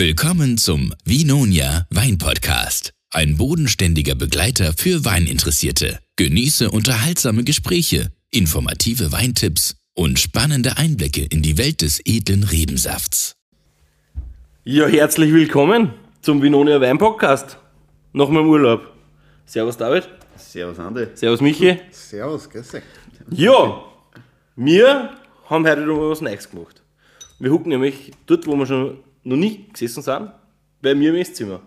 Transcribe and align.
Willkommen 0.00 0.56
zum 0.56 0.94
Vinonia 1.04 1.86
Wein 1.90 2.16
Podcast. 2.16 2.94
Ein 3.12 3.36
bodenständiger 3.36 4.14
Begleiter 4.14 4.72
für 4.72 5.04
Weininteressierte. 5.04 5.98
Genieße 6.16 6.70
unterhaltsame 6.70 7.44
Gespräche, 7.44 8.10
informative 8.30 9.12
Weintipps 9.12 9.76
und 9.94 10.18
spannende 10.18 10.78
Einblicke 10.78 11.26
in 11.28 11.42
die 11.42 11.58
Welt 11.58 11.82
des 11.82 12.00
edlen 12.06 12.44
Rebensafts. 12.44 13.34
Ja, 14.64 14.86
herzlich 14.86 15.34
willkommen 15.34 15.92
zum 16.22 16.40
Vinonia 16.40 16.80
Wein 16.80 16.96
Podcast. 16.96 17.58
Nach 18.14 18.30
meinem 18.30 18.48
Urlaub. 18.48 18.94
Servus 19.44 19.76
David. 19.76 20.08
Servus 20.34 20.78
Andi. 20.78 21.08
Servus 21.12 21.42
Michi. 21.42 21.76
Servus, 21.90 22.48
grüß 22.48 22.70
dich. 22.70 22.82
Ja, 23.32 23.84
wir 24.56 25.10
haben 25.44 25.68
heute 25.68 25.84
mal 25.84 26.08
was 26.08 26.22
Neues 26.22 26.48
gemacht. 26.48 26.80
Wir 27.38 27.50
hucken 27.50 27.68
nämlich 27.68 28.12
dort, 28.24 28.46
wo 28.46 28.56
wir 28.56 28.64
schon 28.64 28.96
noch 29.24 29.36
nie 29.36 29.66
gesessen 29.72 30.02
sind, 30.02 30.30
bei 30.82 30.94
mir 30.94 31.10
im 31.10 31.16
Esszimmer. 31.16 31.60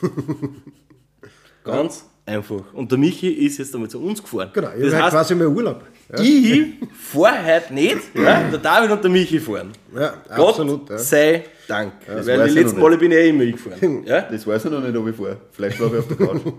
Ganz 1.64 2.04
einfach. 2.26 2.72
Und 2.72 2.90
der 2.90 2.98
Michi 2.98 3.28
ist 3.28 3.58
jetzt 3.58 3.74
einmal 3.74 3.90
zu 3.90 4.00
uns 4.02 4.22
gefahren. 4.22 4.50
Genau, 4.52 4.70
ich 4.76 4.82
das 4.84 4.94
heißt, 4.94 5.10
quasi 5.10 5.34
mehr 5.34 5.48
Urlaub. 5.48 5.84
Ja, 6.10 6.20
ich 6.20 6.74
fahre 6.92 7.56
heute 7.56 7.74
nicht, 7.74 7.98
ja, 8.14 8.48
der 8.50 8.58
David 8.58 8.90
und 8.90 9.02
der 9.02 9.10
Michi 9.10 9.40
fahren. 9.40 9.72
ja 9.94 10.14
Gott 10.36 10.48
absolut. 10.50 10.90
Ja. 10.90 10.98
sei 10.98 11.44
Dank. 11.68 11.92
das 12.06 12.26
Weil 12.26 12.42
die 12.44 12.48
ich 12.50 12.54
letzten 12.54 12.80
Male 12.80 12.98
bin 12.98 13.12
ich 13.12 13.18
eh 13.18 13.28
immer 13.30 13.44
ich 13.44 13.52
gefahren. 13.52 14.04
Ja? 14.06 14.22
Das 14.22 14.46
weiß 14.46 14.64
ich 14.66 14.70
noch 14.70 14.80
nicht, 14.80 14.96
ob 14.96 15.08
ich 15.08 15.16
fahre. 15.16 15.38
Vielleicht 15.52 15.76
schlafe 15.76 15.96
ich 15.96 16.00
auf 16.00 16.08
der 16.08 16.16
Couch. 16.26 16.42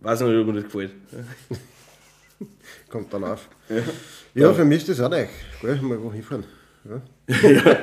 Weiß 0.00 0.20
noch 0.20 0.28
nicht, 0.28 0.38
ob 0.38 0.46
mir 0.46 0.52
das 0.54 0.64
gefällt. 0.64 0.92
Kommt 2.88 3.12
dann 3.12 3.24
auf. 3.24 3.48
Ja, 4.34 4.54
für 4.54 4.64
mich 4.64 4.78
ist 4.78 4.88
das 4.90 5.00
auch 5.00 5.10
nicht. 5.10 5.28
Gell, 5.60 5.76
mal 5.82 6.00
wo 6.00 6.12
hinfahren. 6.12 6.44
Ja. 7.42 7.74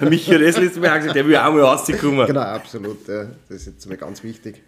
Der 0.00 0.08
Michi 0.08 0.32
hat 0.32 0.40
das 0.40 0.56
letzte 0.56 0.80
Mal 0.80 0.90
auch 0.90 0.96
gesagt, 0.96 1.16
der 1.16 1.26
will 1.26 1.36
auch 1.36 1.52
mal 1.52 1.60
rauskommen. 1.60 2.26
Genau, 2.26 2.40
absolut. 2.40 3.06
Ja. 3.06 3.26
Das 3.48 3.58
ist 3.58 3.66
jetzt 3.66 3.86
mal 3.88 3.96
ganz 3.96 4.22
wichtig. 4.24 4.62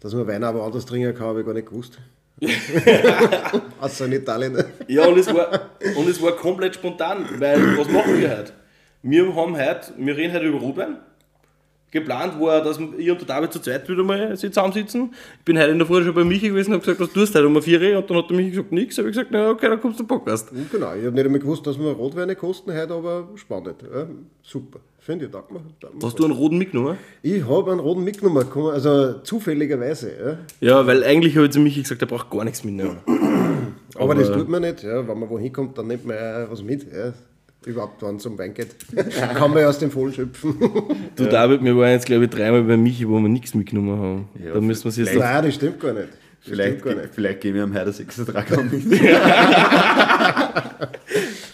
Dass 0.00 0.12
man 0.12 0.26
Wein 0.26 0.42
aber 0.42 0.64
anders 0.64 0.84
trinken 0.84 1.14
kann, 1.14 1.28
habe 1.28 1.40
ich 1.40 1.46
gar 1.46 1.54
nicht 1.54 1.68
gewusst. 1.68 1.98
Außer 3.80 4.06
in 4.06 4.12
Italien. 4.12 4.64
Ja, 4.88 5.06
und 5.06 5.18
es, 5.18 5.32
war, 5.32 5.70
und 5.96 6.08
es 6.08 6.20
war 6.20 6.32
komplett 6.32 6.74
spontan, 6.74 7.26
weil 7.38 7.78
was 7.78 7.88
machen 7.88 8.18
wir 8.18 8.36
heute? 8.36 8.52
Wir 9.02 9.34
haben 9.34 9.56
heute, 9.56 9.92
wir 9.96 10.16
reden 10.16 10.34
heute 10.34 10.46
über 10.46 10.58
Rotwein. 10.58 10.96
Geplant 11.94 12.40
war, 12.40 12.60
dass 12.60 12.78
ich 12.98 13.08
und 13.08 13.20
der 13.20 13.26
David 13.26 13.52
zu 13.52 13.60
zweit 13.60 13.88
wieder 13.88 14.02
mal 14.02 14.36
zusammensitzen. 14.36 15.14
Ich 15.38 15.44
bin 15.44 15.56
heute 15.56 15.70
in 15.70 15.78
der 15.78 15.86
Früh 15.86 16.04
schon 16.04 16.12
bei 16.12 16.24
Michi 16.24 16.48
gewesen 16.48 16.74
und 16.74 16.80
habe 16.80 16.84
gesagt, 16.84 17.00
was 17.00 17.12
tust 17.12 17.34
du 17.34 17.38
heute 17.38 17.46
um 17.46 17.62
vier? 17.62 17.96
Und 17.96 18.10
dann 18.10 18.16
hat 18.16 18.28
der 18.28 18.36
Michi 18.36 18.50
gesagt, 18.50 18.72
nichts. 18.72 18.98
habe 18.98 19.08
ich 19.08 19.14
gesagt, 19.14 19.30
na 19.30 19.50
okay, 19.50 19.68
dann 19.68 19.80
kommst 19.80 20.00
du 20.00 20.02
zum 20.02 20.08
Podcast. 20.08 20.50
Genau, 20.50 20.92
ich 20.92 21.04
habe 21.04 21.12
nicht 21.12 21.24
einmal 21.24 21.38
gewusst, 21.38 21.64
dass 21.68 21.78
wir 21.78 21.92
Rotweine 21.92 22.34
kosten 22.34 22.72
heute, 22.72 22.92
aber 22.92 23.28
spannend. 23.36 23.76
Ja, 23.82 24.08
super. 24.42 24.80
Finde 24.98 25.26
ich, 25.26 25.30
danke 25.30 25.54
mir. 25.54 25.60
Hast 26.02 26.18
du 26.18 26.24
einen 26.24 26.32
roten 26.32 26.58
mitgenommen? 26.58 26.96
Ich 27.22 27.46
habe 27.46 27.70
einen 27.70 27.80
roten 27.80 28.02
mitgenommen, 28.02 28.44
also 28.72 29.20
zufälligerweise. 29.20 30.38
Ja. 30.60 30.78
Ja, 30.78 30.86
weil 30.86 31.04
eigentlich 31.04 31.36
habe 31.36 31.46
ich 31.46 31.52
zu 31.52 31.60
Michi 31.60 31.82
gesagt, 31.82 32.02
er 32.02 32.08
braucht 32.08 32.28
gar 32.28 32.42
nichts 32.42 32.64
mitnehmen. 32.64 32.96
Aber, 33.94 34.16
das 34.16 34.32
tut 34.32 34.48
man 34.48 34.62
nicht. 34.62 34.82
Ja. 34.82 35.06
Wenn 35.06 35.20
man 35.20 35.30
wohin 35.30 35.52
kommt, 35.52 35.78
dann 35.78 35.86
nimmt 35.86 36.06
man 36.06 36.50
was 36.50 36.60
mit. 36.64 36.92
Ja. 36.92 37.12
Überhaupt, 37.66 38.02
wenn 38.02 38.16
es 38.16 38.26
um 38.26 38.38
Wein 38.38 38.52
geht. 38.52 38.76
kann 39.34 39.50
man 39.50 39.60
ja 39.60 39.68
aus 39.68 39.78
dem 39.78 39.90
Vollen 39.90 40.12
schöpfen. 40.12 40.54
Du 41.16 41.24
David, 41.24 41.64
wir 41.64 41.76
waren 41.76 41.90
jetzt 41.90 42.06
glaube 42.06 42.24
ich 42.24 42.30
dreimal 42.30 42.62
bei 42.62 42.76
Michi, 42.76 43.08
wo 43.08 43.18
wir 43.18 43.28
nichts 43.28 43.54
mitgenommen 43.54 43.98
haben. 43.98 44.28
Ja, 44.44 44.52
da 44.52 44.60
müssen 44.60 44.84
wir 44.84 44.88
uns 44.88 44.96
jetzt 44.96 45.14
Nein, 45.14 45.44
das 45.44 45.54
stimmt 45.54 45.80
gar 45.80 45.92
nicht. 45.92 46.08
Das 46.08 46.52
Vielleicht, 46.52 46.82
gar 46.82 46.94
nicht. 46.94 47.14
vielleicht 47.14 47.40
gehen 47.40 47.54
wir 47.54 47.62
am 47.62 47.72
heute 47.74 47.90
36 47.92 48.58
an 48.58 48.70
mit. 48.70 48.90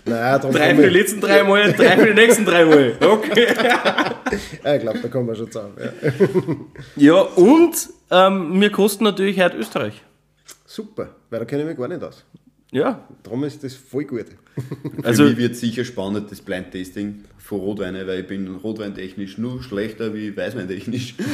Nein, 0.04 0.40
darum 0.40 0.52
drei 0.52 0.74
für 0.74 0.82
die 0.82 0.88
letzten 0.88 1.20
drei 1.20 1.44
Mal, 1.44 1.72
drei 1.72 1.96
für 1.96 2.06
die 2.06 2.14
nächsten 2.14 2.44
drei 2.44 2.64
Mal. 2.64 2.94
Okay. 3.00 3.46
ja, 4.64 4.74
ich 4.74 4.80
glaube, 4.80 4.98
da 4.98 5.08
kommen 5.08 5.28
wir 5.28 5.36
schon 5.36 5.50
zusammen. 5.50 5.76
Ja. 5.78 7.14
Ja, 7.14 7.20
und 7.20 7.88
ähm, 8.10 8.60
wir 8.60 8.70
kosten 8.70 9.04
natürlich 9.04 9.40
heute 9.40 9.58
Österreich. 9.58 10.02
Super, 10.66 11.10
weil 11.30 11.38
da 11.38 11.44
kenne 11.44 11.62
ich 11.62 11.68
mich 11.68 11.78
gar 11.78 11.86
nicht 11.86 12.02
aus. 12.02 12.24
Ja, 12.72 13.04
Darum 13.24 13.42
ist 13.44 13.64
das 13.64 13.74
voll 13.74 14.04
gut. 14.04 14.26
Also- 15.02 15.24
Für 15.24 15.30
mich 15.30 15.38
wird 15.38 15.56
sicher 15.56 15.84
spannend, 15.84 16.30
das 16.30 16.40
Blind-Tasting 16.40 17.24
von 17.38 17.58
Rotweine, 17.60 18.06
weil 18.06 18.20
ich 18.20 18.26
bin 18.26 18.46
rotweintechnisch 18.54 19.38
nur 19.38 19.62
schlechter 19.62 20.14
wie 20.14 20.36
weißweintechnisch. 20.36 21.14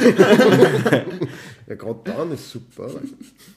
Ja, 1.67 1.75
gerade 1.75 1.99
dann 2.05 2.31
ist 2.31 2.49
super. 2.49 2.89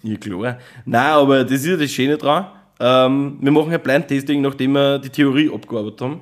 Ja 0.02 0.16
klar. 0.16 0.58
Nein, 0.84 1.10
aber 1.12 1.44
das 1.44 1.52
ist 1.60 1.66
ja 1.66 1.76
das 1.76 1.90
Schöne 1.92 2.18
dran. 2.18 2.46
Ähm, 2.80 3.38
wir 3.40 3.52
machen 3.52 3.72
ein 3.72 3.80
Blind-Tasting, 3.80 4.40
nachdem 4.42 4.72
wir 4.72 4.98
die 4.98 5.10
Theorie 5.10 5.48
abgearbeitet 5.52 6.00
haben. 6.00 6.20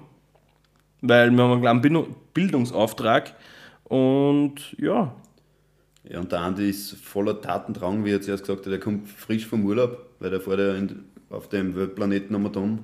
Weil 1.00 1.30
wir 1.30 1.42
haben 1.42 1.52
einen 1.52 1.60
kleinen 1.62 1.80
Bildung- 1.80 2.14
Bildungsauftrag. 2.34 3.34
Und 3.84 4.76
ja, 4.78 5.14
Ja, 6.10 6.20
und 6.20 6.30
der 6.30 6.40
Andi 6.40 6.68
ist 6.68 6.92
voller 6.96 7.40
Tatendrang, 7.40 8.04
wie 8.04 8.10
er 8.10 8.20
zuerst 8.20 8.42
gesagt 8.44 8.66
hat, 8.66 8.72
er 8.72 8.78
kommt 8.80 9.08
frisch 9.08 9.46
vom 9.46 9.64
Urlaub, 9.64 10.10
weil 10.20 10.32
er 10.32 10.40
fährt 10.40 10.58
ja 10.58 10.74
in, 10.74 11.04
auf 11.30 11.48
dem 11.48 11.74
Weltplaneten 11.76 12.34
Amaton. 12.34 12.80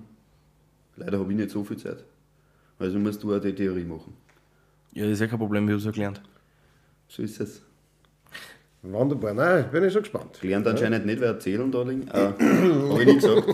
Leider 0.96 1.18
habe 1.18 1.30
ich 1.32 1.38
nicht 1.38 1.50
so 1.50 1.64
viel 1.64 1.76
Zeit. 1.76 2.04
Also 2.78 2.98
musst 2.98 3.22
du 3.22 3.34
auch 3.34 3.40
die 3.40 3.54
Theorie 3.54 3.84
machen. 3.84 4.12
ja, 4.92 5.04
das 5.04 5.12
ist 5.14 5.20
ja 5.20 5.26
kein 5.26 5.38
Problem, 5.38 5.64
ich 5.64 5.70
habe 5.70 5.78
es 5.78 5.84
ja 5.84 5.90
gelernt. 5.90 6.20
So 7.08 7.22
ist 7.22 7.40
es. 7.40 7.62
Wunderbar, 8.82 9.32
nein, 9.32 9.64
bin 9.72 9.84
ich 9.84 9.92
schon 9.92 10.02
gespannt. 10.02 10.38
Gelernt 10.42 10.66
anscheinend 10.66 11.06
nicht, 11.06 11.18
wer 11.20 11.28
erzählen 11.28 11.70
da 11.72 11.82
liegen. 11.82 12.06
Ah, 12.10 12.34
habe 12.38 13.00
ich 13.00 13.06
nicht 13.06 13.20
gesagt. 13.22 13.44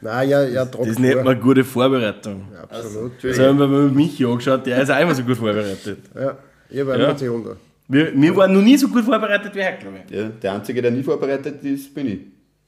Nein, 0.00 0.28
ja, 0.28 0.42
ja, 0.46 0.64
trotzdem. 0.66 0.92
Das 0.94 0.98
nennt 0.98 1.24
man 1.24 1.40
gute 1.40 1.64
Vorbereitung. 1.64 2.48
Ja, 2.52 2.62
absolut. 2.64 3.12
Das 3.22 3.38
haben 3.38 3.58
wir 3.58 3.66
mit 3.68 3.94
Michi 3.94 4.24
angeschaut, 4.26 4.66
der 4.66 4.82
ist 4.82 4.90
auch 4.90 5.00
immer 5.00 5.14
so 5.14 5.22
gut 5.22 5.36
vorbereitet. 5.36 5.98
Ja, 6.14 6.36
ich 6.68 6.80
habe 6.80 6.90
Ja. 6.90 6.94
eine 6.96 7.04
Emotion 7.04 7.44
da. 7.44 7.56
Wir, 7.88 8.12
wir 8.20 8.36
waren 8.36 8.52
noch 8.52 8.62
nie 8.62 8.76
so 8.76 8.88
gut 8.88 9.04
vorbereitet 9.04 9.54
wie 9.54 9.64
heute, 9.64 9.78
glaube 9.80 10.00
ich. 10.08 10.14
Ja, 10.14 10.28
der 10.28 10.52
Einzige, 10.54 10.82
der 10.82 10.90
nie 10.90 11.02
vorbereitet 11.04 11.62
ist, 11.62 11.94
bin 11.94 12.06
ich. 12.08 12.20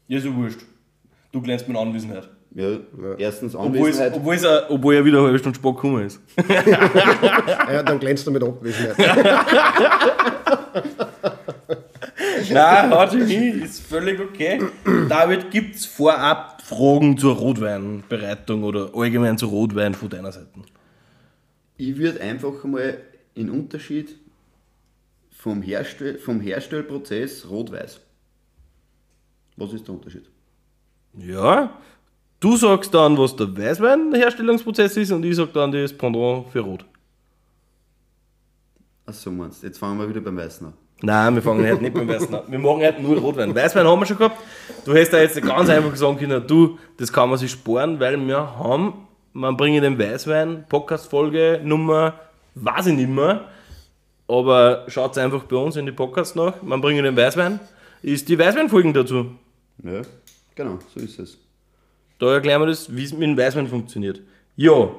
Ja, 0.09 0.21
so 0.21 0.35
wurscht. 0.35 0.61
Du 1.33 1.41
glänzt 1.41 1.69
mit 1.69 1.77
Anwesenheit. 1.77 2.29
Ja, 2.55 2.79
erstens 3.19 3.55
Obwohl, 3.55 3.91
es, 3.91 4.01
Anwesenheit. 4.01 4.15
obwohl, 4.17 4.35
es, 4.35 4.45
obwohl 4.71 4.95
er 4.95 5.05
wieder 5.05 5.19
eine 5.19 5.27
halbe 5.27 5.39
Stunde 5.39 5.57
Sport 5.57 5.77
gekommen 5.77 6.07
ist. 6.07 6.21
Ja, 6.49 7.83
dann 7.83 7.99
glänzt 8.01 8.27
er 8.27 8.33
mit 8.33 8.43
Abwesenheit. 8.43 8.97
Nein, 12.51 12.91
haut 12.91 13.11
sich 13.11 13.31
hin, 13.31 13.63
ist 13.63 13.81
völlig 13.81 14.19
okay. 14.21 14.61
David, 15.09 15.51
gibt 15.51 15.77
es 15.77 15.85
vorab 15.85 16.63
Fragen 16.63 17.19
zur 17.19 17.37
Rotweinbereitung 17.37 18.63
oder 18.63 18.91
allgemein 18.95 19.37
zu 19.37 19.47
Rotwein 19.47 19.95
von 19.95 20.09
deiner 20.09 20.33
Seite? 20.33 20.49
Ich 21.77 21.99
würde 21.99 22.21
einfach 22.23 22.65
mal 22.65 22.97
den 23.37 23.51
Unterschied 23.51 24.17
vom, 25.31 25.61
Herstell 25.63 26.19
vom 26.19 26.41
Herstellprozess 26.41 27.49
rot-weiß. 27.51 28.01
Was 29.59 29.73
ist 29.73 29.87
der 29.87 29.95
Unterschied? 29.95 30.25
Ja, 31.19 31.71
du 32.39 32.57
sagst 32.57 32.95
dann, 32.95 33.19
was 33.19 33.35
der 33.35 33.49
Weißwein-Herstellungsprozess 33.57 34.97
ist 34.97 35.11
und 35.11 35.25
ich 35.25 35.35
sag 35.35 35.53
dann 35.53 35.73
das 35.73 35.93
Pendant 35.93 36.49
für 36.51 36.61
Rot. 36.61 36.85
Achso, 39.05 39.31
meinst 39.31 39.63
du, 39.63 39.67
jetzt 39.67 39.79
fangen 39.79 39.99
wir 39.99 40.09
wieder 40.09 40.21
beim 40.21 40.37
Weißen 40.37 40.67
an. 40.67 40.75
Nein, 41.03 41.35
wir 41.35 41.43
fangen 41.43 41.67
heute 41.69 41.83
nicht 41.83 41.95
beim 41.95 42.09
Weißen 42.09 42.33
an. 42.33 42.43
Wir 42.47 42.59
machen 42.59 42.83
heute 42.83 43.03
nur 43.03 43.17
Rotwein. 43.19 43.55
Weißwein 43.55 43.87
haben 43.87 44.01
wir 44.01 44.07
schon 44.07 44.19
gehabt. 44.19 44.37
Du 44.85 44.93
hättest 44.93 45.13
da 45.13 45.19
jetzt 45.19 45.41
ganz 45.43 45.69
einfach 45.71 45.97
sagen 45.97 46.19
können, 46.19 46.47
du, 46.47 46.79
das 46.97 47.13
kann 47.13 47.29
man 47.29 47.39
sich 47.39 47.51
sparen, 47.51 47.99
weil 47.99 48.17
wir 48.25 48.59
haben, 48.59 49.07
man 49.33 49.57
bringt 49.57 49.83
den 49.83 49.99
Weißwein, 49.99 50.67
Podcast-Folge 50.69 51.61
Nummer, 51.65 52.15
weiß 52.55 52.87
ich 52.87 52.95
nicht 52.95 53.09
mehr, 53.09 53.45
aber 54.29 54.85
schaut 54.89 55.17
einfach 55.19 55.45
bei 55.45 55.57
uns 55.57 55.77
in 55.77 55.87
die 55.87 55.93
Podcasts 55.93 56.35
nach, 56.35 56.63
man 56.63 56.81
bringt 56.81 57.05
den 57.05 57.17
Weißwein, 57.17 57.59
ist 58.03 58.29
die 58.29 58.39
Weißweinfolgen 58.39 58.93
dazu. 58.93 59.27
Ja, 59.85 60.03
genau, 60.55 60.79
so 60.95 61.01
ist 61.01 61.19
es. 61.19 61.39
Da 62.19 62.35
erklären 62.35 62.61
wir 62.63 62.67
das, 62.67 62.95
wie 62.95 63.05
es 63.05 63.13
mit 63.13 63.23
dem 63.23 63.37
Weißwein 63.37 63.69
funktioniert. 63.69 64.21
Ja, 64.57 64.91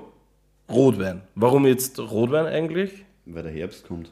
Rotwein. 0.69 1.21
Warum 1.35 1.65
jetzt 1.65 1.99
Rotwein 1.99 2.45
eigentlich? 2.45 3.03
Weil 3.25 3.43
der 3.43 3.51
Herbst 3.51 3.85
kommt. 3.87 4.11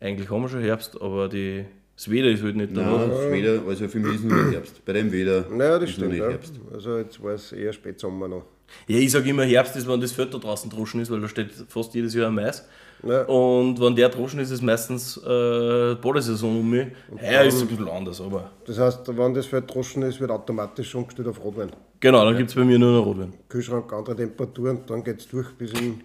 Eigentlich 0.00 0.30
haben 0.30 0.42
wir 0.42 0.48
schon 0.48 0.62
Herbst, 0.62 1.00
aber 1.00 1.28
die, 1.28 1.64
das 1.96 2.10
Wetter 2.10 2.28
ist 2.28 2.42
halt 2.42 2.56
nicht 2.56 2.76
da. 2.76 2.82
Nein, 2.82 3.10
das 3.10 3.32
Weder, 3.32 3.62
also 3.66 3.88
für 3.88 3.98
mich 3.98 4.14
ist 4.14 4.24
nur 4.24 4.50
Herbst. 4.52 4.84
Bei 4.84 4.92
dem 4.92 5.10
Weder 5.12 5.46
Naja, 5.50 5.78
das 5.78 5.90
ist 5.90 5.96
stimmt. 5.96 6.12
nicht 6.12 6.20
Ja. 6.20 6.28
Herbst. 6.30 6.54
Also 6.72 6.98
jetzt 6.98 7.22
war 7.22 7.32
es 7.34 7.52
eher 7.52 7.72
Spätsommer 7.72 8.28
noch. 8.28 8.44
Ja, 8.86 8.98
ich 8.98 9.10
sage 9.10 9.28
immer, 9.28 9.44
Herbst 9.44 9.76
ist, 9.76 9.88
wenn 9.88 10.00
das 10.00 10.12
Feld 10.12 10.32
da 10.32 10.38
draußen 10.38 10.70
droschen 10.70 11.00
ist, 11.00 11.10
weil 11.10 11.20
da 11.20 11.28
steht 11.28 11.50
fast 11.68 11.94
jedes 11.94 12.14
Jahr 12.14 12.28
ein 12.28 12.34
Mais. 12.34 12.66
Ja. 13.02 13.22
Und 13.26 13.80
wenn 13.80 13.94
der 13.94 14.08
droschen 14.08 14.40
ist, 14.40 14.50
ist 14.50 14.62
meistens 14.62 15.16
äh, 15.18 15.94
Badesaison 15.94 16.60
um 16.60 16.68
mich. 16.70 16.88
Heuer 17.20 17.42
ist 17.44 17.54
es 17.54 17.62
ein 17.62 17.68
bisschen 17.68 17.88
anders, 17.88 18.20
aber 18.20 18.50
Das 18.66 18.78
heißt, 18.78 19.16
wenn 19.16 19.34
das 19.34 19.46
Feld 19.46 19.72
droschen 19.72 20.02
ist, 20.02 20.20
wird 20.20 20.30
automatisch 20.30 20.94
umgestellt 20.94 21.28
auf 21.28 21.42
Rotwein. 21.44 21.70
genau, 22.00 22.24
dann 22.24 22.36
gibt 22.36 22.50
es 22.50 22.56
bei 22.56 22.64
mir 22.64 22.78
nur 22.78 22.92
noch 22.98 23.06
Rotwein. 23.06 23.32
Kühlschrank, 23.48 23.92
andere 23.92 24.16
Temperaturen, 24.16 24.80
dann 24.86 25.04
geht 25.04 25.20
es 25.20 25.28
durch 25.28 25.48
bis 25.56 25.72
in 25.80 26.00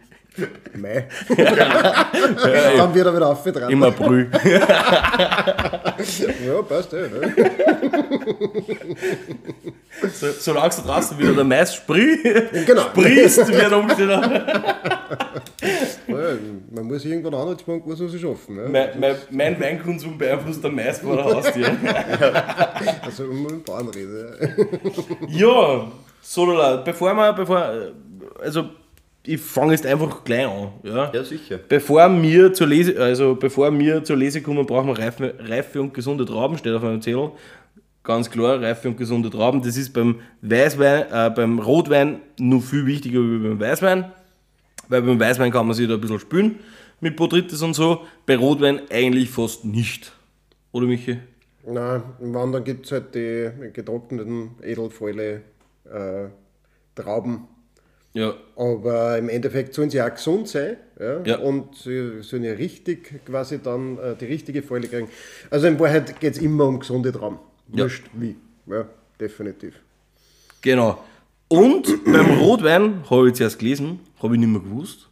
Mai. 0.75 1.07
Dann 1.27 2.93
wird 2.95 3.05
er 3.05 3.15
wieder 3.15 3.27
aufgetragen. 3.29 3.71
Im 3.71 3.83
April. 3.83 4.29
Ja, 6.45 6.61
passt 6.67 6.93
eh. 6.93 7.07
Ne? 7.07 7.33
So, 10.13 10.27
solange 10.39 10.69
da 10.75 10.81
draußen 10.81 11.17
wieder 11.19 11.33
der 11.33 11.43
Mais 11.43 11.75
sprüht, 11.75 12.23
Genau. 12.65 12.81
sprießt, 12.83 13.47
wird 13.47 13.71
umstehen. 13.71 14.09
Ja, 14.09 14.21
man 16.71 16.85
muss 16.85 17.05
irgendwann 17.05 17.33
einen 17.33 17.41
Anhaltspunkt 17.43 17.85
muss 17.87 17.99
man 17.99 18.09
sich 18.09 18.21
schaffen. 18.21 18.55
Ne? 18.55 18.67
Mein, 18.69 18.99
mein, 18.99 19.15
mein 19.29 19.59
Weinkonsum 19.61 20.17
beeinflusst 20.17 20.63
der 20.63 20.71
Mais 20.71 20.99
vor 20.99 21.15
der 21.15 21.25
Haustür. 21.25 21.67
Also 23.03 23.23
um 23.25 23.47
den 23.47 23.63
Bauern 23.63 23.87
reden. 23.89 24.35
Ja, 25.29 25.87
so 26.21 26.45
Lola, 26.45 26.77
bevor 26.77 27.13
wir, 27.13 27.33
bevor, 27.33 27.63
also 28.41 28.65
ich 29.25 29.39
fange 29.39 29.71
jetzt 29.71 29.85
einfach 29.85 30.23
gleich 30.23 30.45
an. 30.45 30.69
Ja? 30.83 31.11
Ja, 31.13 31.23
sicher. 31.23 31.59
Bevor 31.69 32.21
wir 32.21 32.53
zur 32.53 32.67
Lese, 32.67 33.01
also 33.01 33.35
bevor 33.35 33.77
wir 33.77 34.03
zur 34.03 34.17
Lese 34.17 34.41
kommen, 34.41 34.65
brauchen 34.65 34.87
wir 34.87 34.99
reife, 34.99 35.35
reife 35.39 35.81
und 35.81 35.93
gesunde 35.93 36.25
Trauben, 36.25 36.57
steht 36.57 36.73
auf 36.73 36.81
meinem 36.81 37.01
Zettel. 37.01 37.31
Ganz 38.03 38.29
klar, 38.29 38.61
reife 38.61 38.89
und 38.89 38.97
gesunde 38.97 39.29
Trauben. 39.29 39.61
Das 39.61 39.77
ist 39.77 39.93
beim 39.93 40.19
Weißwein, 40.41 41.05
äh, 41.09 41.29
beim 41.29 41.59
Rotwein 41.59 42.19
noch 42.37 42.61
viel 42.61 42.85
wichtiger 42.85 43.19
wie 43.19 43.37
beim 43.37 43.59
Weißwein. 43.59 44.11
Weil 44.89 45.01
beim 45.01 45.19
Weißwein 45.19 45.51
kann 45.51 45.67
man 45.67 45.75
sich 45.75 45.87
da 45.87 45.93
ein 45.93 46.01
bisschen 46.01 46.19
spülen 46.19 46.59
mit 46.99 47.15
Botrytis 47.15 47.61
und 47.61 47.73
so. 47.73 48.01
Bei 48.25 48.35
Rotwein 48.35 48.81
eigentlich 48.91 49.29
fast 49.29 49.63
nicht. 49.63 50.11
Oder 50.73 50.85
Michi? 50.87 51.19
Nein, 51.65 52.03
im 52.19 52.33
Wandern 52.33 52.63
gibt 52.65 52.85
es 52.85 52.91
halt 52.91 53.15
die 53.15 53.49
getrockneten 53.71 54.51
Edelfäule 54.61 55.43
äh, 55.85 56.27
Trauben. 56.95 57.47
Ja. 58.13 58.35
Aber 58.55 59.17
im 59.17 59.27
Endeffekt 59.27 59.73
sollen 59.73 59.89
sie 59.89 60.01
auch 60.01 60.13
gesund 60.13 60.47
sein 60.47 60.77
ja? 60.99 61.21
Ja. 61.23 61.37
und 61.39 61.75
sie 61.75 62.21
sollen 62.21 62.43
ja 62.43 62.53
richtig 62.53 63.25
quasi 63.25 63.59
dann 63.59 63.97
äh, 63.97 64.15
die 64.15 64.25
richtige 64.25 64.61
Fäule 64.61 64.87
kriegen. 64.87 65.09
Also 65.49 65.67
in 65.67 65.79
Wahrheit 65.79 66.19
geht 66.19 66.33
es 66.33 66.39
immer 66.39 66.65
um 66.65 66.79
gesunde. 66.79 67.11
Ja. 67.11 67.37
Wurscht 67.67 68.05
wie. 68.13 68.35
Ja, 68.67 68.87
definitiv. 69.19 69.75
Genau. 70.61 71.03
Und 71.47 72.03
beim 72.05 72.39
Rotwein, 72.39 73.09
habe 73.09 73.23
ich 73.23 73.29
jetzt 73.29 73.41
erst 73.41 73.59
gelesen, 73.59 73.99
habe 74.21 74.35
ich 74.35 74.39
nicht 74.39 74.49
mehr 74.49 74.61
gewusst, 74.61 75.09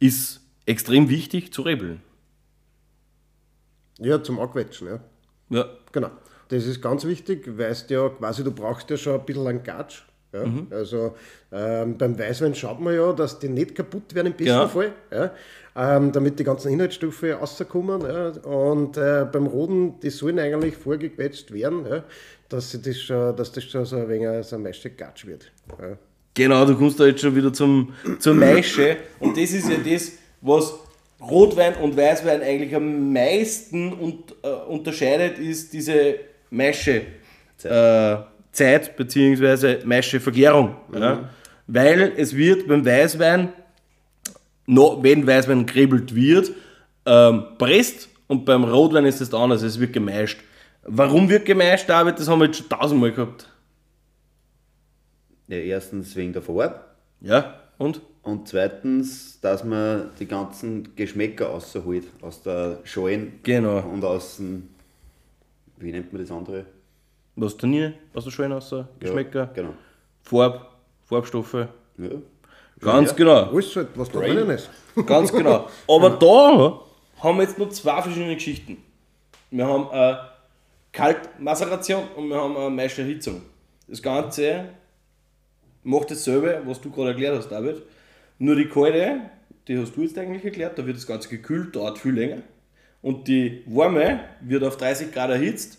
ist 0.00 0.40
extrem 0.64 1.08
wichtig 1.08 1.52
zu 1.52 1.62
rebeln. 1.62 2.00
Ja, 3.98 4.22
zum 4.22 4.38
Anquetschen, 4.38 4.88
ja. 4.88 5.00
Ja. 5.50 5.66
Genau. 5.92 6.10
Das 6.48 6.64
ist 6.64 6.80
ganz 6.80 7.04
wichtig, 7.04 7.58
weißt 7.58 7.90
ja 7.90 8.08
quasi, 8.08 8.42
du 8.42 8.52
brauchst 8.52 8.88
ja 8.90 8.96
schon 8.96 9.20
ein 9.20 9.26
bisschen 9.26 9.46
einen 9.46 9.62
Gatsch. 9.62 10.04
Ja? 10.32 10.44
Also 10.70 11.14
ähm, 11.52 11.96
beim 11.96 12.18
Weißwein 12.18 12.54
schaut 12.54 12.80
man 12.80 12.94
ja, 12.94 13.12
dass 13.12 13.38
die 13.38 13.48
nicht 13.48 13.74
kaputt 13.74 14.14
werden 14.14 14.28
im 14.28 14.32
besten 14.34 14.46
Ja. 14.46 14.68
Fall, 14.68 14.92
ja? 15.10 15.30
ähm, 15.76 16.12
damit 16.12 16.38
die 16.38 16.44
ganzen 16.44 16.72
Inhaltsstoffe 16.72 17.22
rauskommen. 17.22 18.02
Und 18.02 18.96
äh, 18.96 19.26
beim 19.30 19.46
Roden, 19.46 19.98
die 20.00 20.10
sollen 20.10 20.38
eigentlich 20.38 20.76
vorgequetscht 20.76 21.52
werden, 21.52 22.02
dass, 22.48 22.78
das 22.80 23.00
schon, 23.00 23.36
dass 23.36 23.52
das 23.52 23.64
schon 23.64 23.84
so 23.84 23.96
ein 23.96 24.08
wenig 24.08 24.46
so 24.46 24.56
ein 24.56 24.62
Meister 24.62 24.90
Gatsch 24.90 25.26
wird. 25.26 25.50
Genau, 26.34 26.64
du 26.66 26.76
kommst 26.76 27.00
da 27.00 27.06
jetzt 27.06 27.20
schon 27.20 27.34
wieder 27.34 27.52
zum, 27.52 27.92
zur 28.18 28.34
Maische. 28.34 28.96
Und 29.18 29.36
das 29.36 29.50
ist 29.50 29.68
ja 29.68 29.76
das, 29.78 30.12
was 30.40 30.74
Rotwein 31.20 31.74
und 31.76 31.96
Weißwein 31.96 32.42
eigentlich 32.42 32.74
am 32.74 33.12
meisten 33.12 33.92
und, 33.92 34.34
äh, 34.42 34.48
unterscheidet, 34.68 35.38
ist 35.38 35.72
diese 35.72 36.14
Maische 36.50 37.02
äh, 37.64 38.16
Zeit 38.58 38.96
bzw. 38.96 39.84
Maische 39.84 40.20
Vergärung. 40.20 40.76
Ja? 40.92 41.28
Weil 41.66 42.12
es 42.16 42.34
wird 42.34 42.66
beim 42.68 42.84
Weißwein, 42.84 43.52
noch, 44.66 45.02
wenn 45.02 45.26
Weißwein 45.26 45.64
grebelt 45.66 46.14
wird, 46.14 46.50
ähm, 47.06 47.44
presst 47.58 48.08
und 48.26 48.44
beim 48.44 48.64
Rotwein 48.64 49.06
ist 49.06 49.20
es 49.20 49.32
anders, 49.32 49.62
es 49.62 49.78
wird 49.80 49.92
gemeischt. 49.92 50.40
Warum 50.82 51.28
wird 51.28 51.44
gemeischt, 51.44 51.88
David? 51.88 52.18
Das 52.18 52.28
haben 52.28 52.40
wir 52.40 52.46
jetzt 52.46 52.58
schon 52.58 52.68
tausendmal 52.68 53.12
gehabt. 53.12 53.48
Ja, 55.48 55.56
erstens 55.56 56.14
wegen 56.16 56.32
der 56.32 56.42
Farbe 56.42 56.80
Ja, 57.20 57.54
und? 57.78 58.00
und 58.22 58.48
zweitens, 58.48 59.40
dass 59.40 59.64
man 59.64 60.10
die 60.18 60.26
ganzen 60.26 60.94
Geschmäcker 60.96 61.46
rausholt 61.46 62.04
aus 62.20 62.42
der 62.42 62.80
Schalen 62.84 63.40
Genau. 63.42 63.78
und 63.80 64.04
aus 64.04 64.36
dem, 64.36 64.68
wie 65.78 65.90
nennt 65.92 66.12
man 66.12 66.20
das 66.22 66.30
andere? 66.30 66.66
Was 67.40 67.56
Tannine, 67.56 67.94
was 68.12 68.24
da 68.24 68.30
schön 68.32 68.52
aussah, 68.52 68.88
Geschmäcker, 68.98 69.38
Ja, 69.40 69.50
genau. 69.54 69.74
Farb, 70.22 70.70
Farbstoffe. 71.04 71.54
Ja. 71.54 72.08
Ganz 72.80 73.10
Ja. 73.10 73.16
genau. 73.16 73.42
Alles 73.52 73.76
halt, 73.76 73.88
was 73.94 74.10
da 74.10 74.18
drinnen 74.18 74.50
ist. 74.50 74.68
Ganz 75.06 75.30
genau. 75.32 75.68
Aber 75.88 76.10
da 76.10 76.80
haben 77.22 77.36
wir 77.38 77.44
jetzt 77.44 77.58
noch 77.58 77.68
zwei 77.68 78.02
verschiedene 78.02 78.34
Geschichten. 78.34 78.78
Wir 79.50 79.66
haben 79.66 79.88
eine 79.90 80.18
Kaltmaceration 80.92 82.02
und 82.16 82.28
wir 82.28 82.36
haben 82.36 82.56
eine 82.56 82.70
Meisterhitzung. 82.70 83.42
Das 83.86 84.02
Ganze 84.02 84.64
macht 85.84 86.10
dasselbe, 86.10 86.60
was 86.66 86.80
du 86.80 86.90
gerade 86.90 87.10
erklärt 87.10 87.36
hast, 87.38 87.48
David. 87.50 87.82
Nur 88.38 88.56
die 88.56 88.68
kalte, 88.68 89.20
die 89.66 89.78
hast 89.78 89.96
du 89.96 90.02
jetzt 90.02 90.18
eigentlich 90.18 90.44
erklärt, 90.44 90.78
da 90.78 90.84
wird 90.86 90.96
das 90.96 91.06
Ganze 91.06 91.28
gekühlt, 91.28 91.74
dauert 91.76 91.98
viel 91.98 92.14
länger. 92.14 92.42
Und 93.00 93.28
die 93.28 93.62
warme 93.66 94.20
wird 94.40 94.64
auf 94.64 94.76
30 94.76 95.12
Grad 95.12 95.30
erhitzt, 95.30 95.78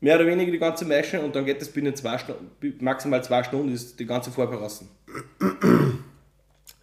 mehr 0.00 0.16
oder 0.16 0.26
weniger 0.26 0.52
die 0.52 0.58
ganze 0.58 0.84
Maische 0.84 1.20
und 1.20 1.34
dann 1.34 1.44
geht 1.44 1.60
das 1.60 1.68
binnen 1.68 1.94
zwei 1.94 2.18
Stunden, 2.18 2.50
maximal 2.80 3.22
zwei 3.22 3.42
Stunden 3.42 3.72
ist 3.72 3.98
die 3.98 4.06
ganze 4.06 4.30
Farbe 4.30 4.56
raus. 4.56 4.84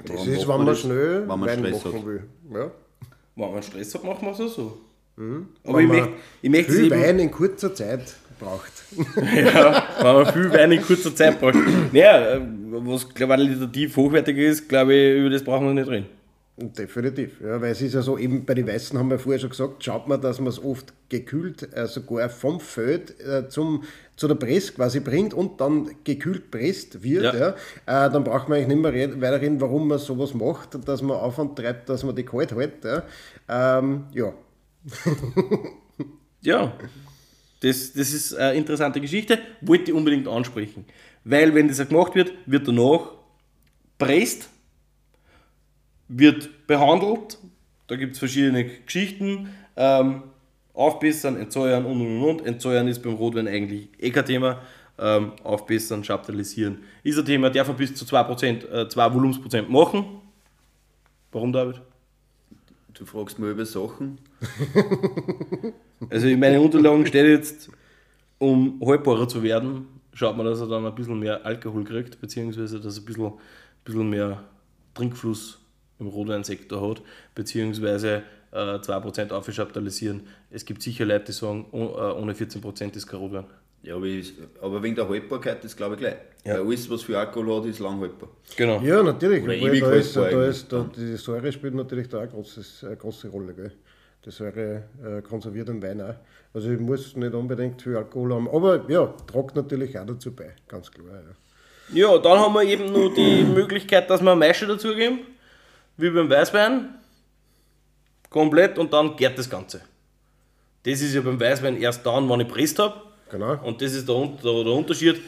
Das 0.03 0.27
ist, 0.27 0.47
wenn 0.47 0.63
man 0.63 0.75
schnell 0.75 1.21
wenn 1.21 1.27
man 1.27 1.45
Wein 1.45 1.59
Stress 1.59 1.83
machen 1.83 1.99
hat? 1.99 2.05
will. 2.05 2.23
Ja. 2.53 2.71
Wenn 3.35 3.51
man 3.51 3.63
Stress 3.63 3.95
hat, 3.95 4.03
machen 4.03 4.21
wir 4.21 4.31
es 4.31 4.41
auch 4.41 4.47
so. 4.47 4.77
Aber 5.17 5.23
Mhm. 5.23 5.47
Wenn 5.63 5.79
ich 5.79 5.87
man 5.87 5.97
möchte, 5.97 6.13
ich 6.41 6.49
möchte 6.49 6.71
es 6.71 6.77
Viel 6.77 6.85
eben, 6.91 7.01
Wein 7.01 7.19
in 7.19 7.31
kurzer 7.31 7.73
Zeit 7.73 8.15
braucht. 8.37 8.71
ja, 9.15 9.87
wenn 10.01 10.13
man 10.13 10.33
viel 10.33 10.51
Wein 10.51 10.71
in 10.73 10.81
kurzer 10.81 11.15
Zeit 11.15 11.39
braucht. 11.39 11.55
Naja, 11.93 12.35
äh, 12.35 12.41
was 12.69 13.07
qualitativ 13.13 13.95
hochwertig 13.95 14.37
ist, 14.37 14.67
glaube 14.67 14.93
ich, 14.93 15.19
über 15.19 15.29
das 15.29 15.41
brauchen 15.43 15.67
wir 15.67 15.73
nicht 15.73 15.89
reden. 15.89 16.07
Definitiv, 16.57 17.41
ja, 17.41 17.59
weil 17.59 17.71
es 17.71 17.81
ist 17.81 17.95
ja 17.95 18.01
so, 18.01 18.17
eben 18.17 18.45
bei 18.45 18.53
den 18.53 18.65
Weißen 18.65 18.97
haben 18.97 19.09
wir 19.09 19.19
vorher 19.19 19.39
schon 19.41 19.49
gesagt, 19.49 19.83
schaut 19.83 20.07
man, 20.07 20.21
dass 20.21 20.39
man 20.39 20.47
es 20.47 20.63
oft 20.63 20.93
gekühlt, 21.09 21.67
äh, 21.75 21.85
sogar 21.85 22.29
vom 22.29 22.61
Feld 22.61 23.19
äh, 23.19 23.49
zum, 23.49 23.83
zu 24.15 24.29
der 24.29 24.35
Press 24.35 24.73
quasi 24.73 25.01
bringt 25.01 25.33
und 25.33 25.59
dann 25.59 25.89
gekühlt 26.05 26.51
presst 26.51 27.03
wird. 27.03 27.33
Ja. 27.33 27.55
Ja. 27.87 28.05
Äh, 28.07 28.09
dann 28.09 28.23
braucht 28.23 28.47
man 28.47 28.57
eigentlich 28.57 28.77
nicht 28.77 28.93
mehr 28.93 29.21
weiter 29.21 29.41
reden, 29.41 29.59
warum 29.59 29.89
man 29.89 29.99
sowas 29.99 30.33
macht, 30.33 30.87
dass 30.87 31.01
man 31.01 31.17
Aufwand 31.17 31.57
treibt, 31.57 31.89
dass 31.89 32.05
man 32.05 32.15
die 32.15 32.23
kalt 32.23 32.55
hält. 32.55 32.85
Ja. 32.85 33.03
Ähm, 33.49 34.05
ja. 34.13 34.33
Ja, 36.45 36.77
das, 37.61 37.93
das 37.93 38.13
ist 38.13 38.35
eine 38.35 38.53
interessante 38.55 39.01
Geschichte, 39.01 39.39
wollte 39.61 39.85
ich 39.89 39.93
unbedingt 39.93 40.27
ansprechen. 40.27 40.85
Weil, 41.23 41.55
wenn 41.55 41.67
das 41.67 41.85
gemacht 41.87 42.13
wird, 42.13 42.33
wird 42.45 42.67
danach 42.67 43.13
presst, 43.97 44.49
wird 46.07 46.67
behandelt, 46.67 47.37
da 47.87 47.95
gibt 47.95 48.13
es 48.13 48.19
verschiedene 48.19 48.65
Geschichten, 48.65 49.49
ähm, 49.75 50.23
aufbessern, 50.73 51.37
entsäuern 51.37 51.85
und 51.85 52.01
und 52.01 52.21
und. 52.21 52.45
Entsäuern 52.45 52.87
ist 52.87 53.01
beim 53.01 53.13
Rotwein 53.13 53.47
eigentlich 53.47 53.89
eh 53.99 54.11
kein 54.11 54.25
Thema. 54.25 54.61
Ähm, 54.97 55.33
aufbessern, 55.43 56.03
chaptalisieren 56.03 56.77
ist 57.03 57.19
ein 57.19 57.25
Thema, 57.25 57.49
darf 57.49 57.67
man 57.67 57.75
bis 57.75 57.93
zu 57.93 58.05
2%, 58.05 58.65
äh, 58.65 58.87
2 58.87 59.13
Volumensprozent 59.13 59.69
machen. 59.69 60.05
Warum, 61.33 61.51
David? 61.51 61.81
Du 62.93 63.05
fragst 63.05 63.37
mal 63.37 63.51
über 63.51 63.65
Sachen. 63.65 64.19
Also 66.09 66.27
in 66.27 66.39
meinen 66.39 66.59
Unterlagen 66.59 67.05
steht 67.05 67.25
jetzt, 67.25 67.69
um 68.37 68.79
haltbarer 68.85 69.27
zu 69.27 69.41
werden, 69.41 69.87
schaut 70.13 70.35
man, 70.35 70.45
dass 70.45 70.59
er 70.59 70.67
dann 70.67 70.85
ein 70.85 70.93
bisschen 70.93 71.19
mehr 71.19 71.45
Alkohol 71.45 71.83
kriegt, 71.83 72.19
beziehungsweise 72.19 72.79
dass 72.79 72.97
er 72.97 73.01
ein 73.01 73.05
bisschen, 73.05 73.33
bisschen 73.83 74.09
mehr 74.09 74.43
Trinkfluss 74.93 75.59
im 75.99 76.07
Rotweinsektor 76.07 76.89
hat, 76.89 77.01
beziehungsweise 77.33 78.23
äh, 78.51 78.57
2% 78.57 79.31
aufschaptalisieren. 79.31 80.27
Es 80.51 80.65
gibt 80.65 80.81
sicher 80.81 81.05
Leute, 81.05 81.25
die 81.25 81.31
sagen, 81.31 81.65
oh, 81.71 81.95
äh, 81.97 82.21
ohne 82.21 82.33
14% 82.33 82.95
ist 82.95 83.07
kein 83.07 83.19
Rotwein. 83.19 83.45
Ja, 83.83 83.95
aber, 83.95 84.05
ich, 84.05 84.33
aber 84.61 84.81
wegen 84.81 84.95
der 84.95 85.07
Haltbarkeit, 85.07 85.63
das 85.63 85.75
glaube 85.75 85.93
ich 85.93 85.99
gleich. 85.99 86.15
Ja. 86.43 86.55
Weil 86.55 86.61
alles, 86.61 86.89
was 86.89 87.03
viel 87.03 87.15
Alkohol 87.15 87.57
hat, 87.57 87.65
ist 87.69 87.79
lang 87.79 87.99
haltbar. 87.99 88.29
Genau. 88.55 88.81
ja, 88.81 89.03
natürlich. 89.03 89.43
Oder 89.43 89.53
Obwohl 89.53 89.79
da 89.79 89.91
ist, 89.93 90.15
da 90.15 90.45
ist, 90.45 90.73
da, 90.73 90.89
die 90.95 91.15
Säure 91.17 91.51
spielt 91.51 91.75
natürlich 91.75 92.09
da 92.09 92.19
eine, 92.19 92.29
großes, 92.29 92.83
eine 92.83 92.95
große 92.95 93.27
Rolle. 93.29 93.53
Gell? 93.53 93.71
Die 94.25 94.31
Säure 94.31 94.83
äh, 95.03 95.21
konserviert 95.21 95.69
im 95.69 95.83
Wein 95.83 96.01
auch. 96.01 96.15
Also 96.51 96.71
ich 96.71 96.79
muss 96.79 97.15
nicht 97.15 97.33
unbedingt 97.33 97.79
viel 97.79 97.95
Alkohol 97.95 98.33
haben. 98.33 98.49
Aber 98.49 98.89
ja, 98.89 99.13
tragt 99.27 99.55
natürlich 99.55 99.99
auch 99.99 100.05
dazu 100.05 100.33
bei, 100.33 100.55
ganz 100.67 100.89
klar. 100.89 101.05
Ja. 101.13 101.35
Ja, 101.93 102.17
dann 102.17 102.39
haben 102.39 102.53
wir 102.53 102.63
eben 102.63 102.91
nur 102.91 103.13
die 103.13 103.43
Möglichkeit, 103.43 104.09
dass 104.09 104.21
wir 104.21 104.35
Maische 104.35 104.65
dazugeben, 104.65 105.19
wie 105.97 106.09
beim 106.09 106.29
Weißwein. 106.29 106.95
Komplett 108.29 108.77
und 108.77 108.91
dann 108.91 109.15
gärt 109.15 109.37
das 109.37 109.49
Ganze. 109.49 109.81
Das 110.83 111.01
ist 111.01 111.13
ja 111.13 111.21
beim 111.21 111.39
Weißwein 111.39 111.77
erst 111.77 112.05
dann, 112.05 112.29
wenn 112.29 112.41
ich 112.41 112.47
presst 112.47 112.79
habe. 112.79 113.01
Genau. 113.31 113.57
Und 113.63 113.81
das 113.81 113.93
ist 113.93 114.07
der, 114.07 114.29
der, 114.43 114.63
der 114.63 114.73
Unterschied. 114.73 115.21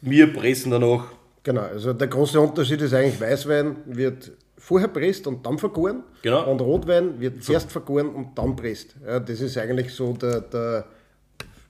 Wir 0.00 0.32
pressen 0.32 0.70
danach. 0.70 1.06
Genau, 1.42 1.62
also 1.62 1.92
der 1.92 2.08
große 2.08 2.38
Unterschied 2.38 2.80
ist 2.82 2.92
eigentlich, 2.92 3.20
Weißwein 3.20 3.76
wird 3.86 4.30
vorher 4.58 4.88
presst 4.88 5.26
und 5.26 5.44
dann 5.44 5.58
vergoren. 5.58 6.04
Genau. 6.22 6.50
Und 6.50 6.60
Rotwein 6.60 7.18
wird 7.18 7.42
zuerst 7.42 7.72
vergoren 7.72 8.10
und 8.10 8.36
dann 8.36 8.54
presst. 8.54 8.94
Ja, 9.04 9.18
das 9.18 9.40
ist 9.40 9.56
eigentlich 9.56 9.92
so 9.94 10.12
der, 10.12 10.42
der 10.42 10.84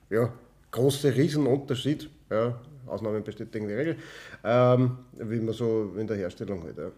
ja, 0.09 0.31
große 0.71 1.15
Riesenunterschied. 1.15 2.09
Ja, 2.29 2.59
Ausnahmen 2.85 3.23
bestätigen 3.23 3.67
die 3.67 3.73
Regel. 3.73 3.97
Ähm, 4.43 4.97
wie 5.13 5.39
man 5.39 5.53
so 5.53 5.93
in 5.97 6.05
der 6.05 6.17
Herstellung 6.17 6.63
halt. 6.63 6.77
Ja. 6.77 6.91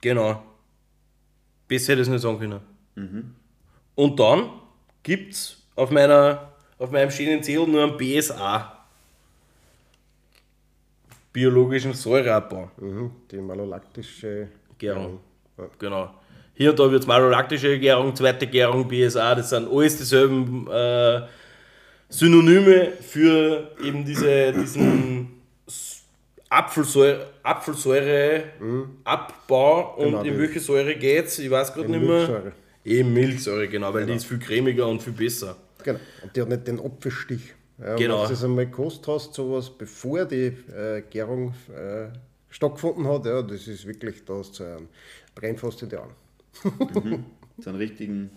Genau. 0.00 0.42
Besser 1.68 1.92
hätte 1.92 2.02
ich 2.02 2.08
es 2.08 2.12
nicht 2.12 2.22
sagen 2.22 2.38
können. 2.38 3.34
Und 3.94 4.20
dann 4.20 4.50
gibt 5.02 5.34
es 5.34 5.62
auf, 5.74 5.90
meiner, 5.90 6.52
auf 6.78 6.90
meinem 6.90 7.10
schönen 7.10 7.42
Zettel 7.42 7.66
nur 7.66 7.84
ein 7.84 7.96
BSA. 7.96 8.72
Biologischen 11.32 11.92
Säureabbau. 11.92 12.70
Mhm. 12.78 13.10
Die 13.30 13.36
malolaktische 13.36 14.48
Gärung. 14.78 15.20
Genau. 15.78 16.14
Hier 16.54 16.70
und 16.70 16.78
da 16.78 16.90
wird 16.90 17.02
es 17.02 17.06
malolaktische 17.06 17.78
Gärung, 17.78 18.16
zweite 18.16 18.46
Gärung, 18.46 18.88
BSA, 18.88 19.34
das 19.34 19.50
sind 19.50 19.68
alles 19.70 19.98
dieselben 19.98 20.66
äh, 20.70 21.20
Synonyme 22.08 22.92
für 22.92 23.72
eben 23.82 24.06
diese, 24.06 24.52
diesen 24.52 25.42
Apfelsäure, 26.48 27.26
Apfelsäure 27.46 28.44
Abbau 29.04 29.94
und 29.96 30.04
Genau, 30.06 30.18
in 30.22 30.24
die- 30.34 30.38
welche 30.38 30.60
Säure 30.60 30.94
geht's? 30.96 31.38
Ich 31.38 31.50
weiß 31.50 31.72
gerade 31.72 31.86
in 31.86 31.92
nicht 31.92 32.00
mehr. 32.02 32.16
Milchsäure. 32.18 32.52
Eben 32.84 33.12
Milchsäure, 33.14 33.68
genau, 33.68 33.92
weil 33.94 34.06
die 34.06 34.14
ist 34.14 34.26
viel 34.26 34.38
cremiger 34.38 34.86
und 34.88 35.02
viel 35.02 35.12
besser. 35.12 35.56
Genau. 35.82 35.98
Und 36.22 36.34
die 36.36 36.40
hat 36.42 36.48
nicht 36.48 36.66
den 36.66 36.80
Apfelstich. 36.80 37.52
Ja, 37.78 37.94
Genau. 37.96 38.18
Wenn 38.18 38.22
du 38.24 38.28
das 38.30 38.44
einmal 38.44 38.66
gekostet 38.66 39.06
hast, 39.08 39.34
sowas, 39.34 39.70
bevor 39.70 40.24
die 40.24 40.46
äh, 40.46 41.02
Gärung 41.10 41.52
äh, 41.74 42.06
stattgefunden 42.48 43.06
hat, 43.08 43.26
ja, 43.26 43.42
das 43.42 43.66
ist 43.68 43.86
wirklich, 43.86 44.24
da 44.24 44.34
hast 44.34 44.58
du 44.60 44.64
einen 44.64 44.88
brennt 45.34 45.60
fast 45.60 45.82
in 45.82 45.88
die 45.90 45.96
Augen. 45.96 46.14
So 47.58 47.70
einen 47.70 47.78
richtigen. 47.78 48.30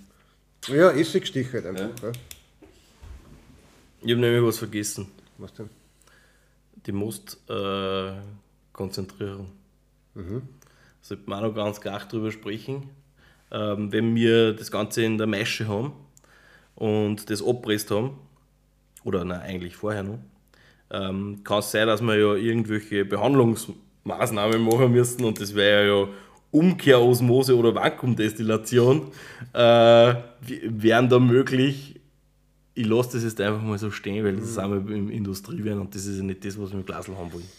Ja, 0.68 0.92
Essigstich 0.92 1.52
halt 1.52 1.66
einfach. 1.66 1.90
Ja. 2.04 2.12
Ich 4.02 4.12
habe 4.12 4.22
nämlich 4.22 4.42
was 4.44 4.58
vergessen. 4.60 5.08
Was 5.38 5.54
denn? 5.54 5.70
Die 6.86 6.92
musst 6.94 7.38
äh, 7.50 8.14
konzentrieren. 8.80 9.48
Sollte 11.02 11.30
man 11.30 11.40
auch 11.40 11.48
noch 11.50 11.56
ganz 11.56 11.82
klar 11.82 12.00
drüber 12.00 12.32
sprechen. 12.32 12.84
Ähm, 13.52 13.92
wenn 13.92 14.16
wir 14.16 14.54
das 14.54 14.72
Ganze 14.72 15.04
in 15.04 15.18
der 15.18 15.28
Maische 15.28 15.68
haben 15.68 15.92
und 16.76 17.30
das 17.30 17.46
abpresst 17.46 17.92
haben, 17.92 18.12
oder 19.04 19.26
nein, 19.26 19.42
eigentlich 19.42 19.76
vorher 19.76 20.04
noch, 20.04 20.20
ähm, 20.92 21.42
kann 21.44 21.60
es 21.60 21.72
sein, 21.72 21.88
dass 21.88 22.02
wir 22.02 22.16
ja 22.16 22.36
irgendwelche 22.36 23.04
Behandlungsmaßnahmen 23.04 24.62
machen 24.62 24.92
müssen 24.92 25.26
und 25.26 25.42
das 25.42 25.56
wäre 25.56 25.88
ja 25.88 26.08
Umkehrosmose 26.52 27.58
oder 27.58 27.76
Vakuumdestillation, 27.76 29.12
äh, 29.54 30.14
wären 30.40 31.10
da 31.10 31.20
möglich. 31.20 32.00
Ich 32.76 32.88
lasse 32.88 33.14
das 33.14 33.24
jetzt 33.24 33.42
einfach 33.42 33.62
mal 33.62 33.78
so 33.78 33.92
stehen, 33.92 34.24
weil 34.24 34.38
das 34.38 34.54
sind 34.54 34.72
wir 34.72 34.96
im 34.96 35.10
Industriewein 35.10 35.80
und 35.80 35.94
das 35.94 36.06
ist 36.06 36.18
ja 36.18 36.24
nicht 36.24 36.46
das, 36.46 36.58
was 36.58 36.72
wir 36.72 36.80
im 36.80 36.86
Glasl 36.86 37.18
haben 37.18 37.34
wollen. 37.34 37.50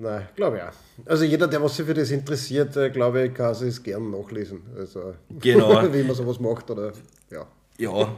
Nein, 0.00 0.28
glaube 0.36 0.58
ich 0.58 0.62
auch. 0.62 1.10
Also 1.10 1.24
jeder, 1.24 1.48
der 1.48 1.60
was 1.60 1.76
sich 1.76 1.84
für 1.84 1.92
das 1.92 2.12
interessiert, 2.12 2.76
äh, 2.76 2.88
glaube 2.88 3.26
ich, 3.26 3.34
kann 3.34 3.50
es 3.50 3.82
gern 3.82 4.10
nachlesen. 4.12 4.62
Also, 4.76 5.14
Genau. 5.40 5.92
wie 5.92 6.04
man 6.04 6.14
sowas 6.14 6.38
macht 6.38 6.70
oder 6.70 6.92
ja. 7.30 7.46
Ja, 7.80 8.08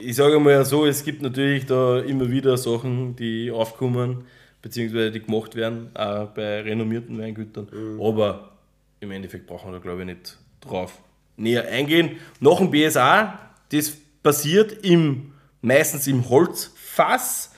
ich 0.00 0.16
sage 0.16 0.40
mal 0.40 0.64
so, 0.64 0.84
es 0.84 1.04
gibt 1.04 1.22
natürlich 1.22 1.64
da 1.66 2.00
immer 2.00 2.28
wieder 2.28 2.56
Sachen, 2.56 3.14
die 3.14 3.50
aufkommen, 3.50 4.24
beziehungsweise 4.62 5.12
die 5.12 5.20
gemacht 5.20 5.54
werden, 5.54 5.90
auch 5.94 6.26
bei 6.28 6.62
renommierten 6.62 7.16
Weingütern. 7.20 7.68
Aber 8.00 8.50
im 8.98 9.12
Endeffekt 9.12 9.46
brauchen 9.46 9.68
wir 9.70 9.74
da, 9.74 9.78
glaube 9.78 10.00
ich, 10.00 10.06
nicht 10.06 10.38
drauf 10.60 11.00
näher 11.36 11.68
eingehen. 11.68 12.16
Nach 12.40 12.58
dem 12.58 12.70
BSA, 12.72 13.38
das 13.70 13.92
passiert 14.24 14.84
im, 14.84 15.34
meistens 15.62 16.08
im 16.08 16.28
Holzfass, 16.28 17.52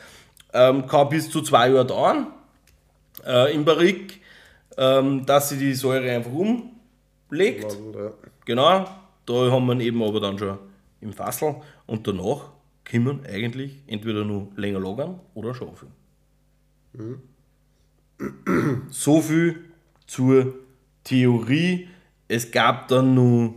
ähm, 0.52 0.86
kann 0.86 1.08
bis 1.08 1.30
zu 1.30 1.40
zwei 1.40 1.70
Jahre 1.70 1.86
dauern 1.86 2.26
äh, 3.26 3.54
im 3.54 3.64
Barrik, 3.64 4.20
ähm, 4.76 5.24
dass 5.26 5.48
sie 5.50 5.58
die 5.58 5.74
Säure 5.74 6.10
einfach 6.10 6.32
umlegt. 6.32 7.64
Äh, 7.64 8.10
Genau, 8.44 8.86
da 9.26 9.50
haben 9.50 9.66
wir 9.66 9.80
eben 9.80 10.02
aber 10.02 10.18
dann 10.20 10.38
schon 10.38 10.58
im 11.00 11.12
Fassel 11.12 11.56
und 11.86 12.06
danach 12.06 12.50
können 12.84 13.22
wir 13.22 13.30
eigentlich 13.30 13.78
entweder 13.86 14.24
nur 14.24 14.48
länger 14.56 14.80
lagern 14.80 15.20
oder 15.34 15.54
schaufeln. 15.54 15.92
So 18.90 19.20
viel 19.20 19.64
zur 20.06 20.54
Theorie. 21.04 21.88
Es 22.28 22.50
gab 22.50 22.88
dann 22.88 23.14
nur, 23.14 23.54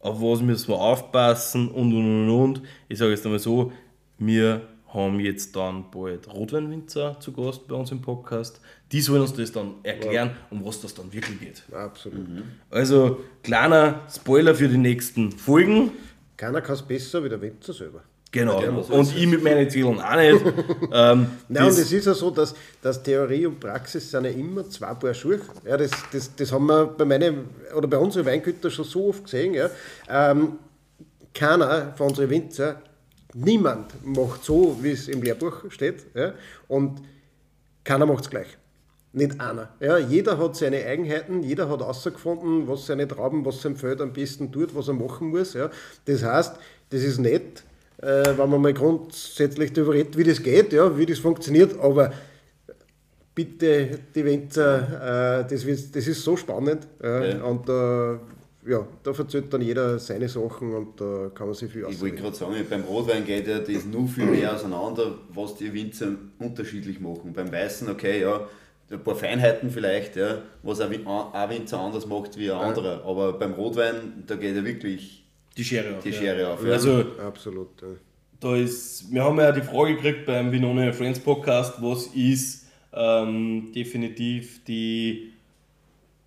auf 0.00 0.20
was 0.20 0.40
müssen 0.42 0.68
wir 0.68 0.78
aufpassen 0.80 1.68
und 1.70 1.92
und 1.94 2.28
und 2.28 2.30
und. 2.30 2.62
Ich 2.88 2.98
sage 2.98 3.10
jetzt 3.12 3.24
einmal 3.24 3.38
so, 3.38 3.72
wir 4.18 4.66
haben 4.96 5.20
jetzt 5.20 5.54
dann 5.54 5.90
bald 5.92 6.32
Rotweinwinzer 6.32 7.20
zu 7.20 7.32
Gast 7.32 7.68
bei 7.68 7.76
uns 7.76 7.92
im 7.92 8.00
Podcast. 8.02 8.60
Die 8.90 9.00
sollen 9.00 9.22
uns 9.22 9.34
das 9.34 9.52
dann 9.52 9.74
erklären, 9.82 10.30
um 10.50 10.64
was 10.64 10.80
das 10.80 10.94
dann 10.94 11.12
wirklich 11.12 11.38
geht. 11.38 11.62
absolut. 11.72 12.26
Also 12.70 13.20
kleiner 13.42 14.00
Spoiler 14.12 14.54
für 14.54 14.68
die 14.68 14.78
nächsten 14.78 15.30
Folgen. 15.30 15.92
Keiner 16.36 16.60
kann 16.60 16.74
es 16.74 16.82
besser 16.82 17.22
wie 17.22 17.28
der 17.28 17.40
Winzer 17.40 17.72
selber. 17.72 18.02
Genau. 18.32 18.82
so 18.82 18.92
und 18.92 19.16
ich 19.16 19.26
mit 19.26 19.42
meinen 19.42 19.70
Zielen 19.70 20.00
auch 20.00 20.16
nicht. 20.16 20.44
ähm, 20.92 21.26
Nein, 21.48 21.66
das- 21.66 21.76
und 21.76 21.82
es 21.82 21.92
ist 21.92 22.06
ja 22.06 22.14
so, 22.14 22.30
dass, 22.30 22.54
dass 22.82 23.02
Theorie 23.02 23.46
und 23.46 23.60
Praxis 23.60 24.10
sind 24.10 24.24
ja 24.24 24.30
immer 24.30 24.68
zwei 24.68 24.92
Paar 24.94 25.14
Schuhe. 25.14 25.40
Ja, 25.64 25.76
das, 25.76 25.90
das, 26.12 26.34
das 26.34 26.52
haben 26.52 26.66
wir 26.66 26.86
bei 26.86 27.04
meinen 27.04 27.48
oder 27.74 27.88
bei 27.88 27.96
unseren 27.96 28.26
Weingütern 28.26 28.70
schon 28.70 28.84
so 28.84 29.08
oft 29.08 29.24
gesehen. 29.24 29.54
Ja. 29.54 29.70
Ähm, 30.08 30.58
keiner 31.32 31.94
von 31.96 32.08
unseren 32.08 32.30
Winzer, 32.30 32.82
niemand 33.36 34.04
macht 34.04 34.44
so, 34.44 34.76
wie 34.80 34.92
es 34.92 35.08
im 35.08 35.22
Lehrbuch 35.22 35.70
steht. 35.70 36.06
Ja. 36.14 36.32
Und 36.68 37.02
keiner 37.84 38.06
macht 38.06 38.24
es 38.24 38.30
gleich. 38.30 38.56
Nicht 39.12 39.40
einer. 39.40 39.70
Ja, 39.80 39.96
jeder 39.96 40.36
hat 40.38 40.56
seine 40.56 40.84
Eigenheiten, 40.84 41.42
jeder 41.42 41.68
hat 41.70 41.80
herausgefunden, 41.80 42.68
was 42.68 42.86
seine 42.86 43.08
Trauben, 43.08 43.44
was 43.44 43.62
sein 43.62 43.76
Feld 43.76 44.00
am 44.00 44.12
besten 44.12 44.52
tut, 44.52 44.74
was 44.74 44.88
er 44.88 44.94
machen 44.94 45.28
muss. 45.28 45.54
Ja. 45.54 45.70
Das 46.04 46.22
heißt, 46.22 46.56
das 46.90 47.02
ist 47.02 47.18
nett, 47.18 47.62
äh, 47.98 48.36
wenn 48.36 48.50
man 48.50 48.60
mal 48.60 48.74
grundsätzlich 48.74 49.72
darüber 49.72 49.94
redet, 49.94 50.18
wie 50.18 50.24
das 50.24 50.42
geht, 50.42 50.72
ja, 50.72 50.98
wie 50.98 51.06
das 51.06 51.18
funktioniert, 51.18 51.78
aber 51.80 52.12
bitte, 53.34 54.00
die 54.14 54.24
Winzer, 54.24 55.40
äh, 55.40 55.48
das, 55.48 55.64
das 55.64 56.06
ist 56.06 56.22
so 56.22 56.36
spannend. 56.36 56.86
Ja, 57.02 57.24
Ja. 57.24 57.42
Und 57.42 57.68
äh, 57.68 58.18
ja, 58.66 58.86
da 59.02 59.10
erzählt 59.12 59.52
dann 59.52 59.62
jeder 59.62 59.98
seine 59.98 60.28
Sachen 60.28 60.74
und 60.74 61.00
da 61.00 61.30
kann 61.34 61.46
man 61.46 61.54
sich 61.54 61.70
viel 61.70 61.86
Ich 61.88 62.00
wollte 62.00 62.16
gerade 62.16 62.36
sagen, 62.36 62.54
beim 62.68 62.82
Rotwein 62.82 63.24
geht 63.24 63.46
ja 63.46 63.58
das 63.58 63.84
nur 63.84 64.08
viel 64.08 64.26
mehr 64.26 64.54
auseinander, 64.54 65.18
was 65.32 65.56
die 65.56 65.72
Winzer 65.72 66.08
unterschiedlich 66.38 67.00
machen. 67.00 67.32
Beim 67.32 67.50
Weißen, 67.52 67.88
okay, 67.88 68.20
ja, 68.22 68.46
ein 68.90 69.02
paar 69.02 69.14
Feinheiten 69.16 69.70
vielleicht, 69.70 70.16
ja, 70.16 70.42
was 70.62 70.80
ein, 70.80 70.90
Win- 70.90 71.06
ein 71.06 71.50
Winzer 71.50 71.78
anders 71.80 72.06
macht 72.06 72.38
wie 72.38 72.50
ein 72.50 72.58
anderer. 72.58 73.04
Aber 73.04 73.32
beim 73.34 73.52
Rotwein, 73.52 74.24
da 74.26 74.36
geht 74.36 74.54
ja 74.56 74.64
wirklich 74.64 75.24
die 75.56 75.64
Schere 75.64 75.96
auf. 75.96 76.02
die 76.02 76.10
ja. 76.10 76.14
Schere 76.16 76.48
auf. 76.52 76.64
Ja. 76.64 76.72
Also 76.72 77.04
Absolut. 77.24 77.68
Ja. 77.82 77.88
da 78.40 78.56
ist, 78.56 79.12
wir 79.12 79.24
haben 79.24 79.38
ja 79.38 79.50
die 79.52 79.62
Frage 79.62 79.94
gekriegt 79.96 80.26
beim 80.26 80.52
Vinone 80.52 80.92
Friends 80.92 81.18
Podcast, 81.20 81.80
was 81.80 82.08
ist 82.08 82.66
ähm, 82.92 83.72
definitiv 83.74 84.62
die 84.64 85.32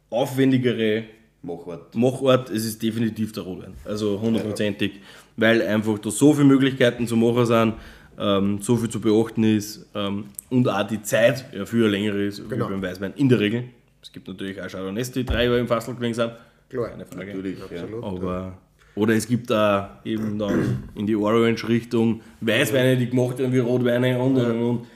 aufwendigere 0.09 1.03
Machart. 1.41 1.95
Machart, 1.95 2.49
es 2.49 2.65
ist 2.65 2.81
definitiv 2.83 3.31
der 3.31 3.43
Rotwein. 3.43 3.73
Also 3.85 4.19
hundertprozentig. 4.21 4.99
Weil 5.37 5.61
einfach 5.61 5.97
da 5.99 6.11
so 6.11 6.33
viele 6.33 6.45
Möglichkeiten 6.47 7.07
zu 7.07 7.15
machen 7.15 7.45
sind, 7.45 7.73
ähm, 8.19 8.59
so 8.61 8.75
viel 8.75 8.89
zu 8.89 8.99
beachten 8.99 9.43
ist 9.45 9.85
ähm, 9.95 10.25
und 10.49 10.67
auch 10.67 10.85
die 10.85 11.01
Zeit 11.01 11.45
ja 11.53 11.65
viel 11.65 11.85
länger 11.85 12.15
ist 12.15 12.47
Genau. 12.49 12.67
wie 12.67 12.73
beim 12.73 12.81
Weißwein 12.81 13.13
in 13.15 13.29
der 13.29 13.39
Regel. 13.39 13.63
Es 14.03 14.11
gibt 14.11 14.27
natürlich 14.27 14.61
auch 14.61 14.67
Chardonnays, 14.67 15.11
die 15.11 15.25
drei 15.25 15.45
Jahre 15.45 15.59
im 15.59 15.67
Fassel 15.67 15.95
gewesen 15.95 16.15
sind. 16.15 16.31
Klar, 16.69 16.89
Keine 16.89 17.05
Frage. 17.05 17.27
Natürlich, 17.27 17.57
ja. 17.71 17.83
absolut. 17.83 18.03
Aber, 18.03 18.57
oder 18.95 19.13
es 19.15 19.25
gibt 19.27 19.49
da 19.49 20.01
eben 20.03 20.37
dann 20.37 20.83
in 20.95 21.07
die 21.07 21.15
Orange-Richtung 21.15 22.19
Weißweine, 22.41 22.97
die 22.97 23.09
gemacht 23.09 23.37
werden 23.39 23.53
wie 23.53 23.59
Rotweine 23.59 24.19
und 24.19 24.35
und 24.35 24.61
und. 24.61 24.87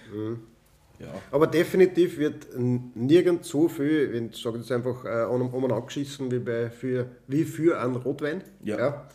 Ja. 1.03 1.21
Aber 1.31 1.47
definitiv 1.47 2.17
wird 2.17 2.53
n- 2.55 2.91
nirgends 2.95 3.49
so 3.49 3.67
viel, 3.67 4.29
ich 4.31 4.41
sage 4.41 4.57
jetzt 4.57 4.71
einfach, 4.71 5.05
äh, 5.05 5.25
um, 5.25 5.53
um 5.53 5.71
angeschissen 5.71 6.31
wie, 6.31 6.39
bei 6.39 6.69
für, 6.69 7.07
wie 7.27 7.43
für 7.43 7.79
einen 7.79 7.95
Rotwein. 7.97 8.43
Ja. 8.63 9.07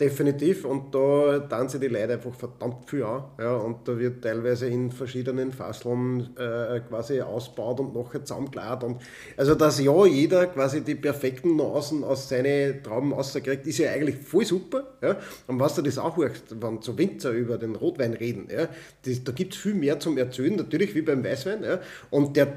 Definitiv. 0.00 0.64
Und 0.64 0.92
da 0.92 1.68
sich 1.68 1.80
die 1.80 1.86
Leute 1.86 2.14
einfach 2.14 2.34
verdammt 2.34 2.90
viel 2.90 3.04
an. 3.04 3.24
Ja, 3.38 3.54
und 3.54 3.86
da 3.86 3.96
wird 3.96 4.24
teilweise 4.24 4.66
in 4.66 4.90
verschiedenen 4.90 5.52
Fasseln 5.52 6.36
äh, 6.36 6.80
quasi 6.80 7.20
ausgebaut 7.20 7.78
und 7.78 7.94
nachher 7.94 8.24
zusammengeladen. 8.24 8.94
Und 8.94 9.02
also, 9.36 9.54
dass 9.54 9.80
ja 9.80 10.04
jeder 10.04 10.48
quasi 10.48 10.80
die 10.80 10.96
perfekten 10.96 11.54
Nuancen 11.54 12.02
aus 12.02 12.28
seinen 12.28 12.82
Trauben 12.82 13.12
rauskriegt, 13.12 13.68
ist 13.68 13.78
ja 13.78 13.92
eigentlich 13.92 14.16
voll 14.16 14.44
super. 14.44 14.94
Ja. 15.00 15.16
Und 15.46 15.60
was 15.60 15.76
du 15.76 15.82
das 15.82 15.96
auch 15.98 16.16
hörst, 16.16 16.60
wenn 16.60 16.82
so 16.82 16.98
Winzer 16.98 17.30
über 17.30 17.56
den 17.56 17.76
Rotwein 17.76 18.14
reden, 18.14 18.48
ja, 18.50 18.68
das, 19.04 19.22
da 19.22 19.30
gibt 19.30 19.54
es 19.54 19.60
viel 19.60 19.74
mehr 19.74 20.00
zum 20.00 20.18
Erzählen, 20.18 20.56
natürlich 20.56 20.96
wie 20.96 21.02
beim 21.02 21.22
Weißwein. 21.22 21.62
Ja. 21.62 21.78
Und 22.10 22.36
der, 22.36 22.52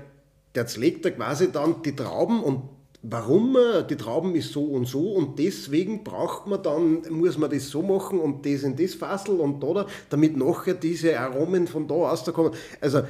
der 0.56 0.65
zerlegt 0.65 1.06
da 1.06 1.12
quasi 1.12 1.51
dann 1.51 1.84
die 1.84 1.96
Trauben 1.96 2.41
und 2.41 2.76
warum 3.04 3.54
man, 3.54 3.88
die 3.88 3.96
Trauben 3.96 4.36
ist 4.36 4.51
so 4.51 4.63
und 4.66 4.86
so 4.86 5.13
und 5.13 5.39
deswegen 5.39 6.04
braucht 6.04 6.48
man 6.48 6.62
dann, 6.63 7.01
muss 7.10 7.38
man 7.38 7.50
das 7.50 7.70
so 7.70 7.82
machen 7.82 8.20
und 8.20 8.46
das 8.46 8.63
in 8.63 8.75
das 8.75 8.96
Fassel 8.96 9.39
und 9.39 9.62
da, 9.62 9.74
da 9.74 9.86
damit 10.10 10.36
nachher 10.36 10.74
diese 10.74 11.20
Aromen 11.20 11.68
von 11.68 11.88
da 11.88 11.94
aus 11.96 12.24
da 12.24 12.32
kommen. 12.32 12.51
Also 12.82 13.01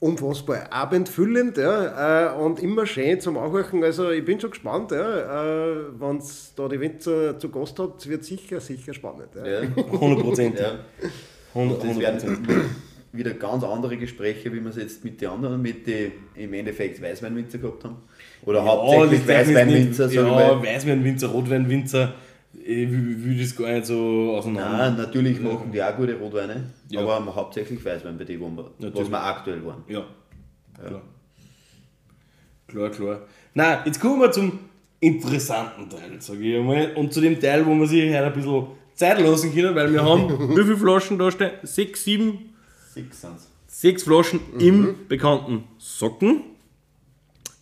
unfassbar 0.00 0.72
abendfüllend 0.72 1.58
ja, 1.58 2.32
äh, 2.32 2.36
und 2.36 2.60
immer 2.60 2.86
schön 2.86 3.20
zum 3.20 3.38
Anhören. 3.38 3.84
Also 3.84 4.10
ich 4.10 4.24
bin 4.24 4.40
schon 4.40 4.50
gespannt, 4.50 4.90
ja, 4.90 5.44
äh, 5.44 5.76
wenn 5.98 6.16
es 6.16 6.52
da 6.56 6.68
die 6.68 6.80
Winzer 6.80 7.38
zu 7.38 7.48
Gast 7.50 7.78
hat, 7.78 8.08
wird 8.08 8.24
sicher, 8.24 8.60
sicher 8.60 8.94
spannend. 8.94 9.28
Ja. 9.36 9.46
Ja. 9.62 9.68
100 9.76 10.18
Prozent. 10.20 10.58
Ja. 10.58 10.78
Hundert- 11.54 11.84
Und 11.84 11.88
das 11.88 11.96
100%. 11.96 12.00
werden 12.00 12.70
wieder 13.12 13.34
ganz 13.34 13.62
andere 13.62 13.96
Gespräche, 13.96 14.52
wie 14.52 14.60
wir 14.60 14.70
es 14.70 14.76
jetzt 14.76 15.04
mit 15.04 15.20
den 15.20 15.28
anderen, 15.28 15.60
mit 15.62 15.86
den 15.86 16.12
im 16.34 16.52
Endeffekt 16.54 17.00
Weißweinwinzer 17.00 17.58
gehabt 17.58 17.84
haben. 17.84 17.96
Oder 18.44 18.64
hauptsächlich 18.64 19.20
das 19.20 19.26
darf 19.28 19.48
ich 19.48 19.54
Weißweinwinzer, 19.54 20.06
ich 20.08 20.14
Ja. 20.14 20.62
Weißweinwinzer, 20.62 21.26
Rotweinwinzer, 21.28 22.14
ich 22.64 22.90
will 22.90 23.38
das 23.40 23.54
gar 23.56 23.72
nicht 23.72 23.86
so 23.86 24.34
auseinander. 24.36 24.78
Nein, 24.78 24.96
natürlich 24.96 25.40
machen 25.40 25.70
die 25.72 25.82
auch 25.82 25.96
gute 25.96 26.14
Rotweine, 26.18 26.70
Ja. 26.88 27.00
aber 27.06 27.34
hauptsächlich 27.34 27.84
Weißwein 27.84 28.18
bei 28.18 28.24
denen, 28.24 28.56
Natürlich. 28.56 28.94
was 28.94 29.10
wir 29.10 29.22
aktuell 29.22 29.64
waren. 29.64 29.84
Ja. 29.88 30.04
Klar. 30.84 31.02
Klar, 32.66 32.90
klar. 32.90 33.20
Na, 33.54 33.84
jetzt 33.86 34.00
kommen 34.00 34.20
wir 34.20 34.30
zum 34.32 34.58
interessanten 35.00 35.88
Teil, 35.90 36.20
sage 36.20 36.40
ich 36.42 36.56
einmal. 36.56 36.92
Und 36.96 37.12
zu 37.12 37.20
dem 37.20 37.38
Teil, 37.38 37.66
wo 37.66 37.74
wir 37.74 37.86
sich 37.86 38.02
heute 38.14 38.24
ein 38.26 38.32
bisschen 38.32 38.66
Zeit 38.94 39.20
lassen 39.20 39.52
können, 39.54 39.74
weil 39.74 39.92
wir 39.92 40.02
haben, 40.04 40.28
wie 40.56 40.62
viele 40.62 40.76
Flaschen 40.76 41.18
da 41.18 41.30
stehen? 41.30 41.50
Sechs, 41.62 42.04
sieben, 42.04 42.54
Six 42.94 43.20
sind's. 43.20 43.50
sechs 43.66 44.02
Flaschen 44.04 44.40
im 44.58 44.94
bekannten 45.08 45.64
Socken. 45.78 46.42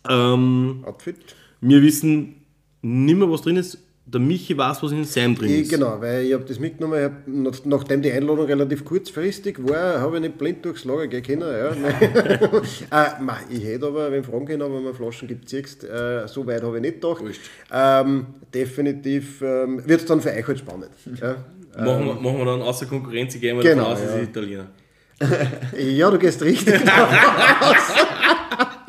Ähm, 0.09 0.83
Outfit. 0.85 1.15
wir 1.61 1.81
wissen 1.81 2.35
nicht 2.81 3.15
mehr, 3.17 3.29
was 3.29 3.41
drin 3.41 3.57
ist. 3.57 3.77
Der 4.03 4.19
Michi 4.19 4.57
weiß, 4.57 4.81
was 4.83 4.91
in 4.91 5.05
seinem 5.05 5.35
drin 5.35 5.61
ist. 5.61 5.69
genau, 5.69 6.01
weil 6.01 6.25
ich 6.25 6.33
habe 6.33 6.43
das 6.43 6.59
mitgenommen, 6.59 7.01
hab, 7.01 7.27
nach- 7.27 7.63
nachdem 7.65 8.01
die 8.01 8.11
Einladung 8.11 8.45
relativ 8.45 8.83
kurzfristig 8.83 9.57
war, 9.59 10.01
habe 10.01 10.17
ich 10.17 10.23
nicht 10.23 10.37
blind 10.37 10.65
durchs 10.65 10.83
Lager 10.83 11.07
gehen 11.07 11.23
können. 11.23 11.41
Ja. 11.43 11.69
äh, 13.19 13.21
mei, 13.21 13.37
ich 13.49 13.63
hätte 13.63 13.85
aber, 13.87 14.11
wenn 14.11 14.23
Fragen 14.23 14.45
können, 14.47 14.63
aber 14.63 14.83
wenn 14.83 14.93
Flaschen 14.93 15.27
gibt, 15.29 15.47
siehst, 15.47 15.83
äh, 15.85 16.27
so 16.27 16.45
weit 16.45 16.61
habe 16.63 16.77
ich 16.77 16.81
nicht 16.81 16.99
gedacht. 16.99 17.23
Ähm, 17.71 18.25
definitiv 18.53 19.41
ähm, 19.43 19.81
wird 19.85 20.01
es 20.01 20.05
dann 20.07 20.19
für 20.19 20.31
euch 20.31 20.47
halt 20.47 20.59
spannend. 20.59 20.89
Ja, 21.21 21.35
Machen, 21.77 22.05
wir, 22.07 22.13
machen 22.15 22.37
wir 22.39 22.45
dann 22.45 22.61
außer 22.63 22.87
Konkurrenz, 22.87 23.35
ich 23.35 23.39
gehe 23.39 23.53
mal 23.53 23.63
Genau, 23.63 23.91
davon 23.91 23.93
aus, 24.07 24.13
ja. 24.13 24.15
ist 24.19 24.29
Italiener. 24.29 24.67
ja 25.79 26.09
du 26.11 26.17
gehst 26.17 26.41
richtig 26.41 26.83
davon 26.83 27.17
aus. 27.61 28.80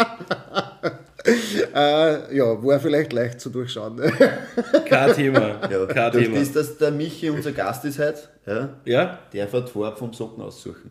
Äh, 1.75 2.37
ja, 2.37 2.63
war 2.63 2.81
vielleicht 2.81 3.13
leicht 3.13 3.41
zu 3.41 3.51
durchschauen. 3.51 4.01
Kein 4.89 5.13
Thema. 5.15 5.61
Ja, 5.71 5.87
Kein 5.87 6.13
durch 6.13 6.25
Thema. 6.27 6.39
das, 6.39 6.53
dass 6.53 6.79
der 6.79 6.91
Michi 6.91 7.31
unser 7.31 7.53
Gast 7.53 7.85
ist 7.85 7.99
heute, 7.99 8.29
ja, 8.47 8.69
Ja? 8.85 9.19
der 9.33 9.53
wird 9.53 9.69
die 9.69 9.73
Farbe 9.73 9.97
vom 9.97 10.13
Socken 10.13 10.43
aussuchen. 10.43 10.91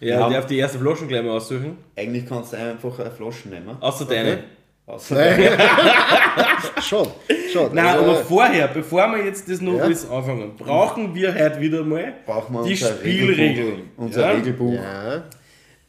Ja, 0.00 0.18
Ja. 0.20 0.28
der 0.28 0.38
darf 0.40 0.46
die 0.46 0.58
erste 0.58 0.78
Flaschen 0.78 1.06
gleich 1.08 1.22
mal 1.22 1.30
aussuchen. 1.36 1.76
Eigentlich 1.96 2.26
kannst 2.28 2.52
du 2.52 2.56
einfach 2.56 2.98
eine 2.98 3.10
Flasche 3.10 3.48
nehmen. 3.48 3.76
Außer 3.80 4.04
deine. 4.04 4.44
Außer 4.84 5.16
schon, 6.82 7.06
schon. 7.52 7.72
Nein, 7.74 7.86
Also, 7.86 8.04
aber 8.04 8.16
vorher, 8.16 8.66
bevor 8.68 9.06
wir 9.12 9.24
jetzt 9.24 9.48
das 9.48 9.60
noch 9.60 9.78
Ja. 9.78 9.84
anfangen, 9.84 10.56
brauchen 10.56 11.14
wir 11.14 11.32
heute 11.32 11.60
wieder 11.60 11.84
mal 11.84 12.14
brauchen 12.26 12.52
wir 12.54 12.64
die 12.64 12.72
unser 12.72 12.88
Spielregeln. 12.96 13.58
Regelbuch. 13.68 13.82
Unser 13.96 14.20
Ja? 14.22 14.30
Regelbuch. 14.32 14.72
ja, 14.74 15.22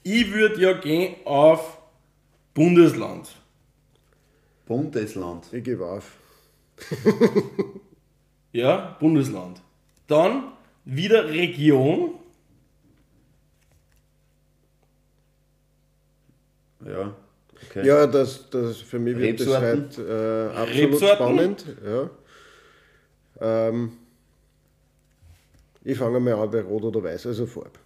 Ich 0.03 0.31
würde 0.31 0.61
ja 0.61 0.73
gehen 0.73 1.15
auf 1.25 1.79
Bundesland. 2.53 3.29
Bundesland. 4.65 5.45
ich 5.51 5.63
gebe 5.63 5.85
auf. 5.85 6.17
Ja, 8.53 8.95
Bundesland. 8.99 9.61
Dann 10.07 10.53
wieder 10.85 11.27
Region. 11.27 12.11
Ja. 16.85 17.15
Okay. 17.69 17.87
Ja, 17.87 18.05
das, 18.05 18.49
das 18.51 18.77
für 18.77 18.99
mich 18.99 19.17
wird 19.17 19.39
das 19.39 19.47
halt 19.47 19.97
äh, 19.97 20.55
absolut 20.55 20.93
Rebsorten? 20.93 21.15
spannend. 21.15 21.65
Ja. 21.83 22.09
Ähm, 23.39 23.93
ich 25.83 25.97
fange 25.97 26.19
mal 26.19 26.35
an 26.35 26.51
bei 26.51 26.61
Rot 26.61 26.83
oder 26.83 27.03
Weiß, 27.03 27.25
also 27.25 27.45
Farbe. 27.47 27.79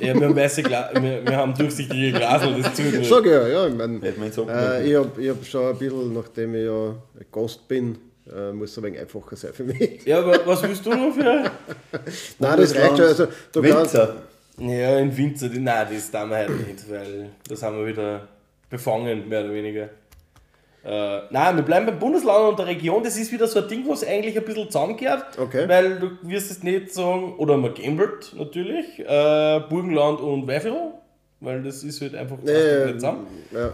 Ja, 0.00 0.14
wir 0.14 0.28
haben 0.28 0.36
weiße 0.36 0.62
Gla 0.62 0.90
wir, 0.94 1.24
wir 1.26 1.36
haben 1.36 1.52
durchsichtige 1.54 2.12
Glasel, 2.12 2.62
das 2.62 2.78
nicht. 2.78 3.04
Sag 3.04 3.26
ich 3.26 3.32
ja, 3.32 3.48
ja, 3.48 3.66
ich 3.66 3.74
meine, 3.74 4.00
äh, 4.06 4.88
ich 4.88 4.94
habe 4.96 5.20
ich 5.22 5.28
hab 5.28 5.44
schon 5.44 5.66
ein 5.66 5.78
bisschen, 5.78 6.14
nachdem 6.14 6.54
ich 6.54 6.64
ja 6.64 6.94
Gast 7.32 7.66
bin, 7.68 7.98
äh, 8.34 8.52
muss 8.52 8.70
es 8.70 8.78
ein 8.78 8.84
wenig 8.84 9.00
einfacher 9.00 9.36
sein 9.36 9.52
für 9.52 9.64
mich. 9.64 10.04
Ja, 10.04 10.20
aber 10.20 10.46
was 10.46 10.62
willst 10.62 10.86
du 10.86 10.90
noch 10.90 11.12
für? 11.14 11.22
Nein, 12.38 12.56
das 12.56 12.74
reicht 12.74 12.96
schon. 12.96 13.06
Also, 13.06 13.26
du 13.52 13.62
kannst, 13.62 13.94
Winzer. 13.94 14.16
Ja, 14.60 14.98
in 14.98 15.16
Winzer, 15.16 15.48
die- 15.48 15.60
nein, 15.60 15.86
das 15.92 16.10
tun 16.10 16.30
wir 16.30 16.36
halt 16.36 16.66
nicht, 16.66 16.90
weil 16.90 17.30
das 17.48 17.62
haben 17.62 17.78
wir 17.78 17.86
wieder 17.86 18.26
befangen, 18.70 19.28
mehr 19.28 19.44
oder 19.44 19.52
weniger. 19.54 19.88
Äh, 20.84 21.20
nein, 21.30 21.56
wir 21.56 21.62
bleiben 21.64 21.86
beim 21.86 21.98
Bundesland 21.98 22.50
und 22.50 22.58
der 22.58 22.66
Region, 22.66 23.02
das 23.02 23.16
ist 23.18 23.32
wieder 23.32 23.46
so 23.46 23.60
ein 23.60 23.68
Ding, 23.68 23.84
was 23.88 24.04
eigentlich 24.06 24.38
ein 24.38 24.44
bisschen 24.44 24.66
zusammengehört, 24.66 25.38
Okay. 25.38 25.68
weil 25.68 25.98
du 25.98 26.10
wirst 26.22 26.50
es 26.50 26.62
nicht 26.62 26.94
sagen, 26.94 27.34
oder 27.36 27.56
man 27.56 27.74
gambelt 27.74 28.32
natürlich, 28.36 28.98
äh, 29.00 29.60
Burgenland 29.68 30.20
und 30.20 30.46
Weifel, 30.46 30.74
weil 31.40 31.62
das 31.62 31.82
ist 31.82 32.00
halt 32.00 32.14
einfach 32.14 32.38
nicht 32.38 32.54
zusammen. 32.94 33.26
ja, 33.52 33.72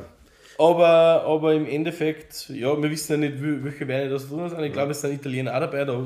Aber, 0.58 1.24
aber 1.26 1.54
im 1.54 1.66
Endeffekt, 1.66 2.48
ja, 2.48 2.80
wir 2.82 2.90
wissen 2.90 3.12
ja 3.22 3.28
nicht, 3.30 3.36
welche 3.64 3.86
Weine 3.86 4.08
das 4.08 4.28
drin 4.28 4.48
sind. 4.48 4.62
Ich 4.62 4.72
glaube, 4.72 4.92
es 4.92 5.00
sind 5.02 5.12
Italiener 5.12 5.54
auch 5.54 5.60
dabei, 5.60 5.84
da, 5.84 6.02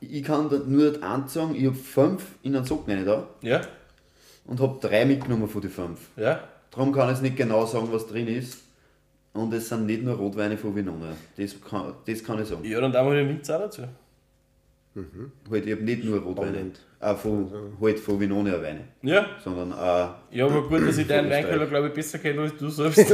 Ich 0.00 0.22
kann 0.24 0.48
da 0.48 0.56
nur 0.66 1.02
eins 1.02 1.34
sagen, 1.34 1.54
ich 1.54 1.66
habe 1.66 1.76
fünf 1.76 2.24
in 2.42 2.56
einen 2.56 2.64
Socken 2.64 2.94
rein 2.94 3.04
da 3.06 3.26
ja, 3.42 3.60
und 4.46 4.58
habe 4.58 4.78
drei 4.80 5.04
mitgenommen 5.04 5.48
von 5.48 5.60
den 5.60 5.70
fünf. 5.70 6.00
ja. 6.16 6.40
Darum 6.74 6.90
kann 6.92 7.12
ich 7.12 7.20
nicht 7.20 7.36
genau 7.36 7.66
sagen, 7.66 7.88
was 7.92 8.06
drin 8.06 8.26
ist. 8.28 8.61
Und 9.34 9.52
es 9.54 9.68
sind 9.68 9.86
nicht 9.86 10.02
nur 10.02 10.16
Rotweine 10.16 10.58
von 10.58 10.74
Vinone. 10.76 11.16
Das 11.36 11.54
kann, 11.68 11.94
das 12.06 12.22
kann 12.22 12.42
ich 12.42 12.48
sagen. 12.48 12.64
Ja, 12.64 12.80
dann 12.80 12.92
tun 12.92 13.06
wir 13.06 13.14
den 13.14 13.28
Winzer 13.28 13.56
auch 13.56 13.62
dazu. 13.62 13.82
Halt, 15.50 15.66
ich 15.66 15.72
habe 15.72 15.84
nicht 15.84 16.04
nur 16.04 16.20
Rotweine, 16.20 16.72
äh, 17.00 17.14
von, 17.14 17.50
halt 17.80 17.98
von 17.98 18.20
Vinone 18.20 18.52
eine 18.52 18.62
Weine, 18.62 18.84
Ja, 19.00 19.24
sondern 19.42 19.72
auch, 19.72 20.16
Ja, 20.30 20.44
aber 20.44 20.68
gut, 20.68 20.86
dass 20.86 20.98
ich 20.98 21.06
deinen. 21.06 21.30
Weinkeller, 21.30 21.66
glaube 21.66 21.88
ich, 21.88 21.94
besser 21.94 22.18
kenne 22.18 22.42
als 22.42 22.56
du 22.58 22.68
selbst. 22.68 22.98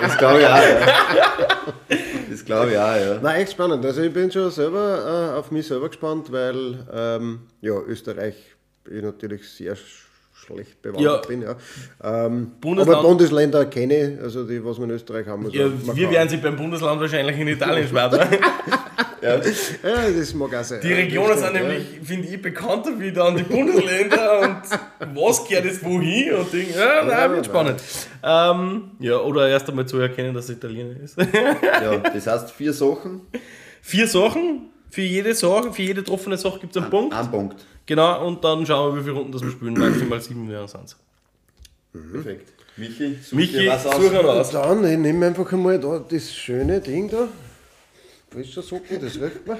das 0.00 0.18
glaube 0.18 0.40
ich 0.40 0.46
auch, 0.46 0.62
ja. 0.62 1.66
Das 2.28 2.44
glaube 2.44 2.72
ich 2.72 2.76
auch, 2.76 2.96
ja. 2.96 3.18
Nein, 3.22 3.40
echt 3.40 3.52
spannend. 3.52 3.82
Also 3.82 4.02
ich 4.02 4.12
bin 4.12 4.30
schon 4.30 4.50
selber 4.50 5.32
äh, 5.32 5.38
auf 5.38 5.50
mich 5.50 5.66
selber 5.66 5.88
gespannt, 5.88 6.30
weil 6.30 6.86
ähm, 6.92 7.40
ja, 7.62 7.80
Österreich 7.80 8.36
ich 8.90 9.02
natürlich 9.02 9.48
sehr 9.48 9.76
schlecht 10.44 10.80
bewandert 10.82 11.24
Ja. 11.24 11.28
bin. 11.28 11.42
Ja. 11.42 11.56
Ähm, 12.02 12.52
aber 12.78 13.02
Bundesländer 13.02 13.64
kenne 13.66 14.14
ich, 14.14 14.20
also 14.20 14.44
die, 14.46 14.64
was 14.64 14.78
wir 14.78 14.84
in 14.84 14.90
Österreich 14.90 15.26
haben. 15.26 15.44
Also 15.46 15.56
ja, 15.56 15.68
wir 15.94 16.10
werden 16.10 16.28
sie 16.28 16.36
beim 16.38 16.56
Bundesland 16.56 17.00
wahrscheinlich 17.00 17.38
in 17.38 17.48
Italien 17.48 17.86
schwer. 17.88 18.08
ne? 18.10 18.18
ja. 19.22 19.36
Das 19.38 20.34
mag 20.34 20.54
auch 20.54 20.64
sein. 20.64 20.80
Die 20.82 20.92
Regionen 20.92 21.36
sind 21.38 21.52
nämlich, 21.52 21.86
finde 22.02 22.28
ich, 22.28 22.40
bekannter 22.40 22.90
wie 22.98 23.12
dann 23.12 23.36
die 23.36 23.42
Bundesländer 23.42 24.40
und 25.00 25.14
was 25.14 25.46
gehört 25.46 25.64
jetzt 25.66 25.84
wohin 25.84 26.34
und 26.34 26.52
Ding. 26.52 26.68
Ja, 26.76 27.04
nein, 27.04 27.32
wird 27.32 27.46
spannend. 27.46 27.82
Ähm, 28.22 28.90
ja, 28.98 29.18
oder 29.18 29.48
erst 29.48 29.68
einmal 29.68 29.86
zu 29.86 29.98
erkennen, 29.98 30.34
dass 30.34 30.44
es 30.44 30.56
Italiener 30.56 30.98
ist. 31.02 31.16
ja. 31.18 31.98
Das 31.98 32.26
heißt, 32.26 32.50
vier 32.52 32.72
Sachen, 32.72 33.22
Vier 33.82 34.06
Sachen, 34.06 34.68
für 34.90 35.00
jede 35.00 35.34
Sache, 35.34 35.72
für 35.72 35.82
jede 35.82 36.02
getroffene 36.02 36.36
Sache 36.36 36.58
gibt 36.60 36.76
es 36.76 36.82
einen 36.82 36.90
Punkt. 36.90 37.14
ein 37.14 37.30
Punkt. 37.30 37.64
Genau, 37.90 38.24
und 38.24 38.44
dann 38.44 38.64
schauen 38.64 38.94
wir, 38.94 39.00
wie 39.00 39.04
viele 39.04 39.16
Runden 39.16 39.32
das 39.32 39.42
wir 39.42 39.50
spielen. 39.50 39.74
Maximal 39.74 40.20
sieben 40.20 40.48
wären 40.48 40.64
es. 40.64 40.96
Perfekt. 42.12 42.52
Michi, 42.76 43.18
such 43.20 43.32
Michi, 43.36 43.58
dir 43.58 43.70
was 43.72 43.82
such 43.82 44.14
aus. 44.14 44.50
Dann, 44.52 44.84
ich 44.84 44.96
nehme 44.96 45.26
einfach 45.26 45.52
einmal 45.52 45.80
da 45.80 45.98
das 45.98 46.32
schöne 46.32 46.80
Ding 46.80 47.10
da. 47.10 47.26
Frischer 48.30 48.62
Socken, 48.62 49.00
das 49.00 49.20
riecht 49.20 49.44
man. 49.44 49.58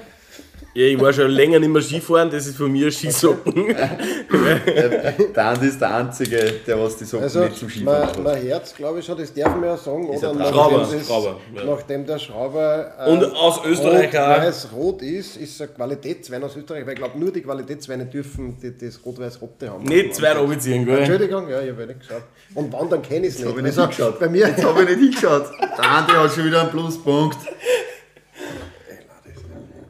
Ja, 0.73 0.85
ich 0.85 0.97
war 1.01 1.11
schon 1.11 1.29
länger 1.31 1.59
nicht 1.59 1.67
mehr 1.69 1.81
Skifahren, 1.81 2.31
das 2.31 2.47
ist 2.47 2.55
von 2.55 2.71
mir 2.71 2.89
Skisocken. 2.89 3.75
Der 5.35 5.45
Andi 5.45 5.67
ist 5.67 5.81
der 5.81 5.93
Einzige, 5.95 6.37
der 6.65 6.79
was 6.79 6.95
die 6.95 7.03
Sachen 7.03 7.23
Also, 7.23 7.41
nicht 7.43 7.57
zum 7.57 7.69
Skifahren 7.69 7.99
mein, 7.99 8.07
hat. 8.07 8.23
mein 8.23 8.41
Herz, 8.41 8.73
glaube 8.73 8.99
ich 8.99 9.05
schon, 9.05 9.17
das 9.17 9.33
darf 9.33 9.53
man 9.55 9.65
ja 9.65 9.75
sagen, 9.77 10.07
Ist 10.13 10.19
oder? 10.23 10.31
ein 10.31 10.37
Nachdem 10.37 10.53
Schrauber, 10.53 10.77
das- 10.91 11.05
Schrauber, 11.07 11.35
ja. 11.55 11.63
Nachdem 11.65 12.05
der 12.05 12.19
Schrauber 12.19 12.93
äh, 12.99 13.09
Und 13.09 13.23
aus 13.35 13.65
Österreich 13.65 14.13
rot, 14.13 14.21
auch. 14.21 14.37
weiß-rot 14.39 15.01
ist, 15.01 15.35
ist 15.35 15.55
es 15.55 15.61
ein 15.61 15.75
Qualitätswein 15.75 16.41
aus 16.43 16.55
Österreich, 16.55 16.85
weil 16.85 16.93
ich 16.93 16.99
glaube, 16.99 17.19
nur 17.19 17.31
die 17.31 17.41
Qualitätsweine 17.41 18.05
dürfen 18.05 18.57
die, 18.61 18.77
das 18.77 18.99
rot-weiß-rote 19.05 19.69
haben. 19.69 19.83
Nicht 19.83 20.15
zwei 20.15 20.31
runterziehen, 20.33 20.85
gell? 20.85 20.99
Entschuldigung, 20.99 21.49
ja, 21.49 21.61
ich 21.61 21.71
habe 21.71 21.85
nicht 21.85 21.99
geschaut. 21.99 22.23
Und 22.55 22.71
wann, 22.71 22.89
dann 22.89 23.01
kenne 23.01 23.27
ich 23.27 23.33
es 23.33 23.39
nicht. 23.39 23.49
Hab 23.49 23.57
ich 23.57 23.63
nicht 23.63 23.77
Also, 23.77 23.81
hingeschaut. 23.81 24.19
bei 24.21 24.29
mir, 24.29 24.47
Jetzt 24.47 24.63
habe 24.63 24.83
ich 24.83 24.89
nicht 24.89 24.99
hingeschaut. 24.99 25.51
Der 25.77 25.83
Andi 25.91 26.13
hat 26.13 26.31
schon 26.31 26.45
wieder 26.45 26.61
einen 26.61 26.69
Pluspunkt. 26.71 27.37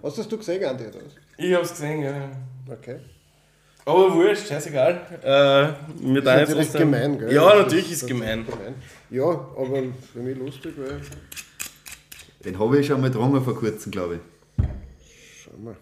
Was 0.02 0.18
hast 0.18 0.32
du 0.32 0.38
gesehen, 0.38 0.64
Andi? 0.66 0.86
oder 0.86 1.00
was? 1.06 1.14
Ich 1.38 1.54
hab's 1.54 1.72
gesehen, 1.72 2.04
ja. 2.04 2.30
Okay. 2.70 2.98
Aber 3.86 4.14
wurscht, 4.14 4.48
scheißegal. 4.48 5.02
Äh, 5.24 6.14
wir 6.14 6.22
da 6.22 6.40
ist 6.40 6.50
natürlich 6.50 6.74
gemein, 6.74 7.18
gell? 7.18 7.34
Ja, 7.34 7.50
Das 7.50 7.64
natürlich 7.64 7.92
ist 7.92 8.04
ist 8.04 8.08
gemein. 8.08 8.46
Ja, 9.10 9.24
aber 9.26 9.84
für 10.14 10.20
mich 10.20 10.38
lustig, 10.38 10.74
weil 10.78 11.02
Den 12.46 12.60
habe 12.60 12.80
ich 12.80 12.86
schon 12.88 13.02
mal 13.02 13.10
getrunken 13.10 13.44
vor 13.44 13.56
kurzem, 13.56 13.92
glaube 13.92 14.16
ich. 14.16 14.66
Schau 15.44 15.58
mal. 15.58 15.76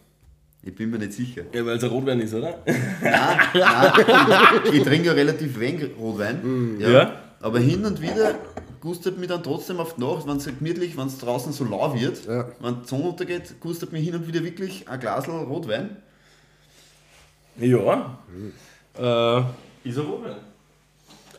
Ich 0.63 0.75
bin 0.75 0.89
mir 0.91 0.97
nicht 0.97 1.13
sicher. 1.13 1.43
Ja, 1.53 1.65
weil 1.65 1.77
es 1.77 1.83
ein 1.83 1.89
Rotwein 1.89 2.19
ist, 2.21 2.33
oder? 2.33 2.59
Nein, 2.65 2.75
nein, 3.53 3.91
ich, 4.65 4.73
ich 4.73 4.83
trinke 4.83 5.07
ja 5.07 5.13
relativ 5.13 5.59
wenig 5.59 5.89
Rotwein. 5.97 6.77
Ja. 6.79 6.89
Ja. 6.89 7.21
Aber 7.41 7.59
hin 7.59 7.85
und 7.85 8.01
wieder 8.01 8.35
gustet 8.81 9.17
mich 9.17 9.27
dann 9.27 9.43
trotzdem 9.43 9.79
auf 9.79 9.95
die 9.95 10.01
Nacht, 10.01 10.27
wenn 10.27 10.37
es 10.37 10.45
gemütlich, 10.45 10.97
wenn 10.97 11.07
es 11.07 11.17
draußen 11.17 11.51
so 11.53 11.63
lau 11.65 11.93
wird, 11.99 12.25
Ja. 12.25 12.49
wenn 12.59 12.81
die 12.81 12.87
Sonne 12.87 13.03
untergeht, 13.09 13.59
gustet 13.59 13.91
mich 13.91 14.03
hin 14.05 14.15
und 14.15 14.27
wieder 14.27 14.43
wirklich 14.43 14.87
ein 14.87 14.99
Glas 14.99 15.27
Rotwein. 15.27 15.97
Ja. 17.57 18.17
Äh, 18.97 19.39
ist 19.87 19.97
ein 19.97 20.05
Rotwein. 20.05 20.37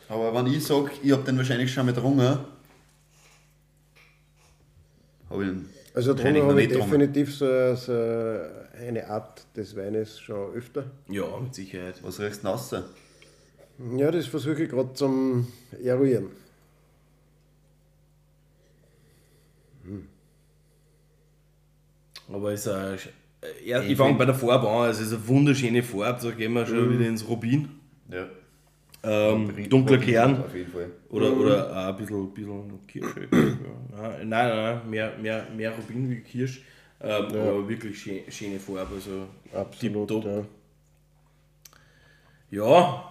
Aber 0.09 0.35
wenn 0.35 0.46
ich 0.53 0.64
sage, 0.64 0.90
ich 1.03 1.12
habe 1.12 1.22
den 1.22 1.37
wahrscheinlich 1.38 1.72
schon 1.72 1.87
mal 1.87 1.92
getrunken, 1.94 2.38
habe 5.31 5.44
ich 5.44 5.48
ihn 5.50 5.68
Also 5.94 6.12
noch 6.12 6.18
habe 6.24 6.29
ich 6.38 6.44
nicht 6.68 6.68
getrunken. 6.70 6.98
definitiv 7.00 7.35
so, 7.37 7.74
so 7.76 7.92
eine 8.79 9.07
Art 9.09 9.44
des 9.57 9.76
Weines 9.76 10.18
schon 10.18 10.53
öfter. 10.55 10.85
Ja, 11.09 11.24
mit 11.40 11.55
Sicherheit. 11.55 11.94
Was 12.03 12.18
riechst 12.20 12.42
du 12.42 12.46
denn 12.48 12.53
raus? 12.53 12.74
Ja, 13.96 14.11
das 14.11 14.26
versuche 14.26 14.64
ich 14.64 14.70
gerade 14.70 14.92
zum 14.94 15.46
Eruieren. 15.83 16.26
Aber 22.32 22.52
ist 22.52 22.68
ein, 22.68 22.94
äh, 22.94 23.68
ja, 23.68 23.82
ich 23.82 23.96
fange 23.96 24.16
bei 24.16 24.24
der 24.24 24.34
Farbe 24.34 24.68
an. 24.68 24.90
Es 24.90 25.00
ist 25.00 25.12
eine 25.12 25.26
wunderschöne 25.26 25.82
Farbe. 25.82 26.18
Da 26.22 26.30
gehen 26.30 26.52
wir 26.52 26.66
schon 26.66 26.92
wieder 26.92 27.08
ins 27.08 27.26
Rubin. 27.26 27.68
Ja. 28.10 28.26
Ähm, 29.02 29.68
dunkler 29.68 29.98
Kern. 29.98 30.44
Auf 30.44 30.54
jeden 30.54 30.70
Fall. 30.70 30.90
Oder, 31.08 31.34
oder 31.34 31.70
auch 31.70 31.88
ein 31.88 31.96
bisschen, 31.96 32.34
bisschen 32.34 32.86
Kirsche. 32.86 33.28
ja. 33.32 34.18
Nein, 34.18 34.28
nein, 34.28 34.48
nein, 34.48 34.90
mehr, 34.90 35.12
mehr, 35.20 35.46
mehr 35.56 35.72
Rubin 35.72 36.10
wie 36.10 36.20
Kirsch. 36.20 36.60
Ähm, 37.02 37.24
Aber 37.24 37.66
wirklich 37.66 37.98
schön, 37.98 38.20
schöne 38.28 38.60
Farbe. 38.60 38.94
Also 38.94 39.26
Absolut. 39.54 40.10
Ja. 40.10 40.44
Ja. 42.50 43.04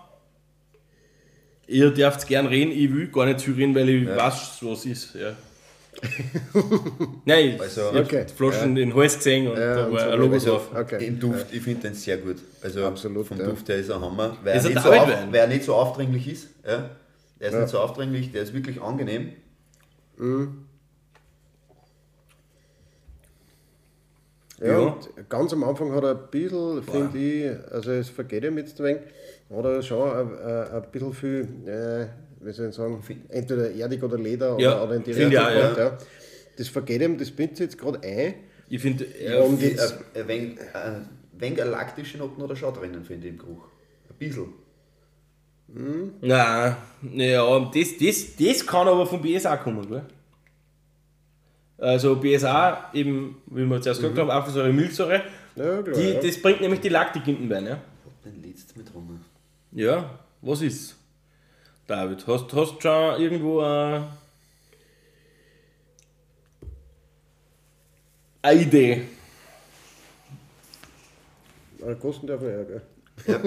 Ihr 1.66 1.92
dürft 1.92 2.28
gern 2.28 2.48
reden, 2.48 2.72
ich 2.72 2.92
will 2.94 3.08
gar 3.08 3.26
nicht 3.26 3.42
viel 3.42 3.54
reden, 3.54 3.74
weil 3.76 3.90
ich 3.90 4.08
weiß, 4.08 4.60
was 4.62 4.86
ist. 4.86 5.16
Ja. 5.16 5.36
Nein, 7.26 7.60
Also- 7.60 7.82
ich 7.92 7.98
hab 7.98 8.06
Okay. 8.06 8.26
die 8.30 8.34
Flaschen 8.34 8.70
in 8.70 8.76
den 8.76 8.96
Hals 8.96 9.18
gesehen 9.18 9.48
und 9.48 9.58
Ja, 9.58 9.76
da 9.76 9.92
war 9.92 10.00
so 10.00 10.10
ein 10.10 10.20
Logo 10.20 10.38
drauf. 10.38 10.70
Okay. 10.76 11.08
Im 11.08 11.20
Duft, 11.20 11.48
ich 11.52 11.62
finde 11.62 11.82
den 11.82 11.94
sehr 11.94 12.18
gut. 12.18 12.38
Also 12.62 12.86
Absolut, 12.86 13.28
vom 13.28 13.38
ja. 13.40 13.46
Duft 13.46 13.68
her 13.70 13.78
ist 13.78 13.90
er 13.90 14.00
Hammer. 14.00 14.38
Weil 14.44 14.58
Ist 14.58 14.64
er 14.66 14.70
ein 14.70 14.74
nicht, 14.76 14.84
so 14.84 14.92
auf, 14.92 15.08
weil 15.32 15.36
er 15.36 15.48
nicht 15.48 15.64
so 15.66 15.76
aufdringlich 15.76 16.28
ist. 16.32 16.48
Ja. 16.66 16.90
Der 17.40 17.48
ist 17.50 17.54
Ja. 17.54 17.60
nicht 17.62 17.70
so 17.70 17.80
aufdringlich, 17.80 18.32
der 18.32 18.44
ist 18.44 18.54
wirklich 18.54 18.82
angenehm. 18.82 19.34
Ja, 24.60 24.68
Ja. 24.68 24.78
Und 24.80 25.10
ganz 25.30 25.54
am 25.54 25.64
Anfang 25.64 25.94
hat 25.94 26.04
er 26.04 26.12
ein 26.12 26.28
bisschen, 26.32 26.84
finde 26.84 27.18
ich, 27.18 27.72
also 27.74 27.92
es 27.92 28.10
vergeht 28.10 28.44
ihm 28.44 28.58
jetzt 28.58 28.80
ein 28.82 28.86
wenig, 28.88 29.02
hat 29.56 29.66
er 29.66 29.82
schon 29.82 30.12
ein, 30.12 30.38
ein, 30.38 30.68
ein 30.72 30.92
bisschen 30.92 31.14
viel, 31.14 31.48
äh, 31.66 32.08
wie 32.42 32.52
soll 32.52 32.70
ich 32.70 32.76
sagen, 32.76 33.04
entweder 33.30 33.72
erdig 33.72 34.04
oder 34.04 34.18
Leder 34.18 34.56
oder, 34.56 34.64
Ja, 34.64 34.84
oder 34.84 34.96
in 34.96 35.04
die 35.04 35.12
ich 35.12 35.18
Richtung 35.18 35.38
auch, 35.38 35.50
gehabt, 35.50 35.78
ja. 35.78 35.98
Das 36.58 36.68
vergeht 36.68 37.02
ihm, 37.02 37.18
das 37.18 37.32
bindet 37.32 37.58
sich 37.58 37.66
jetzt 37.66 37.78
gerade 37.78 38.00
ein. 38.04 38.34
Ich 38.70 38.82
finde, 38.82 39.06
ja, 39.24 39.40
Und 39.42 39.62
Ein, 39.62 39.70
jetzt, 39.70 39.98
ein 40.14 40.28
wenig, 40.28 40.60
ein 40.74 41.10
wenig 41.34 41.62
eine 41.62 41.72
laktische 41.72 42.18
Noten 42.18 42.42
oder 42.42 42.56
schon 42.56 42.74
drinnen, 42.74 43.04
finde 43.04 43.28
ich, 43.28 43.34
im 43.34 43.40
Geruch. 43.40 43.64
Ein 44.10 44.16
bisschen. 44.18 44.48
nein, 46.22 46.76
ja, 47.02 47.72
das, 47.74 47.98
das, 47.98 48.36
das 48.36 48.66
kann 48.66 48.88
aber 48.88 49.06
vom 49.06 49.22
BSA 49.22 49.58
kommen, 49.58 49.88
gell? 49.88 50.04
Also 51.78 52.18
BSA, 52.18 52.90
eben, 52.94 53.38
wie 53.48 53.64
wir 53.66 53.82
zuerst 53.82 54.02
gesagt 54.02 54.18
haben, 54.18 54.30
Apfelsäure, 54.30 54.74
Milchsäure, 54.74 55.24
ja, 55.56 55.82
klar, 55.82 55.96
die, 55.96 56.10
ja. 56.10 56.20
das 56.20 56.42
bringt 56.42 56.62
nämlich 56.62 56.82
die 56.82 56.90
Laktik 56.90 57.26
in 57.28 57.38
den 57.38 57.50
Wein, 57.50 57.66
ja? 57.66 57.82
Den 58.26 58.44
letzten 58.44 58.80
mit 58.80 58.94
rum. 58.94 59.20
Ja, 59.72 60.20
was 60.42 60.62
ist? 60.62 60.99
David, 61.90 62.28
hast 62.28 62.54
du 62.54 62.66
schon 62.80 63.20
irgendwo 63.20 63.62
eine, 63.62 64.12
eine 68.44 68.62
Idee? 68.62 69.08
Äh, 71.84 71.96
Kosten 71.96 72.28
darf 72.28 72.42
man 72.42 72.52
ja, 72.52 72.64
gell? 72.64 72.82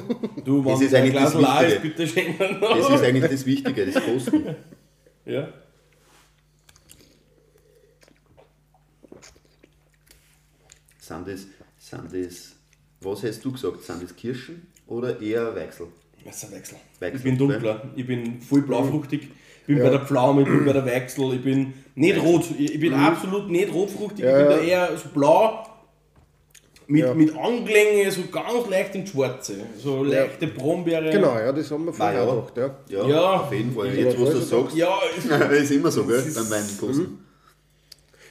Du, 0.44 0.64
Das 0.64 0.80
ist 0.80 0.92
eigentlich 0.92 1.14
das 1.14 1.38
Glas 1.38 1.62
ist, 1.62 1.68
Wichtige. 1.84 1.88
bitte 1.88 2.06
schenken. 2.08 2.60
Das 2.60 2.90
ist 2.90 3.02
eigentlich 3.02 3.30
das 3.30 3.46
Wichtige, 3.46 3.86
das 3.86 4.04
Kosten. 4.04 4.56
Ja. 5.24 5.48
Sind 10.98 11.28
das, 11.28 11.46
sind 11.78 12.12
das, 12.12 12.56
was 13.00 13.22
hast 13.22 13.44
du 13.44 13.52
gesagt, 13.52 13.84
sind 13.84 14.02
das 14.02 14.16
Kirschen 14.16 14.66
oder 14.88 15.20
eher 15.20 15.54
Weichsel? 15.54 15.86
Das 16.24 16.36
ist 16.36 16.44
ein 16.44 16.52
Wechsel. 16.56 16.76
Wechsel, 17.00 17.16
Ich 17.18 17.22
bin 17.24 17.38
dunkler, 17.38 17.82
ich 17.96 18.06
bin 18.06 18.40
voll 18.40 18.62
blaufruchtig, 18.62 19.22
ich 19.60 19.66
bin 19.66 19.78
bei 19.82 19.90
der 19.90 20.00
Pflaume, 20.00 20.42
ich 20.42 20.48
bin 20.48 20.64
bei 20.64 20.72
der 20.72 20.84
Wechsel, 20.86 21.34
ich 21.34 21.42
bin 21.42 21.72
nicht 21.94 22.22
rot, 22.22 22.44
ich 22.58 22.74
ich 22.74 22.80
bin 22.80 22.94
absolut 22.94 23.50
nicht 23.50 23.72
rotfruchtig, 23.72 24.20
ich 24.20 24.24
Ja, 24.30 24.38
bin 24.38 24.46
da 24.48 24.56
ja. 24.58 24.88
eher 24.88 24.96
so 24.96 25.08
blau, 25.08 25.66
mit, 26.86 27.02
Ja. 27.04 27.14
mit 27.14 27.36
Anklänge, 27.36 28.10
so 28.10 28.22
ganz 28.30 28.68
leicht 28.68 28.94
ins 28.94 29.10
Schwarze, 29.10 29.54
so 29.78 30.02
leichte 30.04 30.46
Brombeere. 30.48 31.10
Genau, 31.10 31.38
ja, 31.38 31.52
das 31.52 31.70
haben 31.70 31.86
wir 31.86 31.92
vorher 31.92 32.20
Ah, 32.22 32.24
ja. 32.24 32.30
auch 32.30 32.52
gedacht, 32.54 32.74
ja. 32.88 33.02
Ja, 33.02 33.08
Ja. 33.08 33.32
auf 33.40 33.52
jeden 33.52 33.72
Fall. 33.74 33.86
Jetzt, 33.94 34.20
was 34.20 34.30
du 34.30 34.40
voll 34.40 34.62
sagst, 34.62 34.76
Ja, 34.76 34.94
ist, 35.16 35.30
das 35.30 35.52
ist 35.52 35.70
immer 35.70 35.90
so, 35.90 36.04
gell, 36.04 36.16
Das 36.16 36.26
ist- 36.26 36.34
beim 36.34 36.50
Weinkosten. 36.50 37.18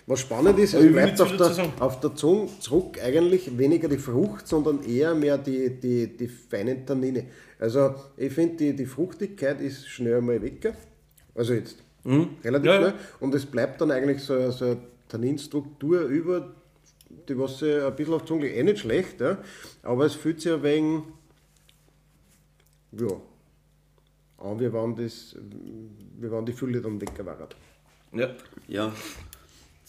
Was 0.07 0.21
spannend 0.21 0.57
ist, 0.59 0.73
es 0.73 0.91
bleibt 0.91 1.21
auf 1.21 1.37
der, 1.37 1.71
auf 1.79 1.99
der 1.99 2.15
Zunge 2.15 2.49
zurück 2.59 2.97
eigentlich 3.03 3.57
weniger 3.57 3.87
die 3.87 3.97
Frucht, 3.97 4.47
sondern 4.47 4.83
eher 4.83 5.13
mehr 5.13 5.37
die, 5.37 5.69
die, 5.79 6.17
die 6.17 6.27
feinen 6.27 6.85
Tannine. 6.85 7.25
Also 7.59 7.95
ich 8.17 8.33
finde, 8.33 8.57
die, 8.57 8.75
die 8.75 8.85
Fruchtigkeit 8.85 9.61
ist 9.61 9.87
schnell 9.87 10.21
mal 10.21 10.41
weg. 10.41 10.73
Also 11.35 11.53
jetzt 11.53 11.77
relativ 12.43 12.65
Ja, 12.65 12.77
schnell. 12.77 12.93
Und 13.19 13.35
es 13.35 13.45
bleibt 13.45 13.79
dann 13.79 13.91
eigentlich 13.91 14.21
so, 14.23 14.51
so 14.51 14.65
eine 14.65 14.77
Tanninstruktur 15.07 16.01
über, 16.01 16.51
die 17.29 17.37
was 17.37 17.59
sie 17.59 17.85
ein 17.85 17.95
bisschen 17.95 18.13
auf 18.15 18.23
die 18.23 18.27
Zunge. 18.27 18.47
Eh 18.47 18.63
nicht 18.63 18.79
schlecht, 18.79 19.21
ja. 19.21 19.37
aber 19.83 20.05
es 20.05 20.15
fühlt 20.15 20.41
sich 20.41 20.51
ein 20.51 20.63
wenig 20.63 21.03
ja, 22.93 23.07
an, 24.39 24.59
wie 24.59 24.73
wenn, 24.73 24.95
das, 24.95 25.35
wie 26.19 26.31
wenn 26.31 26.45
die 26.45 26.53
Fülle 26.53 26.81
dann 26.81 26.99
weg 26.99 27.11
war. 27.23 27.47
ja. 28.13 28.29
Ja. 28.67 28.91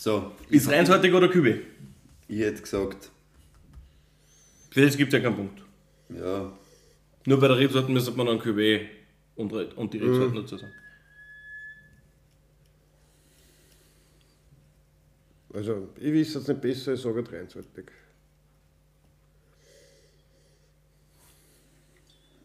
So, 0.02 0.32
Ist 0.50 0.68
reinsortig 0.68 1.14
oder 1.14 1.28
Kübe? 1.28 1.60
ich 2.26 2.40
hätte 2.40 2.60
gesagt, 2.60 3.12
Für 4.72 4.84
das 4.84 4.96
gibt 4.96 5.12
es 5.12 5.16
ja 5.20 5.22
keinen 5.24 5.36
Punkt. 5.36 5.62
ja, 6.08 6.52
Nur 7.24 7.38
bei 7.38 7.46
der 7.46 7.56
Rebsorten 7.58 7.94
müsste 7.94 8.10
man 8.10 8.26
dann 8.26 8.40
Kübe 8.40 8.80
und, 9.36 9.52
und 9.52 9.94
die 9.94 9.98
Mhm. 10.00 10.04
Rebsorten 10.08 10.34
dazu 10.42 10.56
sagen. 10.56 10.72
Also 15.54 15.88
ich 16.00 16.12
weiß 16.12 16.34
es 16.34 16.48
nicht 16.48 16.60
besser, 16.60 16.94
ich 16.94 17.00
sage 17.00 17.22
23. 17.22 17.84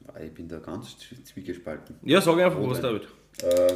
ah, 0.10 0.20
ich 0.20 0.32
bin 0.32 0.48
da 0.48 0.60
ganz 0.60 0.96
zwie- 0.98 1.24
zwiegespalten. 1.24 1.96
Ja, 2.04 2.22
sag 2.22 2.38
einfach 2.38 2.60
was, 2.60 2.78
Rotwein. 2.78 3.02
David. 3.02 3.08
Äh, 3.42 3.76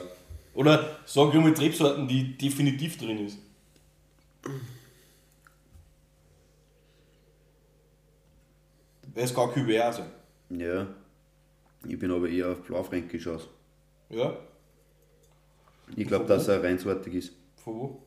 Oder 0.54 1.00
sag 1.08 1.34
ich 1.34 1.40
mal 1.42 1.52
Rebsorten, 1.54 2.08
die 2.08 2.38
definitiv 2.38 2.98
drin 3.00 3.26
ist. 3.26 3.40
Weil 9.14 9.24
es 9.24 9.34
gar 9.34 9.50
auch 9.50 9.94
sein. 9.94 10.06
ja, 10.50 10.88
ich 11.88 11.98
bin 12.00 12.12
aber 12.12 12.30
eher 12.30 12.50
auf 12.52 12.62
Blaufränkisch 12.62 13.28
aus. 13.28 13.48
Ja? 14.10 14.38
Ich 15.96 16.08
glaube, 16.08 16.26
dass 16.26 16.48
er 16.48 16.64
reinsortig 16.64 17.14
ist. 17.16 17.34
Von 17.64 17.76
wo? 17.76 18.02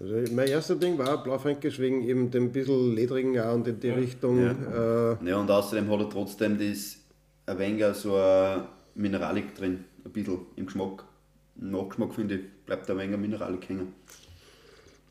Also 0.00 0.14
mein 0.34 0.48
erster 0.48 0.76
Ding 0.76 0.96
war 0.98 1.22
Blaufränkisch 1.22 1.78
wegen 1.80 2.02
eben 2.02 2.30
dem 2.30 2.52
bisschen 2.52 2.94
ledrigen 2.94 3.38
auch 3.40 3.54
und 3.54 3.66
in 3.66 3.80
die 3.80 3.90
Richtung. 3.90 4.38
Äh, 4.38 5.24
Ja, 5.28 5.38
und 5.38 5.50
außerdem 5.50 5.90
hat 5.90 6.00
er 6.00 6.10
trotzdem 6.10 6.58
das 6.58 6.98
ein 7.46 7.58
wenig 7.58 7.84
so 7.96 8.14
eine 8.16 8.68
Mineralik 8.94 9.54
drin, 9.54 9.84
ein 10.04 10.12
bisschen 10.12 10.40
im 10.56 10.66
Geschmack. 10.66 11.04
Nachgeschmack 11.56 12.14
finde 12.14 12.36
ich, 12.36 12.44
bleibt 12.68 12.88
ein 12.90 12.96
wenig 12.98 13.08
eine 13.14 13.16
Mineralik 13.18 13.68
hängen. 13.68 13.94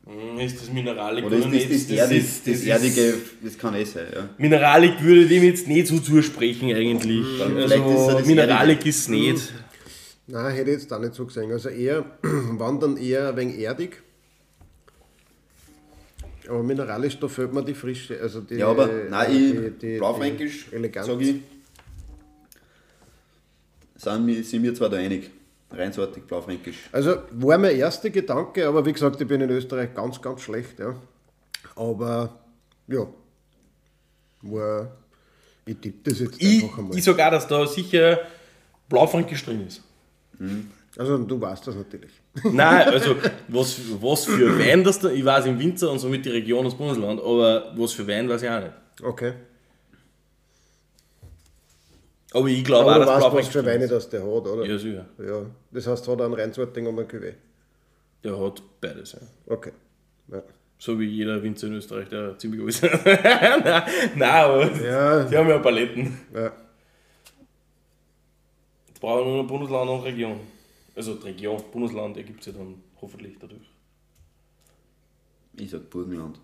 Hm, 0.06 0.38
Ist 0.38 0.62
das 0.62 0.70
Mineralik 0.72 1.24
Oder 1.24 1.36
ist 1.36 1.44
das, 1.44 1.52
das, 1.52 1.60
nicht? 1.70 1.90
Erdig, 1.90 2.18
ist- 2.18 2.46
das, 2.46 2.54
ist- 2.54 2.66
Erdige, 2.66 3.14
das 3.42 3.58
kann 3.58 3.74
eh 3.74 3.84
sein, 3.84 4.06
ja. 4.14 4.28
Mineralik 4.38 5.02
würde 5.02 5.26
dem 5.26 5.42
jetzt 5.42 5.66
nicht 5.68 5.86
so 5.88 5.98
zusprechen 5.98 6.72
eigentlich. 6.72 7.26
Dann 7.38 7.52
vielleicht 7.54 7.74
ist 7.74 7.80
er 7.80 7.84
Also 8.06 8.18
das 8.18 8.26
Mineralik 8.26 8.76
Erdige. 8.78 8.88
ist 8.88 9.08
nicht. 9.10 9.52
nein, 10.28 10.54
hätte 10.54 10.70
ich 10.70 10.78
jetzt 10.80 10.92
auch 10.92 11.00
nicht 11.00 11.14
so 11.14 11.26
gesehen. 11.26 11.50
Also 11.52 11.68
eher, 11.68 12.04
wann 12.22 12.80
dann 12.80 12.96
eher 12.96 13.30
ein 13.30 13.36
wenig 13.36 13.58
erdig. 13.58 14.00
Aber 16.48 16.62
mineralisch, 16.62 17.18
da 17.18 17.28
fehlt 17.28 17.52
mir 17.52 17.62
die 17.62 17.74
Frische. 17.74 18.18
Also 18.20 18.40
die, 18.40 18.54
Ja, 18.54 18.68
aber 18.68 18.88
nein, 19.10 19.30
ich, 19.32 19.50
die, 19.80 19.98
die, 19.98 20.00
die 20.70 20.74
Eleganz. 20.76 21.06
sage 21.06 21.22
ich, 21.24 21.36
sind 23.96 24.26
wir, 24.26 24.44
sind 24.44 24.62
wir 24.62 24.74
zwar 24.74 24.88
da 24.88 24.96
einig. 24.96 25.30
Reinsortig 25.70 26.24
blaufränkisch. 26.26 26.88
Also 26.92 27.16
war 27.32 27.58
mein 27.58 27.76
erster 27.76 28.10
Gedanke, 28.10 28.66
aber 28.66 28.84
wie 28.84 28.92
gesagt, 28.92 29.20
ich 29.20 29.26
bin 29.26 29.40
in 29.40 29.50
Österreich 29.50 29.94
ganz, 29.94 30.20
ganz 30.20 30.40
schlecht. 30.40 30.78
Ja. 30.78 30.94
Aber 31.76 32.38
ja, 32.86 33.06
war, 34.42 34.90
ich 35.66 35.76
tippe 35.76 36.10
das 36.10 36.20
jetzt 36.20 36.40
Ich, 36.42 36.62
einfach 36.64 36.78
einmal. 36.78 36.96
ich 36.96 37.04
sage 37.04 37.26
auch, 37.26 37.30
dass 37.30 37.46
da 37.46 37.66
sicher 37.66 38.20
Blaufränkisch 38.88 39.44
drin 39.44 39.66
ist. 39.66 39.82
Also 40.96 41.18
du 41.18 41.40
weißt 41.40 41.66
das 41.66 41.74
natürlich. 41.74 42.12
Nein, 42.44 42.88
also 42.88 43.16
was, 43.48 43.78
was 44.00 44.24
für 44.24 44.58
Wein 44.58 44.82
das 44.84 44.98
da, 45.00 45.10
ich 45.10 45.24
weiß 45.24 45.46
im 45.46 45.58
Winzer 45.58 45.90
und 45.90 45.98
somit 45.98 46.24
die 46.24 46.30
Region 46.30 46.60
und 46.60 46.66
das 46.66 46.74
Bundesland, 46.74 47.20
aber 47.20 47.72
was 47.76 47.92
für 47.92 48.06
Wein 48.06 48.28
weiß 48.28 48.42
ich 48.42 48.48
auch 48.48 48.60
nicht. 48.60 48.72
Okay. 49.02 49.32
Aber 52.32 52.46
ich 52.48 52.62
glaube 52.64 52.90
auch, 52.90 52.94
Aber 52.96 53.04
du 53.04 53.10
dass 53.10 53.24
weißt, 53.24 53.36
was 53.36 53.48
für 53.48 53.64
Weine 53.64 53.84
ist. 53.84 53.90
das 53.90 54.08
der 54.10 54.20
hat, 54.20 54.26
oder? 54.28 54.64
Ja, 54.66 54.78
sicher. 54.78 55.06
Ja, 55.18 55.46
das 55.70 55.86
heißt, 55.86 56.06
hat 56.08 56.18
er 56.18 56.24
einen 56.26 56.34
Reinsorting 56.34 56.86
und 56.86 56.98
einen 56.98 57.08
Cuvée. 57.08 57.34
Der 58.22 58.38
hat 58.38 58.62
beides, 58.80 59.12
ja. 59.12 59.18
Okay. 59.46 59.72
Ja. 60.30 60.42
So 60.78 60.98
wie 61.00 61.06
jeder 61.06 61.42
Winzer 61.42 61.66
in 61.68 61.74
Österreich, 61.74 62.08
der 62.08 62.36
ziemlich 62.38 62.60
gut 62.60 62.68
ist. 62.70 62.82
nein, 63.04 63.82
nein, 64.14 64.22
aber 64.22 64.70
Ja. 64.82 65.24
die 65.24 65.36
haben 65.36 65.48
ja 65.48 65.58
Paletten. 65.58 66.18
ja. 66.34 66.52
Jetzt 68.88 69.00
brauchen 69.00 69.20
wir 69.26 69.32
nur 69.32 69.42
noch 69.42 69.48
Bundesland 69.48 69.90
und 69.90 70.00
Region. 70.02 70.40
Also 70.94 71.14
die 71.14 71.26
Region, 71.28 71.62
Bundesland 71.72 72.16
ergibt 72.16 72.42
sich 72.42 72.54
dann 72.54 72.74
hoffentlich 73.00 73.36
dadurch. 73.40 73.62
Ich 75.56 75.70
sag 75.70 75.88
Burgenland. 75.90 76.38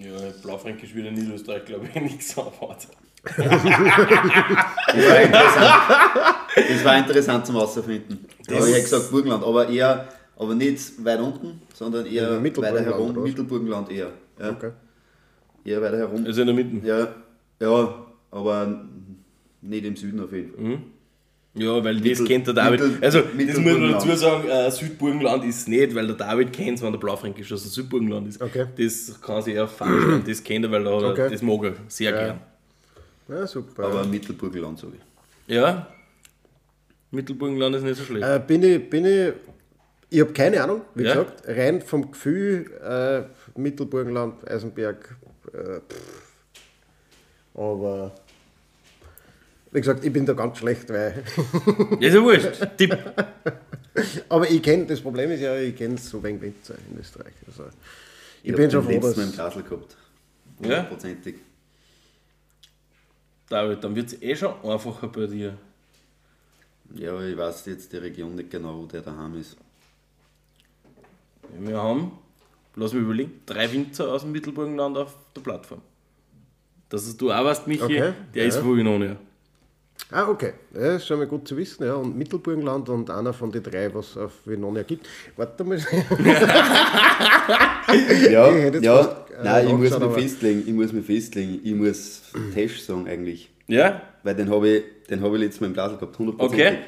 Ja, 0.00 0.12
Blaufränkisch 0.42 0.94
wieder 0.94 1.08
in 1.08 1.14
Niederösterreich, 1.14 1.64
glaube 1.66 1.86
ich, 1.86 1.94
nichts 2.00 2.36
anfahrt. 2.38 2.88
Das 3.22 3.36
war 3.38 5.22
interessant. 5.22 5.72
das 6.54 6.84
war 6.84 6.96
interessant 6.98 7.46
zum 7.46 7.54
Herausfinden. 7.56 8.26
Aber 8.48 8.66
ich 8.66 8.72
hätte 8.74 8.82
gesagt 8.82 9.10
Burgenland, 9.10 9.44
aber 9.44 9.68
eher, 9.68 10.08
aber 10.36 10.54
nicht 10.54 11.04
weit 11.04 11.20
unten, 11.20 11.60
sondern 11.74 12.06
eher 12.06 12.32
Ja, 12.32 12.42
weiter 12.62 12.84
herum. 12.84 13.10
oder? 13.10 13.20
Mittelburgenland 13.20 13.90
eher. 13.90 14.10
Ja. 14.38 14.50
Okay. 14.50 14.70
Eher 15.64 15.82
weiter 15.82 15.98
herum. 15.98 16.24
Also 16.24 16.40
in 16.40 16.46
der 16.46 16.56
Mitte. 16.56 16.86
Ja, 16.86 17.08
ja, 17.60 18.06
aber 18.30 18.84
nicht 19.60 19.84
im 19.84 19.96
Süden 19.96 20.20
auf 20.20 20.32
jeden 20.32 20.52
Fall. 20.54 20.78
Ja, 21.54 21.82
weil 21.82 21.96
das 21.96 22.04
Mittel- 22.04 22.26
kennt 22.28 22.46
der 22.46 22.54
David. 22.54 22.80
Mittel- 22.80 23.04
also, 23.04 23.20
das 23.22 23.56
muss 23.58 23.76
man 23.78 23.92
dazu 23.92 24.14
sagen, 24.14 24.48
äh, 24.48 24.70
Südburgenland 24.70 25.44
ist 25.44 25.66
nicht, 25.68 25.94
weil 25.94 26.06
der 26.06 26.16
David 26.16 26.52
kennt 26.52 26.78
es, 26.78 26.82
wenn 26.84 26.92
der 26.92 26.98
Blaufränkisch 27.00 27.52
aus 27.52 27.62
dem 27.62 27.70
Südburgenland 27.72 28.28
ist. 28.28 28.40
Okay. 28.40 28.66
Das 28.76 29.20
kann 29.20 29.42
sich 29.42 29.54
eher 29.54 29.66
falsch. 29.66 30.22
Das 30.26 30.44
kennt 30.44 30.64
er, 30.64 30.70
weil 30.70 30.86
er, 30.86 30.92
Okay. 31.10 31.28
das 31.30 31.42
mag 31.42 31.64
er 31.64 31.72
sehr 31.88 32.12
Ja. 32.12 32.24
gern. 32.24 32.40
Ja, 33.28 33.46
super. 33.46 33.84
Aber 33.84 34.04
Mittelburgenland 34.06 34.78
sage 34.78 34.92
ich. 34.96 35.54
Ja, 35.54 35.88
Mittelburgenland 37.10 37.74
ist 37.76 37.82
nicht 37.82 37.96
so 37.96 38.04
schlecht. 38.04 38.24
Äh, 38.24 38.40
bin 38.46 38.62
ich, 38.62 38.88
bin 38.88 39.04
ich, 39.04 39.32
ich 40.10 40.20
habe 40.20 40.32
keine 40.32 40.62
Ahnung, 40.62 40.82
wie 40.94 41.02
Ja? 41.02 41.14
gesagt, 41.14 41.42
rein 41.48 41.82
vom 41.82 42.12
Gefühl, 42.12 42.70
äh, 42.80 43.22
Mittelburgenland, 43.58 44.48
Eisenberg, 44.48 45.16
äh, 45.52 45.80
pff. 45.80 46.32
aber 47.54 48.12
wie 49.72 49.80
gesagt, 49.80 50.04
ich 50.04 50.12
bin 50.12 50.26
da 50.26 50.32
ganz 50.32 50.58
schlecht, 50.58 50.88
weil, 50.90 51.22
Ja, 52.00 52.08
ist 52.08 52.14
ja 52.14 52.22
wurscht. 52.22 52.76
Tipp. 52.76 52.96
aber 54.28 54.50
ich 54.50 54.62
kenne, 54.62 54.86
das 54.86 55.00
Problem 55.00 55.30
ist 55.30 55.40
ja, 55.40 55.56
ich 55.56 55.76
kenne 55.76 55.96
so 55.98 56.22
wenig 56.22 56.42
Winzer 56.42 56.74
in 56.90 56.98
Österreich, 56.98 57.34
also 57.46 57.64
ich, 58.42 58.50
hab 58.50 58.56
bin 58.56 58.70
schon 58.70 58.82
froh, 58.82 58.90
letzten 58.90 59.20
im 59.20 59.26
dass, 59.26 59.34
Glasl 59.34 59.62
gehabt. 59.62 59.96
Ja? 60.60 60.68
Hundertprozentig. 60.68 61.36
David, 63.48 63.82
dann 63.82 63.94
wird 63.94 64.12
es 64.12 64.22
eh 64.22 64.36
schon 64.36 64.54
einfacher 64.62 65.08
bei 65.08 65.26
dir. 65.26 65.56
Ja, 66.94 67.12
aber 67.12 67.24
ich 67.24 67.36
weiß 67.36 67.66
jetzt 67.66 67.92
die 67.92 67.98
Region 67.98 68.34
nicht 68.34 68.50
genau, 68.50 68.82
wo 68.82 68.86
der 68.86 69.02
daheim 69.02 69.38
ist. 69.38 69.56
Wir 71.58 71.76
haben, 71.76 72.12
lass 72.76 72.92
mich 72.92 73.02
überlegen, 73.02 73.42
drei 73.46 73.70
Winzer 73.72 74.12
aus 74.12 74.22
dem 74.22 74.32
Mittelburgenland 74.32 74.96
auf 74.96 75.16
der 75.34 75.40
Plattform. 75.40 75.82
Das 76.88 77.06
ist 77.06 77.20
du 77.20 77.30
auch 77.30 77.44
weißt, 77.44 77.66
Michi, 77.66 77.82
Okay, 77.82 78.12
der 78.34 78.42
ja. 78.42 78.48
ist 78.48 78.58
von 78.58 78.76
Winonia. 78.76 79.16
Ah 80.12 80.28
okay, 80.28 80.52
ja, 80.74 80.80
das 80.80 81.02
ist 81.02 81.06
schon 81.06 81.18
mal 81.18 81.26
gut 81.26 81.46
zu 81.46 81.56
wissen, 81.56 81.84
ja, 81.84 81.94
und 81.94 82.16
Mittelburgenland 82.16 82.88
und 82.88 83.10
einer 83.10 83.32
von 83.32 83.50
den 83.52 83.62
drei, 83.62 83.92
was 83.94 84.16
auf 84.16 84.32
Vinonia 84.44 84.82
gibt, 84.82 85.08
warte 85.36 85.64
mal, 85.64 85.78
Ja, 88.30 88.48
Ich 88.48 88.62
hätte 88.62 88.76
jetzt 88.76 88.84
ja. 88.84 89.02
fast, 89.02 89.30
äh, 89.30 89.44
nein, 89.44 89.66
ich 89.66 89.72
muss 89.72 89.98
mich 89.98 90.12
festlegen. 90.12 90.62
Ich 90.66 90.72
muss 90.72 90.92
mich 90.92 91.06
festlegen. 91.06 91.60
Ich 91.62 91.74
muss 91.74 92.22
Tesch 92.54 92.80
sagen 92.80 93.08
eigentlich. 93.08 93.50
Ja? 93.66 94.02
Weil 94.22 94.34
den 94.34 94.50
habe 94.50 94.68
ich, 94.68 94.82
den 95.08 95.22
hab 95.22 95.32
ich 95.32 95.40
letztes 95.40 95.60
Mal 95.60 95.68
im 95.68 95.72
Glasl 95.74 95.96
gehabt, 95.96 96.16
100%. 96.16 96.34
Okay. 96.38 96.78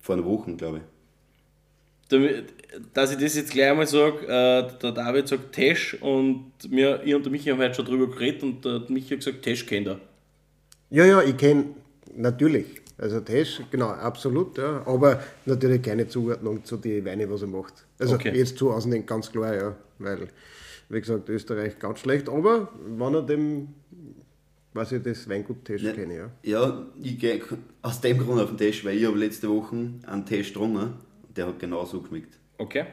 Vor 0.00 0.16
einer 0.16 0.24
Woche, 0.24 0.54
glaube 0.54 0.78
ich. 0.78 0.82
Damit, 2.08 2.44
dass 2.94 3.12
ich 3.12 3.18
das 3.18 3.36
jetzt 3.36 3.50
gleich 3.50 3.70
einmal 3.70 3.86
sage, 3.86 4.26
äh, 4.26 4.78
der 4.80 4.92
David 4.92 5.28
sagt 5.28 5.52
Tesch 5.52 5.94
und 6.00 6.52
wir, 6.68 7.02
ich 7.04 7.14
und 7.14 7.24
der 7.24 7.30
Michi 7.30 7.50
haben 7.50 7.58
heute 7.58 7.74
schon 7.74 7.84
drüber 7.84 8.08
geredet 8.08 8.42
und 8.42 8.64
der 8.64 8.82
Michi 8.88 9.10
hat 9.10 9.18
gesagt, 9.18 9.42
Tesch 9.42 9.66
kennt 9.66 9.88
er. 9.88 10.00
Ja, 10.90 11.04
ja, 11.04 11.22
ich 11.22 11.36
kenne 11.36 11.64
natürlich. 12.14 12.80
Also 12.96 13.20
Tesch, 13.20 13.62
genau, 13.70 13.88
absolut, 13.88 14.58
ja. 14.58 14.82
Aber 14.86 15.22
natürlich 15.46 15.82
keine 15.82 16.08
Zuordnung 16.08 16.64
zu 16.64 16.76
den 16.76 17.04
Weine, 17.04 17.30
was 17.30 17.42
er 17.42 17.48
macht. 17.48 17.86
Also 17.98 18.14
Okay. 18.16 18.36
jetzt 18.36 18.58
zu 18.58 18.70
außen 18.72 19.06
ganz 19.06 19.30
klar, 19.30 19.54
ja. 19.54 19.76
Weil, 19.98 20.28
wie 20.88 21.00
gesagt, 21.00 21.28
Österreich 21.28 21.78
ganz 21.78 22.00
schlecht. 22.00 22.28
Aber 22.28 22.68
wenn 22.86 23.14
er 23.14 23.22
dem, 23.22 23.68
weiß 24.74 24.92
ich, 24.92 25.02
das 25.02 25.28
Weingut 25.28 25.64
Tesch 25.64 25.82
Ja. 25.82 25.92
kenne, 25.92 26.16
ja. 26.16 26.30
Ja, 26.42 26.86
ich 27.02 27.18
gehe 27.18 27.40
aus 27.82 28.00
dem 28.00 28.18
Grund 28.18 28.40
auf 28.40 28.48
den 28.48 28.58
Tisch, 28.58 28.84
weil 28.84 28.96
ich 28.96 29.04
habe 29.06 29.16
letzte 29.18 29.48
Woche 29.48 29.76
einen 30.06 30.26
Tisch 30.26 30.48
getrunken 30.52 30.94
und 31.26 31.36
der 31.36 31.46
hat 31.46 31.58
genauso 31.60 32.00
geschmeckt. 32.00 32.36
Okay. 32.58 32.84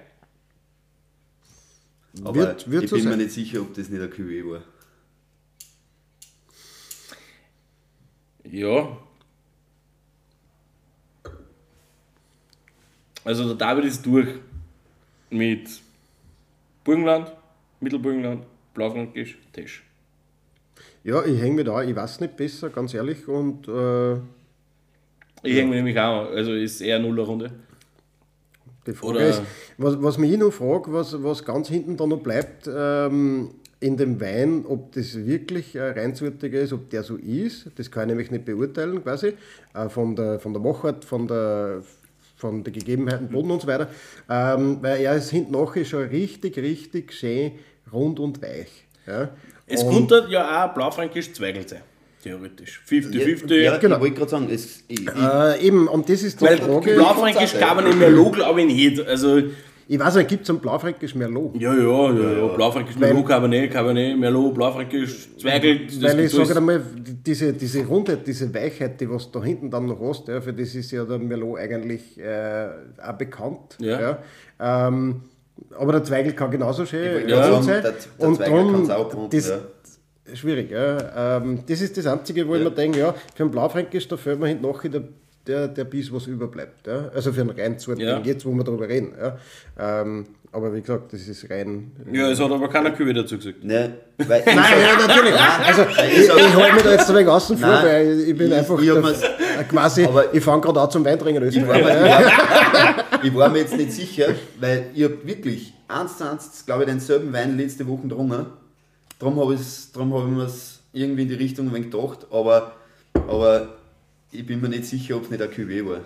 Aber 2.23 2.35
Wird- 2.35 2.69
wird 2.69 2.83
ich 2.83 2.89
so 2.91 2.95
bin 2.95 3.05
mir 3.05 3.11
sein. 3.11 3.19
nicht 3.19 3.31
sicher, 3.33 3.61
ob 3.61 3.73
das 3.73 3.89
nicht 3.89 4.01
ein 4.01 4.09
Cuvée 4.09 4.49
war. 4.49 4.61
Ja. 8.43 8.97
Also 13.25 13.45
der 13.47 13.55
David 13.55 13.85
ist 13.85 14.05
durch 14.05 14.27
mit 15.29 15.67
Burgenland, 16.83 17.31
Mittelburgenland, 17.81 18.43
Blaufränkisch, 18.73 19.37
Tesch. 19.51 19.83
Ja, 21.03 21.23
ich 21.25 21.39
hänge 21.41 21.55
mich 21.55 21.65
da, 21.65 21.83
ich 21.83 21.95
weiß 21.95 22.19
nicht 22.21 22.37
besser, 22.37 22.69
ganz 22.69 22.93
ehrlich. 22.93 23.27
Und 23.27 23.67
äh, 23.67 24.13
Ich 25.43 25.55
hänge 25.55 25.69
mich 25.69 25.75
nämlich 25.77 25.99
auch, 25.99 26.29
an. 26.29 26.37
also 26.37 26.53
ist 26.53 26.81
eher 26.81 26.97
eine 26.97 27.19
Runde. 27.19 27.51
Die 28.87 28.93
Frage 28.93 29.15
Oder- 29.15 29.27
ist, 29.29 29.41
was, 29.79 30.01
was 30.01 30.17
mich 30.19 30.37
noch 30.37 30.51
frage, 30.51 30.93
was, 30.93 31.21
was 31.23 31.43
ganz 31.43 31.67
hinten 31.69 31.97
da 31.97 32.05
noch 32.05 32.19
bleibt 32.21 32.69
ähm, 32.71 33.49
in 33.79 33.97
dem 33.97 34.21
Wein, 34.21 34.63
ob 34.67 34.91
das 34.93 35.15
wirklich 35.25 35.79
ein 35.79 35.93
reinsortiger 35.93 36.59
ist, 36.59 36.71
ob 36.73 36.89
der 36.91 37.01
so 37.03 37.15
ist, 37.15 37.71
das 37.75 37.89
kann 37.89 38.03
ich 38.03 38.07
nämlich 38.09 38.29
nicht 38.31 38.45
beurteilen 38.45 39.01
quasi, 39.03 39.33
äh, 39.73 39.89
von, 39.89 40.15
der, 40.15 40.39
von 40.39 40.53
der 40.53 40.61
Machart, 40.61 41.03
von 41.03 41.27
der 41.27 41.81
von 42.35 42.63
den 42.63 42.73
Gegebenheiten, 42.73 43.29
Boden 43.29 43.51
und 43.51 43.61
so 43.61 43.67
weiter, 43.67 43.89
ähm, 44.29 44.79
weil 44.81 45.01
er 45.01 45.15
ist 45.15 45.31
hinten 45.31 45.53
nachher 45.53 45.85
schon 45.85 46.03
richtig, 46.03 46.57
richtig 46.57 47.13
schön 47.13 47.53
rund 47.91 48.19
und 48.19 48.41
weich. 48.41 48.85
Ja? 49.07 49.29
Es 49.67 49.83
und, 49.83 49.93
könnte 49.93 50.27
ja 50.29 50.65
auch 50.65 50.73
Blaufränkisch 50.73 51.33
Zweigelt 51.33 51.69
sein, 51.69 51.81
theoretisch. 52.23 52.81
50-50. 52.87 53.55
ja, 53.55 53.77
genau. 53.77 53.95
ich 53.95 54.01
wollte 54.01 54.15
gerade 54.15 54.31
sagen, 54.31 54.49
es, 54.51 54.83
ich, 54.87 55.01
ich, 55.01 55.07
äh, 55.07 55.65
eben, 55.65 55.87
und 55.87 56.09
das 56.09 56.23
ist 56.23 56.41
die 56.41 56.45
Weil 56.45 56.57
Frage, 56.57 56.95
Blaufränkisch 56.95 57.53
kann 57.53 57.77
man 57.77 57.85
nicht 57.85 57.97
mehr 57.97 58.09
Log, 58.09 58.33
glaube 58.33 58.61
ich 58.61 58.67
nicht. 58.67 59.07
Also, 59.07 59.41
ich 59.87 59.99
weiß 59.99 60.15
nicht, 60.15 60.27
gibt 60.29 60.43
es 60.43 60.49
einen 60.49 60.59
Blaufränkisch 60.59 61.13
Merlot? 61.15 61.55
ja, 61.59 61.73
ja, 61.73 62.11
ja, 62.11 62.31
ja. 62.39 62.47
Blaufränkisch, 62.55 62.97
Merlot, 62.97 63.27
Cabernet, 63.27 63.71
Cabernet, 63.71 64.17
Merlot, 64.17 64.53
Blaufränkisch, 64.55 65.29
Zweigelt. 65.39 66.03
das 66.03 66.11
Weil 66.13 66.19
ich 66.21 66.31
sage 66.31 66.55
einmal, 66.57 66.81
diese, 67.25 67.53
diese 67.53 67.85
Rundheit, 67.85 68.25
diese 68.25 68.53
Weichheit, 68.53 68.99
die 68.99 69.09
was 69.09 69.31
da 69.31 69.43
hinten 69.43 69.69
dann 69.69 69.85
noch 69.85 69.99
hast, 70.01 70.27
ja, 70.27 70.41
für 70.41 70.53
das 70.53 70.73
ist 70.75 70.91
ja 70.91 71.03
der 71.05 71.19
Merlot 71.19 71.59
eigentlich 71.59 72.19
äh, 72.19 72.67
auch 73.05 73.13
bekannt. 73.13 73.77
Ja. 73.79 74.19
Ähm, 74.59 75.21
aber 75.77 75.93
der 75.93 76.03
Zweigel 76.03 76.33
kann 76.33 76.51
genauso 76.51 76.85
schön 76.85 77.27
Ja. 77.29 77.47
rund 77.49 77.63
sein. 77.65 77.81
der, 77.83 77.93
der 77.93 78.27
Und 78.27 78.35
Zweigel 78.37 78.51
drum, 78.61 78.71
kann's 78.73 78.89
auch 78.89 79.13
rund, 79.13 79.33
das, 79.33 79.49
ja. 79.49 80.35
schwierig. 80.35 80.71
Ja. 80.71 81.37
Ähm, 81.37 81.59
das 81.67 81.81
ist 81.81 81.95
das 81.97 82.07
Einzige, 82.07 82.47
wo 82.47 82.55
ich 82.55 82.63
mir 82.63 82.71
denke, 82.71 82.99
ja, 82.99 83.13
für 83.35 83.43
einen 83.43 83.51
Blaufränkisch, 83.51 84.07
da 84.07 84.17
fällt 84.17 84.39
mir 84.39 84.47
hinten 84.47 84.65
nachher 84.67 84.89
der, 84.89 85.03
der, 85.47 85.67
der 85.67 85.83
Biss, 85.85 86.11
was 86.13 86.27
überbleibt. 86.27 86.87
Ja. 86.87 87.09
Also 87.13 87.31
für 87.33 87.41
einen 87.41 87.51
Reinsorting, 87.51 88.05
Ja. 88.05 88.19
jetzt 88.23 88.45
wo 88.45 88.51
wir 88.51 88.63
darüber 88.63 88.87
reden. 88.87 89.13
Ja. 89.19 89.37
Ähm, 90.01 90.25
aber 90.51 90.73
wie 90.73 90.79
gesagt, 90.81 91.11
das 91.11 91.27
ist 91.27 91.49
rein... 91.49 91.91
Ja, 92.13 92.29
es 92.31 92.39
hat 92.39 92.49
aber 92.49 92.69
keiner 92.69 92.91
Kühe 92.91 93.13
dazu 93.13 93.35
gesagt. 93.37 93.61
ne, 93.63 93.93
weil 94.25 94.41
Nein, 94.45 94.55
ja, 94.55 95.05
natürlich. 95.07 95.33
Also, 95.35 95.81
ich, 95.81 96.23
ich 96.29 96.31
halte 96.55 96.73
mich 96.75 96.83
da 96.83 96.91
jetzt 96.91 97.09
ein 97.09 97.15
wenig 97.17 97.27
außen 97.27 97.57
vor, 97.57 97.69
weil 97.83 98.19
ich 98.21 98.37
bin 98.37 98.47
ich- 98.47 98.53
einfach 98.57 98.79
ich 98.79 98.85
der, 98.89 99.03
quasi, 99.69 100.05
aber- 100.05 100.33
ich 100.33 100.41
fange 100.43 100.61
gerade 100.61 100.79
an 100.79 100.89
zum 100.89 101.03
Weintrinken 101.03 101.43
in 101.43 101.49
Ich 101.49 101.67
war, 101.67 101.75
Österreich. 101.77 102.25
mir, 103.21 103.27
ich 103.27 103.35
war 103.35 103.49
mir 103.49 103.59
jetzt 103.59 103.75
nicht 103.75 103.91
sicher, 103.91 104.27
weil 104.59 104.85
ich 104.93 105.03
habe 105.03 105.17
wirklich 105.27 105.73
eins 105.89 106.17
zu 106.17 106.29
eins, 106.29 106.63
glaube 106.65 106.83
ich, 106.83 106.89
denselben 106.89 107.33
Wein 107.33 107.57
letzte 107.57 107.85
Woche 107.85 108.03
getrunken. 108.03 108.45
Darum 109.19 109.39
habe 109.39 109.53
hab 110.13 110.25
ich 110.25 110.31
mir 110.37 110.43
es 110.45 110.79
irgendwie 110.93 111.23
in 111.23 111.27
die 111.29 111.35
Richtung 111.35 111.67
ein 111.67 111.73
wenig 111.73 111.91
gedacht, 111.91 112.25
aber 112.31 112.71
aber 113.27 113.67
ich 114.31 114.45
bin 114.45 114.61
mir 114.61 114.69
nicht 114.69 114.85
sicher, 114.85 115.17
ob 115.17 115.23
es 115.23 115.29
nicht 115.29 115.41
ein 115.41 115.49
Cuvée 115.49 115.85
war. 115.87 116.01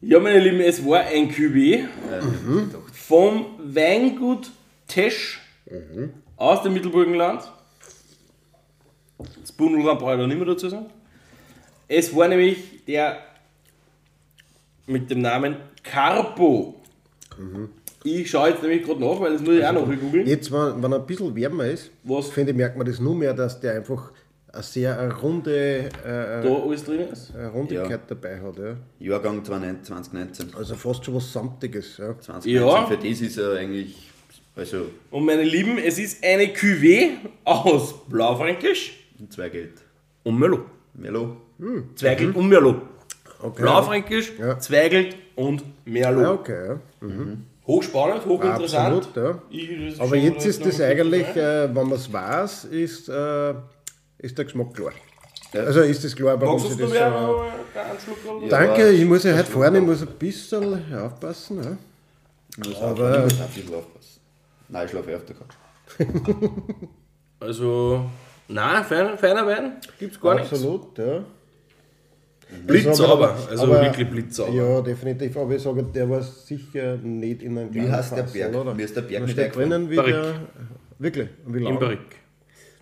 Ja, 0.00 0.20
meine 0.20 0.38
Lieben, 0.38 0.60
es 0.60 0.84
war 0.84 1.00
ein 1.00 1.30
Äh, 1.30 1.82
Mhm. 2.46 2.70
vom 2.92 3.46
Weingut 3.58 4.50
Tesch 4.86 5.40
aus 6.36 6.62
dem 6.62 6.74
Mittelburgenland. 6.74 7.42
Das 9.40 9.52
Bundelland 9.52 9.98
brauche 9.98 10.12
ich 10.14 10.18
da 10.20 10.26
nicht 10.26 10.36
mehr 10.36 10.46
dazu 10.46 10.68
sagen. 10.68 10.86
Es 11.88 12.14
war 12.14 12.28
nämlich 12.28 12.84
der 12.86 13.18
mit 14.86 15.10
dem 15.10 15.20
Namen 15.22 15.56
Carpo. 15.82 16.80
Ich 18.04 18.30
schaue 18.30 18.50
jetzt 18.50 18.62
nämlich 18.62 18.84
gerade 18.84 19.00
nach, 19.00 19.18
weil 19.20 19.32
das 19.32 19.40
muss 19.42 19.54
ich 19.54 19.64
auch 19.64 19.72
noch 19.72 19.86
googeln. 19.86 20.26
Jetzt, 20.26 20.52
wenn, 20.52 20.82
wenn 20.82 20.92
er 20.92 20.98
ein 21.00 21.06
bisschen 21.06 21.34
wärmer 21.34 21.64
ist, 21.66 21.90
finde 22.30 22.50
ich, 22.50 22.56
merkt 22.56 22.76
man 22.76 22.86
das 22.86 23.00
nur 23.00 23.14
mehr, 23.14 23.32
dass 23.32 23.58
der 23.60 23.74
einfach 23.76 24.12
eine 24.54 24.62
sehr 24.62 25.12
runde 25.14 25.78
äh, 26.04 26.42
Da 26.42 26.62
alles 26.64 26.84
drin 26.84 27.00
ist. 27.12 27.34
eine 27.34 27.48
Rundigkeit 27.48 28.00
dabei 28.08 28.40
hat. 28.40 28.56
Ja. 28.58 28.76
Jahrgang 29.00 29.44
2019. 29.44 30.54
Also 30.56 30.74
fast 30.74 31.04
schon 31.04 31.14
was 31.16 31.32
Samtiges. 31.32 31.98
Ja. 31.98 32.18
2019. 32.18 32.52
Ja. 32.54 32.86
Für 32.86 32.96
das 32.96 33.20
ist 33.20 33.36
er 33.38 33.56
eigentlich. 33.58 34.10
Also, 34.56 34.86
Und 35.10 35.24
meine 35.26 35.42
Lieben, 35.42 35.78
es 35.78 35.98
ist 35.98 36.22
eine 36.24 36.44
Cuvée 36.46 37.16
aus 37.44 37.94
Blaufränkisch 38.08 38.92
zwei 39.30 39.48
Geld. 39.48 39.72
und 40.22 40.38
Merlot. 40.38 40.62
Melo. 40.94 41.36
Zweigelt 41.96 42.36
und 42.36 42.48
Merlot. 42.48 42.76
Okay. 43.42 43.62
Blaufränkisch, 43.62 44.32
Ja. 44.38 44.58
Zweigelt 44.58 45.16
und 45.34 45.64
Merlot. 45.84 46.22
Ja, 46.22 46.32
okay. 46.32 46.68
Ja. 47.02 47.08
Hochspannend, 47.66 48.26
hochinteressant. 48.26 49.06
Absolut, 49.08 49.42
ja. 49.50 50.02
Aber 50.04 50.16
jetzt 50.16 50.46
ist 50.46 50.64
das 50.64 50.80
eigentlich, 50.80 51.26
äh, 51.34 51.64
wenn 51.74 51.88
man 51.88 51.92
es 51.92 52.12
weiß, 52.12 52.66
ist, 52.66 53.08
äh, 53.08 53.54
ist 54.24 54.36
der 54.38 54.44
Geschmack 54.44 54.74
klar. 54.74 54.92
Also 55.52 55.80
ist 55.82 56.02
das 56.02 56.16
klar, 56.16 56.40
warum 56.40 56.60
Magst 56.60 56.72
sie 56.76 56.82
das. 56.82 56.90
Schluck 56.90 57.00
haben? 57.02 58.48
danke, 58.48 58.90
ich 58.90 59.04
muss 59.04 59.22
ja 59.24 59.34
heute 59.36 59.44
fahren, 59.50 59.74
ich 59.76 59.82
muss 59.82 60.02
ein 60.02 60.08
bisschen 60.18 60.94
aufpassen. 60.96 61.62
Ja. 61.62 61.76
Muss 62.68 62.80
Aber-. 62.82 63.18
Ich 63.18 63.22
muss 63.24 63.40
ein 63.40 63.48
bisschen 63.48 63.74
aufpassen. 63.74 64.20
Nein, 64.68 64.84
ich 64.86 64.90
schlafe 64.90 65.10
eh 65.12 65.14
auf 65.16 65.24
der 65.24 65.36
Couch. 65.36 65.54
Also, 67.40 68.06
nein, 68.48 68.84
feiner, 68.84 69.18
feiner 69.18 69.46
Wein 69.46 69.72
gibt's 69.98 70.18
gar 70.20 70.34
nichts. 70.36 70.52
Absolut, 70.52 70.96
ja. 70.98 71.22
Blitzsauber, 72.66 73.30
Aber- 73.30 73.48
also 73.50 73.64
aber- 73.64 73.82
wirklich 73.82 74.08
blitzsauber. 74.08 74.52
Ja, 74.52 74.80
definitiv. 74.80 75.36
Aber 75.36 75.54
ich 75.54 75.62
sage, 75.62 75.82
der 75.82 76.08
war 76.08 76.22
sicher 76.22 76.96
nicht 76.96 77.42
in 77.42 77.58
einem 77.58 77.74
Wie 77.74 77.82
heißt 77.90 78.12
der 78.16 78.24
Fass, 78.24 78.32
Berg? 78.32 78.54
Oder? 78.54 78.74
Mir 78.74 78.84
ist 78.84 78.96
der 78.96 79.02
Berg 79.02 79.22
nicht 79.22 79.32
steht 79.32 79.44
eingefallen. 79.56 79.70
drinnen 79.70 79.90
wieder. 79.90 80.34
Wirklich? 80.98 81.28
Wie 81.46 81.58
Im 81.58 81.64
lange? 81.64 81.98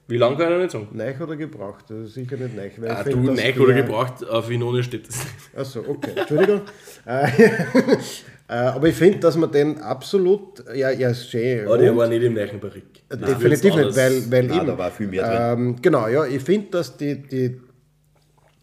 Wie 0.08 0.16
lange 0.16 0.36
kann 0.36 0.52
ich 0.52 0.58
nicht 0.58 0.70
sagen? 0.72 0.88
Neich 0.92 1.20
oder 1.20 1.36
gebraucht? 1.36 1.84
Also 1.90 2.06
sicher 2.06 2.36
nicht 2.36 2.56
neich. 2.56 2.72
Weil 2.80 2.90
Ah, 2.90 3.04
ich 3.06 3.12
du, 3.14 3.20
Neich 3.20 3.58
oder 3.58 3.72
der- 3.72 3.82
gebraucht, 3.84 4.28
auf 4.28 4.48
Vinone 4.48 4.82
steht 4.82 5.08
das 5.08 5.16
nicht. 5.24 5.56
Achso, 5.56 5.80
okay, 5.88 6.10
Entschuldigung. 6.16 6.62
äh, 7.06 7.26
äh, 8.48 8.52
aber 8.52 8.88
ich 8.88 8.94
finde, 8.96 9.18
dass 9.20 9.36
man 9.36 9.50
den 9.50 9.78
absolut, 9.80 10.64
ja, 10.74 10.90
ja, 10.90 11.10
ist 11.10 11.30
schön. 11.30 11.66
Aber 11.66 11.78
der 11.78 11.90
rund. 11.90 11.98
war 12.00 12.08
nicht 12.08 12.22
im 12.22 12.34
gleichen 12.34 12.60
Barrique. 12.60 13.00
Das 13.08 13.20
Definitiv 13.20 13.74
nicht, 13.76 13.96
weil, 13.96 14.30
weil 14.30 14.42
Nein, 14.44 14.58
eben, 14.58 14.66
da 14.66 14.78
war 14.78 14.90
viel 14.90 15.06
mehr 15.06 15.52
drin. 15.54 15.66
ähm, 15.68 15.76
genau, 15.80 16.08
ja, 16.08 16.26
ich 16.26 16.42
finde, 16.42 16.68
dass 16.72 16.96
die, 16.96 17.16
die, 17.22 17.60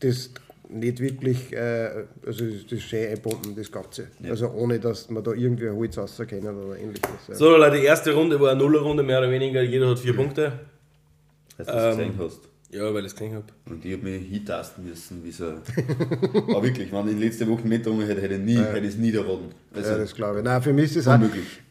das 0.01 0.31
nicht 0.71 0.99
wirklich, 0.99 1.51
äh, 1.53 1.89
also 2.27 2.45
das 2.45 2.71
ist 2.71 2.83
schön 2.83 3.11
einbunden, 3.11 3.55
das 3.55 3.71
Ganze. 3.71 4.07
Also 4.29 4.49
ohne, 4.51 4.79
dass 4.79 5.09
man 5.09 5.23
da 5.23 5.31
irgendwie 5.31 5.67
ein 5.69 5.75
Holz 5.75 5.97
rauskennen 5.97 6.55
oder 6.55 6.77
ähnliches. 6.77 7.09
Ja. 7.29 7.33
So, 7.35 7.55
Leute, 7.57 7.77
die 7.79 7.85
erste 7.85 8.13
Runde 8.13 8.39
war 8.39 8.51
eine 8.51 8.59
Nullerrunde, 8.59 9.01
mehr 9.03 9.17
oder 9.19 9.31
weniger. 9.31 9.61
Jeder 9.63 9.89
hat 9.89 9.99
vier 9.99 10.15
Punkte. 10.15 10.51
Dass 11.59 11.67
du 11.67 11.73
es 11.73 11.97
gesehen 11.97 12.13
hast. 12.17 12.39
Ja, 12.71 12.93
weil 12.93 13.01
ich 13.01 13.07
es 13.07 13.15
gesehen 13.15 13.35
habe. 13.35 13.45
Und 13.65 13.83
ich 13.83 13.93
habe 13.93 14.03
mich 14.03 14.27
hintasten 14.29 14.85
müssen, 14.85 15.23
wie 15.23 15.31
so. 15.31 15.45
Aber 16.33 16.63
wirklich, 16.63 16.91
wenn 16.91 17.07
ich 17.09 17.19
letzte 17.19 17.47
Woche 17.47 17.67
mitgetrunken 17.67 18.07
hätte, 18.07 18.21
hätte 18.21 18.35
ich 18.35 18.41
nie, 18.41 18.57
hätte 18.57 18.79
ich 18.79 18.93
es 18.93 18.97
nie 18.97 19.13
erraten. 19.13 19.49
Also, 19.73 19.91
Ja, 19.91 19.97
das 19.97 20.13
glaube 20.15 20.39
ich. 20.39 20.45
Nein, 20.45 20.61
für 20.61 20.71
mich 20.71 20.95
ist 20.95 21.05
das 21.05 21.07
auch 21.07 21.19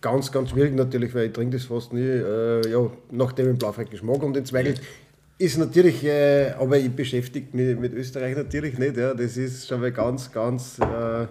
ganz, 0.01 0.31
ganz 0.31 0.51
schwierig 0.51 0.75
natürlich, 0.75 1.15
weil 1.15 1.27
ich 1.27 1.33
trinke 1.33 1.57
das 1.57 1.67
fast 1.67 1.93
nie. 1.93 2.01
Äh, 2.03 2.69
ja, 2.69 2.91
nachdem 3.13 3.53
ich 3.53 3.59
Blaufränkisch 3.59 4.03
mag 4.03 4.23
und 4.23 4.35
den 4.35 4.45
Zweigel 4.45 4.75
ist 5.39 5.57
natürlich, 5.57 6.05
äh, 6.05 6.51
aber 6.59 6.77
ich 6.77 6.91
beschäftige 6.91 7.57
mich 7.57 7.79
mit 7.79 7.95
Österreich 7.95 8.37
natürlich 8.37 8.77
nicht. 8.77 8.97
Ja. 8.97 9.15
Das 9.15 9.37
ist 9.37 9.69
schon 9.69 9.81
mal 9.81 9.93
ganz, 9.93 10.31
ganz 10.31 10.79
äh, 10.81 11.27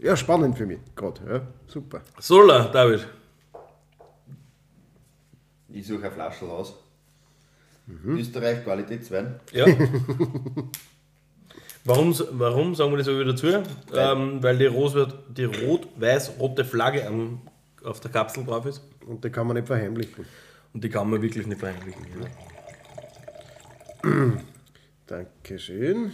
ja, 0.00 0.16
spannend 0.16 0.56
für 0.56 0.66
mich 0.66 0.78
gerade. 0.94 1.20
Ja. 1.26 1.40
Super. 1.66 2.02
Sola, 2.20 2.68
David. 2.68 3.08
ich 5.70 5.86
suche 5.86 6.04
eine 6.04 6.10
Flasche 6.10 6.44
aus. 7.88 8.18
Österreich 8.18 8.64
Qualitätswein. 8.64 9.40
Ja. 9.52 9.66
warum, 11.84 12.14
warum 12.32 12.74
sagen 12.74 12.90
wir 12.92 12.98
das 12.98 13.08
aber 13.08 13.20
wieder 13.20 13.32
dazu? 13.32 13.46
Ähm, 13.94 14.42
weil 14.42 14.58
die, 14.58 14.66
Rot, 14.66 15.14
die 15.28 15.44
rot-weiß-rote 15.44 16.64
Flagge 16.64 17.06
am, 17.06 17.40
auf 17.82 18.00
der 18.00 18.10
Kapsel 18.10 18.44
drauf 18.44 18.66
ist. 18.66 18.82
Und 19.06 19.24
die 19.24 19.30
kann 19.30 19.46
man 19.46 19.56
nicht 19.56 19.66
verheimlichen. 19.66 20.26
Und 20.72 20.84
die 20.84 20.90
kann 20.90 21.08
man 21.08 21.22
wirklich 21.22 21.46
nicht 21.46 21.60
verheimlichen. 21.60 22.04
Dankeschön. 25.06 26.12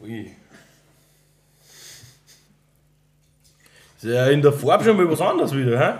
Ui. 0.00 0.36
Ist 4.02 4.08
ja 4.08 4.26
in 4.26 4.42
der 4.42 4.52
Farbe 4.52 4.82
schon 4.82 4.96
mal 4.96 5.08
was 5.08 5.20
anderes 5.20 5.54
wieder, 5.54 5.78
hä? 5.78 5.98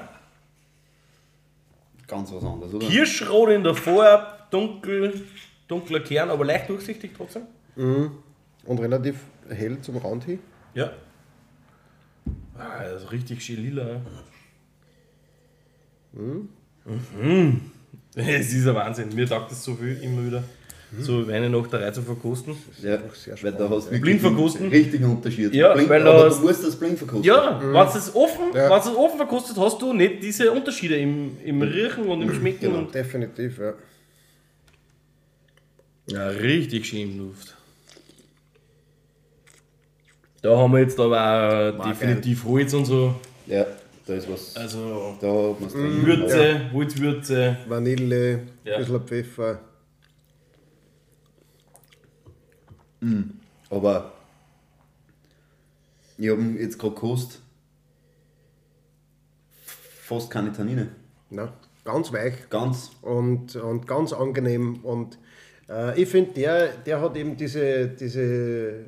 Ganz 2.09 2.33
was 2.33 2.43
anderes, 2.43 2.75
oder? 2.75 2.85
Kirschrot 2.85 3.51
in 3.51 3.63
der 3.63 3.77
Farbe, 3.77 4.27
dunkel, 4.51 5.25
dunkler 5.69 6.01
Kern, 6.01 6.29
aber 6.31 6.45
leicht 6.45 6.69
durchsichtig 6.69 7.13
trotzdem. 7.17 7.43
Und 7.77 8.81
relativ 8.81 9.21
hell 9.49 9.81
zum 9.83 9.99
Rand 9.99 10.25
hin. 10.25 10.41
Ja. 10.75 10.91
Ah, 12.59 12.83
das 12.83 13.05
ist 13.05 13.13
richtig 13.13 13.41
schön 13.45 13.63
lila. 13.63 14.01
Mhm. 16.13 16.49
Es 18.15 18.53
ist 18.53 18.67
ein 18.67 18.75
Wahnsinn. 18.75 19.15
Mir 19.15 19.27
taugt 19.27 19.53
das 19.53 19.65
so 19.65 19.75
viel 19.75 19.97
immer 20.03 20.27
wieder, 20.27 20.45
so 21.01 21.27
Weine 21.27 21.49
nach 21.49 21.67
der 21.69 21.81
Reihe 21.81 21.93
zu 21.93 22.03
verkosten. 22.03 22.55
Ja, 22.83 22.99
sehr 23.15 23.43
weil 23.43 23.53
da 23.53 23.69
hast 23.71 23.87
du 23.87 23.91
Blind 23.91 24.05
wirklich 24.05 24.21
verkosten? 24.21 24.63
einen 24.65 24.73
richtigen 24.73 25.05
Unterschied. 25.07 25.55
Ja, 25.55 25.73
blind, 25.75 25.89
weil 25.89 26.07
aber 26.07 26.27
hast- 26.27 26.41
du 26.41 26.47
musst 26.47 26.65
das 26.65 26.77
blind 26.77 26.99
verkosten. 26.99 27.25
Ja, 27.25 27.59
wenn 27.63 27.73
du 27.73 27.79
es 27.99 28.15
offen, 28.15 28.45
Ja. 28.55 28.71
wenn's 28.71 28.87
offen 28.89 29.17
verkostet, 29.17 29.57
hast 29.57 29.81
du 29.81 29.93
nicht 29.93 30.23
diese 30.23 30.51
Unterschiede 30.53 30.97
im, 30.97 31.37
im 31.45 31.63
Riechen 31.63 32.05
und 32.05 32.23
im 32.23 32.33
Schmecken. 32.35 32.61
Genau. 32.61 32.79
Und 32.81 32.95
Definitiv, 32.95 33.59
ja. 33.59 33.73
ja, 36.09 36.29
richtig 36.29 36.87
schön 36.87 37.13
im 37.13 37.19
Luft. 37.29 37.57
Da 40.43 40.57
haben 40.57 40.73
wir 40.73 40.81
jetzt 40.81 40.99
aber 40.99 41.75
auch 41.79 41.89
definitiv 41.89 42.45
Holz 42.45 42.75
und 42.75 42.85
so. 42.85 43.15
Ja, 43.47 43.65
da 44.07 44.15
ist 44.15 44.29
was. 44.31 44.57
Also 44.57 45.17
Da 45.21 45.29
hat 45.29 45.61
man 45.61 45.69
es 45.69 45.73
drin. 45.73 46.05
Würze, 46.07 46.61
Holzwürze. 46.73 47.57
Vanille, 47.69 48.41
Ja. 48.65 48.75
ein 48.75 48.81
bisschen 48.81 49.01
Pfeffer. 49.07 49.61
Aber 53.71 54.13
ich 56.19 56.29
habe 56.29 56.43
jetzt 56.59 56.79
gerade 56.79 56.95
gekostet. 56.95 57.41
Fast 60.03 60.31
keine 60.31 60.53
Tannine. 60.53 60.89
Na, 61.31 61.53
ganz 61.85 62.13
weich. 62.13 62.49
Ganz. 62.51 62.91
und, 63.03 63.57
und 63.57 63.87
ganz 63.87 64.13
angenehm. 64.13 64.81
Und 64.85 65.19
äh, 65.69 66.01
ich 66.01 66.09
finde, 66.09 66.33
der, 66.33 66.69
der 66.69 67.01
hat 67.01 67.17
eben 67.17 67.37
diese, 67.37 67.89
diese, 67.89 68.85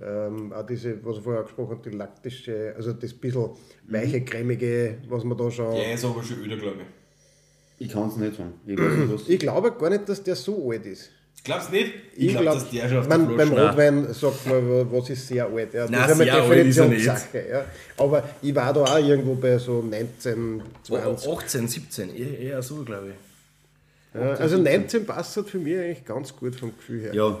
ähm, 0.00 0.52
auch 0.52 0.66
diese, 0.66 1.04
was 1.04 1.16
ich 1.16 1.22
vorher 1.22 1.40
angesprochen 1.40 1.70
habe, 1.70 1.90
die 1.90 1.96
laktische, 1.96 2.74
also 2.76 2.92
das 2.92 3.14
bisschen 3.14 3.50
weiche, 3.88 4.24
cremige, 4.24 4.98
was 5.08 5.24
man 5.24 5.38
da 5.38 5.50
schon. 5.50 5.74
ist 5.76 6.04
aber 6.04 6.22
schon 6.22 6.40
öder, 6.40 6.56
glaube 6.56 6.78
ich. 6.82 7.86
Ich 7.86 7.92
kann 7.92 8.08
es 8.08 8.16
nicht 8.16 8.36
sagen. 8.36 8.52
Ich. 8.66 9.28
Ich 9.28 9.38
glaube 9.38 9.72
gar 9.72 9.88
nicht, 9.88 10.06
dass 10.08 10.22
der 10.22 10.36
so 10.36 10.70
alt 10.70 10.84
ist. 10.84 11.10
Glaubst 11.42 11.68
du 11.70 11.72
nicht? 11.72 11.94
Ich, 12.16 12.36
glaub, 12.36 12.70
glaube, 12.70 13.08
man, 13.08 13.36
beim 13.36 13.52
Rotwein 13.52 14.12
sagt 14.12 14.46
man, 14.46 14.92
was 14.92 15.08
ist 15.08 15.26
sehr 15.26 15.46
alt. 15.46 15.72
Ja. 15.72 15.82
Das 15.82 15.90
Nein, 15.90 16.10
ist 16.10 16.20
eine 16.20 16.30
er. 16.30 16.48
Definitionssache. 16.48 17.44
Ja. 17.50 17.64
Aber 17.96 18.28
ich 18.42 18.54
war 18.54 18.72
da 18.74 18.84
auch 18.84 18.98
irgendwo 18.98 19.34
bei 19.36 19.56
so 19.56 19.80
19, 19.80 20.62
20. 20.82 21.28
18, 21.32 21.68
17, 21.68 22.16
eher, 22.16 22.38
eher 22.38 22.62
so, 22.62 22.84
glaube 22.84 23.08
ich. 23.08 24.20
Ja, 24.20 24.32
also 24.32 24.58
19 24.58 25.06
passt 25.06 25.36
halt 25.36 25.48
für 25.48 25.58
mich 25.58 25.78
eigentlich 25.78 26.04
ganz 26.04 26.34
gut 26.36 26.56
vom 26.56 26.76
Gefühl 26.76 27.02
her. 27.02 27.14
Ja, 27.14 27.38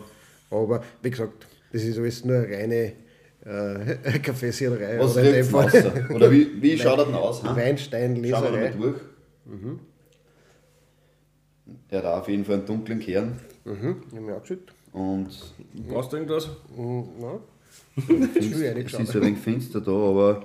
Aber 0.50 0.82
wie 1.02 1.10
gesagt, 1.10 1.46
das 1.72 1.82
ist 1.82 1.98
alles 1.98 2.24
nur 2.24 2.38
reine 2.38 2.92
äh, 3.44 4.18
Kaffeesiererei. 4.22 4.98
was 4.98 5.16
oder 5.16 5.24
in 5.34 5.46
dem 5.46 6.14
Oder 6.14 6.30
wie, 6.30 6.62
wie 6.62 6.78
schaut 6.78 6.98
er 7.00 7.06
denn 7.06 7.14
aus? 7.14 7.42
ha? 7.42 7.48
Schauen 7.48 7.56
wir 7.56 7.64
Weinsteinleserei. 7.64 8.50
mal 8.50 8.72
durch. 8.78 9.00
Der 11.90 11.98
hat 11.98 12.04
auch 12.06 12.20
auf 12.20 12.28
jeden 12.28 12.44
Fall 12.44 12.56
einen 12.56 12.66
dunklen 12.66 13.00
Kern. 13.00 13.40
Mhm, 13.64 14.02
ich 14.08 14.12
habe 14.16 14.20
mir 14.26 14.34
angeschüttet. 14.34 14.72
Und 14.92 15.28
Brauchst 15.88 16.12
du 16.12 16.16
irgendwas? 16.16 16.48
Mhm, 16.76 17.04
ja. 17.20 17.40
es 18.34 18.46
ist 18.46 19.16
ein 19.16 19.22
wenig 19.22 19.38
finster 19.38 19.80
da, 19.80 19.92
aber 19.92 20.44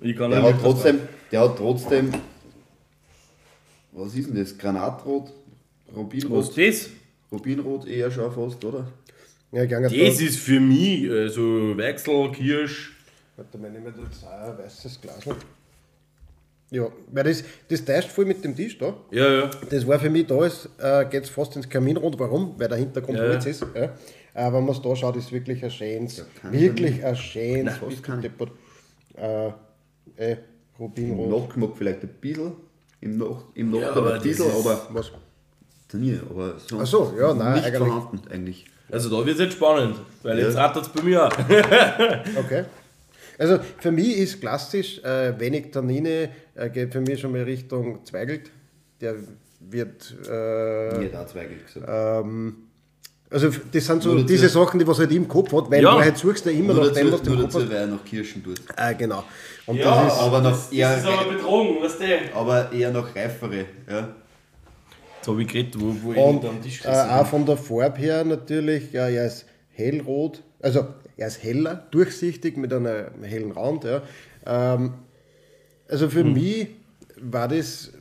Ich 0.00 0.16
kann 0.16 0.30
der 0.30 0.42
nicht 0.42 0.54
hat 0.54 0.60
trotzdem, 0.60 0.98
der 1.32 1.40
hat 1.40 1.56
trotzdem, 1.56 2.12
was 3.92 4.14
ist 4.14 4.28
denn 4.28 4.36
das? 4.36 4.56
Granatrot? 4.58 5.32
Was 5.86 5.96
Rubinrot? 5.96 6.58
ist 6.58 6.58
das? 6.58 6.90
Rubinrot 7.32 7.86
eher 7.86 8.10
schon 8.10 8.30
fast, 8.32 8.64
oder? 8.64 8.86
Ja, 9.52 9.64
Das 9.66 9.92
ist 10.20 10.38
für 10.38 10.58
mich 10.58 11.04
äh, 11.04 11.28
so 11.28 11.76
Weichsel, 11.78 12.32
Kirsch. 12.32 12.92
Warte 13.36 13.56
mal, 13.58 13.70
nehmen 13.70 13.86
wir 13.96 14.04
jetzt 14.04 14.24
ein 14.24 14.58
weißes 14.58 15.00
Glas. 15.00 15.24
Ja, 16.74 16.88
weil 17.12 17.24
das, 17.24 17.44
das 17.68 17.84
täuscht 17.84 18.08
voll 18.10 18.24
mit 18.24 18.42
dem 18.44 18.56
Tisch 18.56 18.76
da. 18.78 18.94
Ja, 19.12 19.32
ja. 19.32 19.50
Das 19.70 19.86
war 19.86 19.98
für 20.00 20.10
mich 20.10 20.26
da, 20.26 20.44
ist, 20.44 20.68
äh, 20.78 21.04
geht 21.08 21.22
es 21.24 21.30
fast 21.30 21.54
ins 21.54 21.68
Kaminrund. 21.68 22.18
Warum? 22.18 22.54
Weil 22.58 22.68
der 22.68 22.78
Hintergrund 22.78 23.16
Ja. 23.18 23.24
Holz 23.28 23.46
ist. 23.46 23.64
Ja. 23.74 23.82
Äh, 23.84 24.52
wenn 24.52 24.64
man 24.64 24.70
es 24.70 24.82
da 24.82 24.96
schaut, 24.96 25.14
ist 25.16 25.30
wirklich 25.30 25.62
ein 25.64 25.70
schönes, 25.70 26.24
kann 26.40 26.52
wirklich 26.52 27.04
ein 27.04 27.14
schönes, 27.14 27.74
deppert, 28.22 28.50
äh, 29.16 29.46
äh, 30.16 30.32
Im 30.32 30.38
Rubinrot. 30.80 31.30
Nachgeschmack 31.42 31.70
vielleicht 31.78 32.02
ein 32.02 32.08
bisschen, 32.20 32.52
im, 33.00 33.18
Nach 33.18 33.44
im 33.54 33.72
Ja, 33.72 33.80
Nachteil 33.80 33.98
aber 34.02 34.14
ein 34.14 34.22
bisschen, 34.22 34.50
aber 34.50 34.88
Was? 34.90 35.12
nie, 35.92 36.18
aber 36.28 36.58
sonst 36.58 36.82
Ach 36.82 36.86
so, 36.86 37.14
ja, 37.16 37.32
nein, 37.32 37.52
nicht 37.54 37.66
eigentlich- 37.66 37.78
vorhanden 37.88 38.20
eigentlich. 38.32 38.64
Also 38.90 39.08
da 39.08 39.24
wird 39.24 39.36
es 39.36 39.42
jetzt 39.44 39.52
spannend, 39.54 39.96
weil 40.24 40.38
Ja. 40.40 40.46
jetzt 40.46 40.56
rattert 40.56 40.82
es 40.86 40.88
bei 40.88 41.02
mir 41.02 41.24
auch. 41.24 41.32
Okay. 42.36 42.64
Also 43.38 43.58
für 43.78 43.90
mich 43.92 44.16
ist 44.18 44.40
klassisch 44.40 44.98
äh, 45.02 45.38
wenig 45.38 45.70
Tannine, 45.72 46.28
äh, 46.54 46.70
geht 46.70 46.92
für 46.92 47.00
mich 47.00 47.20
schon 47.20 47.32
mal 47.32 47.42
Richtung 47.42 48.04
Zweigelt. 48.04 48.50
Der 49.00 49.14
wird. 49.60 50.14
Äh, 50.30 50.98
Nie 50.98 51.08
da 51.10 51.26
Zweigel 51.26 51.58
gesagt. 51.66 51.86
ähm, 51.88 52.56
also 53.30 53.48
das 53.72 53.84
sind 53.86 54.02
so 54.02 54.10
Nur 54.10 54.18
dazu- 54.18 54.26
diese 54.28 54.48
Sachen, 54.48 54.78
die 54.78 54.86
was 54.86 54.98
halt 55.00 55.10
im 55.10 55.26
Kopf 55.26 55.52
hat, 55.52 55.68
weil 55.70 55.82
Ja. 55.82 55.94
du 55.94 56.00
halt 56.00 56.16
suchst 56.16 56.44
ja 56.46 56.52
immer 56.52 56.74
nur 56.74 56.84
nach 56.86 56.92
dem, 56.92 57.10
was 57.10 57.22
du 57.22 57.30
im 57.32 57.36
Kopf 57.40 57.46
dazu, 57.46 57.60
hast. 57.64 57.70
weil 57.70 57.76
er 57.78 57.86
noch 57.88 58.04
Kirschen 58.04 58.44
tut. 58.44 58.60
Äh, 58.76 58.94
genau. 58.94 59.24
Und 59.66 59.76
Ja, 59.78 60.04
das 60.04 60.14
ist, 60.14 60.20
aber 60.20 60.40
noch 60.40 60.50
das, 60.50 60.70
eher- 60.72 60.90
das 60.90 61.00
ist 61.00 61.06
aber 61.06 61.32
betrogen, 61.32 61.82
weißt 61.82 62.00
du? 62.00 62.04
Jetzt 62.04 62.34
Aber 62.34 62.70
eher 62.72 62.90
noch 62.92 63.16
reifere. 63.16 63.64
Ja. 63.90 64.08
habe 65.26 65.42
ich 65.42 65.48
geredet, 65.48 65.74
wo, 65.80 65.96
wo 66.02 66.12
ich 66.12 66.18
und 66.18 66.32
hinter 66.34 66.48
am 66.50 66.62
Tisch 66.62 66.84
äh, 66.84 66.88
auch 66.88 67.26
von 67.26 67.44
der 67.46 67.56
Farbe 67.56 67.98
her 67.98 68.24
natürlich, 68.24 68.92
ja, 68.92 69.08
er 69.08 69.26
ist 69.26 69.46
hellrot, 69.70 70.42
also 70.60 70.86
er 71.16 71.28
ist 71.28 71.42
heller, 71.42 71.86
durchsichtig 71.90 72.56
mit 72.56 72.72
einem 72.72 73.22
hellen 73.22 73.52
Rand. 73.52 73.84
Ja. 73.84 74.02
Ähm, 74.46 74.94
also 75.88 76.08
für 76.08 76.20
Hm. 76.24 76.32
mich 76.32 76.68
war 77.20 77.48
das 77.48 77.92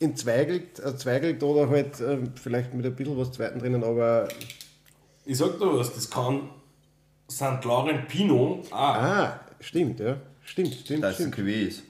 in 0.00 0.16
Zweigelt, 0.16 0.80
äh, 0.80 0.96
Zweigelt 0.96 1.42
oder 1.42 1.68
halt 1.68 2.00
äh, 2.00 2.18
vielleicht 2.34 2.74
mit 2.74 2.84
ein 2.84 2.94
bisschen 2.96 3.16
was 3.16 3.32
Zweiten 3.32 3.58
drinnen, 3.58 3.84
aber 3.84 4.28
Ich 5.24 5.38
sag 5.38 5.58
dir 5.58 5.78
was, 5.78 5.94
das 5.94 6.10
kann 6.10 6.48
St. 7.30 7.64
Laurent 7.64 8.08
Pinot 8.08 8.70
auch. 8.72 8.76
ah, 8.78 9.40
stimmt, 9.60 10.00
ja. 10.00 10.16
Stimmt, 10.44 10.74
stimmt, 10.74 11.04
Da 11.04 11.10
ist 11.10 11.20
ein 11.20 11.32
stimmt. 11.32 11.48
Ist. 11.48 11.82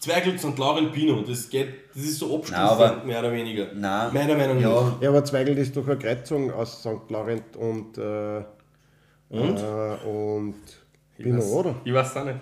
Zwergel 0.00 0.38
St. 0.38 0.58
Laurent 0.58 0.92
Pinot, 0.92 1.28
das 1.28 1.48
geht, 1.48 1.68
das 1.94 2.02
ist 2.02 2.18
so 2.18 2.36
abstufend, 2.36 3.06
mehr 3.06 3.20
oder 3.20 3.32
weniger. 3.32 3.66
Nein. 3.74 4.12
Meiner 4.12 4.34
Meinung 4.36 4.56
nach. 4.60 4.62
Ja, 4.62 4.98
Ja, 5.02 5.08
aber 5.10 5.24
Zweigelt 5.24 5.58
ist 5.58 5.76
doch 5.76 5.86
eine 5.86 5.98
Kreuzung 5.98 6.52
aus 6.52 6.80
St. 6.80 7.08
Laurent 7.10 7.56
und, 7.56 7.96
äh, 7.98 8.42
Und? 9.28 9.58
Äh, 9.58 10.06
und 10.06 10.54
Ich 11.18 11.24
Pinot, 11.24 11.42
weiß- 11.42 11.52
oder? 11.52 11.74
Ich 11.84 11.92
weiß 11.92 12.10
es 12.10 12.16
auch 12.16 12.24
nicht. 12.24 12.38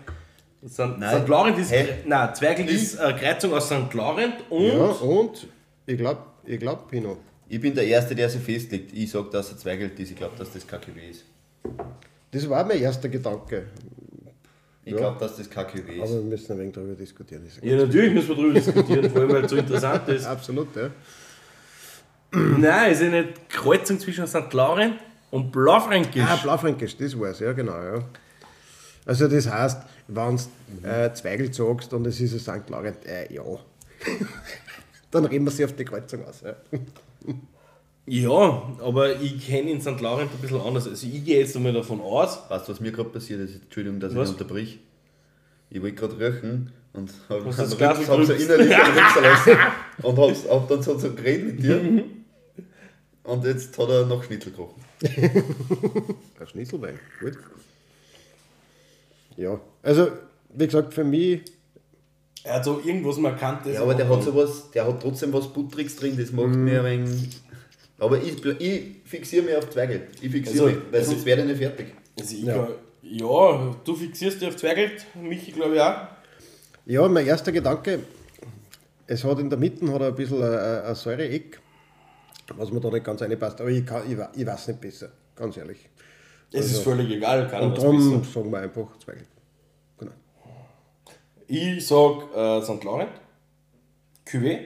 St. 0.66 0.78
Nein. 0.99 1.22
St. 1.22 1.28
Laurent 1.28 1.59
ist, 1.59 1.70
Hä? 1.72 1.87
nein, 2.07 2.35
Zwergel 2.35 2.68
ist 2.68 2.99
eine 2.99 3.18
Kreuzung 3.18 3.53
aus 3.53 3.66
St. 3.66 3.93
Laurent 3.93 4.35
und 4.51 4.62
Ja, 4.66 4.85
und 4.87 5.47
ich 5.87 5.99
glaube, 5.99 6.20
ich 6.45 6.59
glaub 6.59 6.91
Pinot. 6.91 7.18
ich 7.49 7.61
bin 7.61 7.74
der 7.74 7.87
Erste, 7.87 8.14
der 8.14 8.30
sich 8.30 8.41
festlegt. 8.43 8.93
Ich 8.95 9.11
sage, 9.11 9.28
dass 9.30 9.51
er 9.53 9.59
Zweigelt 9.59 9.99
ist. 10.01 10.11
Ich 10.11 10.16
glaube, 10.16 10.35
dass 10.39 10.53
das 10.53 10.66
Cuvée 10.66 11.11
ist. 11.11 11.24
Das 12.30 12.49
war 12.49 12.64
mein 12.64 12.80
erster 12.80 13.09
Gedanke. 13.11 13.66
Ich 14.87 14.93
Ja. 14.93 14.99
glaube, 14.99 15.18
dass 15.20 15.37
das 15.37 15.49
kein 15.51 15.66
Cuvée 15.66 15.97
Aber 15.97 16.05
ist. 16.05 16.12
wir 16.14 16.20
müssen 16.22 16.53
ein 16.53 16.59
wenig 16.59 16.72
darüber 16.74 16.95
diskutieren. 16.95 17.47
Ist 17.47 17.62
Ja, 17.62 17.76
natürlich 17.76 18.12
müssen 18.14 18.28
wir 18.30 18.37
darüber 18.37 18.55
diskutieren, 18.55 19.11
vor 19.11 19.20
allem 19.20 19.32
weil 19.32 19.45
es 19.45 19.51
so 19.51 19.57
interessant 19.57 20.09
ist. 20.09 20.26
Absolut, 20.26 20.74
ja. 20.76 20.91
Nein, 22.32 22.91
es 22.93 23.01
ist 23.01 23.07
eine 23.07 23.28
Kreuzung 23.49 23.99
zwischen 24.01 24.26
St. 24.26 24.53
Laurent 24.53 24.95
und 25.35 25.51
Blaufränkisch. 25.51 26.22
Ah, 26.22 26.37
Blaufränkisch, 26.37 26.97
das 26.97 27.18
war's, 27.18 27.41
ja, 27.41 27.53
genau. 27.53 27.72
Ja. 27.72 28.05
Also, 29.05 29.26
das 29.26 29.51
heißt, 29.51 29.82
wenn 30.07 30.37
du 30.37 30.89
äh, 30.89 31.12
Zweigel 31.12 31.53
sagst 31.53 31.93
und 31.93 32.07
es 32.07 32.20
ist 32.20 32.49
ein 32.49 32.62
St. 32.62 32.70
Laurent, 32.70 33.05
äh, 33.05 33.35
ja. 33.35 33.43
Dann 35.11 35.24
reden 35.24 35.45
wir 35.45 35.51
sie 35.51 35.64
auf 35.64 35.72
die 35.72 35.85
Kreuzung 35.85 36.24
aus. 36.24 36.43
Ja. 36.43 36.55
Ja, 38.07 38.76
aber 38.80 39.20
ich 39.20 39.45
kenne 39.45 39.72
in 39.72 39.80
St. 39.80 40.01
Laurent 40.01 40.30
ein 40.30 40.39
bisschen 40.41 40.61
anders. 40.61 40.87
Also 40.87 41.05
ich 41.07 41.24
gehe 41.24 41.41
jetzt 41.41 41.57
einmal 41.57 41.72
davon 41.72 42.01
aus, 42.01 42.39
Weißt 42.49 42.68
du, 42.68 42.72
was 42.72 42.80
mir 42.80 42.93
gerade 42.93 43.09
passiert 43.09 43.41
ist? 43.41 43.61
Entschuldigung, 43.61 43.99
dass 43.99 44.14
Was? 44.14 44.28
ich 44.28 44.35
unterbrich. 44.35 44.78
Ich 45.70 45.82
wollte 45.82 45.97
gerade 45.97 46.18
röchen 46.18 46.70
und 46.93 47.11
habe 47.28 47.45
hab 47.57 47.78
gerübst? 47.78 48.30
innerlich 48.30 48.68
lassen. 49.22 49.59
Und 50.03 50.16
hab's, 50.16 50.49
hab 50.49 50.68
dann 50.68 50.80
so, 50.82 50.97
so 50.97 51.12
geredet 51.12 51.47
mit 51.47 51.62
dir. 51.64 51.82
Mhm. 51.82 52.05
Und 53.24 53.45
jetzt 53.47 53.76
hat 53.78 53.89
er 53.89 54.05
noch 54.05 54.22
Schnitzel 54.22 54.53
gekocht. 54.53 54.76
Ein 56.40 56.46
Schnitzelwein, 56.46 56.98
gut. 57.20 57.34
Ja, 59.36 59.61
also, 59.82 60.09
wie 60.50 60.66
gesagt, 60.66 60.94
für 60.94 61.05
mich, 61.05 61.40
er 62.44 62.55
hat 62.57 62.64
so 62.64 62.80
irgendwas 62.84 63.16
Markantes. 63.18 63.74
Ja, 63.74 63.82
aber 63.82 63.94
der 63.94 64.09
hat 64.09 64.22
sowas, 64.22 64.70
der 64.72 64.86
hat 64.86 65.00
trotzdem 65.02 65.32
was 65.32 65.52
Buttriges 65.52 65.96
drin, 65.96 66.16
das 66.16 66.30
macht 66.32 66.48
Mhm. 66.48 66.64
mir 66.64 66.82
ein 66.84 67.07
wenig. 67.07 67.28
Aber 67.98 68.20
ich, 68.22 68.44
ich 68.61 68.82
fixiere 69.05 69.44
mich 69.44 69.57
auf 69.57 69.70
Zweigel. 69.70 70.09
Ich 70.20 70.30
fixiere 70.30 70.66
Also, 70.66 70.76
mich, 70.76 70.76
weil 70.90 71.00
also- 71.00 71.12
sonst 71.12 71.24
werde 71.26 71.42
ich 71.42 71.48
nicht 71.48 71.59
fertig. 71.59 71.86
Also 72.18 72.34
ich 72.36 72.42
Ja. 72.44 72.57
ja. 72.57 72.68
ja, 73.02 73.76
du 73.84 73.94
fixierst 73.96 74.40
dich 74.40 74.48
auf 74.48 74.57
Zweigelt, 74.57 75.05
Michi 75.20 75.52
glaube 75.52 75.74
ich 75.76 75.80
auch. 75.80 75.96
ja, 76.86 77.09
mein 77.09 77.26
erster 77.26 77.50
Gedanke, 77.52 78.00
es 79.07 79.24
hat 79.24 79.38
in 79.38 79.50
der 79.50 79.59
Mitte 79.59 79.90
hat 79.92 80.00
er 80.00 80.09
ein 80.09 80.14
bisschen 80.14 80.42
ein, 80.42 80.52
ein 80.55 80.82
ein 80.84 80.94
Säureeck, 80.94 81.61
was 82.57 82.70
mir 82.70 82.80
da 82.80 82.90
nicht 82.90 83.05
ganz 83.05 83.22
reinpasst, 83.22 83.61
aber 83.61 83.70
ich, 83.70 83.84
kann, 83.86 84.03
ich, 84.11 84.18
ich 84.40 84.47
weiß 84.47 84.68
nicht 84.68 84.80
besser, 84.80 85.11
ganz 85.34 85.57
ehrlich. 85.57 85.88
Es 86.53 86.66
ist 86.66 86.82
völlig 86.82 87.11
egal, 87.11 87.49
keiner 87.49 87.66
Und 87.66 87.78
darum 87.78 88.20
besser. 88.20 88.32
sagen 88.32 88.53
wir 88.53 88.59
einfach 88.61 88.97
Zweigel. 88.99 89.26
Genau. 89.99 90.12
Ich 91.49 91.86
sag 91.86 92.34
äh, 92.36 92.62
St. 92.62 92.84
Laurent, 92.84 93.11
Cuvée. 94.26 94.59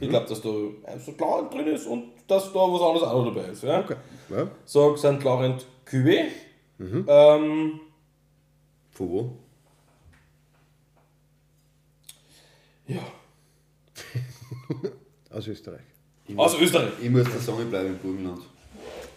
Ich 0.00 0.08
glaube, 0.08 0.26
dass 0.28 0.40
da 0.42 0.48
ein 0.86 1.00
St. 1.00 1.18
Laurent 1.20 1.52
drin 1.52 1.66
ist 1.68 1.86
und 1.86 2.12
dass 2.26 2.52
da 2.52 2.58
was 2.60 2.82
anderes 2.82 3.02
auch 3.08 3.24
noch 3.24 3.34
dabei 3.34 3.48
ist. 3.48 3.62
Ja? 3.62 3.80
Okay. 3.80 3.96
Ja. 4.30 4.50
Sag 4.64 4.98
St. 4.98 5.22
Laurent 5.24 5.66
Cuvée. 5.86 6.26
Ähm, 6.80 7.80
Von 8.92 9.10
wo? 9.10 9.32
ja, 12.86 13.02
Aus 15.30 15.46
Österreich. 15.46 15.82
Aus 16.36 16.58
Österreich. 16.60 16.92
Ich 17.02 17.10
muss 17.10 17.24
da 17.24 17.38
sagen, 17.38 17.62
ich 17.62 17.68
bleibe 17.70 17.88
im 17.88 17.98
Burgenland. 17.98 18.42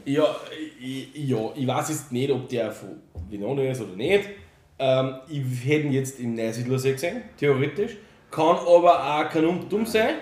Ja, 0.06 0.36
ich, 0.80 1.14
ja, 1.16 1.52
ich 1.56 1.68
weiß 1.68 1.90
jetzt 1.90 2.12
nicht, 2.12 2.32
ob 2.32 2.50
der 2.50 2.72
von 2.72 3.00
Venone 3.30 3.70
ist 3.70 3.82
oder 3.82 3.96
nicht. 3.96 4.28
Ähm, 4.80 5.16
ich 5.30 5.66
hätte 5.66 5.88
ihn 5.88 5.94
jetzt 5.94 6.20
im 6.20 6.36
Neusiedlersee 6.36 6.94
gesehen, 6.94 7.22
theoretisch. 7.38 7.98
Kann 8.32 8.56
aber 8.56 9.04
auch 9.26 9.30
kanon 9.30 9.68
dumm 9.70 9.86
sein. 9.86 10.16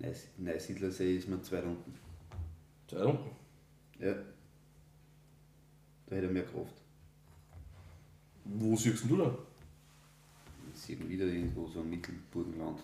Neus- 0.00 0.26
Neusiedlersee 0.38 1.16
ist 1.16 1.28
mir 1.28 1.40
zwei 1.42 1.58
unten. 1.62 1.94
Zwei 2.88 3.04
unten. 3.04 3.30
Ja. 4.00 4.14
Da 6.06 6.16
hätte 6.16 6.26
er 6.26 6.32
mehr 6.32 6.42
Kraft. 6.44 6.74
Wo 8.44 8.74
siehst 8.74 9.04
du 9.08 9.16
da? 9.16 9.32
Ich 10.74 10.80
sehe 10.80 10.96
ihn 10.96 11.08
wieder 11.08 11.26
irgendwo 11.26 11.68
so 11.68 11.80
im 11.82 11.90
Mittelburgenland. 11.90 12.80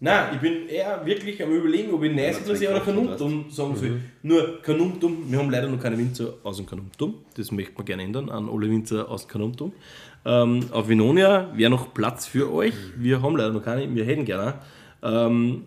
Nein, 0.00 0.34
ich 0.34 0.40
bin 0.40 0.68
eher 0.68 1.04
wirklich 1.04 1.42
am 1.42 1.50
überlegen, 1.50 1.92
ob 1.92 2.04
ich 2.04 2.14
Neusiedlersee 2.14 2.68
oder 2.68 2.78
Kanuntum 2.80 3.50
sagen 3.50 3.74
soll. 3.74 4.00
Nur 4.22 4.62
Kanuntum, 4.62 5.24
wir 5.28 5.40
haben 5.40 5.50
leider 5.50 5.66
noch 5.66 5.80
keine 5.80 5.98
Winzer 5.98 6.34
aus 6.44 6.58
dem 6.58 6.66
Kanuntum. 6.66 7.14
Das 7.34 7.50
möchte 7.50 7.72
man 7.74 7.84
gerne 7.84 8.04
ändern 8.04 8.30
an 8.30 8.48
alle 8.48 8.70
Winzer 8.70 9.08
aus 9.08 9.26
dem 9.26 9.32
Kanuntum. 9.32 9.72
Ähm, 10.24 10.66
auf 10.70 10.88
Vinonia 10.88 11.50
wäre 11.56 11.70
noch 11.70 11.92
Platz 11.94 12.26
für 12.26 12.52
euch. 12.52 12.74
Wir 12.96 13.22
haben 13.22 13.36
leider 13.36 13.52
noch 13.52 13.64
keine, 13.64 13.92
wir 13.92 14.04
hätten 14.04 14.24
gerne. 14.24 14.54
Ähm, 15.02 15.64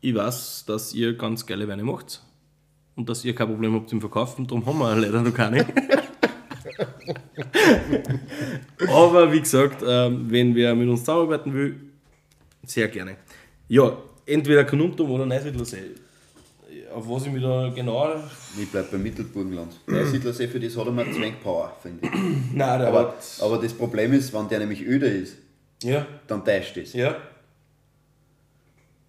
ich 0.00 0.14
weiß, 0.14 0.66
dass 0.66 0.94
ihr 0.94 1.16
ganz 1.16 1.44
geile 1.44 1.66
Weine 1.66 1.82
macht 1.82 2.22
und 2.94 3.08
dass 3.08 3.24
ihr 3.24 3.34
kein 3.34 3.48
Problem 3.48 3.74
habt 3.74 3.92
im 3.92 4.00
Verkaufen, 4.00 4.46
darum 4.46 4.64
haben 4.64 4.78
wir 4.78 4.94
leider 5.08 5.22
noch 5.22 5.34
keine. 5.34 5.66
Aber 8.88 9.32
wie 9.32 9.40
gesagt, 9.40 9.82
ähm, 9.84 10.30
wenn 10.30 10.54
wer 10.54 10.76
mit 10.76 10.88
uns 10.88 11.00
zusammenarbeiten 11.00 11.52
will, 11.52 11.80
sehr 12.64 12.88
gerne. 12.88 13.16
Ja, 13.70 13.96
entweder 14.26 14.64
Kanuntum 14.64 15.10
oder 15.12 15.26
Neusiedlersee. 15.26 15.84
Auf 16.92 17.08
was 17.08 17.26
ich 17.26 17.32
mich 17.32 17.40
da 17.42 17.70
genau. 17.72 18.14
Ich 18.60 18.68
bleibe 18.68 18.88
beim 18.90 19.02
Mittelburgenland. 19.04 19.72
Neusiedlersee, 19.86 20.48
für 20.48 20.58
das 20.58 20.76
hat 20.76 20.86
er 20.86 20.92
mal 20.92 21.04
Zwang 21.12 21.34
Power, 21.40 21.76
finde 21.80 22.04
ich. 22.04 22.10
Nein, 22.52 22.80
der 22.80 22.88
Aber, 22.88 22.98
hat. 23.10 23.14
aber 23.40 23.58
das 23.58 23.72
Problem 23.72 24.12
ist, 24.12 24.32
wenn 24.34 24.48
der 24.48 24.58
nämlich 24.58 24.82
öde 24.82 25.06
ist, 25.06 25.36
Ja, 25.84 26.04
dann 26.26 26.44
täuscht 26.44 26.76
es. 26.78 26.92
ja. 26.94 27.16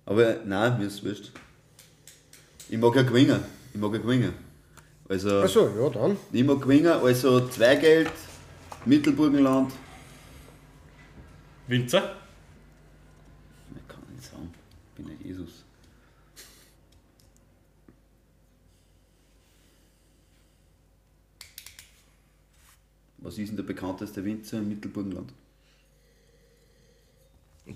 Aber 0.05 0.36
nein, 0.45 0.78
mir 0.78 0.88
ist 0.88 1.03
wurscht. 1.05 1.32
Ich 2.70 2.78
mag 2.78 2.95
ja 2.95 3.01
Gewinger. 3.03 3.39
Ich 3.74 3.80
mag 3.80 3.93
ja 3.93 3.99
Gewinger. 3.99 4.34
Also, 5.09 5.39
Achso, 5.41 5.70
ja, 5.80 5.89
dann. 5.89 6.18
ich 6.32 6.43
mag 6.43 6.62
Gewinger, 6.62 7.01
also 7.01 7.47
Zweigeld, 7.47 8.12
Mittelburgenland, 8.86 9.72
Winzer? 11.68 12.16
Ich 13.76 13.88
kann 13.88 14.01
nicht 14.14 14.24
sagen. 14.24 14.53
Ich 14.90 14.90
bin 15.01 15.11
ein 15.11 15.25
Jesus. 15.25 15.63
Was 23.17 23.37
ist 23.37 23.49
denn 23.49 23.57
der 23.57 23.63
bekannteste 23.63 24.23
Winzer 24.25 24.57
im 24.59 24.69
Mittelburgenland? 24.69 25.31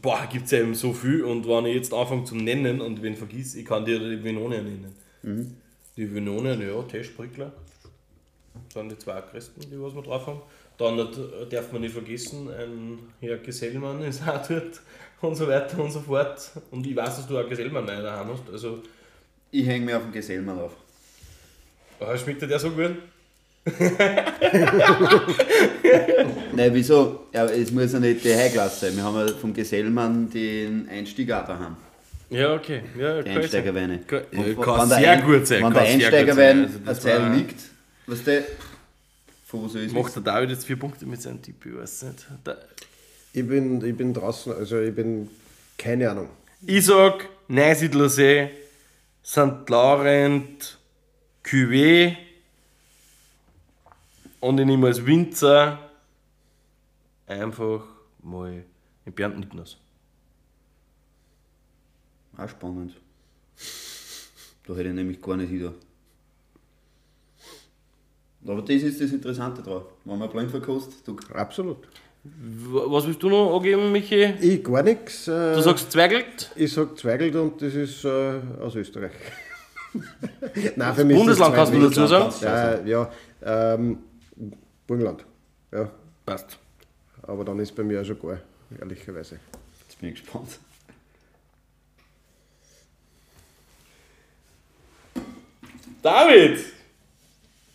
Boah, 0.01 0.25
gibt 0.25 0.45
es 0.45 0.51
ja 0.51 0.59
eben 0.59 0.73
so 0.73 0.91
viel 0.91 1.23
und 1.23 1.47
wenn 1.47 1.67
ich 1.67 1.75
jetzt 1.75 1.93
anfange 1.93 2.23
zu 2.23 2.35
nennen 2.35 2.81
und 2.81 3.01
wen 3.03 3.15
vergiss, 3.15 3.55
ich 3.55 3.65
kann 3.65 3.85
dir 3.85 3.99
die 3.99 4.23
Venone 4.23 4.63
nennen. 4.63 5.61
Die 5.95 6.13
Venone, 6.13 6.61
ja, 6.65 6.81
Testsprickler 6.83 7.53
sind 8.73 8.91
die 8.91 8.97
zwei 8.97 9.21
größten, 9.21 9.69
die 9.69 9.79
was 9.79 9.93
wir 9.95 10.01
drauf 10.01 10.25
haben. 10.27 10.41
Dann 10.77 10.99
äh, 10.99 11.05
darf 11.49 11.71
man 11.71 11.81
nicht 11.81 11.93
vergessen, 11.93 12.49
ein 12.49 12.99
Herr 13.21 13.37
Gesellmann 13.37 14.01
ist 14.03 14.21
auch 14.27 14.45
dort 14.45 14.81
und 15.21 15.35
so 15.35 15.47
weiter 15.47 15.79
und 15.81 15.91
so 15.91 16.01
fort. 16.01 16.51
Und 16.71 16.85
ich 16.85 16.95
weiß, 16.95 17.15
dass 17.17 17.27
du 17.27 17.37
auch 17.37 17.47
Gesellmann 17.47 17.87
rein 17.87 18.03
daheim 18.03 18.27
hast. 18.31 18.43
Also, 18.51 18.79
Ich 19.51 19.65
hänge 19.65 19.85
mir 19.85 19.97
auf 19.97 20.03
den 20.03 20.11
Gesellmann 20.11 20.59
auf. 20.59 20.73
oh, 21.99 22.17
schmeckt 22.17 22.41
dir 22.41 22.47
der 22.47 22.59
so 22.59 22.71
gut? 22.71 22.95
Nein, 26.53 26.73
wieso? 26.73 27.27
Ja, 27.33 27.45
es 27.45 27.71
muss 27.71 27.93
ja 27.93 27.99
nicht 27.99 28.23
die 28.23 28.33
High-Class 28.35 28.79
sein. 28.81 28.95
Wir 28.95 29.03
haben 29.03 29.17
ja 29.27 29.33
vom 29.33 29.53
Gesellmann 29.53 30.29
den 30.29 30.87
Einstieg 30.89 31.31
auch 31.31 31.45
daheim. 31.45 31.75
Ja, 32.29 32.53
okay. 32.55 32.81
Ja, 32.97 33.21
Die 33.21 33.29
Einsteigerweine. 33.29 33.99
Kann, 34.07 34.21
kann 34.31 34.45
wenn 34.81 34.89
der 34.89 34.97
sehr 34.97 35.11
Ein- 35.11 35.23
gut 35.25 35.47
sein. 35.47 35.63
Wenn 35.63 35.73
kann 35.73 35.73
der 35.73 35.85
sehr 35.85 35.95
gut 35.95 36.03
Einsteigerwein 36.03 36.67
sein. 36.69 36.81
Also 36.85 37.09
ein 37.09 37.21
war- 37.21 37.35
liegt, 37.35 37.59
was 38.07 38.23
der. 38.23 38.43
Macht 39.93 40.15
der 40.15 40.23
David 40.23 40.49
jetzt 40.49 40.65
vier 40.65 40.77
Punkte 40.77 41.05
mit 41.05 41.21
seinem 41.21 41.41
Tipp? 41.41 41.65
Ich 41.65 41.75
weiß 41.75 42.03
nicht. 42.03 42.25
Da, 42.43 42.57
Ich 43.33 43.47
bin, 43.47 43.83
ich 43.85 43.95
bin 43.95 44.13
draußen, 44.13 44.53
also 44.53 44.79
ich 44.79 44.93
bin, 44.95 45.29
keine 45.77 46.09
Ahnung. 46.09 46.29
Ich 46.65 46.85
sag 46.85 47.29
Neusiedlersee, 47.47 48.49
St. 49.23 49.69
Laurent, 49.69 50.77
Cuvée 51.43 52.15
und 54.39 54.59
ich 54.59 54.65
nehme 54.65 54.87
als 54.87 55.05
Winzer 55.05 55.79
einfach 57.27 57.83
mal 58.23 58.63
den 59.05 59.13
Bernd 59.13 59.39
Nittners. 59.39 59.77
Auch 62.37 62.49
spannend. 62.49 62.95
Da 64.67 64.73
hätte 64.73 64.89
ich 64.89 64.95
nämlich 64.95 65.21
gar 65.21 65.37
nicht 65.37 65.51
wieder. 65.51 65.73
Aber 68.47 68.61
das 68.61 68.75
ist 68.83 69.01
das 69.01 69.11
Interessante 69.11 69.61
drauf. 69.61 69.83
Wenn 70.03 70.19
man 70.19 70.29
blind 70.29 70.51
verkostet, 70.51 71.05
du 71.05 71.17
Absolut. 71.33 71.77
Was 72.23 73.05
willst 73.05 73.21
du 73.21 73.29
noch 73.29 73.55
angeben, 73.55 73.91
Michi? 73.91 74.33
Ich 74.41 74.63
gar 74.63 74.81
nichts. 74.81 75.27
Äh, 75.27 75.53
Du 75.53 75.61
sagst 75.61 75.91
Zwergelt? 75.91 76.51
ich 76.55 76.73
sag 76.73 76.97
Zweigelt 76.97 77.35
und 77.35 77.61
das 77.61 77.73
ist 77.75 78.03
äh, 78.03 78.39
aus 78.59 78.75
Österreich. 78.75 79.11
Nein, 80.75 80.95
für 80.95 81.05
mich 81.05 81.17
Bundesland 81.17 81.53
kannst 81.55 81.73
du 81.73 81.79
dazu 81.81 82.07
sagen? 82.07 82.33
Ja, 82.41 82.81
ja 82.83 83.11
ähm, 83.75 83.99
Burgenland. 84.87 85.23
Ja, 85.71 85.91
Passt. 86.25 86.57
aber 87.21 87.45
dann 87.45 87.59
ist 87.59 87.75
bei 87.75 87.83
mir 87.83 88.01
auch 88.01 88.05
schon 88.05 88.19
gar, 88.19 88.39
ehrlicherweise. 88.79 89.39
Jetzt 89.87 89.99
bin 89.99 90.09
ich 90.09 90.21
gespannt. 90.21 90.59
David! 96.01 96.74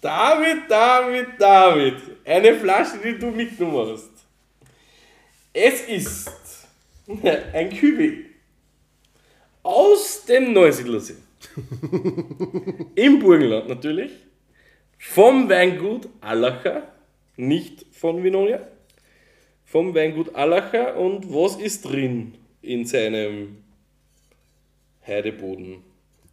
David, 0.00 0.68
David, 0.68 1.28
David! 1.38 1.94
Eine 2.24 2.54
Flasche, 2.54 2.98
die 3.04 3.18
du 3.18 3.30
mitgenommen 3.30 3.90
hast. 3.92 4.10
Es 5.52 5.82
ist 5.82 6.30
ein 7.52 7.70
Kübel 7.70 8.26
aus 9.62 10.24
dem 10.24 10.52
Neusiedlersee. 10.52 11.16
Im 12.94 13.18
Burgenland 13.18 13.68
natürlich. 13.68 14.12
Vom 14.98 15.48
Weingut 15.48 16.08
Allacher, 16.20 16.92
nicht 17.36 17.86
von 17.92 18.22
Vinonia. 18.22 18.60
Vom 19.64 19.94
Weingut 19.94 20.34
Allacher. 20.34 20.96
Und 20.96 21.32
was 21.32 21.56
ist 21.56 21.84
drin 21.84 22.34
in 22.62 22.84
seinem 22.84 23.64
Heideboden 25.06 25.82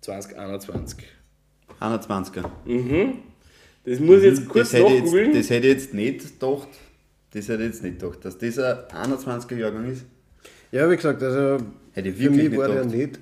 2021? 0.01 1.05
21er. 1.80 2.49
Das 3.88 4.02
muss 4.02 4.18
ich 4.18 4.24
jetzt 4.26 4.50
kurz 4.50 4.72
das, 4.72 4.82
nachgoogeln. 4.82 5.34
jetzt, 5.34 5.38
das 5.40 5.50
hätte 5.50 5.68
ich 5.68 5.74
jetzt 5.74 5.94
nicht 5.94 6.40
gedacht. 6.40 6.68
Das 7.32 7.48
hätte 7.48 7.64
ich 7.64 7.70
jetzt 7.70 7.84
nicht 7.84 8.00
gedacht, 8.00 8.26
dass 8.26 8.38
das 8.38 8.60
ein 8.60 9.12
21er 9.14 9.56
Jahrgang 9.56 9.90
ist. 9.90 10.06
Ja, 10.74 10.90
wie 10.92 10.96
gesagt, 10.98 11.24
also 11.24 11.64
Hätte 11.94 12.10
ich 12.10 12.16
für 12.18 12.30
mich 12.30 12.50
nicht 12.50 12.58
war 12.58 12.68
der 12.68 12.84
gedacht. 12.84 12.96
nicht 12.96 13.20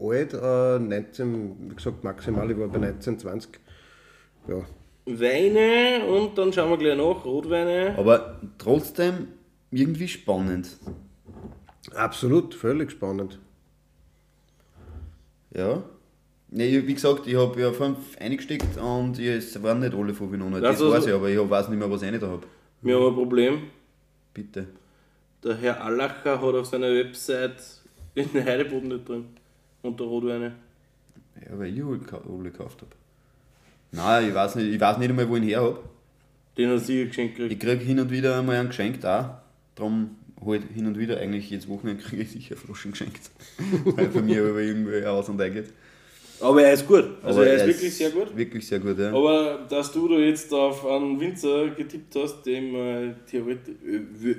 alt, 0.00 0.34
äh, 0.34 0.78
19, 0.80 1.70
wie 1.70 1.74
gesagt, 1.76 2.02
maximal, 2.02 2.50
ich 2.50 2.58
war 2.58 2.66
bei 2.66 2.78
19, 2.78 3.20
20. 3.20 3.60
Ja, 4.48 4.64
Weine 5.06 6.04
und 6.06 6.36
dann 6.36 6.52
schauen 6.52 6.70
wir 6.70 6.78
gleich 6.78 6.96
nach. 6.96 7.24
Rotweine. 7.24 7.94
Aber 7.96 8.40
trotzdem 8.58 9.28
irgendwie 9.70 10.08
spannend. 10.08 10.76
absolut, 11.94 12.54
völlig 12.54 12.90
spannend. 12.90 13.38
Ja. 15.54 15.84
Nee, 16.52 16.82
wie 16.86 16.94
gesagt, 16.94 17.26
ich 17.28 17.36
habe 17.36 17.60
ja 17.60 17.72
fünf 17.72 17.98
eingesteckt 18.18 18.76
und 18.76 19.18
ich, 19.18 19.26
es 19.28 19.62
waren 19.62 19.78
nicht 19.80 19.94
alle 19.94 20.12
von 20.14 20.32
Vinona. 20.32 20.58
Das 20.60 20.70
Also- 20.80 20.90
weiß 20.90 21.06
ich, 21.06 21.12
aber 21.12 21.28
ich 21.28 21.38
weiß 21.38 21.68
nicht 21.68 21.78
mehr, 21.78 21.90
was 21.90 22.02
ich 22.02 22.10
nicht 22.10 22.22
da 22.22 22.28
habe. 22.28 22.46
Wir 22.82 22.96
haben 22.96 23.06
ein 23.08 23.14
Problem. 23.14 23.62
Bitte. 24.34 24.66
Der 25.44 25.56
Herr 25.56 25.84
Allacher 25.84 26.40
hat 26.40 26.54
auf 26.54 26.66
seiner 26.66 26.90
Website 26.92 27.54
den 28.16 28.44
Heideboden 28.44 28.88
nicht 28.88 29.08
drin. 29.08 29.26
Und 29.82 29.98
der 29.98 30.06
Rotweine. 30.06 30.52
Ja, 31.48 31.58
weil 31.58 31.72
ich 31.76 31.82
alle 31.84 31.96
geka- 31.96 32.20
alle 32.28 32.50
gekauft 32.50 32.80
habe. 32.82 32.90
Nein, 33.92 34.28
ich 34.28 34.34
weiß 34.34 34.56
nicht, 34.56 34.72
ich 34.74 34.80
weiß 34.80 34.98
nicht 34.98 35.08
einmal, 35.10 35.28
wo 35.28 35.36
ich 35.36 35.42
ihn 35.42 35.48
her 35.48 35.62
habe. 35.62 35.78
Den 36.58 36.70
hat 36.70 36.80
sie 36.80 37.06
geschenkt 37.06 37.38
Ich 37.38 37.48
gekriegt. 37.48 37.62
kriege 37.62 37.84
hin 37.84 38.00
und 38.00 38.10
wieder 38.10 38.38
einmal 38.38 38.56
einen 38.56 38.68
geschenkt 38.68 39.06
auch. 39.06 39.30
Darum 39.76 40.16
halt 40.44 40.64
hin 40.74 40.86
und 40.86 40.98
wieder, 40.98 41.18
eigentlich 41.18 41.48
jedes 41.48 41.68
Wochenende 41.68 42.02
kriege 42.02 42.22
ich 42.22 42.30
sicher 42.32 42.56
Flaschen 42.56 42.90
geschenkt. 42.90 43.30
Weil 43.84 44.08
bei 44.08 44.20
mir 44.20 44.42
aber 44.42 44.60
irgendwie 44.60 45.04
aus 45.06 45.28
und 45.28 45.40
eingeht. 45.40 45.72
Aber 46.42 46.62
er 46.62 46.72
ist 46.72 46.86
gut. 46.86 47.04
Also 47.22 47.40
Aber 47.40 47.48
er 47.48 47.56
ist 47.56 47.66
wirklich 47.66 47.94
sehr 47.96 48.10
gut. 48.10 48.36
Wirklich 48.36 48.66
sehr 48.66 48.78
gut, 48.80 48.98
ja. 48.98 49.08
Aber 49.12 49.66
dass 49.68 49.92
du 49.92 50.08
da 50.08 50.14
jetzt 50.14 50.52
auf 50.54 50.86
einen 50.86 51.18
Winzer 51.20 51.68
getippt 51.70 52.14
hast, 52.16 52.42
dem 52.46 52.74
äh, 52.74 53.14
theoretisch. 53.30 53.74
Äh, 53.86 54.34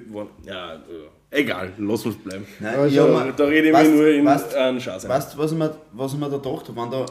ja, 0.48 0.76
äh, 0.76 0.80
egal, 1.42 1.72
lass 1.78 2.06
uns 2.06 2.16
bleiben. 2.18 2.46
Nein, 2.60 2.76
Also, 2.80 2.94
ich 2.96 3.00
hab 3.00 3.26
mir- 3.28 3.34
Da 3.34 3.44
rede 3.46 3.70
ich 3.70 3.74
weißt- 3.76 3.90
mir 3.90 3.96
nur 3.96 4.08
in 4.08 4.26
weißt- 4.28 4.54
einen 4.56 4.80
Schatz. 4.82 5.08
Weißt 5.08 5.34
du, 5.34 5.38
was 5.38 5.52
ich 5.52 5.58
mir, 5.58 5.76
was 5.94 6.14
ich 6.14 6.20
mir 6.20 6.30
da 6.30 6.38
gedacht 6.38 6.68
habe? 6.70 6.82
Wenn 6.82 6.92
da 6.92 7.06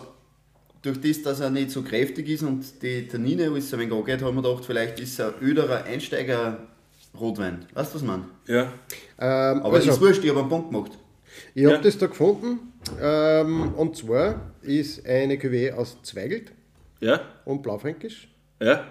durch 0.82 1.00
das, 1.00 1.22
dass 1.22 1.40
er 1.40 1.50
nicht 1.50 1.70
so 1.70 1.82
kräftig 1.82 2.28
ist 2.28 2.42
und 2.42 2.64
die 2.82 3.06
Tannine 3.06 3.44
alles 3.50 3.72
ein 3.72 3.80
wenig 3.80 3.92
angeht, 3.94 4.22
haben 4.22 4.34
wir 4.36 4.42
gedacht, 4.42 4.64
vielleicht 4.64 4.98
ist 4.98 5.12
es 5.12 5.20
ein 5.20 5.34
öderer 5.42 5.84
Einsteiger-Rotwein. 5.84 7.66
Weißt 7.74 7.90
du, 7.90 7.94
was 7.96 8.02
ich 8.02 8.08
meine? 8.08 8.24
Ja. 8.46 8.62
Ähm, 9.18 9.62
Aber 9.62 9.74
also, 9.74 9.90
ist 9.90 10.00
wurscht, 10.00 10.24
ich 10.24 10.30
habe 10.30 10.40
einen 10.40 10.48
Punkt 10.48 10.70
gemacht. 10.72 10.92
ich 11.54 11.64
habe 11.64 11.76
Ja. 11.76 11.80
das 11.82 11.98
da 11.98 12.06
gefunden. 12.06 12.69
Ähm, 13.00 13.74
und 13.74 13.96
zwar 13.96 14.52
ist 14.62 15.06
eine 15.06 15.34
Cuvée 15.36 15.72
aus 15.72 16.02
Zweigelt 16.02 16.52
Ja? 17.00 17.20
und 17.44 17.62
Blaufränkisch. 17.62 18.28
Ja? 18.60 18.84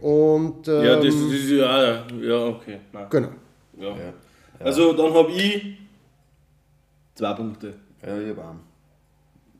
Und 0.00 0.68
ähm, 0.68 0.84
Ja, 0.84 0.96
das 0.96 1.14
ist 1.14 1.50
ja, 1.50 1.82
ja, 1.82 2.06
ja, 2.20 2.46
okay. 2.46 2.80
Nein. 2.92 3.06
genau. 3.10 3.30
Ja. 3.78 4.12
Also 4.58 4.92
dann 4.92 5.12
habe 5.14 5.30
ich 5.32 5.78
zwei 7.14 7.32
Punkte. 7.34 7.74
Ja, 8.02 8.18
ich 8.20 8.28
habe 8.30 8.42
einen. 8.44 8.60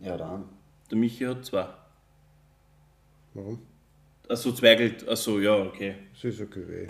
Ja, 0.00 0.16
dann. 0.16 0.44
Der 0.90 0.98
Michi 0.98 1.24
hat 1.24 1.44
zwei. 1.44 1.66
Warum? 3.32 3.58
Achso, 4.26 4.52
Zweigelt, 4.52 5.06
achso, 5.06 5.38
ja, 5.38 5.54
okay. 5.54 5.94
Das 6.14 6.32
ist 6.32 6.40
eine 6.40 6.48
Cuvée. 6.48 6.88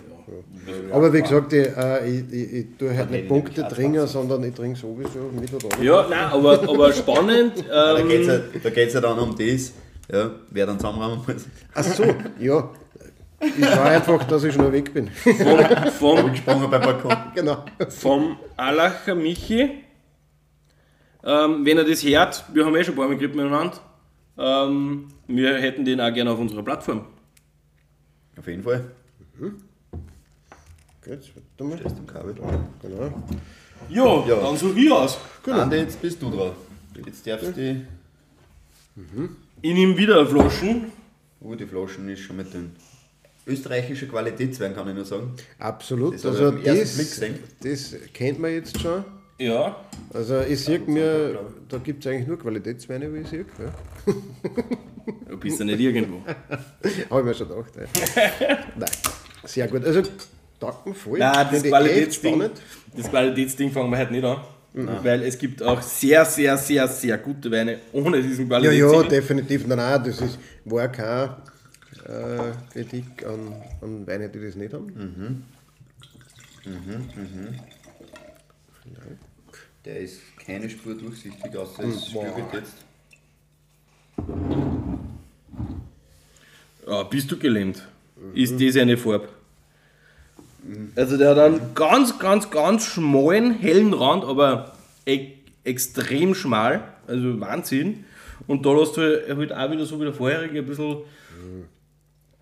Ja. 0.89 0.95
Aber 0.95 1.11
wie 1.11 1.21
gesagt, 1.21 1.51
ich, 1.51 1.67
äh, 1.67 2.09
ich, 2.09 2.33
ich, 2.33 2.53
ich 2.53 2.65
tue 2.77 2.95
halt 2.95 3.11
nicht 3.11 3.23
ich 3.23 3.27
Punkte 3.27 3.67
trinken, 3.67 4.07
sondern 4.07 4.41
ich 4.45 4.53
trinke 4.53 4.79
sowieso 4.79 5.29
mit 5.37 5.53
oder 5.53 5.77
ohne. 5.77 5.85
Ja, 5.85 6.07
nein, 6.09 6.25
aber, 6.31 6.63
aber 6.63 6.93
spannend. 6.93 7.53
Da 7.69 7.99
Ähm, 7.99 8.07
geht 8.07 8.21
es 8.21 8.27
ja, 8.27 8.39
da 8.63 8.69
geht's 8.69 8.93
ja 8.93 9.01
dann 9.01 9.19
um 9.19 9.35
das, 9.35 9.73
ja, 10.09 10.31
wer 10.49 10.65
dann 10.65 10.79
zusammenräumen 10.79 11.19
muss. 11.27 11.45
Ach 11.73 11.83
so, 11.83 12.05
ja. 12.39 12.69
Ich 13.41 13.61
war 13.61 13.85
einfach, 13.85 14.23
dass 14.23 14.45
ich 14.45 14.53
schon 14.53 14.71
weg 14.71 14.93
bin. 14.93 15.09
vom, 15.09 16.17
vom, 16.17 16.31
Gesprungen 16.31 16.71
beim 16.71 16.81
Balkon. 16.81 17.17
genau. 17.35 17.65
vom 17.89 18.37
Allacher 18.55 19.13
Michi. 19.13 19.83
Ähm, 21.21 21.65
wenn 21.65 21.77
er 21.77 21.83
das 21.83 22.01
hört, 22.01 22.45
wir 22.53 22.65
haben 22.65 22.75
eh 22.75 22.83
schon 22.85 22.93
ein 22.93 22.97
paar 22.97 23.07
Mal 23.07 23.17
gekriegt 23.17 23.35
miteinander. 23.35 23.77
Ähm, 24.37 25.09
wir 25.27 25.55
hätten 25.57 25.83
den 25.83 25.99
auch 25.99 26.13
gerne 26.13 26.31
auf 26.31 26.39
unserer 26.39 26.63
Plattform. 26.63 27.05
Auf 28.37 28.47
jeden 28.47 28.63
Fall. 28.63 28.83
Geht's, 31.03 31.29
warte 31.35 31.63
mal. 31.63 31.77
Stehst 31.79 31.97
im 31.99 32.07
Kabel. 32.07 32.33
Genau. 32.81 33.23
Ja, 33.89 34.25
Ja. 34.27 34.41
dann 34.41 34.57
suche 34.57 34.79
ich 34.79 34.91
aus. 34.91 35.17
Andi, 35.45 35.77
jetzt 35.77 36.01
bist 36.01 36.21
du 36.21 36.29
dran. 36.31 36.51
Jetzt 37.05 37.25
darfst 37.27 37.47
du 37.47 37.51
die. 37.53 37.81
Ich 39.61 39.73
nehme 39.73 39.97
wieder 39.97 40.19
eine 40.19 40.27
Flaschen. 40.27 40.91
Oh, 41.41 41.53
die 41.55 41.65
Flaschen 41.65 42.09
ist 42.09 42.21
schon 42.21 42.37
mit 42.37 42.53
dünn. 42.53 42.71
österreichischer 43.45 44.07
Qualitätswein, 44.07 44.73
kann 44.73 44.87
ich 44.89 44.95
nur 44.95 45.05
sagen. 45.05 45.33
Absolut. 45.59 46.15
Das 46.15 46.25
also 46.25 46.51
den 46.51 46.63
das, 46.63 47.21
das 47.61 47.95
kennt 48.13 48.39
man 48.39 48.51
jetzt 48.51 48.79
schon. 48.79 49.03
Ja. 49.37 49.75
Also 50.13 50.39
ich 50.41 50.61
sehe 50.63 50.79
mir, 50.79 51.39
da 51.69 51.77
gibt 51.77 52.03
es 52.05 52.11
eigentlich 52.11 52.27
nur 52.27 52.39
Qualitätsweine, 52.39 53.13
wie 53.13 53.19
ich 53.19 53.27
sehe. 53.27 53.45
Ja. 53.59 54.13
Du 55.29 55.37
bist 55.37 55.59
ja 55.59 55.65
nicht 55.65 55.79
irgendwo. 55.79 56.21
Habe 57.09 57.19
ich 57.19 57.25
mir 57.25 57.33
schon 57.33 57.49
gedacht. 57.49 57.71
Ja. 57.75 58.57
Nein, 58.75 58.89
sehr 59.43 59.67
gut. 59.67 59.85
Also 59.85 60.01
danke 60.59 60.93
voll. 60.93 61.19
Nein, 61.19 61.47
das 61.51 61.63
Qualitätsding, 61.63 62.49
das 62.95 63.09
Qualitätsding 63.09 63.71
fangen 63.71 63.91
wir 63.91 63.97
heute 63.99 64.11
nicht 64.11 64.23
an. 64.25 64.41
Weil 65.03 65.23
es 65.23 65.37
gibt 65.37 65.63
auch 65.63 65.81
sehr, 65.81 66.25
sehr, 66.25 66.57
sehr, 66.57 66.85
sehr 66.89 67.17
gute 67.17 67.49
Weine 67.49 67.79
ohne 67.93 68.21
diesen 68.21 68.49
Ja, 68.49 68.59
Qualitätstitel. 68.59 69.03
ja, 69.03 69.09
definitiv. 69.09 69.67
Nein, 69.67 69.77
nein, 69.77 70.03
das 70.03 70.19
ist, 70.19 70.37
war 70.65 70.89
kein 70.89 71.29
äh, 72.05 72.51
Kritik 72.73 73.25
an, 73.25 73.53
an 73.81 74.05
Weine, 74.05 74.27
die 74.27 74.41
das 74.41 74.55
nicht 74.55 74.73
haben. 74.73 75.45
Der 79.85 79.99
ist 79.99 80.19
keine 80.45 80.69
Spur 80.69 80.95
durchsichtig, 80.95 81.55
außer 81.55 81.83
es 81.83 82.11
Boah. 82.11 82.25
spürt 82.27 82.53
jetzt. 82.53 82.73
Ja, 86.87 87.03
bist 87.03 87.31
du 87.31 87.37
gelähmt? 87.37 87.81
Ist 88.33 88.59
das 88.59 88.77
eine 88.77 88.97
Farbe? 88.97 89.27
Also 90.95 91.17
der 91.17 91.29
hat 91.31 91.39
einen 91.39 91.75
ganz, 91.75 92.17
ganz, 92.17 92.49
ganz 92.49 92.85
schmalen, 92.85 93.51
hellen 93.51 93.93
Rand, 93.93 94.23
aber 94.23 94.73
e 95.05 95.33
extrem 95.63 96.35
schmal. 96.35 96.83
Also 97.07 97.39
Wahnsinn. 97.39 98.05
Und 98.47 98.65
da 98.65 98.73
lässt 98.73 98.97
du 98.97 99.01
halt 99.01 99.53
auch 99.53 99.71
wieder 99.71 99.85
so 99.85 99.99
wie 99.99 100.05
der 100.05 100.13
vorherige 100.13 100.59
ein 100.59 100.65
bisschen 100.65 100.97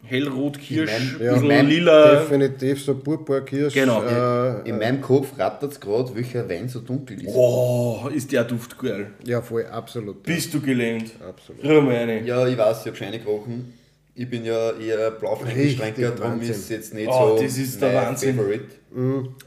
hellrot, 0.04 0.60
kirsch, 0.60 0.92
ein 0.92 1.16
mein- 1.20 1.30
bisschen 1.30 1.48
mein 1.48 1.68
lila. 1.68 2.16
Definitiv 2.20 2.84
so 2.84 2.96
Purpurkirsch. 2.96 3.74
Genau. 3.74 4.04
Äh, 4.04 4.68
In 4.70 4.78
meinem 4.78 5.02
Kopf 5.02 5.38
rattert 5.40 5.72
es 5.72 5.80
gerade, 5.80 6.14
welcher 6.16 6.48
Wein 6.50 6.68
so 6.70 6.80
dunkel 6.80 7.22
ist. 7.24 7.34
Oh, 7.36 8.10
ist 8.14 8.32
der 8.32 8.44
Duft 8.44 8.78
geil. 8.78 9.08
ja, 9.24 9.42
voll, 9.42 9.66
absolut. 9.66 10.24
Bist 10.24 10.54
du 10.54 10.60
gelähmt? 10.62 11.12
Absolut. 11.28 11.64
Mal 11.86 11.96
eine. 11.96 12.24
Ja, 12.26 12.46
ich 12.48 12.58
weiß, 12.58 12.82
ich 12.82 12.88
habe 12.88 12.96
schon 12.98 13.12
gerochen. 13.12 13.74
Ich 14.16 14.30
bin 14.30 14.46
ja 14.46 14.72
eher 14.74 15.10
Blaufränkisch-Tränker, 15.10 15.98
Richtig 16.10 16.20
darum 16.20 16.40
ist 16.40 16.50
es 16.52 16.70
jetzt 16.70 16.94
nicht 16.94 17.08
Oh, 17.10 17.36
so 17.36 17.42
das 17.44 17.58
ist 17.58 17.82
der 17.82 17.96
Wahnsinn. 17.96 18.36
Favorite. 18.36 18.66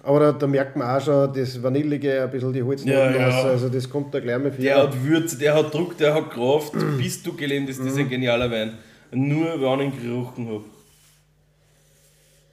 Aber 0.03 0.19
da, 0.19 0.33
da 0.33 0.47
merkt 0.49 0.75
man 0.75 0.89
auch 0.89 1.01
schon 1.01 1.33
das 1.33 1.63
Vanillige, 1.63 2.25
ein 2.25 2.31
bisschen 2.33 2.53
die 2.53 2.65
Holznoten 2.65 2.93
Ja, 2.99 3.11
ja. 3.15 3.29
raus. 3.29 3.45
Also 3.45 3.69
das 3.69 3.89
kommt 3.89 4.13
da 4.13 4.19
gleich 4.19 4.39
mal 4.41 4.51
viel. 4.51 4.65
Der 4.65 4.83
hat 4.83 5.05
Würze, 5.05 5.39
der 5.39 5.55
hat 5.55 5.73
Druck, 5.73 5.97
der 5.99 6.13
hat 6.15 6.31
Kraft. 6.33 6.73
Bist 6.99 7.25
du 7.25 7.33
gelähmt, 7.35 7.69
ist 7.71 7.79
das 7.79 7.97
ein 7.97 8.09
genialer 8.09 8.51
Wein. 8.51 8.73
Nur 9.13 9.61
wenn 9.61 9.89
ich 9.89 9.95
ihn 9.95 10.03
gerochen 10.03 10.49
habe. 10.49 10.65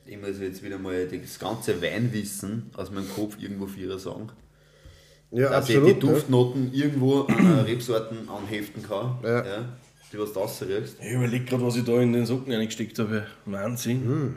Ich 0.06 0.20
muss 0.20 0.39
jetzt 0.39 0.62
wieder 0.64 0.78
mal 0.78 1.08
das 1.08 1.39
ganze 1.39 1.82
Weinwissen 1.82 2.70
aus 2.76 2.91
meinem 2.91 3.10
Kopf 3.10 3.38
irgendwo 3.39 3.68
vierer 3.68 3.97
sagen. 3.97 4.30
ja, 5.32 5.49
dass 5.49 5.70
absolut. 5.70 5.88
ich 5.88 5.93
die 5.93 5.99
Duftnoten 5.99 6.74
irgendwo 6.74 7.22
an 7.22 7.60
Rebsorten 7.66 8.30
anheften 8.30 8.84
kann. 8.84 9.18
Ja. 9.24 9.66
die 10.12 10.20
was 10.20 10.34
du 10.34 10.39
rausriechst. 10.39 10.97
Ich 11.01 11.12
überlege 11.12 11.45
gerade, 11.45 11.66
was 11.66 11.76
ich 11.78 11.86
da 11.86 11.99
in 12.01 12.14
den 12.14 12.26
Socken 12.26 12.54
reingesteckt 12.54 12.99
habe. 12.99 13.26
Wahnsinn. 13.45 14.36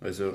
Also, 0.00 0.34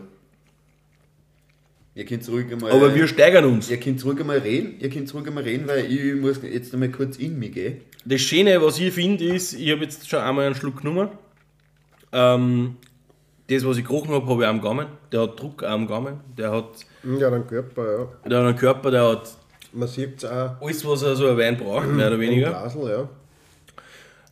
ihr 1.96 2.06
könnt 2.06 2.28
ruhig 2.30 2.52
einmal. 2.52 2.72
Aber 2.72 2.93
wir 2.93 3.08
steigern 3.08 3.46
uns. 3.46 3.70
Ihr 3.72 3.78
könnt 3.80 4.04
ruhig 4.06 4.20
einmal 4.20 4.38
reden, 4.39 4.76
ihr 4.80 4.89
könnt 4.89 5.12
ruhig 5.14 5.26
einmal 5.28 5.43
reden, 5.43 5.68
weil 5.68 5.86
ich 5.91 6.16
muss 6.22 6.39
jetzt 6.43 6.74
einmal 6.74 6.89
kurz 6.89 7.18
in 7.18 7.39
mich 7.39 7.54
gehen. 7.54 7.78
Das 8.06 8.22
Schöne, 8.22 8.62
was 8.62 8.80
ich 8.80 8.93
finde, 8.93 9.24
ist, 9.26 9.54
ich 9.54 9.72
habe 9.72 9.82
jetzt 9.84 10.08
schon 10.08 10.20
einmal 10.20 10.46
einen 10.46 10.56
Schluck 10.56 10.82
genommen. 10.82 11.10
Ähm, 12.12 12.76
das, 13.48 13.66
was 13.66 13.78
ich 13.78 13.84
gerochen 13.86 14.14
habe, 14.14 14.28
habe 14.28 14.43
ich 14.43 14.48
am 14.48 14.62
Gaumen. 14.62 14.88
Der 15.12 15.22
hat 15.22 15.39
Druck 15.39 15.64
auch 15.64 15.70
am 15.70 15.88
Gaumen. 15.88 16.20
Der 16.38 16.52
hat, 16.52 16.70
Ja, 17.20 17.30
dann 17.30 17.46
Körper, 17.48 17.84
ja. 18.24 18.30
der 18.30 18.39
hat 18.39 18.46
einen 18.48 18.56
Körper, 18.58 18.91
der 18.91 19.04
hat 19.12 19.38
Man 19.74 19.88
sieht 19.88 20.18
es 20.20 20.26
auch 20.26 20.62
alles, 20.62 20.86
was 20.86 21.02
er 21.04 21.16
so 21.16 21.28
ein 21.28 21.38
Wein 21.38 21.58
braucht, 21.58 21.88
mehr 21.88 22.08
oder 22.08 22.20
weniger. 22.20 22.50
Glasl, 22.50 22.89
ja. 22.89 23.10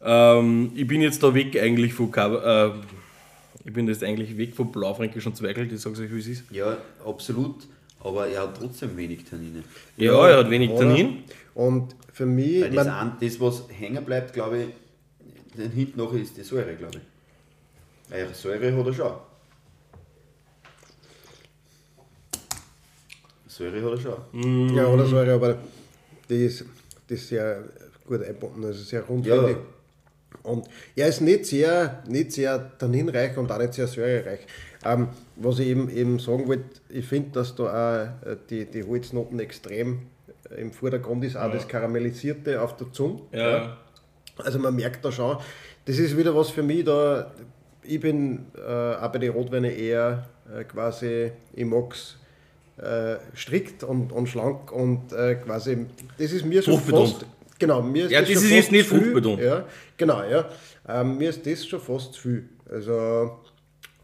Ähm, 0.06 0.72
ich 0.76 0.86
bin 0.88 1.02
jetzt 1.02 1.22
da 1.24 1.34
weg 1.34 1.58
eigentlich 1.62 1.94
von 1.94 2.12
Cava- 2.12 2.68
äh, 2.68 2.72
ich 3.66 3.74
bin 3.74 3.88
jetzt 3.88 4.04
eigentlich 4.04 4.38
weg 4.38 4.56
von 4.56 4.72
Blaufränkischen 4.72 5.34
Zweigelt, 5.36 5.72
ich 5.72 5.82
sag's 5.82 6.00
euch, 6.00 6.14
wie 6.14 6.20
es 6.20 6.28
ist. 6.28 6.44
Ja, 6.52 6.78
absolut. 7.06 7.68
Aber 8.00 8.28
er 8.28 8.42
hat 8.42 8.58
trotzdem 8.58 8.98
wenig 8.98 9.24
Tannine. 9.24 9.64
Ja, 9.96 10.28
er 10.28 10.40
hat 10.40 10.50
wenig 10.50 10.70
Oder? 10.72 10.80
Tannin. 10.80 11.24
Und 11.56 11.96
für 12.12 12.26
mich, 12.26 12.62
Weil 12.62 12.72
das, 12.72 12.88
man, 12.88 13.12
ein, 13.12 13.18
das 13.22 13.40
was 13.40 13.64
hängen 13.70 14.04
bleibt, 14.04 14.34
glaube 14.34 14.64
ich, 14.64 14.68
den 15.58 15.72
hinten 15.72 16.00
noch 16.00 16.14
ist 16.14 16.36
die 16.36 16.42
Säure, 16.42 16.76
glaube 16.76 16.98
ich. 16.98 18.12
Weil 18.12 18.34
Säure 18.34 18.76
hat 18.76 18.86
er 18.86 18.94
schon. 18.94 19.12
Säure 23.48 23.84
hat 23.84 23.92
er 23.92 24.00
schon. 24.00 24.76
ja, 24.76 24.88
oder 24.88 25.06
so, 25.06 25.18
aber 25.18 25.58
die 26.30 26.46
ist, 26.46 26.66
die 27.10 27.14
ist 27.14 27.28
sehr 27.30 27.64
gut 28.06 28.22
eingebunden, 28.22 28.66
also 28.66 28.84
sehr 28.84 29.04
rundfällig. 29.04 29.56
Ja. 29.58 29.64
Und 30.44 30.68
er 30.96 31.08
ist 31.08 31.22
nicht 31.22 31.46
sehr, 31.46 32.04
nicht 32.08 32.34
sehr 32.34 32.78
tanninreich 32.78 33.38
und 33.38 33.52
auch 33.52 33.58
nicht 33.58 33.74
sehr 33.74 33.88
säurereich. 33.88 34.42
Ähm, 34.86 35.08
was 35.38 35.60
ich 35.60 35.68
eben, 35.68 35.90
eben 35.90 36.20
sagen 36.20 36.48
wollte, 36.48 36.66
ich 36.90 37.06
finde, 37.06 37.32
dass 37.32 37.56
da 37.56 37.64
auch 38.24 38.28
äh, 38.28 38.36
die, 38.50 38.66
die 38.66 38.84
Holznoten 38.84 39.40
extrem 39.40 40.02
äh, 40.50 40.62
im 40.62 40.72
Vordergrund 40.72 41.24
ist, 41.24 41.38
auch 41.38 41.52
das 41.52 41.68
Karamellisierte 41.68 42.62
auf 42.62 42.76
der 42.76 42.92
Zunge. 42.92 43.22
Ja. 43.32 43.78
Also 44.38 44.60
man 44.60 44.76
merkt 44.76 45.06
da 45.06 45.12
schon, 45.12 45.38
das 45.86 46.00
ist 46.00 46.18
wieder 46.18 46.36
was 46.36 46.50
für 46.50 46.64
mich 46.64 46.84
da. 46.84 47.32
Ich 47.84 48.00
bin 48.00 48.46
äh, 48.56 48.96
auch 48.96 49.12
bei 49.12 49.20
den 49.20 49.32
Rotweinen 49.32 49.72
eher 49.72 50.28
äh, 50.54 50.64
quasi, 50.64 51.32
ich 51.54 51.66
mag 51.66 51.94
es 51.94 52.18
äh, 52.78 53.18
strikt 53.36 53.84
und, 53.84 54.12
und 54.12 54.28
schlank 54.28 54.72
und 54.72 55.14
äh, 55.14 55.36
quasi, 55.36 55.86
das 56.18 56.32
ist 56.32 56.46
mir 56.46 56.62
schon 56.62 56.80
fast. 56.80 57.26
Genau, 57.64 57.82
mir 57.82 58.06
ist 58.06 58.12
Ja, 58.12 58.20
das, 58.20 58.30
das 58.30 58.38
schon 58.40 58.46
ist 58.46 58.52
jetzt 58.52 58.64
fast 58.66 58.72
nicht 58.74 58.88
zu 58.90 58.96
viel. 58.96 59.04
fruchtbetont. 59.04 59.40
Ja, 59.42 59.66
genau, 59.98 60.22
ja. 60.30 60.46
Ähm, 60.90 61.18
mir 61.18 61.30
ist 61.30 61.46
das 61.46 61.66
schon 61.66 61.80
fast 61.80 62.14
zu 62.14 62.22
viel. 62.22 62.50
Also, 62.70 63.40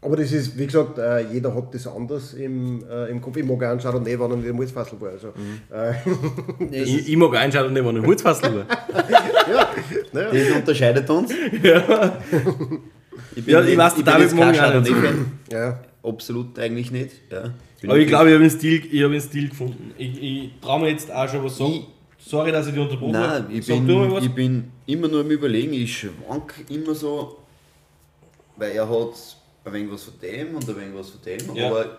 aber 0.02 0.16
das 0.16 0.32
ist, 0.32 0.56
wie 0.58 0.64
gesagt, 0.66 0.96
äh, 0.96 1.30
jeder 1.30 1.54
hat 1.54 1.74
das 1.74 1.86
anders 1.86 2.32
im, 2.32 2.82
äh, 2.90 3.10
im 3.10 3.20
Kopf. 3.20 3.36
Ich 3.36 3.44
mag 3.44 3.62
auch 3.62 3.68
einen 3.70 3.80
Chardonnay, 3.80 4.18
wenn 4.18 4.30
er 4.30 4.36
nicht 4.38 4.46
im 4.48 4.56
Holzfassel 4.56 4.98
war. 5.00 5.10
Also, 5.10 5.28
Mhm. 5.36 6.68
Ich, 6.72 7.08
ich 7.10 7.16
mag 7.16 7.36
einschauen, 7.36 7.74
wenn 7.74 7.82
ich 7.84 7.88
einen 7.88 8.06
Holzfassel 8.06 8.54
war. 8.56 8.66
Das 10.12 10.50
unterscheidet 10.56 11.08
uns. 11.10 11.30
Ich 11.32 11.60
bin 13.44 13.54
Ja, 13.54 13.60
ich 13.60 13.66
nicht- 13.66 13.76
weiß, 13.78 13.94
bin 13.94 14.04
David 14.04 14.32
mag 14.34 14.54
ich 14.54 14.60
auch 14.60 14.74
nicht. 14.74 14.90
Chardonnay-Fan. 14.92 15.32
ja, 15.52 15.80
Absolut 16.02 16.58
eigentlich 16.58 16.90
nicht. 16.90 17.12
Ja. 17.30 17.52
Aber 17.84 17.98
ich 17.98 18.08
glaube, 18.08 18.28
ich 18.28 18.34
habe 18.34 18.42
einen 18.44 18.50
Stil, 18.50 18.82
ich 18.90 19.02
habe 19.02 19.12
einen 19.12 19.20
Stil 19.20 19.48
gefunden. 19.50 19.92
Ich, 19.98 20.22
ich 20.22 20.50
traue 20.62 20.80
mir 20.80 20.90
jetzt 20.90 21.12
auch 21.12 21.28
schon 21.28 21.44
was 21.44 21.58
sagen. 21.58 21.84
Sorry, 22.24 22.52
dass 22.52 22.66
ich 22.66 22.74
dich 22.74 22.82
unterbrochen 22.82 23.12
Nein, 23.12 23.30
habe. 23.44 23.52
ich 23.52 23.66
Sag 23.66 23.86
bin, 23.86 24.16
ich 24.22 24.30
bin 24.30 24.72
immer 24.86 25.08
nur 25.08 25.20
am 25.22 25.30
Überlegen, 25.30 25.72
ich 25.72 25.98
schwank 25.98 26.54
immer 26.68 26.94
so, 26.94 27.38
weil 28.56 28.72
er 28.72 28.88
hat 28.88 29.14
ein 29.64 29.72
wenig 29.72 29.90
was 29.92 30.04
von 30.04 30.14
dem 30.22 30.54
und 30.54 30.68
ein 30.68 30.76
wenig 30.76 30.94
was 30.94 31.10
von 31.10 31.20
dem, 31.24 31.56
Ja. 31.56 31.66
aber 31.68 31.98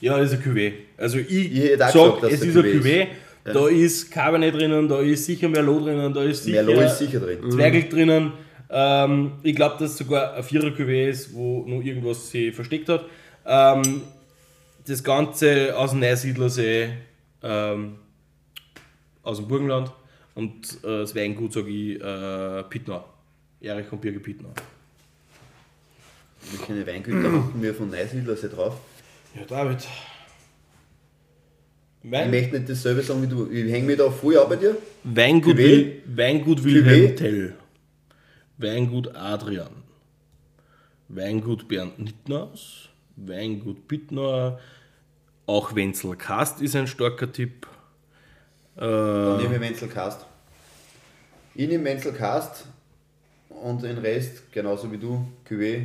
Ja, 0.00 0.18
das 0.18 0.32
ist 0.32 0.38
ein 0.38 0.44
Cuvée. 0.52 0.72
Also 0.96 1.18
ich, 1.18 1.30
Ich 1.54 1.78
sag, 1.78 1.92
gesagt, 1.92 2.22
es 2.24 2.42
ist 2.42 2.56
ein 2.56 2.62
Cuvée 2.62 2.80
Cuvée. 2.80 3.02
ist. 3.02 3.54
Da 3.54 3.68
ist 3.68 4.10
Cabernet 4.10 4.54
drinnen, 4.54 4.88
da 4.88 5.00
ist 5.00 5.24
sicher 5.24 5.48
Merlot 5.48 5.84
drinnen, 5.86 6.12
da 6.12 6.22
ist 6.24 6.44
sicher, 6.44 6.62
Merlot 6.62 6.84
ist 6.84 6.98
sicher 6.98 7.20
drin. 7.20 7.38
Zwergelt 7.50 7.92
drinnen. 7.92 8.32
Ähm, 8.70 9.32
ich 9.42 9.54
glaube, 9.56 9.76
dass 9.78 9.92
es 9.92 9.98
sogar 9.98 10.34
ein 10.34 10.42
vierer 10.44 10.68
Cuvée 10.68 11.08
ist, 11.08 11.34
wo 11.34 11.64
noch 11.66 11.82
irgendwas 11.82 12.30
sich 12.30 12.54
versteckt 12.54 12.88
hat. 12.88 13.04
Ähm, 13.46 14.02
das 14.86 15.02
Ganze 15.02 15.76
aus 15.76 15.90
dem 15.90 16.00
Neusiedlersee, 16.00 16.90
ähm, 17.42 17.96
aus 19.22 19.38
dem 19.38 19.48
Burgenland. 19.48 19.92
Und 20.34 20.82
äh, 20.84 21.00
das 21.00 21.14
Weingut 21.14 21.52
sage 21.52 21.70
ich 21.70 22.00
äh, 22.00 22.62
Pittnau. 22.64 23.04
Erich 23.60 23.90
und 23.92 24.00
Birge 24.00 24.20
Pittnau. 24.20 24.50
Welche 26.42 26.86
Weingüter 26.86 27.32
hatten 27.32 27.62
wir 27.62 27.74
von 27.74 27.90
Neusiedlersee 27.90 28.48
drauf? 28.48 28.76
Ja, 29.34 29.42
David. 29.44 29.86
Ich 32.02 32.10
Wein, 32.10 32.30
möchte 32.30 32.56
nicht 32.56 32.70
dasselbe 32.70 33.02
sagen 33.02 33.22
wie 33.22 33.26
du. 33.26 33.50
Ich 33.50 33.70
hänge 33.70 33.86
mich 33.86 33.98
da 33.98 34.10
voll 34.10 34.38
ab 34.38 34.48
bei 34.48 34.56
dir. 34.56 34.76
Weingut, 35.04 35.56
Cuvée? 35.56 35.58
Wil 35.58 36.02
Weingut 36.06 36.64
Wilhelm? 36.64 37.16
Tell. 37.16 37.54
Weingut 38.56 39.14
Adrian. 39.14 39.82
Weingut 41.08 41.68
Bernd 41.68 41.98
Nittnaus. 41.98 42.88
Weingut 43.16 43.86
Bittnauer. 43.86 44.58
Auch 45.46 45.74
Wenzel 45.74 46.16
Kast 46.16 46.62
ist 46.62 46.74
ein 46.74 46.86
starker 46.86 47.30
Tipp. 47.30 47.66
Dann 48.76 49.38
Äh, 49.40 49.42
nehme 49.42 49.54
ich 49.56 49.60
Wenzel 49.60 49.88
Cast. 49.88 50.26
Ich 51.54 51.68
nehme 51.68 51.84
Wenzel 51.84 52.12
Cast 52.12 52.66
und 53.48 53.82
den 53.82 53.98
Rest, 53.98 54.50
genauso 54.52 54.90
wie 54.92 54.98
du, 54.98 55.26
Cuvée, 55.48 55.78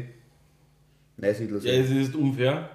ja, 1.17 1.27
Neusiedlersee. 1.27 1.79
es 1.79 1.89
ist 1.89 2.15
unfair, 2.15 2.69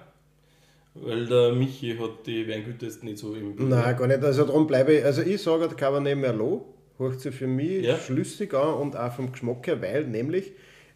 weil 0.95 1.25
der 1.25 1.53
Michi 1.53 1.95
hat 1.97 2.25
die 2.25 2.47
Weingüter 2.47 2.85
jetzt 2.85 3.03
nicht 3.03 3.17
so 3.17 3.33
im 3.33 3.55
Blick. 3.55 3.67
Nein, 3.69 3.95
gar 3.97 4.07
nicht. 4.07 4.23
Also 4.23 4.43
darum 4.45 4.67
bleibe 4.67 4.93
ich, 4.93 5.05
also 5.05 5.21
ich 5.21 5.41
sage 5.41 5.67
der 5.67 5.77
Cabernet 5.77 6.17
Merlot, 6.17 6.65
hört 6.97 7.19
sich 7.21 7.33
für 7.33 7.47
mich 7.47 7.85
Ja. 7.85 7.97
schlüssig 7.97 8.53
an 8.53 8.73
und 8.75 8.95
auch 8.97 9.11
vom 9.13 9.31
Geschmack 9.31 9.65
her, 9.67 9.81
weil 9.81 10.05
nämlich 10.05 10.51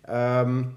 ähm, 0.08 0.76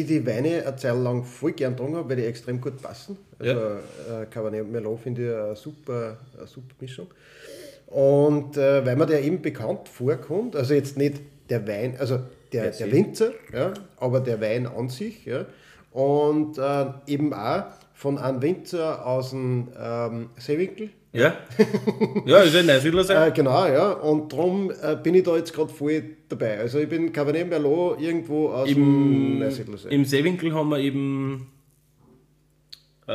ich 0.00 0.06
die 0.06 0.26
Weine 0.26 0.66
eine 0.66 0.76
Zeit 0.76 0.96
lang 0.96 1.24
voll 1.24 1.52
gern 1.52 1.72
getrunken 1.72 1.96
habe, 1.96 2.10
weil 2.10 2.16
die 2.16 2.24
extrem 2.24 2.60
gut 2.60 2.80
passen. 2.80 3.16
Also 3.38 3.50
äh, 3.50 4.26
Cabernet 4.30 4.62
und 4.62 4.72
Merlot 4.72 5.00
finde 5.00 5.28
ich 5.28 5.34
eine 5.34 5.56
super, 5.56 6.18
eine 6.36 6.46
super 6.46 6.74
Mischung. 6.80 7.06
Und 7.86 8.56
äh, 8.56 8.84
weil 8.84 8.96
mir 8.96 9.06
der 9.06 9.22
eben 9.22 9.40
bekannt 9.40 9.88
vorkommt, 9.88 10.56
also 10.56 10.74
jetzt 10.74 10.96
nicht 10.96 11.20
der 11.48 11.66
Wein, 11.66 11.96
also 11.98 12.20
der, 12.52 12.70
der 12.70 12.92
Winzer, 12.92 13.32
ja, 13.52 13.74
aber 13.98 14.20
der 14.20 14.40
Wein 14.40 14.66
an 14.66 14.88
sich, 14.88 15.24
ja, 15.24 15.46
und 15.92 16.58
äh, 16.58 16.86
eben 17.06 17.32
auch 17.32 17.64
von 17.92 18.18
einem 18.18 18.42
Winzer 18.42 19.06
aus 19.06 19.30
dem 19.30 19.68
ähm, 19.78 20.30
Seewinkel, 20.38 20.90
Ja? 21.14 21.32
ja, 22.26 22.38
ist 22.38 22.56
ein 22.56 22.66
Neusiedler 22.66 23.04
sein. 23.04 23.28
äh, 23.28 23.32
genau, 23.32 23.66
ja. 23.66 23.92
Und 23.92 24.32
darum 24.32 24.72
äh, 24.82 24.96
bin 25.00 25.14
ich 25.14 25.22
da 25.22 25.36
jetzt 25.36 25.54
gerade 25.54 25.72
voll 25.72 26.02
dabei. 26.28 26.58
Also 26.58 26.80
ich 26.80 26.88
bin 26.88 27.12
Cabernet 27.12 27.48
Merlot 27.48 28.00
irgendwo 28.00 28.48
aus 28.48 28.68
dem 28.68 28.78
Im, 28.78 29.38
Neusiedlersee. 29.38 29.94
Im 29.94 30.04
Seewinkel 30.04 30.52
haben 30.52 30.70
wir 30.70 30.78
eben 30.78 31.52
äh, 33.06 33.12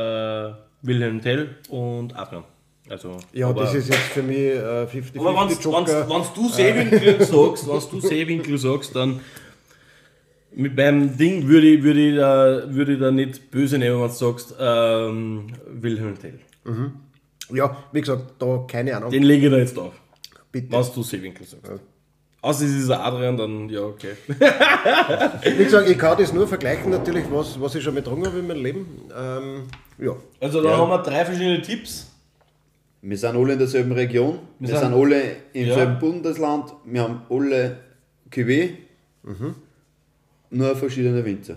Wilhelm 0.80 1.20
Tell 1.20 1.56
und 1.68 2.16
Adrian. 2.16 2.44
Also, 2.88 3.18
Ja, 3.32 3.50
aber, 3.50 3.64
das 3.64 3.74
ist 3.74 3.90
jetzt 3.90 3.98
für 3.98 4.22
mich 4.22 4.38
äh, 4.38 4.86
50-50 4.86 5.20
Aber 5.20 5.48
wenn 5.48 6.34
du 6.34 6.48
Seewinkel 6.48 7.20
sagst, 7.24 7.68
wenn 7.68 8.00
du 8.00 8.06
Seewinkel 8.06 8.58
sagst, 8.58 8.96
dann 8.96 9.20
mit 10.52 10.74
meinem 10.74 11.16
Ding 11.18 11.46
würde 11.46 11.66
ich, 11.66 11.82
würde 11.82 12.00
ich, 12.00 12.16
da, 12.16 12.74
würde 12.74 12.94
ich 12.94 12.98
da 12.98 13.10
nicht 13.10 13.50
böse 13.50 13.78
nehmen, 13.78 14.00
wenn 14.00 14.08
du 14.08 14.14
sagst 14.14 14.54
ähm, 14.58 15.48
Wilhelm 15.68 16.18
Tell. 16.18 16.40
Ja, 17.52 17.76
wie 17.92 18.00
gesagt, 18.00 18.22
da 18.38 18.64
keine 18.68 18.96
Ahnung. 18.96 19.10
Den 19.10 19.22
lege 19.22 19.46
ich 19.46 19.52
da 19.52 19.58
jetzt 19.58 19.78
auf, 19.78 19.92
Bitte. 20.52 20.72
wenn 20.72 20.84
du 20.94 21.02
Seewinkel 21.02 21.46
sagst. 21.46 21.82
Außer 22.42 22.64
es 22.64 22.70
ist 22.72 22.90
ein 22.90 22.98
Adrian, 23.00 23.36
dann 23.36 23.68
ja, 23.68 23.82
okay. 23.82 24.12
Wie 24.28 25.64
gesagt, 25.64 25.90
ich 25.90 25.98
kann 25.98 26.16
das 26.18 26.32
nur 26.32 26.48
vergleichen, 26.48 26.90
natürlich, 26.90 27.26
was, 27.30 27.60
was 27.60 27.74
ich 27.74 27.84
schon 27.84 27.94
getrunken 27.94 28.26
habe 28.26 28.38
in 28.38 28.46
meinem 28.46 28.62
Leben. 28.62 28.86
Ähm, 29.14 29.64
ja. 29.98 30.16
Also 30.40 30.62
da 30.62 30.70
Ja. 30.70 30.78
haben 30.78 30.88
wir 30.88 31.02
drei 31.02 31.22
verschiedene 31.26 31.60
Tipps. 31.60 32.06
Wir 33.02 33.18
sind 33.18 33.36
alle 33.36 33.52
in 33.52 33.58
derselben 33.58 33.92
Region, 33.92 34.38
wir, 34.58 34.68
sind- 34.68 34.78
sind, 34.78 34.94
alle 34.94 35.22
im 35.52 35.66
Ja. 35.66 35.74
selben 35.74 35.98
Bundesland, 35.98 36.72
wir 36.86 37.02
haben 37.02 37.22
alle 37.28 37.76
Cuvée, 38.30 38.70
nur 40.50 40.76
verschiedene 40.76 41.22
Winzer. 41.24 41.56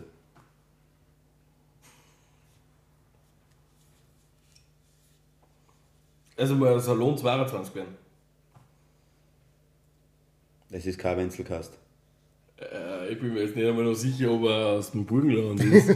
Also 6.36 6.56
mal 6.56 6.80
Salon 6.80 7.18
22 7.18 7.76
werden. 7.76 7.96
Das 10.70 10.86
ist 10.86 10.98
kein 10.98 11.18
Wenzelkast. 11.18 11.78
Äh, 12.60 13.12
ich 13.12 13.20
bin 13.20 13.34
mir 13.34 13.44
jetzt 13.44 13.56
nicht 13.56 13.68
einmal 13.68 13.86
noch 13.86 13.94
sicher, 13.94 14.32
ob 14.32 14.46
er 14.46 14.66
aus 14.68 14.92
dem 14.92 15.06
Burgenland 15.06 15.64
ist. 15.64 15.90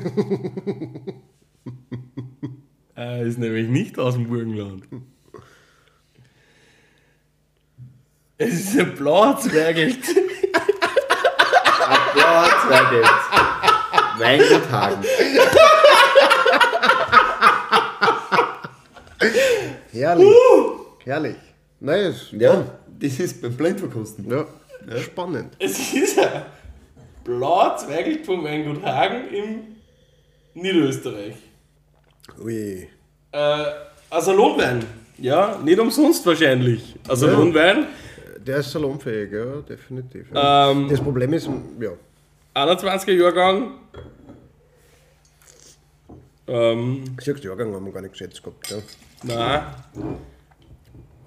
er 2.95 3.23
ist 3.23 3.39
nämlich 3.39 3.67
nicht 3.67 3.97
aus 3.97 4.13
dem 4.13 4.27
Burgenland. 4.27 4.83
Es 8.37 8.53
ist 8.53 8.77
ein 8.77 8.93
blauer 8.93 9.39
Zwergelt. 9.39 9.97
Ja, 12.15 12.47
Zwergeld. 12.67 13.07
Weingut 14.19 14.69
Hagen. 14.71 15.03
Herrlich. 19.91 20.27
Herrlich. 21.03 21.35
Nein, 21.79 22.05
ist, 22.11 22.31
Ja, 22.31 22.65
das 22.99 23.19
ist 23.19 23.41
beim 23.41 23.53
Blindverkosten. 23.55 24.29
ja, 24.29 24.45
spannend. 24.99 25.55
Es 25.59 25.93
ist 25.93 26.19
ein 26.19 26.43
blauer 27.23 27.77
Zwergelt 27.77 28.25
vom 28.25 28.43
Weingut 28.43 28.83
Hagen 28.83 29.27
im 29.33 30.61
Niederösterreich. 30.61 31.35
Ui. 32.43 32.87
Äh, 33.31 33.37
ein 34.09 34.21
Salonwein. 34.21 34.83
Ja, 35.19 35.59
nicht 35.63 35.79
umsonst 35.79 36.25
wahrscheinlich. 36.25 36.95
Ein 37.07 37.15
Salonwein. 37.15 37.87
Der 38.45 38.57
ist 38.57 38.71
salonfähig, 38.71 39.31
ja, 39.31 39.45
definitiv. 39.61 40.27
Ja. 40.33 40.71
Ähm, 40.71 40.87
das 40.89 41.01
Problem 41.01 41.33
ist, 41.33 41.49
ja, 41.79 41.91
21er 42.55 43.11
Jahrgang. 43.11 43.71
Ähm, 46.47 47.03
sechs 47.19 47.43
Jahrgang 47.43 47.73
haben 47.73 47.85
wir 47.85 47.91
gar 47.91 48.01
nicht 48.01 48.11
geschätzt 48.13 48.41
gehabt. 48.41 48.69
Ja. 48.71 48.77
Nein. 49.23 49.61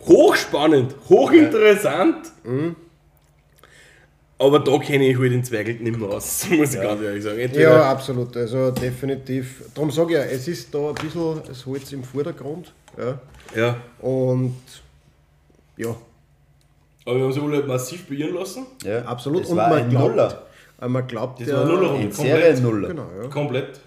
Hochspannend, 0.07 0.95
hochinteressant. 1.09 2.17
Aber 4.39 4.59
da 4.61 4.79
kenne 4.79 5.07
ich 5.07 5.19
halt 5.19 5.33
den 5.33 5.45
Zwergelt 5.45 5.83
nicht 5.83 5.99
mehr 5.99 6.09
aus, 6.09 6.47
muss 6.51 6.75
ich 6.75 6.81
ganz 6.81 7.03
ehrlich 7.03 7.23
sagen. 7.23 7.39
Entweder 7.39 7.71
Ja, 7.77 7.91
absolut. 7.91 8.35
Also 8.37 8.71
definitiv. 8.71 9.65
Darum 9.75 9.91
sage 9.91 10.15
ich 10.15 10.19
ja, 10.19 10.25
es 10.25 10.49
ist 10.49 10.75
da 10.75 10.89
ein 10.89 10.95
bisschen 10.95 11.43
das 11.47 11.67
Holz 11.67 11.93
im 11.93 12.03
Vordergrund. 12.03 12.73
Ja. 12.97 13.21
ja. 13.55 13.77
Und 14.01 14.57
ja, 15.77 15.95
Aber 17.05 17.17
wir 17.17 17.25
haben 17.25 17.33
sie 17.33 17.41
alle 17.41 17.63
massiv 17.65 18.07
beirren 18.07 18.35
lassen. 18.35 18.67
Ja, 18.83 19.03
absolut. 19.05 19.43
Das 19.43 19.51
Und 19.51 19.57
war 19.59 19.69
man 19.69 19.79
ein 19.83 19.91
glaubt, 19.91 20.11
Nuller. 20.17 20.43
man 20.89 21.07
glaubt 21.07 21.41
Das 21.41 21.49
ja, 21.49 21.55
war 21.57 21.63
ein 21.63 21.69
Nuller. 21.69 21.89
Komplett. 21.89 22.15
Serie 22.15 22.61
Nuller. 22.61 22.89
Genau, 22.89 23.07
ja. 23.23 23.29
Komplett. 23.29 23.81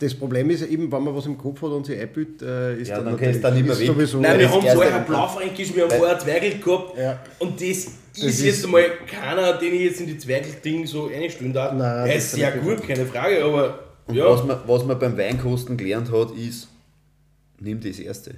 Das 0.00 0.14
Problem 0.14 0.48
ist 0.50 0.62
ja 0.62 0.66
eben, 0.66 0.90
wenn 0.90 1.02
man 1.04 1.14
was 1.14 1.26
im 1.26 1.36
Kopf 1.36 1.60
hat 1.60 1.70
und 1.72 1.84
sich 1.84 2.00
einbildet, 2.00 2.40
äh, 2.42 2.76
ist 2.80 2.88
Ja, 2.88 2.96
dann 2.96 3.04
dann 3.06 3.16
kannst 3.18 3.44
dann 3.44 3.52
nicht 3.54 3.64
mehr 3.64 3.72
ist 3.74 3.80
weg. 3.80 3.86
sowieso. 3.88 4.18
Nein, 4.20 4.38
wir 4.38 4.46
das 4.46 4.54
haben 4.56 4.62
vorher 4.66 4.90
Mal- 4.92 5.00
Blaufränkisch, 5.04 5.74
wir 5.76 5.82
haben 5.84 5.90
vorher 5.90 6.18
Zwergelt 6.18 6.64
gehabt. 6.64 6.98
Ja. 6.98 7.20
Und 7.38 7.54
das 7.60 7.68
ist 7.68 7.90
ist- 8.16 8.42
jetzt 8.42 8.64
einmal 8.64 8.84
keiner, 9.06 9.58
den 9.58 9.74
ich 9.74 9.80
jetzt 9.82 10.00
in 10.00 10.06
die 10.06 10.16
Zwergelt-Ding 10.18 10.86
so 10.86 11.08
einstellen 11.14 11.52
darf. 11.52 11.74
Nein, 11.74 12.08
Er 12.08 12.14
das 12.14 12.24
ist 12.24 12.32
sehr 12.32 12.50
gut, 12.52 12.82
keine 12.82 13.04
Frage, 13.04 13.44
aber 13.44 13.78
ja. 14.10 14.24
was, 14.24 14.42
man, 14.44 14.58
was 14.66 14.84
man 14.86 14.98
beim 14.98 15.18
Weinkosten 15.18 15.76
gelernt 15.76 16.10
hat, 16.10 16.30
ist, 16.34 16.68
nimm 17.58 17.78
das 17.80 17.98
Erste, 17.98 18.34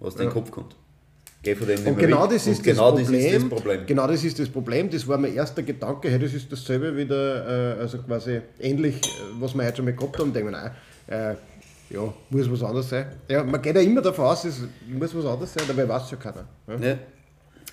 was 0.00 0.14
in 0.14 0.20
den 0.22 0.30
Kopf 0.30 0.50
kommt. 0.50 0.74
Geh 0.74 0.74
von 0.74 0.76
dem 0.76 0.76
nicht 1.20 1.29
Und 1.42 1.98
genau 1.98 2.26
das 2.26 2.46
ist, 2.46 2.62
genau 2.62 2.92
das, 2.92 3.04
Problem. 3.04 3.22
das 3.22 3.32
ist 3.32 3.42
das 3.42 3.48
Problem. 3.48 3.86
Genau 3.86 4.06
das 4.06 4.24
ist 4.24 4.38
das 4.38 4.48
Problem. 4.50 4.90
Das 4.90 5.08
war 5.08 5.16
mein 5.16 5.34
erster 5.34 5.62
Gedanke. 5.62 6.10
Hey, 6.10 6.18
das 6.18 6.34
ist 6.34 6.52
dasselbe 6.52 6.94
wieder, 6.94 7.76
äh, 7.76 7.80
also 7.80 7.96
quasi 7.98 8.42
ähnlich, 8.58 8.96
äh, 8.96 9.40
was 9.40 9.54
wir 9.54 9.64
heute 9.64 9.76
schon 9.76 9.86
mal 9.86 9.94
gehabt 9.94 10.18
haben. 10.18 10.34
Denken 10.34 10.52
wir, 10.52 10.58
nein, 10.58 10.70
äh, 11.06 11.94
ja, 11.94 12.12
muss 12.28 12.50
was 12.50 12.62
anderes 12.62 12.90
sein. 12.90 13.06
Ja, 13.26 13.42
man 13.42 13.62
geht 13.62 13.74
ja 13.74 13.80
immer 13.80 14.02
davon 14.02 14.26
aus, 14.26 14.44
es 14.44 14.60
muss 14.86 15.16
was 15.16 15.24
anderes 15.24 15.54
sein, 15.54 15.64
dabei 15.66 15.88
weiß 15.88 16.04
es 16.04 16.10
ja 16.10 16.16
keiner. 16.18 16.46
Ja. 16.68 16.88
Ja. 16.88 16.98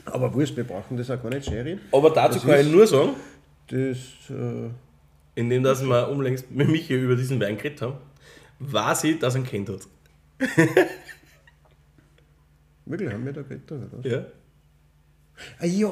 Aber 0.06 0.34
wurscht, 0.34 0.56
wir 0.56 0.64
brauchen 0.64 0.96
das 0.96 1.12
auch 1.12 1.22
gar 1.22 1.30
nicht 1.30 1.46
scheren. 1.46 1.82
Aber 1.92 2.10
dazu 2.12 2.40
Das 2.40 2.48
kann 2.48 2.66
ich 2.66 2.72
nur 2.72 2.88
sagen, 2.88 3.10
Das, 3.68 3.98
äh, 4.30 4.70
indem 5.36 5.62
dass 5.64 5.84
wir 5.84 6.08
unlängst 6.08 6.50
mit 6.52 6.70
Michi 6.70 6.94
über 6.96 7.18
diesen 7.18 7.40
Wein 7.42 7.58
geredet 7.58 7.82
haben, 7.82 7.96
weiß 8.60 9.04
ich, 9.04 9.20
dass 9.20 9.36
er 9.36 9.42
ihn 9.42 9.46
kennt 9.46 9.70
hat. 9.70 9.82
wirklich, 12.90 13.12
haben 13.14 13.26
wir 13.26 13.34
da 13.34 13.42
geredet? 13.42 13.72
Oder? 13.72 13.88
was? 13.92 14.06
Ja. 14.12 14.26
Ah, 15.60 15.66
ja! 15.66 15.90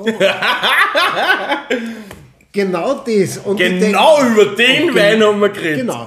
genau 2.51 2.95
das. 3.05 3.37
Und 3.39 3.59
ich 3.59 3.69
denk- 3.69 3.81
Genau 3.85 4.21
über 4.23 4.55
den 4.55 4.95
Wein 4.95 5.21
haben 5.23 5.39
wir 5.39 5.49
geredet. 5.49 5.81
Genau. 5.81 6.05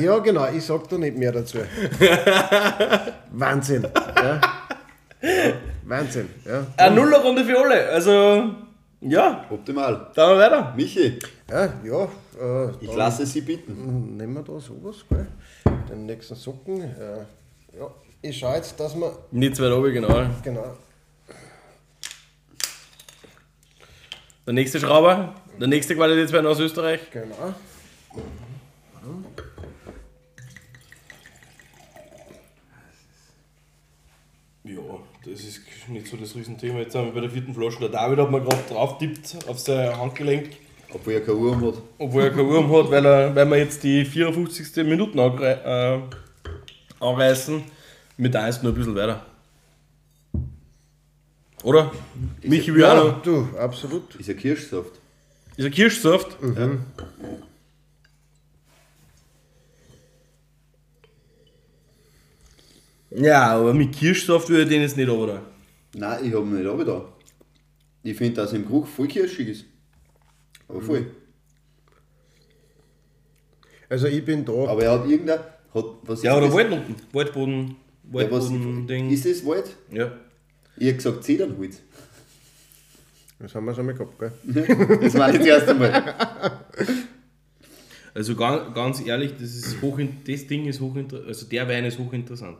ja, 0.00 0.18
genau. 0.20 0.48
Ich 0.52 0.64
sag 0.64 0.88
da 0.88 0.96
nicht 0.98 1.16
mehr 1.18 1.32
dazu. 1.32 1.58
Wahnsinn. 3.32 3.86
Ja. 4.16 4.40
Wahnsinn. 5.84 6.28
Ja. 6.46 6.66
Eine 6.76 6.94
Nullerrunde 6.96 7.44
für 7.44 7.58
alle. 7.58 7.88
Also, 7.88 8.54
ja, 9.00 9.44
Optimal. 9.50 10.10
dann 10.14 10.30
wir 10.30 10.38
weiter. 10.38 10.72
Michi, 10.76 11.18
Ja, 11.50 11.68
ja. 11.84 12.04
Äh, 12.40 12.70
ich 12.80 12.94
lasse 12.94 13.26
Sie 13.26 13.42
bitten. 13.42 14.16
Nehmen 14.16 14.34
wir 14.34 14.42
da 14.42 14.58
sowas, 14.58 14.96
gell? 15.08 15.26
Den 15.90 16.06
nächsten 16.06 16.34
Socken. 16.34 16.80
Äh, 16.82 17.78
ja. 17.78 17.90
Ich 18.26 18.38
schaue 18.38 18.56
jetzt, 18.56 18.80
dass 18.80 18.94
wir. 18.96 19.18
Nicht 19.32 19.60
weit 19.60 19.70
oben, 19.70 19.92
genau. 19.92 20.26
Genau. 20.42 20.76
Der 24.46 24.54
nächste 24.54 24.80
Schrauber, 24.80 25.34
der 25.60 25.68
nächste 25.68 25.94
Qualitätswein 25.94 26.46
aus 26.46 26.58
Österreich. 26.58 27.00
Genau. 27.10 27.54
Ja, 34.64 34.80
das 35.26 35.40
ist 35.40 35.60
nicht 35.88 36.06
so 36.06 36.16
das 36.16 36.34
Riesenthema. 36.34 36.78
Jetzt 36.78 36.92
sind 36.92 37.04
wir 37.04 37.12
bei 37.12 37.20
der 37.20 37.30
vierten 37.30 37.52
Flasche. 37.52 37.80
Der 37.80 37.90
David 37.90 38.18
hat 38.18 38.30
mir 38.30 38.40
gerade 38.40 38.62
drauf 38.68 38.98
tippt 38.98 39.36
auf 39.46 39.58
sein 39.58 39.96
Handgelenk, 39.98 40.48
Obwohl 40.94 41.12
er 41.14 41.20
keine 41.20 41.36
Uhr 41.36 41.56
hat. 41.60 41.74
obwohl 41.98 42.22
er 42.22 42.30
keine 42.30 42.44
Urm 42.44 42.72
hat, 42.74 42.90
weil, 42.90 43.04
er, 43.04 43.34
weil 43.36 43.46
wir 43.50 43.58
jetzt 43.58 43.82
die 43.82 44.04
54. 44.06 44.76
Minuten 44.86 45.18
äh, 45.18 45.98
anreißen. 47.00 47.62
Mit 48.16 48.36
eins 48.36 48.62
nur 48.62 48.72
ein 48.72 48.76
bisschen 48.76 48.94
weiter. 48.94 49.24
Oder? 51.64 51.92
Michi 52.42 52.74
will 52.74 52.84
auch 52.84 52.94
Ja, 52.96 53.04
noch. 53.12 53.22
du, 53.22 53.48
absolut. 53.58 54.14
Ist 54.16 54.28
ja 54.28 54.34
Kirschsaft. 54.34 54.92
Ist 55.56 55.64
ein 55.64 55.70
Kirschsaft? 55.72 56.36
Ja, 63.10 63.56
aber 63.56 63.72
mit 63.74 63.92
Kirschsaft 63.94 64.48
würde 64.48 64.62
ich 64.64 64.68
den 64.68 64.82
jetzt 64.82 64.96
nicht 64.96 65.08
runter. 65.08 65.42
Nein, 65.94 66.24
ich 66.24 66.34
habe 66.34 66.44
ihn 66.46 66.56
nicht 66.56 66.66
aber 66.68 66.84
da. 66.84 67.04
Ich 68.02 68.16
finde, 68.16 68.34
dass 68.42 68.52
im 68.52 68.64
Geruch 68.66 68.86
voll 68.86 69.06
kirschig 69.06 69.48
ist. 69.48 69.64
Aber 70.68 70.80
voll. 70.80 71.06
Also 73.88 74.06
ich 74.08 74.24
bin 74.24 74.44
da. 74.44 74.52
Aber 74.52 74.82
er 74.82 74.92
hat 74.98 75.06
irgendein. 75.08 75.38
Hat, 75.72 75.84
was 76.02 76.22
Ja, 76.22 76.36
ist 76.38 76.42
oder. 76.52 76.52
Waldboden, 76.52 76.80
Ja, 76.88 76.94
was, 77.12 77.83
Waldboden-Ding. 78.10 79.10
ist 79.10 79.24
das 79.24 79.44
Wald? 79.44 79.76
Ja. 79.90 80.12
Ich 80.76 80.88
hab 80.88 80.96
gesagt 80.96 81.24
Zedernholz. 81.24 81.80
Das 83.38 83.54
haben 83.54 83.64
wir 83.66 83.74
schon 83.74 83.86
mal 83.86 83.94
gehabt, 83.94 84.18
gell? 84.18 84.32
Das 85.00 85.14
war 85.14 85.28
nicht 85.28 85.40
das 85.40 85.46
erste 85.46 85.74
Mal. 85.74 86.14
Also 88.14 88.36
ganz, 88.36 88.72
ganz 88.74 89.04
ehrlich, 89.04 89.32
das, 89.32 89.56
ist 89.56 89.82
hoch, 89.82 89.98
das 90.24 90.46
Ding 90.46 90.66
ist 90.66 90.80
hochinteressant. 90.80 91.28
Also 91.28 91.46
der 91.46 91.68
Wein 91.68 91.84
ist 91.84 91.98
hochinteressant. 91.98 92.58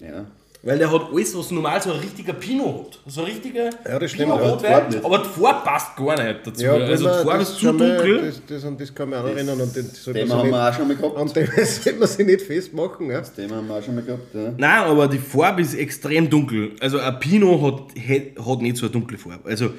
Ja. 0.00 0.26
Weil 0.66 0.78
der 0.78 0.90
hat 0.90 1.12
alles, 1.12 1.36
was 1.36 1.50
normal 1.50 1.82
so 1.82 1.92
ein 1.92 2.00
richtiger 2.00 2.32
Pinot 2.32 2.86
hat. 2.86 2.98
So 3.12 3.20
ein 3.20 3.26
richtiger 3.26 3.64
Ja, 3.86 3.98
das 3.98 4.10
stimmt, 4.12 4.30
Pinot 4.32 4.40
aber 4.40 4.56
die 4.56 4.64
Farbe 4.64 4.74
Rotwein, 4.84 4.88
nicht. 4.94 5.04
aber 5.04 5.18
die 5.18 5.28
Farbe 5.40 5.64
passt 5.64 5.96
gar 5.96 6.24
nicht 6.24 6.46
dazu. 6.46 6.62
Ja, 6.64 6.72
also 6.72 7.04
die 7.04 7.10
man- 7.10 7.24
Farbe 7.24 7.38
das 7.40 7.50
ist 7.50 7.58
zu 7.58 7.66
dunkel. 7.66 8.22
Das, 8.22 8.42
das, 8.48 8.64
an 8.64 8.78
das 8.78 8.94
kann 8.94 9.10
man 9.10 9.18
auch 9.18 9.22
noch 9.24 9.30
erinnern. 9.36 9.60
Und 9.60 9.76
den 9.76 9.84
sollte 9.90 10.20
Thema 10.20 10.36
man 10.36 10.38
haben 10.38 10.44
sich 10.46 10.52
wir 10.52 10.58
nicht, 10.58 10.68
auch 10.70 10.74
schon 10.78 10.88
mal 10.88 10.96
gehabt. 10.96 11.16
an 11.18 11.32
dem 11.34 11.46
sollte 11.66 11.98
man 11.98 12.08
sich 12.08 12.26
nicht 12.26 12.40
festmachen. 12.42 13.10
Ja? 13.10 13.18
Das 13.18 13.34
Thema 13.34 13.56
haben 13.56 13.68
wir 13.68 13.74
auch 13.76 13.82
schon 13.82 13.94
mal 13.94 14.04
gehabt. 14.04 14.34
Ja. 14.34 14.54
Nein, 14.56 14.82
aber 14.84 15.08
die 15.08 15.18
Farbe 15.18 15.60
ist 15.60 15.74
extrem 15.74 16.30
dunkel. 16.30 16.72
Also 16.80 16.98
ein 16.98 17.18
Pinot 17.20 17.60
hat, 17.62 17.80
hat, 18.00 18.46
hat 18.46 18.62
nicht 18.62 18.76
so 18.78 18.86
eine 18.86 18.92
dunkle 18.92 19.18
Farbe. 19.18 19.46
Also 19.48 19.70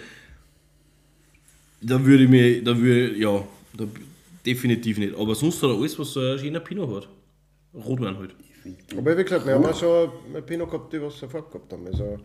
da 1.82 2.04
würde 2.04 2.24
ich 2.24 2.30
mir, 2.30 2.64
da 2.64 2.78
würde 2.78 3.18
ja, 3.18 3.44
da, 3.76 3.86
definitiv 4.46 4.98
nicht. 4.98 5.16
Aber 5.18 5.36
sonst 5.36 5.62
hat 5.64 5.70
er 5.70 5.76
alles, 5.78 5.98
was 5.98 6.14
so 6.14 6.20
ein 6.20 6.40
schöner 6.40 6.60
Pinot 6.60 6.96
hat. 6.96 7.10
Rotwein 7.74 8.18
halt. 8.18 8.32
Aber 8.98 9.18
wie 9.18 9.24
gesagt, 9.24 9.46
wir 9.46 9.54
haben 9.56 9.66
auch 9.66 9.78
schon 9.80 10.10
ein 10.36 10.46
Pinot 10.46 10.70
gehabt, 10.72 10.92
die 10.94 11.02
was 11.02 11.18
sofort 11.18 11.52
gehabt 11.52 11.72
haben. 11.74 11.86
Also, 11.88 12.18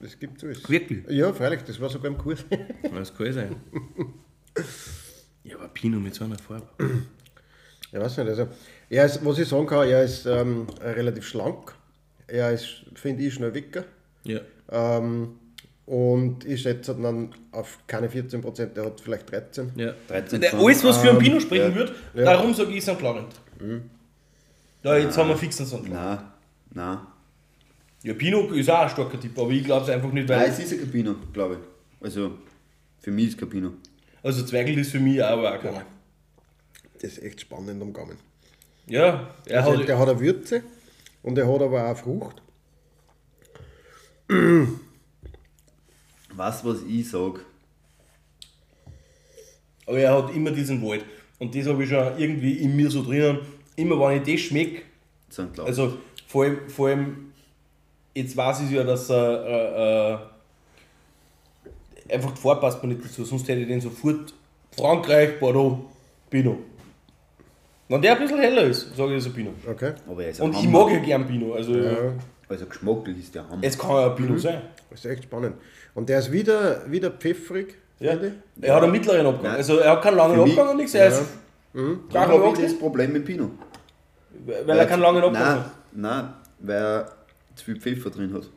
das 0.00 0.18
gibt 0.18 0.38
es 0.38 0.44
alles. 0.44 0.68
Wirklich? 0.68 1.04
Ja, 1.08 1.32
freilich, 1.32 1.62
das 1.62 1.80
war 1.80 1.88
sogar 1.88 2.10
im 2.10 2.18
Kurs. 2.18 2.44
Das 2.94 3.14
kann 3.14 3.32
sein. 3.32 3.56
Ja, 5.44 5.56
aber 5.56 5.68
Pinot 5.68 6.00
mit 6.02 6.14
so 6.14 6.24
einer 6.24 6.38
Farbe. 6.38 6.68
Ich 7.90 7.98
weiß 7.98 8.18
nicht, 8.18 8.28
also, 8.28 8.46
er 8.88 9.06
ist, 9.06 9.24
was 9.24 9.38
ich 9.40 9.48
sagen 9.48 9.66
kann, 9.66 9.88
er 9.88 10.04
ist 10.04 10.24
ähm, 10.26 10.66
relativ 10.80 11.26
schlank. 11.26 11.74
Er 12.28 12.52
ist, 12.52 12.84
finde 12.94 13.24
ich, 13.24 13.34
schnell 13.34 13.52
Wicker. 13.52 13.84
Ja. 14.24 14.40
Ähm, 14.70 15.36
und 15.84 16.44
ich 16.44 16.62
schätze 16.62 16.94
dann 16.94 17.34
auf 17.50 17.78
keine 17.88 18.06
14%, 18.08 18.66
der 18.66 18.84
hat 18.84 19.00
vielleicht 19.00 19.30
13. 19.32 19.72
ja. 19.74 19.94
13 20.06 20.40
Der, 20.40 20.50
Pfund. 20.50 20.62
alles, 20.62 20.84
was 20.84 20.98
für 20.98 21.10
einen 21.10 21.18
Pinot 21.18 21.42
sprechen 21.42 21.70
ja. 21.72 21.74
wird, 21.74 21.92
Ja. 22.14 22.24
darum 22.24 22.54
sage 22.54 22.70
ich 22.72 22.82
St. 22.84 23.00
Laurent. 23.00 23.34
Ja, 24.82 24.96
jetzt 24.96 25.16
haben 25.16 25.28
wir 25.28 25.36
fix 25.36 25.60
einen. 25.60 25.70
Laurent. 25.70 25.90
Nein, 25.92 26.18
nein. 26.74 26.98
Ja, 28.02 28.14
Pinot 28.14 28.50
ist 28.52 28.68
auch 28.68 28.80
ein 28.80 28.88
starker 28.90 29.20
Tipp, 29.20 29.38
aber 29.38 29.50
ich 29.50 29.62
glaube 29.64 29.84
es 29.84 29.90
einfach 29.90 30.10
nicht, 30.12 30.28
Nein, 30.28 30.40
weil. 30.40 30.50
es 30.50 30.58
ist 30.58 30.72
ein 30.72 30.80
Capino, 30.80 31.14
glaube 31.32 31.54
ich. 31.54 32.04
Also, 32.06 32.38
für 32.98 33.12
mich 33.12 33.28
ist 33.28 33.38
Capino. 33.38 33.72
Also 34.24 34.44
Zweigel 34.44 34.78
ist 34.78 34.90
für 34.90 34.98
mich 35.00 35.22
auch, 35.22 35.38
auch 35.44 35.60
keiner. 35.60 35.84
Das 36.94 37.12
ist 37.12 37.22
echt 37.22 37.40
spannend 37.42 37.80
am 37.80 37.92
Gaumen. 37.92 38.16
Ja, 38.86 39.30
er 39.46 39.64
Also, 39.64 39.78
hat. 39.80 39.88
der 39.88 39.98
hat 39.98 40.08
eine 40.08 40.18
Würze 40.20 40.62
und 41.22 41.38
er 41.38 41.46
hat 41.52 41.62
aber 41.62 41.88
auch 41.90 41.96
Frucht. 41.96 42.42
Was, 46.34 46.64
was 46.64 46.82
ich 46.88 47.08
sage, 47.08 47.40
Aber 49.86 49.98
er 49.98 50.14
hat 50.16 50.34
immer 50.34 50.50
diesen 50.50 50.82
Wald. 50.82 51.04
Und 51.38 51.54
das 51.54 51.66
habe 51.66 51.82
ich 51.82 51.90
schon 51.90 52.18
irgendwie 52.18 52.52
in 52.58 52.74
mir 52.76 52.90
so 52.90 53.02
drinnen. 53.04 53.38
Immer 53.76 53.98
wenn 54.00 54.22
ich 54.22 54.32
das 54.32 54.40
schmecke, 54.46 54.82
also 55.64 55.96
vor 56.26 56.44
allem, 56.44 56.68
vor 56.68 56.88
allem 56.88 57.32
jetzt 58.14 58.36
weiß 58.36 58.60
ich 58.62 58.70
ja, 58.70 58.84
dass 58.84 59.08
er 59.10 59.46
äh, 59.46 60.12
äh, 62.10 62.14
einfach 62.14 62.32
die 62.32 62.40
Farbe 62.40 62.60
passt 62.60 62.82
mir 62.82 62.90
nicht 62.94 63.04
dazu, 63.04 63.24
sonst 63.24 63.48
hätte 63.48 63.60
ich 63.60 63.68
den 63.68 63.80
sofort 63.80 64.34
Frankreich, 64.76 65.38
Bordeaux, 65.40 65.78
Pinot. 66.30 66.58
Wenn 67.88 68.00
der 68.02 68.12
ein 68.12 68.18
bisschen 68.22 68.38
heller 68.40 68.62
ist, 68.64 68.94
sage 68.96 69.12
ich, 69.12 69.18
ist 69.18 69.26
ein 69.26 69.32
Pinot. 69.34 69.54
Okay. 69.68 69.92
aber 70.08 70.22
er 70.24 70.30
ist 70.30 70.40
ein 70.40 70.44
Und 70.48 70.56
ich 70.56 70.66
Hammer. 70.66 70.84
mag 70.84 70.92
ja 70.92 70.98
gern 71.00 71.26
Pinot, 71.26 71.56
also 71.56 71.74
Ja, 71.76 71.96
Also, 72.48 72.66
geschmacklich 72.66 73.18
ist 73.18 73.34
der 73.34 73.48
Hammer. 73.48 73.62
es 73.62 73.78
kann 73.78 73.90
ja 73.90 74.10
ein 74.10 74.16
Pinot 74.16 74.40
sein. 74.40 74.62
das 74.90 75.00
ist 75.04 75.10
echt 75.10 75.24
spannend. 75.24 75.56
Und 75.94 76.08
der 76.08 76.18
ist 76.18 76.30
wieder, 76.32 76.90
wieder 76.90 77.10
pfeffrig. 77.10 77.74
Ja. 78.00 78.12
finde 78.12 78.32
ich. 78.56 78.64
Er 78.66 78.74
hat 78.76 78.82
einen 78.82 78.92
mittleren 78.92 79.26
Abgang, 79.26 79.42
Nein. 79.44 79.56
also 79.56 79.78
er 79.78 79.92
hat 79.92 80.02
keinen 80.02 80.16
langen 80.16 80.40
Abgang 80.40 80.70
und 80.70 80.76
nichts, 80.78 80.94
er 80.94 81.08
ist 81.08 81.22
Da 81.74 82.26
gar 82.26 82.28
habe 82.28 82.56
ich 82.58 82.64
das 82.64 82.78
Problem 82.78 83.12
mit 83.12 83.24
Pinot. 83.24 83.50
weil 84.44 84.78
er 84.78 84.86
keinen 84.86 85.00
langen 85.00 85.22
Abgang 85.22 85.32
Nein, 85.42 85.58
hat. 85.64 85.70
nein, 85.92 86.34
weil 86.60 86.76
er 86.82 87.16
zu 87.54 87.64
viel 87.64 87.80
Pfeffer 87.80 88.10
drin 88.10 88.32
hat. 88.34 88.48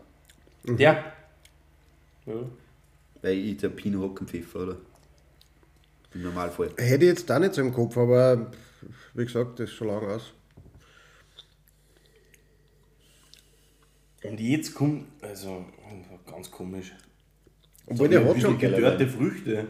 Der. 0.66 1.04
Ja. 2.26 2.34
Weil 3.22 3.34
ich, 3.38 3.58
der 3.58 3.70
Pinot 3.70 4.10
hat 4.10 4.16
keinen 4.18 4.28
Pfeffer, 4.28 4.60
oder? 4.64 4.78
Im 6.14 6.24
Normalfall. 6.24 6.70
Hätte 6.78 7.06
ich 7.06 7.10
jetzt 7.10 7.30
da 7.30 7.40
nicht 7.40 7.54
so 7.54 7.62
im 7.62 7.74
Kopf, 7.74 7.98
aber 7.98 8.52
wie 9.14 9.26
gesagt, 9.26 9.60
das 9.60 9.70
ist 9.70 9.76
schon 9.76 9.88
lange 9.88 10.08
aus. 10.08 10.34
Und 14.24 14.40
jetzt 14.40 14.74
kommt, 14.74 15.06
also 15.22 15.66
ganz 16.26 16.50
komisch. 16.50 16.94
Obwohl 17.88 18.10
der 18.10 18.26
hat 18.26 18.42
schon. 18.42 18.58
gedörrte 18.58 19.08
Früchte. 19.08 19.68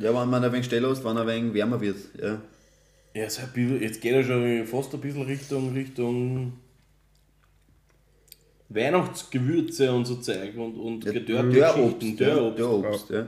Ja, 0.00 0.14
wenn 0.20 0.30
man 0.30 0.42
ein 0.42 0.52
wenig 0.52 0.64
stiller 0.66 0.90
ist, 0.90 1.04
wenn 1.04 1.16
er 1.16 1.22
ein 1.22 1.28
wenig 1.28 1.54
wärmer 1.54 1.80
wird. 1.80 1.96
Ja. 2.20 2.40
Ja, 3.16 3.30
so 3.30 3.40
ein 3.40 3.48
bisschen, 3.54 3.80
jetzt 3.80 4.00
geht 4.02 4.12
er 4.12 4.22
schon 4.22 4.66
fast 4.66 4.92
ein 4.92 5.00
bisschen 5.00 5.22
Richtung, 5.22 5.72
Richtung 5.72 6.52
Weihnachtsgewürze 8.68 9.90
und 9.90 10.04
so 10.04 10.16
Zeug 10.16 10.54
und, 10.56 10.76
und 10.76 11.04
gedörrte 11.04 11.48
Dörrobst. 11.50 12.00
Geschichten, 12.00 12.22
Ja, 12.22 12.34
Dörrobst. 12.50 12.58
Dörrobst, 12.58 13.10
ja. 13.10 13.26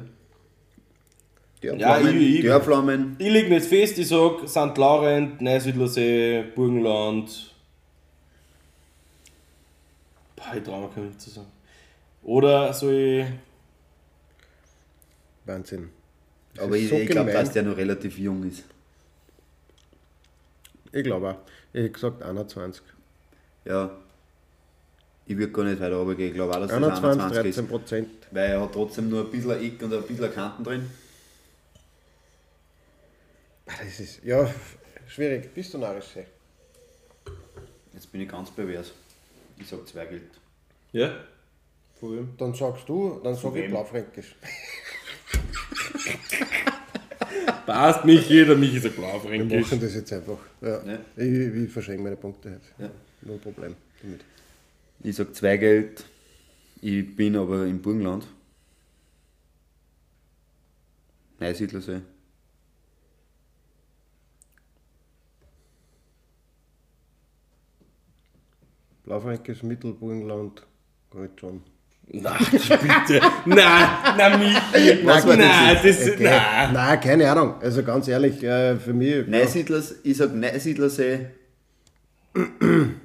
Ja, 1.62 1.74
Dörrflammen, 1.76 2.20
ich- 2.20 2.34
ich- 2.36 2.42
Dörrflammen. 2.42 3.16
Ich 3.18 3.30
leg 3.30 3.48
mir 3.48 3.54
jetzt 3.54 3.68
fest, 3.68 3.98
ich 3.98 4.08
sag 4.08 4.46
St. 4.46 4.76
Laurent, 4.76 5.40
Neusiedlersee, 5.40 6.44
Burgenland. 6.54 7.54
Boah, 10.36 10.54
ich 10.54 10.62
traue 10.64 10.82
mir 10.86 10.94
gar 10.94 11.02
nicht 11.04 11.20
zu 11.20 11.30
sagen. 11.30 11.48
Oder 12.22 12.70
ich. 12.90 13.24
Wahnsinn. 15.46 15.88
Das 16.54 16.64
Aber 16.64 16.76
ist 16.76 16.82
ich, 16.84 16.88
so 16.90 16.96
ich 16.96 17.08
glaube, 17.08 17.32
dass 17.32 17.52
der 17.52 17.62
noch 17.62 17.76
relativ 17.78 18.18
jung 18.18 18.44
ist. 18.46 18.64
Ich 20.92 21.04
glaube 21.04 21.30
auch. 21.30 21.38
Ich 21.72 21.80
hätte 21.80 21.90
gesagt 21.90 22.22
21. 22.22 22.82
Ja. 23.64 23.90
Ich 25.26 25.36
würde 25.36 25.52
gar 25.52 25.64
nicht 25.64 25.80
weiter 25.80 25.96
runtergehen. 25.96 26.30
Ich 26.30 26.34
glaube 26.34 26.52
auch, 26.54 26.60
dass 26.60 26.70
das 26.70 26.76
21, 26.76 27.22
21 27.22 27.50
ist. 27.50 27.56
13 27.56 27.68
Prozent. 27.68 28.08
Weil 28.30 28.50
er 28.50 28.60
hat 28.62 28.72
trotzdem 28.72 29.10
nur 29.10 29.24
ein 29.24 29.30
bisschen 29.30 29.50
ein 29.50 29.62
Eck 29.62 29.82
und 29.82 29.92
ein 29.92 30.02
bisschen 30.02 30.32
Kanten 30.32 30.64
drin. 30.64 30.90
Das 33.66 34.00
ist, 34.00 34.24
ja, 34.24 34.48
schwierig. 35.06 35.52
Bist 35.52 35.74
du 35.74 35.78
narrisch? 35.78 36.16
ey? 36.16 36.26
Jetzt 37.92 38.10
bin 38.10 38.22
ich 38.22 38.28
ganz 38.28 38.50
bewährt. 38.50 38.90
Ich 39.58 39.68
sag 39.68 39.86
zwei 39.86 40.06
Geld. 40.06 40.30
Ja? 40.92 41.12
Vor 42.00 42.12
allem. 42.12 42.34
Dann 42.38 42.54
sagst 42.54 42.88
du, 42.88 43.20
dann 43.22 43.34
sag 43.34 43.54
ich 43.54 43.62
wem? 43.62 43.70
Blaufränkisch. 43.72 44.34
Passt 47.66 48.04
mich 48.04 48.28
jeder, 48.28 48.56
mich 48.56 48.74
ist 48.74 48.86
ein 48.86 48.92
Wir 48.92 49.02
Blaufränkisch. 49.02 49.60
machen 49.70 49.80
das 49.80 49.94
jetzt 49.94 50.12
einfach. 50.12 50.38
Ja. 50.60 50.82
Ja. 50.84 50.98
Ich, 51.16 51.64
ich 51.64 51.70
verschenke 51.70 52.02
meine 52.02 52.16
Punkte 52.16 52.50
jetzt. 52.50 52.72
Ja. 52.78 52.90
No 53.22 53.36
Problem 53.38 53.74
damit. 54.02 54.24
Ich 55.02 55.16
sag 55.16 55.34
zwei 55.34 55.56
Geld. 55.56 56.04
Ich 56.80 57.14
bin 57.16 57.36
aber 57.36 57.66
im 57.66 57.80
Burgenland. 57.80 58.26
Neusiedlersee. 61.40 62.00
Blaufränkisch, 69.04 69.62
Mittelburgenland, 69.62 70.66
geht 71.10 71.42
Nein, 72.12 72.38
bitte. 72.50 73.20
Nein, 73.44 73.88
nein, 74.16 74.38
Michi. 74.38 75.04
Was 75.04 75.26
war 75.26 75.36
das 75.36 75.46
nein, 75.46 75.76
ist. 75.84 76.08
Okay. 76.08 76.24
Nein. 76.24 76.72
Nein, 76.72 77.00
keine 77.00 77.30
Ahnung. 77.30 77.60
Also 77.60 77.82
ganz 77.82 78.08
ehrlich, 78.08 78.42
äh, 78.42 78.76
für 78.76 78.94
mich. 78.94 79.14
ja. 79.14 79.22
Neusiedlers, 79.26 79.94
ich 80.02 80.16
sag 80.16 80.34
Neusiedlersee. 80.34 81.26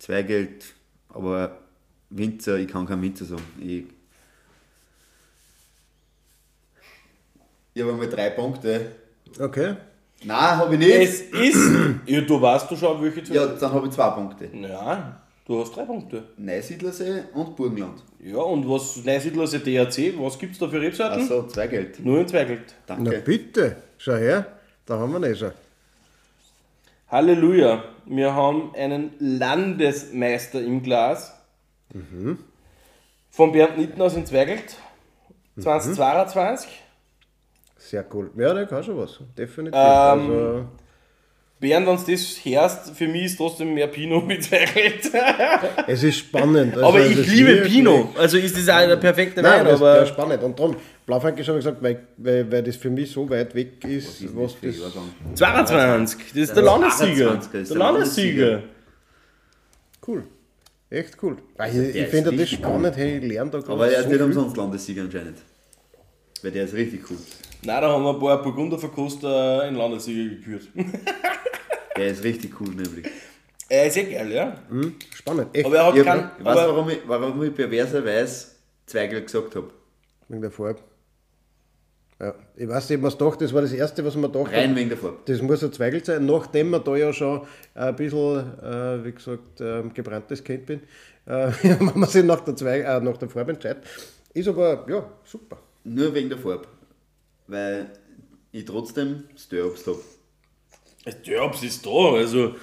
zwei 0.00 0.22
Geld. 0.22 0.64
Aber 1.10 1.58
Winzer, 2.10 2.56
ich 2.56 2.66
kann 2.66 2.84
kein 2.84 3.00
Winzer 3.00 3.26
sagen. 3.26 3.44
Ich, 3.60 3.84
ich 7.74 7.82
habe 7.82 7.92
einmal 7.92 8.08
drei 8.08 8.30
Punkte. 8.30 8.90
Okay. 9.38 9.76
Nein, 10.24 10.56
habe 10.56 10.74
ich 10.74 10.80
nicht. 10.80 10.96
Es 10.96 11.20
ist. 11.20 11.70
Ja, 12.06 12.20
du 12.22 12.42
weißt 12.42 12.68
du 12.68 12.74
schon, 12.76 13.00
welche 13.02 13.22
zwei. 13.22 13.34
Ja, 13.36 13.46
dann 13.46 13.72
habe 13.72 13.86
ich 13.86 13.92
zwei 13.92 14.10
Punkte. 14.10 14.50
Ja, 14.52 15.19
du 15.50 15.60
hast 15.60 15.74
drei 15.74 15.84
Punkte. 15.84 16.22
Neusiedlersee 16.36 17.24
und 17.34 17.56
Burgenland. 17.56 18.02
Ja, 18.22 18.38
und 18.38 18.68
was 18.68 19.04
Neusiedlersee 19.04 19.58
DRC, 19.58 20.14
was 20.18 20.38
gibt 20.38 20.52
es 20.52 20.58
da 20.60 20.68
für 20.68 20.80
Rebsorten? 20.80 21.22
Achso, 21.22 21.48
zwei 21.48 21.66
Geld. 21.66 21.98
Nur 22.04 22.20
in 22.20 22.28
Zweigelt. 22.28 22.74
Na 22.86 22.94
Danke. 22.94 23.20
bitte, 23.20 23.76
schau 23.98 24.14
her. 24.14 24.46
Da 24.86 24.98
haben 24.98 25.12
wir 25.12 25.18
ihn 25.18 25.32
eh 25.32 25.34
schon. 25.34 25.52
Halleluja, 27.08 27.82
wir 28.06 28.32
haben 28.32 28.72
einen 28.76 29.12
Landesmeister 29.18 30.62
im 30.62 30.82
Glas. 30.82 31.36
Von 33.30 33.52
Bernd 33.52 33.78
Nitten 33.78 34.00
aus 34.00 34.14
in 34.14 34.24
Zweigelt. 34.24 34.76
2022. 35.58 36.68
Sehr 37.76 38.04
cool. 38.14 38.30
Ja, 38.36 38.54
der 38.54 38.66
kann 38.66 38.84
schon 38.84 38.96
was. 38.96 39.18
Definitiv. 39.36 39.74
Ähm, 39.74 39.80
also, 39.80 40.64
Bernd, 41.60 41.86
wenn 41.86 41.96
du 41.96 42.10
das 42.10 42.42
hörst, 42.42 42.96
für 42.96 43.06
mich 43.06 43.26
ist 43.26 43.36
trotzdem 43.36 43.74
mehr 43.74 43.86
Pinot 43.86 44.26
mit 44.26 44.42
Zweigelt. 44.42 45.10
es 45.86 46.02
ist 46.02 46.18
spannend. 46.18 46.74
Also, 46.74 46.86
aber 46.86 47.04
ich 47.04 47.18
ist 47.18 47.28
liebe 47.28 47.56
Pinot. 47.56 48.18
Also 48.18 48.38
ist 48.38 48.56
das 48.56 48.68
auch 48.70 48.86
der 48.88 48.96
perfekte 48.96 49.42
Nein, 49.42 49.60
Wein, 49.60 49.64
das, 49.66 49.74
aber 49.74 50.02
ist 50.02 50.08
spannend. 50.08 50.42
Und 50.42 50.58
darum, 50.58 50.76
Blaufränkisch 51.04 51.46
habe 51.48 51.58
ich 51.58 51.64
gesagt, 51.64 51.82
weil, 51.82 52.06
weil, 52.16 52.50
weil 52.50 52.62
das 52.62 52.76
für 52.76 52.88
mich 52.88 53.10
so 53.10 53.28
weit 53.28 53.54
weg 53.54 53.84
ist, 53.84 54.24
was 54.34 54.56
das. 54.60 54.76
22. 55.34 56.18
Das 56.28 56.36
ist 56.36 56.54
der 56.56 56.62
Landessieger. 56.62 57.30
28er 57.32 57.34
ist 57.36 57.52
Der 57.52 57.62
der 57.62 57.76
Landessieger. 57.76 58.62
Cool. 60.06 60.24
Echt 60.88 61.16
cool. 61.22 61.36
Ich, 61.52 61.72
der 61.72 61.88
ich 61.90 61.96
ist 61.96 62.10
finde 62.10 62.36
das 62.36 62.48
spannend, 62.48 62.96
hey, 62.96 63.18
ich 63.18 63.24
lerne 63.24 63.50
da 63.50 63.58
gerade 63.58 63.72
Aber 63.72 63.90
er 63.90 63.98
ist 63.98 64.04
so 64.04 64.10
nicht 64.10 64.20
umsonst 64.22 64.56
Landessieger 64.56 65.02
anscheinend. 65.02 65.38
Weil 66.42 66.50
der 66.52 66.64
ist 66.64 66.74
richtig 66.74 67.08
cool. 67.10 67.18
Nein, 67.62 67.82
da 67.82 67.88
haben 67.92 68.02
wir 68.02 68.14
ein 68.14 68.18
paar 68.18 68.42
Burgunderverkoster 68.42 69.68
in 69.68 69.74
Landessieger 69.74 70.34
gekürt. 70.36 70.68
Der 71.96 72.06
ist 72.08 72.24
richtig 72.24 72.58
cool 72.60 72.68
nämlich. 72.70 73.06
Er 73.68 73.86
ist 73.86 73.96
ja 73.96 74.02
geil, 74.04 74.32
ja. 74.32 74.56
Spannend, 75.14 75.48
echt. 75.52 75.66
Aber 75.66 75.76
er 75.76 75.86
hat 75.86 75.96
Ich, 75.96 76.04
keinen. 76.04 76.30
ich 76.38 76.44
weiß, 76.44 76.56
warum 76.56 76.88
ich, 76.88 76.98
warum 77.06 77.42
ich 77.42 77.54
perverserweise 77.54 78.46
Zweigel 78.86 79.22
gesagt 79.22 79.54
habe. 79.54 79.70
Wegen 80.28 80.40
der 80.42 80.50
Farbe. 80.50 80.80
Ja, 82.18 82.34
ich 82.56 82.68
weiß 82.68 82.90
nicht, 82.90 83.02
was 83.02 83.16
doch, 83.16 83.36
das 83.36 83.52
war 83.54 83.62
das 83.62 83.72
Erste, 83.72 84.04
was 84.04 84.14
man 84.16 84.32
dachte. 84.32 84.50
Rein 84.52 84.74
wegen 84.76 84.88
der 84.88 84.98
Farbe. 84.98 85.18
Das 85.26 85.40
muss 85.42 85.62
ein 85.62 85.72
Zweigel 85.72 86.04
sein, 86.04 86.26
nachdem 86.26 86.70
man 86.70 86.82
da 86.82 86.96
ja 86.96 87.12
schon 87.12 87.42
ein 87.74 87.96
bisschen, 87.96 88.38
äh, 88.62 89.04
wie 89.04 89.12
gesagt, 89.12 89.60
ähm, 89.60 89.92
gebranntes 89.94 90.42
Kind 90.42 90.66
bin, 90.66 90.80
äh, 91.26 91.50
wenn 91.62 91.92
man 91.98 92.08
sich 92.08 92.24
nach 92.24 92.40
der, 92.40 92.56
Zweig, 92.56 92.84
äh, 92.84 93.00
nach 93.00 93.16
der 93.18 93.28
Farbe 93.28 93.52
entscheidet. 93.52 93.84
Ist 94.34 94.48
aber, 94.48 94.84
ja, 94.88 95.04
super. 95.24 95.58
Nur 95.84 96.12
wegen 96.14 96.28
der 96.28 96.38
Farbe. 96.38 96.66
Weil 97.50 97.90
ich 98.52 98.64
trotzdem 98.64 99.24
Störbst 99.36 99.86
habe. 99.86 99.98
Der 101.26 101.44
Obst 101.44 101.64
ist 101.64 101.84
da, 101.84 102.12
also. 102.14 102.54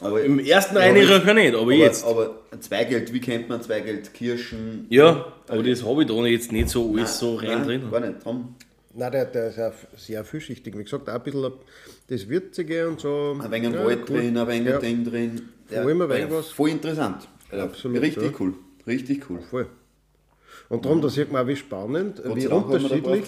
Aber 0.00 0.22
Im 0.22 0.38
ersten 0.38 0.76
aber- 0.76 0.86
Reinrücker 0.86 1.34
nicht, 1.34 1.52
aber, 1.54 1.62
aber, 1.62 1.72
jetzt. 1.74 2.04
Aber 2.04 2.40
Zweigeld, 2.60 3.12
wie 3.12 3.20
kennt 3.20 3.48
man 3.48 3.60
Zweigeld? 3.62 4.12
Kirschen? 4.14 4.86
ja, 4.88 5.32
aber 5.48 5.62
das 5.62 5.84
habe 5.84 6.02
ich 6.02 6.08
da 6.08 6.14
jetzt 6.24 6.50
nicht 6.50 6.70
so 6.70 6.92
alles 6.96 7.18
so 7.18 7.36
rein 7.36 7.48
Nein, 7.48 7.64
drin. 7.64 7.90
Gar 7.90 8.00
nicht. 8.00 8.24
Drum. 8.24 8.54
Nein, 8.94 9.12
der, 9.12 9.24
der 9.26 9.48
ist 9.48 9.56
ja 9.58 9.72
sehr 9.96 10.24
vielschichtig. 10.24 10.76
Wie 10.76 10.82
gesagt, 10.84 11.08
auch 11.08 11.14
ein 11.14 11.22
bisschen 11.22 11.52
das 12.08 12.28
Würzige 12.28 12.88
und 12.88 13.00
so. 13.00 13.36
Ein 13.40 13.50
wenig 13.50 13.68
ein 13.68 13.74
Ja, 13.74 13.84
Wald 13.84 14.10
cool. 14.10 14.16
drin, 14.18 14.36
ein 14.38 14.48
wenig 14.48 14.68
Ja. 14.68 14.74
ein 14.76 14.80
Ding 14.82 15.04
drin. 15.04 15.48
Vor 15.66 15.78
allem 15.78 16.02
ein 16.02 16.08
wenig 16.08 16.28
der- 16.28 16.36
was- 16.38 16.48
Voll 16.50 16.70
interessant. 16.70 17.28
Also 17.50 17.64
Absolut, 17.64 18.00
Richtig 18.02 18.22
ja. 18.24 18.30
cool. 18.40 18.54
Richtig 18.86 19.30
cool. 19.30 19.40
Voll. 19.50 19.66
Und 20.70 20.84
darum, 20.86 21.02
da 21.02 21.08
sieht 21.10 21.30
man 21.30 21.44
auch, 21.44 21.48
wie 21.48 21.56
spannend, 21.56 22.22
Gott 22.22 22.36
wie 22.36 22.46
unterschiedlich. 22.46 23.24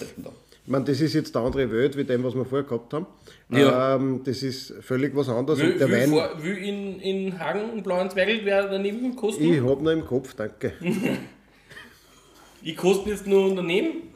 Ich 0.65 0.71
meine, 0.71 0.83
das 0.83 0.99
ist 0.99 1.13
jetzt 1.13 1.37
eine 1.37 1.45
andere 1.45 1.71
Welt 1.71 1.95
wie 1.95 2.03
dem, 2.03 2.23
was 2.23 2.33
wir 2.33 2.43
vorher 2.43 2.67
gehabt 2.67 2.91
haben. 2.91 3.05
Ja. 3.49 3.95
Ähm, 3.95 4.21
das 4.23 4.41
ist 4.41 4.73
völlig 4.81 5.15
was 5.15 5.29
anderes. 5.29 5.59
Wie, 5.59 5.73
und 5.73 5.79
der 5.79 5.87
wie, 5.87 5.93
Wein, 5.93 6.09
vor, 6.09 6.31
wie 6.41 6.69
in, 6.69 6.99
in 7.01 7.39
Hagen 7.39 7.69
einen 7.69 7.83
blauen 7.83 8.09
Zweigel 8.09 8.43
wäre 8.43 8.67
daneben 8.71 9.15
kosten? 9.15 9.43
ich 9.43 9.51
Ich, 9.51 9.61
habe 9.61 9.83
noch 9.83 9.91
im 9.91 10.03
Kopf, 10.03 10.33
danke. 10.33 10.73
ich 12.63 12.75
koste 12.75 13.11
jetzt 13.11 13.27
nur 13.27 13.53
daneben? 13.53 14.09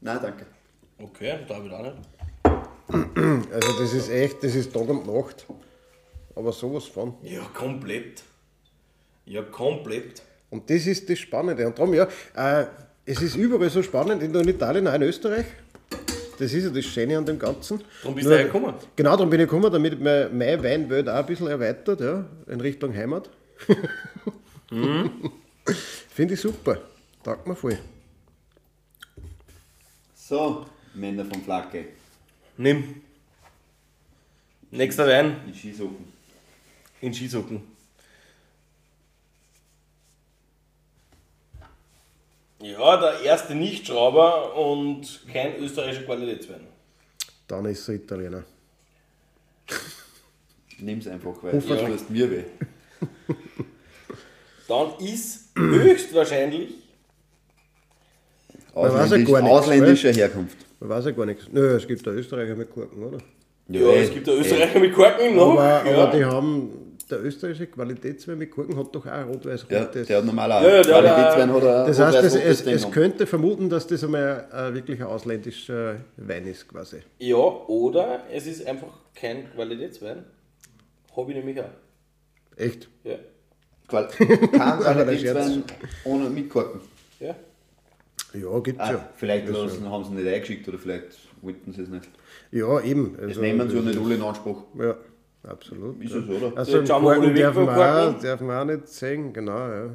Nein, 0.00 0.18
danke. 0.20 0.46
Okay, 1.00 1.38
da 1.46 1.54
habe 1.54 1.66
ich 1.68 1.72
auch 1.72 1.82
nicht. 1.82 1.94
Also 3.52 3.78
das 3.78 3.92
ist 3.92 4.10
echt, 4.10 4.42
das 4.42 4.54
ist 4.54 4.72
Tag 4.72 4.88
und 4.88 5.06
Nacht. 5.06 5.46
Aber 6.34 6.52
sowas 6.52 6.86
von. 6.86 7.14
Ja, 7.22 7.42
komplett. 7.54 8.24
Ja, 9.26 9.42
komplett. 9.42 10.22
Und 10.50 10.68
das 10.70 10.86
ist 10.86 11.08
das 11.08 11.18
Spannende. 11.18 11.66
Und 11.66 11.78
darum, 11.78 11.94
ja, 11.94 12.08
äh, 12.34 12.66
es 13.04 13.22
ist 13.22 13.36
überall 13.36 13.70
so 13.70 13.82
spannend, 13.82 14.22
in 14.22 14.34
Italien, 14.34 14.88
auch 14.88 14.94
in 14.94 15.02
Österreich. 15.02 15.46
Das 16.38 16.52
ist 16.52 16.64
ja 16.64 16.70
das 16.70 16.84
Schöne 16.84 17.18
an 17.18 17.26
dem 17.26 17.38
Ganzen. 17.38 17.82
Darum 18.02 18.14
bist 18.14 18.26
du 18.26 18.30
Nur- 18.30 18.38
daher 18.38 18.44
gekommen. 18.52 18.74
Genau, 18.94 19.10
darum 19.16 19.30
bin 19.30 19.40
ich 19.40 19.46
gekommen, 19.46 19.72
damit 19.72 20.00
meine, 20.00 20.28
meine 20.32 20.62
Weinwelt 20.62 21.08
auch 21.08 21.14
ein 21.16 21.26
bisschen 21.26 21.48
erweitert, 21.48 22.00
ja, 22.00 22.24
in 22.46 22.60
Richtung 22.60 22.94
Heimat. 22.94 23.28
Mhm. 24.70 25.10
Finde 26.10 26.34
ich 26.34 26.40
super. 26.40 26.78
Taugt 27.24 27.46
mir 27.46 27.56
voll. 27.56 27.78
So, 30.14 30.66
Männer 30.94 31.24
vom 31.24 31.42
Flagge. 31.42 31.86
Nimm. 32.56 33.02
Nächster 34.70 35.06
Wein 35.06 35.36
In 35.46 35.54
Skisocken. 35.54 36.12
in 37.00 37.14
Skisocken. 37.14 37.62
Ja, 42.60 42.96
der 42.96 43.20
erste 43.20 43.54
Nichtschrauber 43.54 44.56
und 44.56 45.20
kein 45.32 45.56
österreichischer 45.58 46.04
Qualitätswein. 46.04 46.66
Dann 47.46 47.64
ist 47.66 47.80
es 47.80 47.88
ein 47.88 47.96
Italiener. 47.96 48.44
Nimm's 50.80 51.06
einfach, 51.06 51.42
weil 51.42 51.60
du 51.60 51.60
tust 51.60 52.10
mir 52.10 52.30
weh. 52.30 52.44
Dann 54.68 54.98
ist 54.98 55.50
höchstwahrscheinlich 55.56 56.88
weiß 58.82 58.92
ja 58.92 59.00
Ausländisch, 59.02 59.32
gar 59.32 59.42
nichts, 59.42 59.58
ausländischer 59.58 60.12
Herkunft. 60.12 60.56
Man 60.80 60.88
weiß 60.90 61.04
ja 61.06 61.10
gar 61.12 61.26
nichts. 61.26 61.48
Nö, 61.50 61.76
es 61.76 61.86
gibt 61.86 62.06
da 62.06 62.10
Österreicher 62.10 62.54
mit 62.54 62.70
Korken, 62.70 63.02
oder? 63.02 63.18
Ja, 63.68 63.92
es 63.92 64.12
gibt 64.12 64.26
ja 64.26 64.34
Österreicher 64.34 64.78
mit 64.78 64.94
Korken 64.94 65.36
noch. 65.36 65.52
Aber, 65.52 65.90
ja. 65.90 66.02
aber 66.02 66.16
die 66.16 66.24
haben, 66.24 66.87
der 67.08 67.24
österreichische 67.24 67.66
Qualitätswein 67.66 68.38
mit 68.38 68.50
Korken 68.50 68.76
hat 68.76 68.94
doch 68.94 69.04
auch 69.06 69.10
Ja, 69.10 69.22
rot-weiß-rotes. 69.24 70.06
der 70.08 70.18
hat 70.18 70.24
normal 70.24 70.52
auch. 70.52 70.62
Ja, 70.62 70.76
ja, 70.76 70.82
Qualitätswein 70.82 71.52
hat 71.52 71.62
er 71.62 71.86
das 71.86 71.98
heißt, 71.98 72.36
es, 72.36 72.66
es, 72.66 72.90
könnte 72.90 73.26
vermuten, 73.26 73.68
dass 73.70 73.86
das 73.86 74.04
einmal 74.04 74.46
äh, 74.52 74.74
wirklich 74.74 75.00
ein 75.00 75.06
ausländischer 75.06 75.96
Wein 76.16 76.46
ist, 76.46 76.68
quasi. 76.68 76.98
ja, 77.18 77.36
oder 77.36 78.24
es 78.32 78.46
ist 78.46 78.66
einfach 78.66 78.88
kein 79.14 79.50
Qualitätswein. 79.52 80.24
Habe 81.16 81.30
ich 81.32 81.36
nämlich 81.38 81.60
auch. 81.60 81.70
Echt? 82.56 82.88
Ja. 83.04 83.16
Qual 83.88 84.08
kein 84.16 84.28
Qualitätswein 84.80 85.64
ohne 86.04 86.30
mitkorken. 86.30 86.80
ja. 87.20 87.34
Ja, 88.34 88.58
gibt's 88.58 88.78
Ah, 88.80 88.92
ja. 88.92 89.08
vielleicht 89.16 89.48
Das 89.48 89.56
lassen, 89.56 89.88
haben 89.90 90.04
sie 90.04 90.10
nicht 90.12 90.28
eingeschickt 90.28 90.68
oder 90.68 90.76
vielleicht 90.78 91.16
wollten 91.40 91.72
sie 91.72 91.80
es 91.80 91.88
nicht. 91.88 92.10
Ja, 92.50 92.78
eben. 92.82 93.14
Das 93.16 93.28
Also, 93.28 93.40
nehmen 93.40 93.70
sie 93.70 93.76
ja 93.76 93.82
das 93.82 93.94
nicht 93.94 94.04
alle 94.04 94.14
in 94.16 94.22
Anspruch. 94.22 94.64
Ja, 94.78 94.96
absolut. 95.46 96.02
Ist 96.02 96.12
ja. 96.14 96.18
es, 96.20 96.28
oder? 96.28 96.56
Also, 96.58 96.78
Jetzt 96.78 96.88
weg 97.28 97.34
dürfen 97.34 97.66
wir, 97.66 97.72
auch, 97.72 98.04
Korken. 98.04 98.20
dürfen 98.20 98.46
wir 98.48 98.60
auch 98.60 98.64
nicht 98.64 98.88
sehen, 98.88 99.32
genau, 99.32 99.68
ja. 99.68 99.90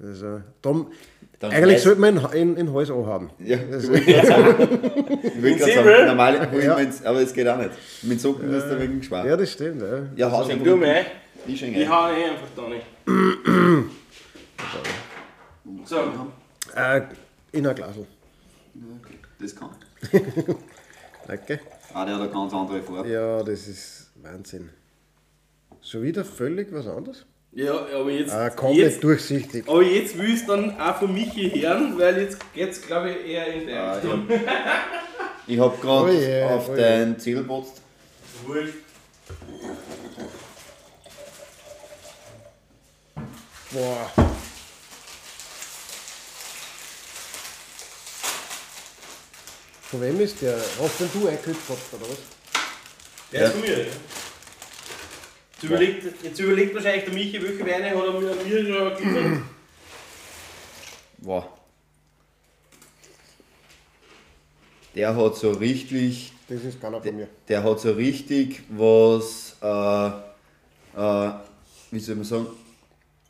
Also, 0.00 0.40
darum, 0.62 0.92
Dann 1.40 1.50
eigentlich 1.50 1.82
sollte 1.82 2.00
man 2.00 2.16
in, 2.16 2.32
in, 2.32 2.56
in 2.56 2.72
Hals 2.72 2.90
haben. 2.90 3.30
Ja, 3.40 3.56
ich 3.56 3.84
sagen, 3.84 3.98
ich 5.22 5.58
Säbel? 5.58 5.58
sagen 5.58 6.06
normal, 6.06 6.48
Ja. 6.62 6.76
aber 7.04 7.20
es 7.20 7.32
geht 7.34 7.48
auch 7.48 7.58
nicht. 7.58 7.70
Mit 8.02 8.20
Socken 8.20 8.52
ist 8.52 8.66
der 8.68 8.80
wegen 8.80 8.98
geschwach. 9.00 9.24
Ja, 9.24 9.36
das 9.36 9.50
stimmt. 9.52 9.82
Ja. 9.82 10.02
Ja, 10.14 10.30
Schenk 10.46 10.50
einfach 10.52 10.64
du 10.64 10.76
mir 10.76 10.86
ein. 10.94 11.06
Ich 11.46 11.58
schenke 11.58 11.80
Ich 11.82 11.88
hau 11.88 12.10
eh 12.10 12.24
einfach 12.24 12.46
da 12.56 12.68
nicht. 12.68 12.86
So, 15.84 15.96
Äh, 16.74 17.02
in 17.52 17.66
ein 17.66 17.74
Glasl. 17.74 18.06
Das 19.40 19.54
kann. 19.56 19.70
Danke. 21.26 21.60
Ah, 21.94 22.04
der 22.04 22.14
hat 22.16 22.22
eine 22.22 22.30
ganz 22.30 22.52
andere 22.52 22.82
Farbe. 22.82 23.08
Ja, 23.08 23.42
das 23.42 23.66
ist 23.66 24.10
Wahnsinn. 24.22 24.70
Schon 25.82 26.02
wieder 26.02 26.24
völlig 26.24 26.72
was 26.72 26.86
anderes? 26.86 27.24
ja, 27.52 27.72
aber 27.72 28.10
jetzt, 28.10 28.32
Ah, 28.32 28.50
komplett 28.50 28.92
jetzt, 28.92 29.02
durchsichtig. 29.02 29.66
aber 29.68 29.82
jetzt 29.82 30.16
will 30.18 30.34
ich 30.34 30.44
dann 30.46 30.78
auch 30.78 30.96
von 30.96 31.12
Michi 31.12 31.50
hören, 31.50 31.98
weil 31.98 32.20
jetzt 32.20 32.52
geht 32.52 32.70
es 32.70 32.82
glaube 32.82 33.10
ich 33.10 33.30
eher 33.30 33.46
in 33.54 33.66
der 33.66 33.82
Ah, 33.82 33.92
Richtung. 33.94 34.28
Ich 35.50 35.58
habe 35.58 35.74
gerade 35.80 36.10
Oh 36.10 36.12
je, 36.12 36.42
auf 36.42 36.68
oh 36.68 36.76
dein 36.76 37.18
Ziel 37.18 37.36
gepotzt. 37.36 37.80
Wurscht. 38.44 38.74
Boah. 43.72 44.10
Von 49.90 50.00
wem 50.02 50.20
ist 50.20 50.40
der? 50.42 50.56
Hast 50.80 51.00
denn 51.00 51.08
du 51.14 51.28
eingekühlt 51.28 51.56
gehabt, 51.66 51.94
oder 51.94 52.02
was? 52.10 52.18
Der 53.32 53.44
ist 53.46 53.52
von 53.52 53.60
mir, 53.62 53.78
ja. 53.78 53.84
Jetzt 55.54 55.62
überlegt, 55.64 56.04
jetzt 56.24 56.38
überlegt 56.40 56.74
wahrscheinlich 56.74 57.04
der 57.04 57.14
Michi, 57.14 57.42
welche 57.42 57.60
Weine 57.66 57.90
hat 57.90 58.04
er 58.04 58.12
mir, 58.20 58.34
mir 58.34 58.74
schon 58.74 58.96
gegeben. 58.96 59.44
Wow. 61.20 61.46
Der 64.94 65.16
hat 65.16 65.36
so 65.36 65.50
richtig, 65.50 66.32
Das 66.48 66.62
ist 66.62 66.80
keiner 66.80 67.02
von 67.02 67.16
mir. 67.16 67.26
der 67.48 67.64
hat 67.64 67.80
so 67.80 67.90
richtig 67.90 68.62
was, 68.68 69.56
äh, 69.60 70.06
äh, 70.96 71.30
wie 71.90 71.98
soll 71.98 72.14
man 72.14 72.24
sagen, 72.24 72.46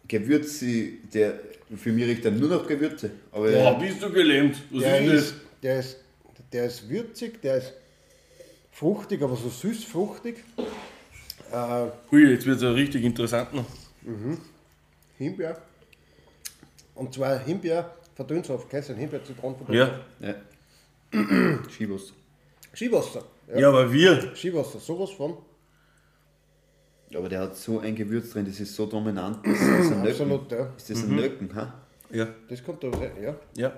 Gewürze, 0.07 0.67
der, 1.15 1.41
für 1.79 1.91
mich 1.93 2.05
riecht 2.05 2.27
er 2.27 2.31
nur 2.33 2.51
noch 2.51 2.67
Gewürze. 2.67 3.11
Aber 3.33 3.51
Boah, 3.51 3.79
bist 3.79 4.03
du 4.03 4.11
gelähmt. 4.13 4.57
Was 4.71 4.83
Der 4.83 5.01
ist 5.01 5.09
das? 5.13 5.23
ist, 5.23 5.35
der, 5.63 5.79
ist, 5.81 5.97
der 6.53 6.67
ist 6.67 6.89
würzig, 6.89 7.41
der 7.43 7.57
ist 7.59 7.73
fruchtig, 8.73 9.23
aber 9.23 9.37
so 9.37 9.49
süß 9.49 9.85
fruchtig. 9.85 10.45
Äh, 11.53 11.87
Hui, 12.11 12.31
jetzt 12.31 12.47
wird 12.47 12.57
es 12.57 12.63
ja 12.63 12.71
richtig 12.71 13.05
interessant 13.05 13.55
noch. 13.55 13.65
Himbeer. 15.17 15.61
Und 16.95 17.15
zwar 17.15 17.39
Himbeer, 17.39 17.95
Verdünnsaft, 18.15 18.69
kennst 18.69 18.89
du 18.89 18.93
den 18.95 19.01
Himbeer, 19.01 19.25
Zitronen, 19.25 19.57
Ja. 19.69 20.01
Ja. 20.21 20.35
Skibus. 21.71 22.13
Skiwasser. 22.75 23.25
Ja. 23.49 23.59
Ja, 23.59 23.69
aber 23.69 23.93
wir. 23.93 24.35
Skiwasser, 24.35 24.79
sowas 24.79 25.11
von. 25.11 25.37
Aber 27.15 27.29
der 27.29 27.41
hat 27.41 27.57
so 27.57 27.81
ein 27.81 27.95
Gewürz 27.95 28.31
drin, 28.31 28.45
das 28.45 28.61
ist 28.61 28.75
so 28.75 28.87
dominant. 28.87 29.39
Das 29.47 29.61
ist 29.61 29.93
ein 29.93 30.03
Nöcken. 30.03 30.09
Absolut, 30.11 30.53
ja. 30.53 30.73
Ist 30.77 30.91
das 30.91 31.03
ein 31.05 31.17
Nöcken, 31.17 31.55
ha? 31.55 31.75
Ja. 32.11 32.29
Das 32.49 32.63
kommt 32.63 32.83
da 32.83 32.91
rein, 32.91 33.13
ja. 33.23 33.35
Ja. 33.57 33.73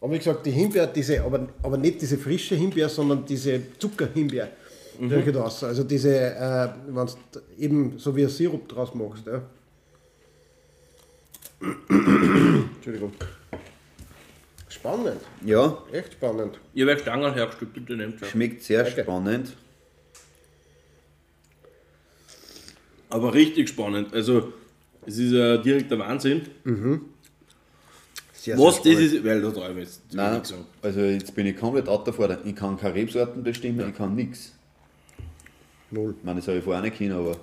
Aber 0.00 0.12
wie 0.12 0.18
gesagt, 0.18 0.44
die 0.46 0.50
Himbeer, 0.50 0.86
diese, 0.86 1.22
aber, 1.22 1.48
aber 1.62 1.76
nicht 1.76 2.00
diese 2.02 2.18
frische 2.18 2.54
Himbeer, 2.54 2.88
sondern 2.88 3.24
diese 3.24 3.60
Zuckerhimbeer. 3.78 4.48
Mhm. 4.98 5.12
Also 5.62 5.84
diese, 5.84 6.14
äh, 6.34 6.68
wenn 6.88 7.06
du 7.06 7.12
eben 7.58 7.98
so 7.98 8.14
wie 8.16 8.22
ein 8.24 8.28
Sirup 8.30 8.68
draus 8.68 8.94
machst. 8.94 9.26
Ja. 9.26 9.42
Entschuldigung. 11.88 13.12
Spannend, 14.68 15.20
Ja, 15.44 15.82
echt 15.90 16.12
spannend. 16.12 16.60
Ich 16.74 16.82
habe 16.82 16.98
Stangen 16.98 17.32
hergestellt, 17.34 17.72
bitte 17.72 17.96
nehmt 17.96 18.18
schon. 18.20 18.28
schmeckt 18.28 18.62
sehr 18.62 18.84
Danke. 18.84 19.02
spannend. 19.02 19.56
Aber 23.08 23.32
richtig 23.34 23.68
spannend. 23.68 24.12
Also, 24.12 24.52
es 25.06 25.18
ist 25.18 25.32
ein 25.32 25.62
direkter 25.62 25.98
Wahnsinn. 25.98 26.42
Sehr, 28.46 28.56
Was 28.58 28.80
sehr 28.80 28.94
das 28.94 29.02
ist, 29.02 29.24
weil 29.24 29.42
da 29.42 29.50
drauf 29.50 29.76
ist. 29.76 30.02
das 30.08 30.14
will 30.14 30.56
Nein, 30.56 30.64
also 30.80 31.00
jetzt 31.00 31.34
bin 31.34 31.46
ich 31.46 31.56
komplett 31.56 31.88
out 31.88 32.06
davor. 32.06 32.38
Ich 32.44 32.54
kann 32.54 32.76
keine 32.76 32.94
Rebsorten 32.94 33.42
bestimmen, 33.42 33.88
ich 33.88 33.96
kann 33.96 34.14
nichts. 34.14 34.52
Null. 35.90 36.14
Ich 36.16 36.24
meine, 36.24 36.38
das 36.38 36.46
habe 36.46 36.58
ich 36.58 36.64
vorher 36.64 36.80
nicht 36.80 36.96
können, 36.96 37.10
aber 37.10 37.36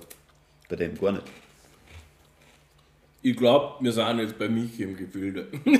bei 0.66 0.76
dem 0.76 0.98
gar 0.98 1.12
nicht. 1.12 1.24
Ich 3.20 3.36
glaube, 3.36 3.84
wir 3.84 3.92
sind 3.92 4.18
jetzt 4.18 4.38
bei 4.38 4.48
Michi 4.48 4.84
im 4.84 4.96
Gefilde. 4.96 5.48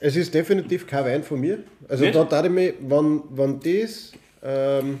Es 0.00 0.16
ist 0.16 0.34
definitiv 0.34 0.86
kein 0.86 1.06
Wein 1.06 1.22
von 1.22 1.40
mir. 1.40 1.64
Also 1.88 2.04
Nicht? 2.04 2.14
da 2.14 2.24
darf 2.24 2.44
ich 2.44 2.50
mich, 2.50 2.74
wenn, 2.80 3.22
wenn 3.30 3.58
das, 3.58 4.12
ähm, 4.42 4.98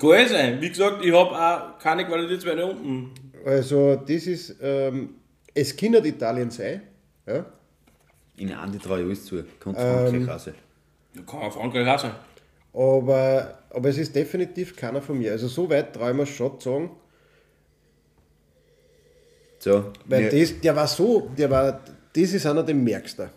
Kann 0.00 0.28
sein. 0.28 0.58
Wie 0.62 0.70
gesagt, 0.70 1.04
ich 1.04 1.12
habe 1.12 1.30
auch 1.38 1.78
keine 1.78 2.06
Qualitätsweine 2.06 2.64
unten. 2.64 3.10
also 3.44 3.96
das 3.96 4.26
ist, 4.26 4.56
ähm, 4.62 5.16
es 5.52 5.76
kann 5.76 5.90
nicht 5.90 6.06
Italien 6.06 6.50
sein. 6.50 6.80
Ja? 7.26 7.44
In 8.36 8.52
Andi 8.52 8.78
traue 8.78 9.00
ich 9.00 9.06
alles 9.06 9.24
zu. 9.26 9.44
Kommt 9.60 9.76
Ähm, 9.78 10.08
Frankreich 10.08 10.28
raus. 10.28 10.46
Ja, 11.14 11.22
Kann 11.22 11.52
Frankreich 11.52 11.88
auch 11.88 11.98
sein. 12.00 12.12
Aber, 12.72 13.58
aber 13.70 13.88
es 13.88 13.98
ist 13.98 14.14
definitiv 14.14 14.74
keiner 14.74 15.00
von 15.00 15.16
mir. 15.18 15.30
Also 15.32 15.46
so 15.48 15.68
weit 15.70 15.94
traue 15.94 16.10
ich 16.10 16.16
mir 16.16 16.26
schon 16.26 16.58
zu 16.60 16.70
sagen, 16.70 16.90
So, 19.60 19.92
weil 20.06 20.30
wir- 20.32 20.40
das, 20.40 20.60
der 20.60 20.76
war 20.76 20.86
so, 20.86 21.30
der 21.38 21.50
war, 21.50 21.80
das 22.12 22.32
ist 22.32 22.44
einer, 22.46 22.62
den 22.62 22.82
merkst 22.84 23.18
du. 23.18 23.30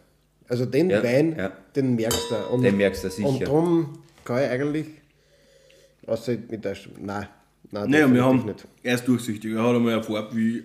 Also 0.50 0.66
den 0.66 0.90
Ja, 0.90 1.04
Wein, 1.04 1.36
ja. 1.38 1.52
den 1.76 1.96
merkst 1.96 2.32
du. 2.32 2.36
Und, 2.54 2.64
Den 2.64 2.78
merkst 2.78 3.04
du 3.04 3.10
sicher. 3.10 3.28
Und 3.30 3.42
darum 3.42 4.00
kann 4.26 4.44
ich 4.44 4.50
eigentlich, 4.50 4.88
außer 6.06 6.34
mit 6.50 6.66
der, 6.66 6.76
nein, 7.00 7.28
nein, 7.72 7.90
Naja, 7.90 8.12
wir 8.14 8.26
haben, 8.26 8.46
nicht. 8.46 8.66
er 8.84 8.96
ist 8.96 9.08
durchsichtig. 9.08 9.54
Er 9.54 9.62
hat 9.64 9.76
einmal 9.76 9.94
eine 9.94 10.04
Farbe 10.04 10.36
wie. 10.36 10.64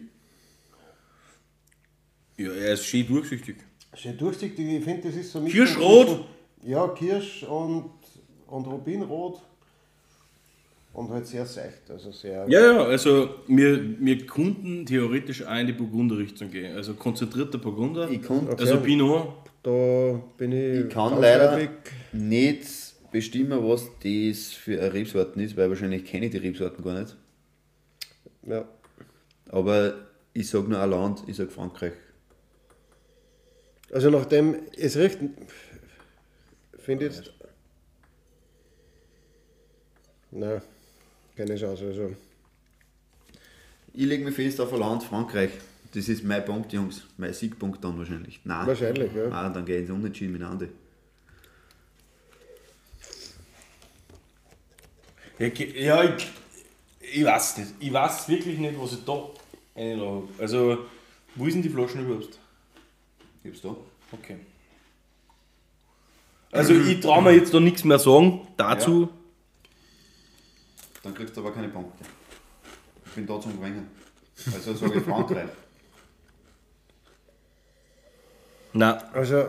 Ja, 2.39 2.51
er 2.53 2.73
ist 2.75 2.85
schön 2.87 3.07
durchsichtig. 3.07 3.57
Schön 3.95 4.17
durchsichtig, 4.17 4.67
ich 4.67 4.85
finde, 4.85 5.09
das 5.09 5.17
ist 5.17 5.33
so 5.33 5.41
mit. 5.41 5.53
Kirschrot? 5.53 6.25
Ja, 6.65 6.89
Kirsch 6.89 7.43
und, 7.45 7.91
und 8.47 8.67
Rubinrot. 8.67 9.41
Und 10.95 11.09
halt 11.11 11.27
sehr 11.27 11.47
seicht, 11.47 11.91
also 11.91 12.11
sehr. 12.13 12.45
Ja, 12.49 12.61
ja, 12.73 12.85
also 12.85 13.31
wir, 13.47 13.99
wir 13.99 14.27
konnten 14.27 14.85
theoretisch 14.85 15.43
auch 15.45 15.57
in 15.57 15.67
die 15.67 15.73
Burgunder-Richtung 15.73 16.51
gehen. 16.51 16.77
Also 16.77 16.93
konzentrierter 16.95 17.57
Burgunder. 17.57 18.11
Ich 18.11 18.21
kann- 18.21 18.47
Also 18.49 18.75
Okay. 18.75 18.85
Pinot. 18.85 19.29
Da 19.63 20.21
bin 20.37 20.53
ich. 20.53 20.81
Ich 20.87 20.89
kann 20.91 21.19
leider 21.21 21.57
weg. 21.57 21.71
nicht 22.13 22.67
bestimmen, 23.11 23.59
was 23.67 23.87
das 24.03 24.53
für 24.53 24.81
eine 24.81 24.93
Rebsorten 24.93 25.41
ist, 25.43 25.57
weil 25.57 25.71
wahrscheinlich 25.71 26.05
kenne 26.05 26.27
ich 26.27 26.33
die 26.33 26.39
Rebsorten 26.39 26.85
gar 26.85 27.01
nicht. 27.01 27.17
Ja. 28.47 28.65
Aber 29.49 29.95
ich 30.35 30.49
sage 30.51 30.69
nur 30.69 30.79
ein 30.81 30.91
Land, 30.91 31.23
ich 31.27 31.37
sage 31.37 31.51
Frankreich. 31.51 31.93
Also 33.93 34.11
nachdem 34.11 34.57
es 34.77 34.97
recht. 34.97 35.19
Finde 36.79 37.07
ich 37.07 37.17
jetzt. 37.17 37.31
Nein, 40.31 40.63
keine 41.37 41.57
Chance. 41.57 41.87
Also. 41.87 42.17
Ich 43.93 44.07
lege 44.07 44.25
mich 44.25 44.35
fest 44.35 44.61
auf 44.61 44.73
ein 44.73 44.81
Land, 44.81 45.03
Frankreich. 45.03 45.51
Das 45.95 46.09
ist 46.09 46.25
mein 46.25 46.43
Punkt, 46.43 46.73
Jungs. 46.73 47.03
Mein 47.19 47.35
Siegpunkt 47.35 47.85
dann 47.85 47.99
wahrscheinlich. 47.99 48.41
Nein. 48.45 48.67
Wahrscheinlich, 48.67 49.13
ja. 49.13 49.29
Nein, 49.29 49.53
dann 49.53 49.67
gehe 49.67 49.77
ich 49.77 49.83
ins 49.83 49.91
Unentschieden 49.91 50.33
mit 50.33 50.43
Andi. 50.43 50.69
Ja, 55.39 56.05
ich, 56.05 56.31
ich 57.01 57.25
weiß 57.25 57.59
nicht. 57.59 57.75
Ich 57.79 57.93
weiß 57.93 58.29
wirklich 58.29 58.59
nicht, 58.59 58.81
was 58.81 58.93
ich 58.93 59.05
da 59.05 59.29
rein 59.77 60.01
habe. 60.01 60.29
Also, 60.39 60.87
wo 61.35 61.47
ist 61.47 61.55
denn 61.55 61.63
die 61.63 61.69
Flaschen 61.69 62.07
überhaupt? 62.07 62.39
Hab's 63.45 63.61
da. 63.61 63.75
Okay. 64.13 64.37
Also, 66.51 66.75
ich 66.75 67.01
traue 67.01 67.23
mir 67.23 67.33
jetzt 67.33 67.53
da 67.55 67.61
nichts 67.61 67.83
mehr 67.85 67.99
sagen 67.99 68.47
dazu. 68.57 69.09
Dann 71.03 71.15
kriegst 71.15 71.37
du 71.37 71.41
aber 71.41 71.53
keine 71.53 71.69
Punkte. 71.69 72.05
Ich 73.07 73.13
bin 73.13 73.27
da 73.27 73.41
zum 73.41 73.59
Gewinnen. 73.59 73.91
Also 74.55 74.75
sage 74.75 74.99
ich 74.99 75.05
Frankreich. 75.05 75.49
Nein, 78.75 79.03
Also. 79.13 79.49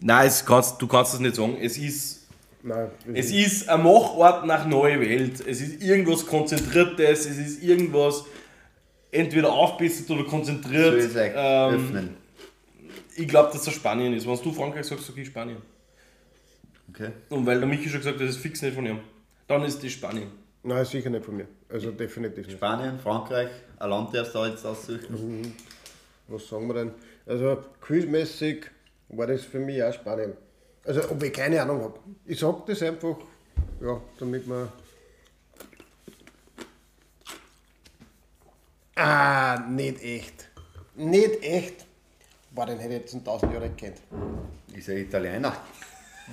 nein 0.00 0.26
es 0.26 0.44
kannst, 0.44 0.80
du 0.80 0.86
kannst 0.86 1.14
das 1.14 1.20
nicht 1.20 1.34
sagen. 1.36 1.56
Es 1.60 1.76
ist, 1.76 2.26
Nein, 2.62 2.90
es 3.14 3.30
ist 3.30 3.68
ein 3.68 3.82
Machort 3.82 4.46
nach 4.46 4.66
Neue 4.66 5.00
Welt. 5.00 5.40
Es 5.46 5.60
ist 5.60 5.82
irgendwas 5.82 6.26
Konzentriertes. 6.26 7.26
Es 7.26 7.38
ist 7.38 7.62
irgendwas 7.62 8.24
entweder 9.10 9.52
aufbessert 9.52 10.10
oder 10.10 10.24
konzentriert. 10.24 10.92
So 10.92 11.08
ist 11.08 11.16
es 11.16 11.32
Ähm, 11.34 11.74
öffnen. 11.74 12.16
Ich 13.20 13.28
glaube, 13.28 13.52
dass 13.52 13.64
das 13.64 13.74
Spanien 13.74 14.14
ist. 14.14 14.26
Wenn 14.26 14.42
du 14.42 14.52
Frankreich 14.52 14.86
sagst, 14.86 15.06
sag 15.06 15.16
ich 15.16 15.28
Spanien. 15.28 15.58
Okay. 16.88 17.10
Und 17.28 17.46
weil 17.46 17.58
der 17.58 17.68
Michi 17.68 17.88
schon 17.88 18.00
gesagt 18.00 18.18
hat, 18.18 18.22
das 18.22 18.36
ist 18.36 18.42
fix 18.42 18.62
nicht 18.62 18.74
von 18.74 18.86
ihm. 18.86 19.00
Dann 19.46 19.62
ist 19.64 19.82
das 19.82 19.92
Spanien. 19.92 20.30
Nein, 20.62 20.84
sicher 20.84 21.10
nicht 21.10 21.24
von 21.24 21.36
mir. 21.36 21.46
Also 21.68 21.90
definitiv 21.90 22.46
nicht. 22.46 22.56
Spanien, 22.56 22.98
Frankreich, 22.98 23.48
ein 23.78 23.90
Land 23.90 24.14
darfst 24.14 24.34
du 24.34 24.38
da 24.38 24.46
jetzt 24.48 24.64
aussuchen. 24.64 25.54
Was 26.28 26.48
sagen 26.48 26.66
wir 26.68 26.74
denn? 26.74 26.92
Also 27.26 27.62
quizmäßig 27.80 28.66
war 29.08 29.26
das 29.26 29.44
für 29.44 29.58
mich 29.58 29.82
auch 29.82 29.92
Spanien. 29.92 30.32
Also 30.84 31.10
ob 31.10 31.22
ich 31.22 31.32
keine 31.32 31.60
Ahnung 31.60 31.82
habe. 31.82 31.98
Ich 32.24 32.38
sag 32.38 32.66
das 32.66 32.82
einfach, 32.82 33.16
ja, 33.80 34.00
damit 34.18 34.46
man. 34.46 34.68
Ah, 38.96 39.58
nicht 39.68 40.02
echt. 40.02 40.48
Nicht 40.96 41.42
echt. 41.42 41.86
Boah, 42.52 42.66
den 42.66 42.78
hätte 42.78 42.94
ich 42.94 43.00
jetzt 43.00 43.12
in 43.14 43.20
1000 43.20 43.52
Jahren 43.52 43.76
gekannt. 43.76 43.98
Ist 44.74 44.88
er 44.88 44.96
Italiener? 44.98 45.56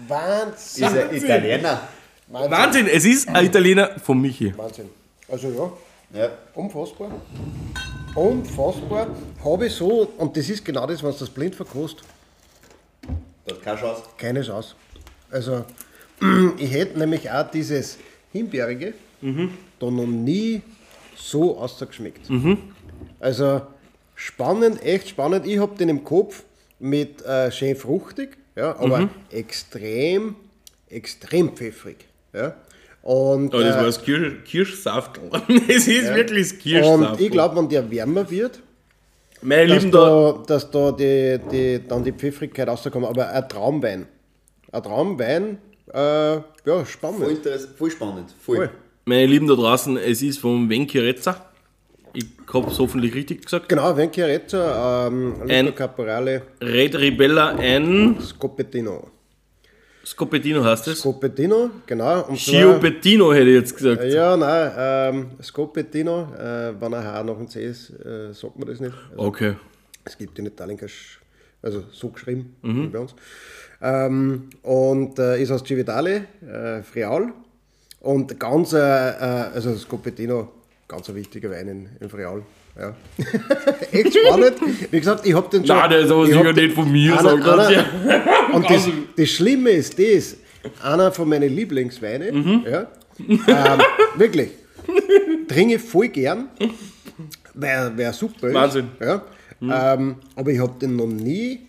Wahnsinn. 0.07 0.83
Ist 0.85 0.93
er 0.95 1.11
Italiener? 1.13 1.81
Wahnsinn. 2.27 2.51
Wahnsinn, 2.51 2.87
es 2.87 3.05
ist 3.05 3.27
ein 3.29 3.45
Italiener 3.45 3.99
von 3.99 4.19
Michi. 4.19 4.53
Wahnsinn. 4.57 4.89
Also 5.29 5.77
ja, 6.13 6.19
Ja. 6.21 6.29
unfassbar. 6.55 7.11
Unfassbar. 8.15 9.07
Habe 9.43 9.67
ich 9.67 9.73
so, 9.73 10.11
und 10.17 10.35
das 10.35 10.49
ist 10.49 10.65
genau 10.65 10.87
das, 10.87 11.03
was 11.03 11.19
das 11.19 11.29
blind 11.29 11.55
verkostet. 11.55 12.03
Da 13.45 13.53
hat 13.55 13.61
keine 13.63 13.79
Chance. 13.79 14.03
Keine 14.17 14.41
Chance. 14.41 14.75
Also, 15.31 15.65
ich 16.57 16.71
hätte 16.71 16.97
nämlich 16.99 17.29
auch 17.29 17.49
dieses 17.51 17.97
Himbeerige 18.31 18.93
da 19.21 19.85
noch 19.91 20.05
nie 20.07 20.61
so 21.15 21.57
ausgeschmeckt. 21.57 22.29
Also, 23.19 23.61
spannend, 24.17 24.83
echt 24.83 25.07
spannend. 25.09 25.45
Ich 25.47 25.59
habe 25.59 25.77
den 25.77 25.89
im 25.89 26.03
Kopf 26.03 26.43
mit 26.79 27.23
äh, 27.25 27.51
schön 27.51 27.75
fruchtig, 27.75 28.37
ja, 28.55 28.75
aber 28.77 29.09
extrem, 29.31 30.35
extrem 30.89 31.55
pfeffrig. 31.55 32.05
Ja. 32.33 32.55
Und, 33.03 33.53
Oh, 33.53 33.59
das 33.59 33.75
äh, 33.75 33.77
war 33.77 33.83
das 33.85 34.01
Kirsch, 34.03 34.33
Kirschsaft. 34.43 35.19
es 35.69 35.87
ist 35.87 36.13
wirklich 36.13 36.49
das 36.49 36.57
Kirschsaft. 36.59 37.11
und 37.13 37.21
ich 37.21 37.31
glaube, 37.31 37.55
wenn 37.55 37.69
der 37.69 37.89
wärmer 37.89 38.29
wird, 38.29 38.59
meine 39.41 39.67
dass 39.67 39.83
Lieben, 39.83 39.91
da, 39.93 40.31
da, 40.33 40.43
dass 40.45 40.69
da 40.71 40.91
die, 40.91 41.39
die, 41.51 41.87
dann 41.87 42.03
die 42.03 42.11
Pfeffrigkeit 42.11 42.67
rauskommt. 42.67 43.05
Aber 43.05 43.29
ein 43.29 43.47
Traumwein. 43.47 44.07
Ein 44.71 44.83
Traumwein, 44.83 45.57
äh, 45.93 45.97
ja, 45.99 46.43
Voll, 46.65 46.85
spannend. 46.85 47.23
interess- 47.29 47.67
voll 47.77 47.91
spannend. 47.91 48.33
Voll. 48.41 48.55
Voll. 48.57 48.69
meine 49.05 49.25
Lieben 49.27 49.47
da 49.47 49.53
draußen, 49.55 49.95
es 49.97 50.21
ist 50.21 50.39
vom 50.39 50.69
Venchirezza. 50.69 51.45
Ich 52.19 52.25
habe 52.51 52.71
es 52.71 52.79
hoffentlich 52.79 53.13
richtig 53.13 53.43
gesagt. 53.43 53.69
Genau, 53.69 53.95
Venchiarezza, 53.95 55.05
ähm, 55.07 55.33
Luca 55.41 55.53
Ein- 55.53 55.75
Caporale, 55.75 56.41
Red 56.61 56.95
Ribella 56.95 57.49
ein 57.57 58.17
Scopettino. 58.19 59.11
Scopettino 60.03 60.63
heißt 60.63 60.87
es. 60.87 61.01
Scopettino, 61.01 61.69
genau. 61.85 62.23
Und 62.27 62.37
Giopettino 62.39 63.31
hätte 63.33 63.49
ich 63.49 63.55
jetzt 63.55 63.75
gesagt. 63.75 64.03
Ja, 64.05 64.35
nein, 64.35 64.71
ähm, 64.77 65.27
Scopettino, 65.43 66.33
äh, 66.39 66.73
wenn 66.79 66.93
er 66.93 67.03
H 67.03 67.23
nach 67.23 67.35
dem 67.37 67.47
C 67.49 67.63
ist, 67.63 67.91
äh, 68.03 68.33
sagt 68.33 68.57
man 68.57 68.67
das 68.67 68.79
nicht. 68.79 68.95
Okay. 69.15 69.53
Es 70.03 70.17
gibt 70.17 70.39
in 70.39 70.47
Italien 70.47 70.77
kein, 70.77 70.89
Sch- 70.89 71.19
also 71.61 71.83
so 71.91 72.07
geschrieben 72.09 72.55
wie 72.63 72.87
bei 72.87 72.99
uns. 72.99 73.13
Ähm, 73.79 74.49
und 74.63 75.19
äh, 75.19 75.39
ist 75.39 75.51
aus 75.51 75.63
Cividale, 75.63 76.23
äh, 76.41 76.81
Friaul. 76.81 77.31
Und 77.99 78.39
ganz, 78.39 78.73
äh, 78.73 78.77
äh, 78.79 79.51
also 79.53 79.71
das 79.73 79.87
Copetino, 79.87 80.51
ganz 80.87 81.09
ein 81.09 81.15
wichtiger 81.15 81.49
Wein 81.51 81.67
in, 81.67 81.89
in 81.99 82.09
Friaul. 82.09 82.43
Ja. 82.79 82.95
Echt 83.91 84.15
spannend. 84.17 84.53
Wie 84.91 84.99
gesagt, 84.99 85.25
ich 85.25 85.33
habe 85.33 85.49
den 85.49 85.65
schon. 85.65 85.75
Nein, 85.75 85.89
der 85.89 85.99
ist 85.99 86.11
aber 86.11 86.25
sicher 86.27 86.53
nicht 86.53 86.75
von 86.75 86.91
mir, 86.91 87.17
einer- 87.19 87.45
er. 87.45 87.69
einer- 87.69 88.53
Und 88.55 88.69
das, 88.69 88.87
das 89.15 89.29
Schlimme 89.29 89.71
ist 89.71 89.97
das, 89.99 90.37
einer 90.83 91.11
von 91.11 91.27
meinen 91.27 91.53
Lieblingsweine, 91.55 92.31
Mhm. 92.31 92.65
ja, 92.69 92.87
ähm, 93.19 93.81
wirklich, 94.15 94.49
trinke 95.47 95.75
ich 95.75 95.81
voll 95.81 96.09
gern, 96.09 96.49
weil 97.55 97.97
wär 97.97 98.13
super. 98.13 98.53
Wahnsinn. 98.53 98.89
Ja, 98.99 99.23
ähm, 99.61 100.15
aber 100.35 100.51
ich 100.51 100.59
habe 100.59 100.73
den 100.79 100.95
noch 100.95 101.07
nie, 101.07 101.61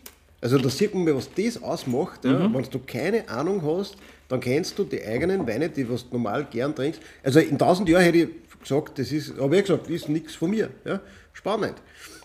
also 0.43 0.59
da 0.59 0.69
sieht 0.69 0.95
man 0.95 1.05
mal, 1.05 1.17
was 1.17 1.31
das 1.35 1.63
ausmacht. 1.63 2.25
Ja. 2.25 2.33
Mhm. 2.33 2.55
Wenn 2.55 2.65
du 2.71 2.79
keine 2.87 3.27
Ahnung 3.31 3.63
hast, 3.65 3.97
dann 4.29 4.41
kennst 4.41 4.79
du 4.79 4.85
die 4.85 5.03
eigenen 5.03 5.47
Weine, 5.47 5.71
die 5.71 5.89
was 5.89 6.03
du 6.07 6.15
normal 6.17 6.47
gern 6.51 6.75
trinkst. 6.75 7.01
Also 7.25 7.41
in 7.41 7.57
tausend 7.59 7.89
Jahren 7.89 8.03
hätte 8.03 8.19
ich 8.19 8.29
gesagt, 8.61 8.99
das 8.99 9.13
ist, 9.13 9.39
habe 9.39 9.57
ich 9.57 9.63
gesagt, 9.63 9.85
das 9.87 9.93
ist 9.93 10.09
nichts 10.09 10.35
von 10.35 10.51
mir. 10.51 10.71
Ja. 10.85 11.01
Spannend. 11.33 11.75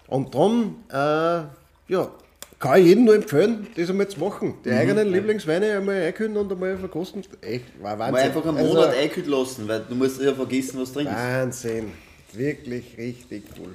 Und 0.08 0.34
dann, 0.36 0.76
äh, 0.90 1.46
ja, 1.92 2.12
kann 2.60 2.80
ich 2.80 2.86
jedem 2.88 3.06
nur 3.06 3.16
empfehlen, 3.16 3.68
das 3.76 3.90
einmal 3.90 4.08
zu 4.08 4.20
machen. 4.20 4.50
Mhm. 4.50 4.64
Die 4.66 4.72
eigenen 4.72 5.12
Lieblingsweine 5.12 5.78
einmal 5.78 6.02
einkühlen 6.02 6.38
und 6.38 6.52
einmal 6.52 6.78
verkosten. 6.78 7.24
Echt, 7.42 7.66
war 7.82 8.00
Wahnsinn. 8.00 8.14
Mal 8.14 8.22
einfach 8.22 8.46
einen 8.46 8.58
Also, 8.58 8.74
Monat 8.74 8.96
einkühlen 8.96 9.30
lassen, 9.30 9.68
weil 9.68 9.82
du 9.88 9.96
musst 9.96 10.22
ja 10.22 10.34
vergessen, 10.34 10.80
was 10.80 10.94
drin 10.94 11.08
ist. 11.08 11.14
Wahnsinn. 11.14 11.92
Wirklich 12.32 12.98
richtig 12.98 13.44
cool. 13.60 13.74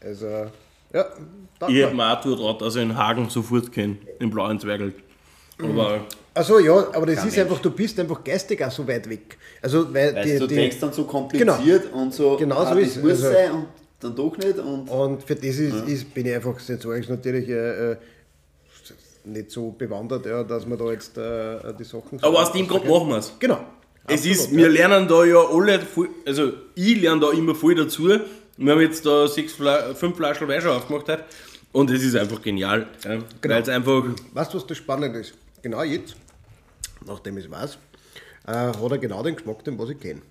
Also, 0.00 0.26
ja, 0.92 1.06
danke. 1.58 1.74
Ich 1.76 1.84
hätte 1.84 1.94
mir 1.94 2.12
auch 2.12 2.22
getraut, 2.22 2.62
dass 2.62 2.76
ich 2.76 2.82
in 2.82 2.96
Hagen 2.96 3.28
sofort 3.28 3.72
kenne, 3.72 3.96
im 4.18 4.30
blauen 4.30 4.58
Zwergel. 4.60 4.94
Aber 5.64 6.06
Also 6.34 6.58
ja, 6.58 6.74
aber 6.92 7.06
das 7.06 7.16
ist 7.18 7.24
Mensch. 7.24 7.38
einfach, 7.38 7.58
du 7.60 7.70
bist 7.70 7.98
einfach 8.00 8.22
geistig 8.24 8.64
auch 8.64 8.70
so 8.70 8.86
weit 8.86 9.08
weg. 9.08 9.36
Also, 9.62 9.92
weil 9.92 10.14
Weißt 10.14 10.28
die, 10.28 10.38
du, 10.38 10.46
die, 10.46 10.54
denkst 10.54 10.78
dann 10.80 10.92
so 10.92 11.04
kompliziert 11.04 11.92
und 11.92 12.14
so, 12.14 12.36
Genau 12.36 12.60
so 12.62 12.66
ah, 12.68 12.78
ist 12.78 12.90
das 12.90 12.96
es. 12.96 13.02
muss 13.02 13.10
Also- 13.24 13.32
sein 13.32 13.50
und 13.52 13.66
dann 14.00 14.16
doch 14.16 14.36
nicht. 14.38 14.58
Und 14.58 14.88
und 14.88 15.22
für 15.24 15.34
das 15.34 15.44
ist, 15.56 15.88
ist, 15.88 16.14
bin 16.14 16.26
ich 16.26 16.34
einfach 16.34 16.58
sensorisch 16.60 17.08
natürlich 17.08 17.48
äh, 17.48 17.92
äh, 17.92 17.96
nicht 19.24 19.50
so 19.50 19.70
bewandert, 19.72 20.24
ja, 20.26 20.42
dass 20.44 20.66
man 20.66 20.78
da 20.78 20.90
jetzt 20.90 21.16
äh, 21.18 21.58
die 21.78 21.84
Sachen. 21.84 22.18
so- 22.18 22.26
Aber 22.26 22.40
aus 22.42 22.52
dem 22.52 22.66
Grund 22.66 22.88
machen 22.88 23.08
wir 23.08 23.18
es. 23.18 23.32
Genau. 23.38 23.60
Es 24.06 24.20
Absolut, 24.20 24.36
ist, 24.38 24.56
wir 24.56 24.68
lernen 24.70 25.06
da 25.06 25.24
ja 25.24 25.36
alle, 25.46 25.78
voll, 25.80 26.08
also 26.26 26.52
ich 26.74 27.00
lerne 27.00 27.20
da 27.20 27.30
immer 27.32 27.54
voll 27.54 27.74
dazu. 27.74 28.08
Wir 28.56 28.72
haben 28.72 28.80
jetzt 28.80 29.04
da 29.04 29.28
sechs 29.28 29.52
Fla 29.52 29.94
fünf 29.94 30.16
Flaschen 30.16 30.48
Wein 30.48 30.60
schon 30.62 30.70
aufgemacht 30.72 31.06
heute. 31.08 31.24
und 31.72 31.90
es 31.90 32.02
ist 32.02 32.16
einfach 32.16 32.40
genial. 32.42 32.86
Ja. 33.04 33.18
Genau. 33.40 33.54
Weil 33.54 33.62
es 33.62 33.68
einfach, 33.68 34.02
Weißt 34.32 34.52
du, 34.54 34.56
was 34.58 34.66
das 34.66 34.78
Spannende 34.78 35.20
ist? 35.20 35.34
Genau 35.62 35.82
jetzt, 35.82 36.16
nachdem 37.06 37.38
ich 37.38 37.44
es 37.46 37.50
weiß, 37.50 37.78
äh, 38.46 38.52
hat 38.52 38.90
er 38.90 38.98
genau 38.98 39.22
den 39.22 39.36
Geschmack, 39.36 39.62
den 39.64 39.78
was 39.78 39.90
ich 39.90 40.00
kenne. 40.00 40.22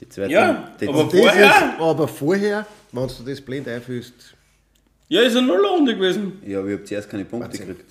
die 0.00 0.08
zweite, 0.08 0.32
Ja, 0.32 0.74
die, 0.80 0.88
aber- 0.88 1.08
Vorher? 1.10 1.46
Ist, 1.46 1.80
aber 1.80 2.08
vorher, 2.08 2.66
wenn 2.92 3.08
du 3.08 3.14
das 3.24 3.40
blind 3.40 3.68
einfühlst, 3.68 4.34
ja, 5.08 5.20
ist 5.22 5.36
eine 5.36 5.46
Nullrunde 5.46 5.94
gewesen. 5.94 6.40
ja, 6.46 6.58
aber 6.58 6.68
ich 6.68 6.74
habe 6.74 6.84
zuerst 6.84 7.08
keine 7.10 7.24
Punkte 7.24 7.48
Wahnsinn. 7.48 7.66
gekriegt. 7.68 7.90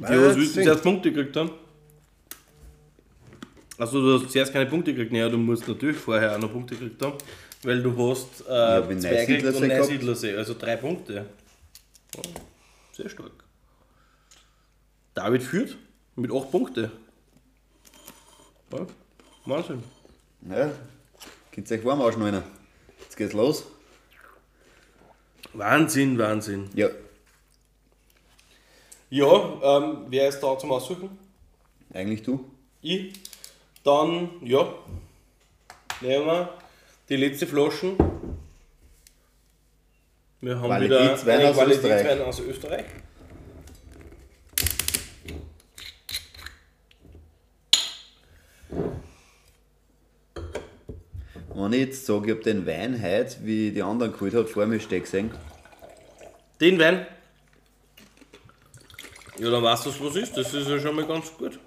Ja, 0.00 0.26
was 0.26 0.36
willst 0.36 0.56
du 0.56 0.62
zuerst 0.62 0.82
Punkte 0.82 1.12
gekriegt 1.12 1.36
haben? 1.36 1.50
Also 3.78 4.00
du 4.00 4.22
hast 4.22 4.30
zuerst 4.32 4.52
keine 4.52 4.66
Punkte 4.66 4.92
gekriegt, 4.92 5.12
naja, 5.12 5.28
du 5.28 5.36
musst 5.38 5.66
natürlich 5.66 5.96
vorher 5.96 6.34
auch 6.34 6.38
noch 6.38 6.52
Punkte 6.52 6.76
gekriegt 6.76 7.00
haben, 7.02 7.14
weil 7.64 7.82
du 7.82 7.90
hast 8.10 8.44
äh, 8.48 8.92
in 8.92 9.00
zwei 9.00 9.10
Neusiedlersee 9.10 9.62
und. 9.62 9.68
Neusiedlersee, 9.68 10.36
also 10.36 10.54
drei 10.58 10.76
Punkte. 10.76 11.14
Ja, 11.14 12.22
sehr 12.92 13.08
stark. 13.08 13.32
David 15.14 15.42
führt 15.42 15.76
mit 16.16 16.32
acht 16.32 16.50
Punkten. 16.50 16.90
Ja, 18.72 18.86
Wahnsinn. 19.46 19.82
Ja, 20.48 20.72
könnt 21.52 21.70
ihr 21.70 21.78
euch 21.78 21.84
warm 21.84 22.00
ausschneiden. 22.00 22.42
Jetzt 23.00 23.16
geht's 23.16 23.32
los. 23.32 23.64
Wahnsinn, 25.52 26.18
Wahnsinn. 26.18 26.68
Ja, 26.74 26.88
Ja, 29.10 29.60
ähm, 29.62 30.06
wer 30.08 30.28
ist 30.28 30.40
da 30.40 30.58
zum 30.58 30.72
Aussuchen? 30.72 31.16
eigentlich 31.92 32.22
du. 32.22 32.50
Ich. 32.82 33.12
Dann, 33.84 34.30
ja, 34.42 34.66
nehmen 36.00 36.26
wir 36.26 36.48
die 37.08 37.16
letzte 37.16 37.46
Flaschen. 37.46 37.96
Wir 40.40 40.58
haben 40.58 40.64
wieder 40.82 40.96
Qualitätswein 40.98 41.38
einen 41.38 41.48
aus 41.50 41.56
Qualitätswein 41.56 42.22
aus 42.22 42.40
Österreich. 42.40 42.84
Wenn 51.54 51.72
ich 51.72 51.80
jetzt 51.80 52.04
sage, 52.06 52.26
ich 52.26 52.32
habe 52.32 52.42
den 52.42 52.66
Wein 52.66 53.00
heute, 53.00 53.36
wie 53.44 53.70
die 53.70 53.82
anderen 53.82 54.12
geholt 54.12 54.34
hat, 54.34 54.48
vor 54.48 54.66
mir 54.66 54.80
stehen 54.80 55.02
gesehen, 55.02 55.30
Den 56.60 56.78
Wein. 56.80 57.06
Ja, 59.38 59.50
dann 59.50 59.62
weißt 59.62 59.86
du, 59.86 59.90
was 60.04 60.16
ist. 60.16 60.36
Das 60.36 60.52
ist 60.52 60.68
ja 60.68 60.80
schon 60.80 60.96
mal 60.96 61.06
ganz 61.06 61.32
gut. 61.36 61.58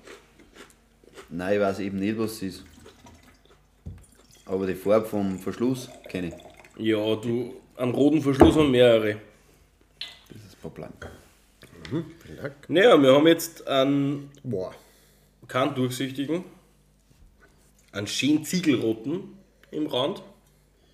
nein, 1.30 1.56
ich 1.56 1.62
weiß 1.62 1.80
eben 1.80 2.00
nicht, 2.00 2.18
was 2.18 2.34
es 2.34 2.42
ist. 2.44 2.64
Aber 4.46 4.68
die 4.68 4.76
Farbe 4.76 5.06
vom 5.06 5.40
Verschluss 5.40 5.90
kenne 6.10 6.28
ich. 6.28 6.86
Ja, 6.86 7.16
du, 7.16 7.56
einen 7.78 7.92
roten 7.94 8.22
Verschluss 8.22 8.56
haben 8.56 8.72
mehrere. 8.72 9.18
Das 10.28 10.38
ist 10.38 10.48
das 10.48 10.56
Problem. 10.56 10.90
vielen 11.90 12.38
Dank. 12.42 12.56
Naja, 12.70 13.02
wir 13.02 13.14
haben 13.14 13.28
jetzt 13.28 13.66
einen, 13.68 14.32
Boah, 14.44 14.74
keinen 15.48 15.76
durchsichtigen, 15.76 16.44
einen 17.94 18.08
schönen 18.08 18.44
Ziegelroten 18.44 19.37
im 19.72 19.88
Rand. 19.88 20.22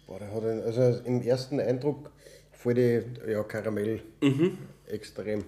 boah, 0.08 0.20
der 0.20 0.32
hat 0.34 0.44
einen, 0.44 0.62
also 0.64 0.82
im 1.06 1.22
ersten 1.22 1.60
Eindruck 1.60 2.12
voll 2.52 2.74
die 2.76 3.04
ja, 3.30 3.44
Karamell 3.44 4.02
extrem. 4.88 5.44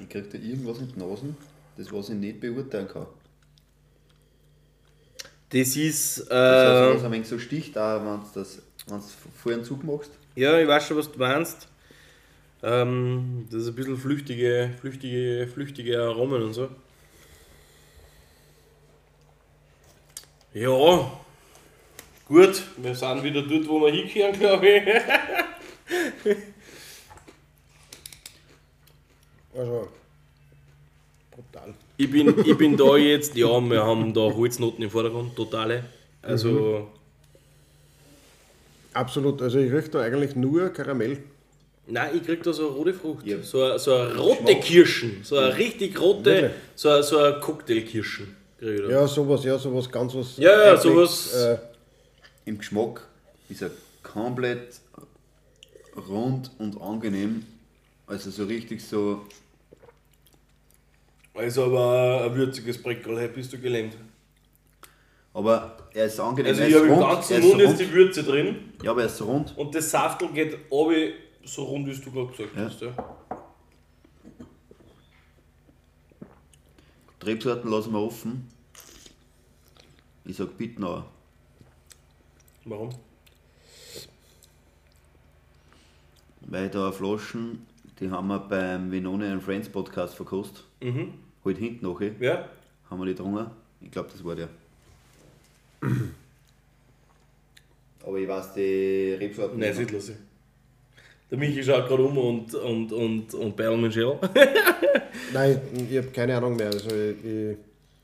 Ich 0.00 0.08
krieg 0.08 0.30
da 0.30 0.38
irgendwas 0.38 0.78
in 0.78 0.88
die 0.88 0.98
Nasen, 0.98 1.36
das 1.76 1.92
was 1.92 2.08
ich 2.08 2.16
nicht 2.16 2.40
beurteilen 2.40 2.88
kann. 2.88 3.06
Das 5.50 5.76
ist, 5.76 6.18
Das 6.18 6.28
heißt, 6.28 6.30
äh, 6.30 6.94
was 6.96 7.04
ein 7.04 7.12
wenig 7.12 7.28
so 7.28 7.38
sticht, 7.38 7.78
auch 7.78 8.04
wenn 8.04 8.20
du 8.20 8.26
das 8.34 8.60
wenn 8.86 8.98
du 8.98 9.04
vorher 9.40 9.58
einen 9.58 9.64
Zug 9.64 9.84
machst. 9.84 10.10
ja, 10.34 10.58
ich 10.58 10.66
weiß 10.66 10.88
schon, 10.88 10.96
was 10.96 11.10
du 11.10 11.18
meinst. 11.18 11.68
Ähm, 12.64 13.46
das 13.50 13.62
ist 13.62 13.68
ein 13.68 13.74
bisschen 13.74 13.98
flüchtige, 13.98 14.70
flüchtige, 14.80 15.46
flüchtige 15.52 16.00
Aromen 16.02 16.42
und 16.42 16.54
so. 16.54 16.68
Ja, 20.54 21.12
gut, 22.26 22.62
wir 22.78 22.94
sind 22.94 23.22
wieder 23.22 23.42
dort, 23.42 23.68
wo 23.68 23.80
wir 23.82 23.92
hinkehren, 23.92 24.32
glaube 24.38 24.66
ich. 24.66 24.82
Also, 29.54 29.88
brutal. 31.30 31.74
Ich 31.98 32.10
bin, 32.10 32.34
ich 32.46 32.56
bin 32.56 32.78
da 32.78 32.96
jetzt, 32.96 33.36
ja, 33.36 33.60
wir 33.60 33.84
haben 33.84 34.14
da 34.14 34.22
Holznoten 34.22 34.82
im 34.82 34.90
Vordergrund, 34.90 35.36
totale. 35.36 35.84
Also, 36.22 36.88
Absolut, 38.94 39.42
also 39.42 39.58
ich 39.58 39.72
rieche 39.72 39.88
da 39.88 40.00
eigentlich 40.02 40.36
nur 40.36 40.68
Karamell. 40.70 41.18
Nein, 41.86 42.10
ich 42.16 42.22
krieg 42.24 42.42
da 42.42 42.52
so 42.52 42.68
eine 42.68 42.76
rote 42.76 42.94
Frucht. 42.94 43.26
Ja. 43.26 43.40
So, 43.42 43.62
eine- 43.62 43.78
so 43.78 43.94
eine 43.94 44.16
rote 44.16 44.54
Kirschen. 44.56 45.20
So 45.22 45.36
eine 45.38 45.56
richtig 45.56 46.00
rote, 46.00 46.24
Wirklich? 46.24 46.52
so 46.74 46.88
eine, 46.90 47.02
so 47.02 47.18
eine 47.18 47.40
Cocktailkirschen. 47.40 48.36
Ja, 48.60 49.06
sowas, 49.06 49.44
ja, 49.44 49.58
sowas 49.58 49.90
ganz 49.90 50.14
was. 50.14 50.36
Ja, 50.38 50.66
ja, 50.66 50.76
sowas- 50.76 51.34
Äh, 51.34 51.58
Im 52.46 52.58
Geschmack 52.58 53.06
ist 53.48 53.62
er 53.62 53.70
komplett 54.02 54.80
rund 56.08 56.50
und 56.58 56.80
angenehm. 56.80 57.44
Also 58.06 58.30
so 58.30 58.44
richtig 58.44 58.82
so, 58.82 59.24
Also 61.34 61.64
aber 61.64 62.24
ein 62.24 62.34
würziges 62.36 62.80
Breckerl, 62.82 63.18
hey, 63.18 63.28
bist 63.28 63.52
du 63.52 63.58
gelähmt. 63.58 63.96
aber 65.32 65.76
er 65.92 66.06
ist 66.06 66.20
angenehm. 66.20 66.50
Also 66.52 66.62
ich 66.62 66.68
ist 66.70 66.74
habe 66.76 66.86
im 66.88 67.00
ganzen 67.00 67.36
ist 67.38 67.44
Mund 67.44 67.62
rund. 67.62 67.80
die 67.80 67.92
Würze 67.92 68.22
drin 68.22 68.56
Ja, 68.82 68.90
aber 68.92 69.00
er 69.02 69.06
ist 69.08 69.20
rund. 69.20 69.56
und 69.56 69.74
das 69.74 69.90
Saftel 69.90 70.28
geht 70.28 70.56
runter, 70.70 71.00
so 71.44 71.64
rund, 71.64 71.86
wie 71.86 71.94
du 72.00 72.10
gerade 72.10 72.28
gesagt 72.28 72.56
Ja. 72.56 72.64
hast. 72.64 72.80
Ja. 72.80 73.16
Rebsorten 77.22 77.70
lassen 77.70 77.92
wir 77.92 78.00
offen. 78.00 78.48
Ich 80.24 80.36
sag 80.36 80.56
Bittnauer. 80.58 81.06
Warum? 82.64 82.90
Weil 86.42 86.68
da 86.70 86.92
Flaschen, 86.92 87.66
die 88.00 88.10
haben 88.10 88.28
wir 88.28 88.38
beim 88.40 88.90
Vinone 88.90 89.32
and 89.32 89.42
Friends 89.42 89.68
Podcast 89.68 90.14
verkostet. 90.14 90.64
Mhm. 90.82 91.14
Halt 91.44 91.58
hinten 91.58 91.84
noch, 91.86 92.00
eh, 92.00 92.12
Ja? 92.20 92.48
haben 92.90 92.98
wir 93.00 93.06
die 93.06 93.12
getrunken. 93.12 93.50
Ich 93.80 93.90
glaube, 93.90 94.08
das 94.10 94.22
war 94.24 94.34
der. 94.34 94.48
Aber 98.06 98.18
ich 98.18 98.28
weiß 98.28 98.52
die 98.54 99.14
Rebsorten 99.18 99.58
Nein, 99.58 99.76
nicht 99.76 99.90
los. 99.90 100.12
Der 101.30 101.38
Michi 101.38 101.64
schaut 101.64 101.88
gerade 101.88 102.02
um 102.02 102.16
und, 102.18 102.54
und, 102.54 102.92
und, 102.92 103.34
und 103.34 103.80
mit 103.80 103.94
Schell. 103.94 104.18
Nein, 105.32 105.60
ich 105.90 105.96
habe 105.96 106.08
keine 106.08 106.36
Ahnung 106.36 106.56
mehr. 106.56 106.66
Also 106.66 106.90
ich, 106.94 107.24
ich, 107.24 107.56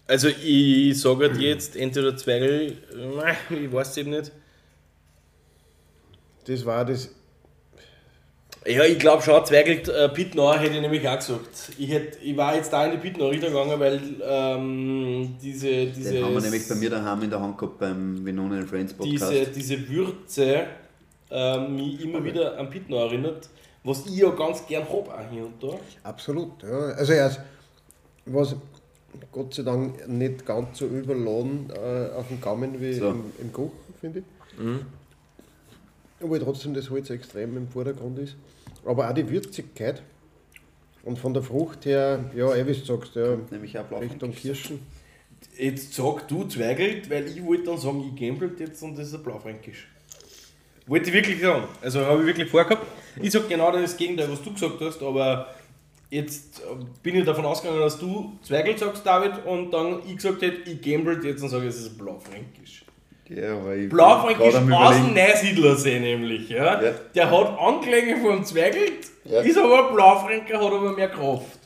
Also 0.06 0.28
ich 0.28 1.00
sage 1.00 1.28
halt 1.28 1.38
jetzt 1.38 1.76
entweder 1.76 2.16
Zweigel, 2.16 2.76
ich 3.50 3.72
weiß 3.72 3.90
es 3.90 3.96
eben 3.98 4.10
nicht. 4.10 4.32
das 6.46 6.64
war 6.64 6.84
das. 6.84 7.10
Ja, 8.66 8.84
ich 8.84 8.98
glaube 8.98 9.22
schon, 9.22 9.42
Zweigelt 9.46 9.88
äh, 9.88 10.08
Pittnauer 10.10 10.58
hätte 10.58 10.74
ich 10.74 10.82
nämlich 10.82 11.08
auch 11.08 11.16
gesagt. 11.16 11.72
Ich, 11.78 11.88
hätt, 11.90 12.18
ich 12.22 12.36
war 12.36 12.56
jetzt 12.56 12.70
da 12.72 12.84
in 12.84 12.92
die 12.92 12.98
Pittnauer 12.98 13.30
Richtung 13.30 13.50
gegangen, 13.52 13.80
weil 13.80 14.00
ähm, 14.22 15.36
diese, 15.42 15.86
diese, 15.86 16.12
Den 16.12 16.24
haben 16.24 16.34
wir 16.34 16.42
nämlich 16.42 16.68
bei 16.68 16.74
mir 16.74 16.90
daheim 16.90 17.22
in 17.22 17.30
der 17.30 17.40
Hand 17.40 17.56
gehabt 17.56 17.78
beim 17.78 18.22
Venona 18.24 18.66
Friends 18.66 18.92
Podcast. 18.92 19.32
diese, 19.32 19.46
diese 19.46 19.88
Würze 19.88 20.66
ähm, 21.30 21.76
mich 21.76 22.02
immer 22.02 22.22
wieder 22.24 22.58
an 22.58 22.70
Pittnauer 22.70 23.06
erinnert, 23.06 23.48
was 23.84 24.06
ich 24.06 24.16
ja 24.16 24.30
ganz 24.30 24.66
gern 24.66 24.84
habe 24.88 25.14
auch 25.14 25.30
hier 25.30 25.46
und 25.46 25.62
da. 25.62 25.78
Absolut, 26.02 26.62
ja. 26.62 26.78
Also 26.90 27.12
erst, 27.12 27.40
was 28.26 28.56
Gott 29.32 29.54
sei 29.54 29.62
Dank 29.62 30.06
nicht 30.08 30.44
ganz 30.46 30.78
so 30.78 30.86
überladen 30.86 31.70
äh, 31.70 32.10
auf 32.14 32.28
dem 32.28 32.40
Gaumen 32.40 32.80
wie 32.80 32.92
So. 32.94 33.10
im, 33.10 33.24
im 33.40 33.52
Kuchen, 33.52 33.72
finde 34.00 34.20
ich. 34.20 34.24
Obwohl 36.22 36.38
trotzdem 36.38 36.74
das 36.74 36.90
Holz 36.90 37.10
extrem 37.10 37.56
im 37.56 37.68
Vordergrund 37.68 38.18
ist. 38.18 38.36
Aber 38.84 39.08
auch 39.08 39.14
die 39.14 39.28
Würzigkeit. 39.28 40.02
Und 41.02 41.18
von 41.18 41.32
der 41.32 41.42
Frucht 41.42 41.86
her, 41.86 42.24
ja, 42.36 42.54
eh 42.54 42.66
wie 42.66 42.74
du 42.74 42.84
sagst, 42.84 43.14
ja, 43.14 43.36
nämlich. 43.50 43.74
Richtung 43.74 44.32
Kirschen. 44.32 44.80
Jetzt 45.56 45.94
sag 45.94 46.28
du 46.28 46.44
Zweigelt, 46.44 47.08
weil 47.08 47.26
ich 47.26 47.42
wollte 47.42 47.64
dann 47.64 47.78
sagen, 47.78 48.12
ich 48.14 48.20
gambelt 48.20 48.60
jetzt 48.60 48.82
und 48.82 48.98
das 48.98 49.08
ist 49.08 49.14
ein 49.14 49.22
Blaufränkisch. 49.22 49.88
Wollte 50.90 51.08
ich 51.10 51.14
wirklich 51.14 51.40
sagen. 51.40 51.64
Also 51.80 52.04
habe 52.04 52.20
ich 52.22 52.26
wirklich 52.26 52.50
vorgehabt. 52.50 52.84
Ich 53.22 53.30
sag 53.30 53.48
genau 53.48 53.70
das 53.70 53.96
Gegenteil, 53.96 54.28
was 54.30 54.42
du 54.42 54.52
gesagt 54.52 54.80
hast, 54.80 55.00
aber 55.02 55.46
jetzt 56.10 56.60
äh, 56.60 56.62
bin 57.00 57.14
ich 57.14 57.24
davon 57.24 57.44
ausgegangen, 57.44 57.80
dass 57.80 57.96
du 57.98 58.32
Zweigelt 58.42 58.80
sagst, 58.80 59.06
David, 59.06 59.44
und 59.46 59.70
dann 59.70 60.00
ich 60.04 60.16
gesagt 60.16 60.42
hätte, 60.42 60.68
ich 60.68 60.82
gambelt 60.82 61.22
jetzt 61.22 61.42
und 61.42 61.48
sage, 61.48 61.68
es 61.68 61.76
ist 61.78 61.96
Blaufränkisch. 61.96 62.84
Ja, 63.28 63.54
Blaufränkisch 63.88 64.46
aus 64.72 64.96
dem. 64.96 65.14
Neusiedlersee 65.14 66.00
nämlich. 66.00 66.48
Ja? 66.48 66.82
Ja. 66.82 66.90
Der 67.14 67.30
hat 67.30 67.58
Anklänge 67.60 68.16
vom 68.16 68.44
Zweigelt, 68.44 69.06
Ja. 69.24 69.42
ist 69.42 69.56
aber 69.56 69.88
ein 69.90 69.94
Blaufränker, 69.94 70.58
hat 70.58 70.72
aber 70.72 70.92
mehr 70.96 71.08
Kraft. 71.10 71.59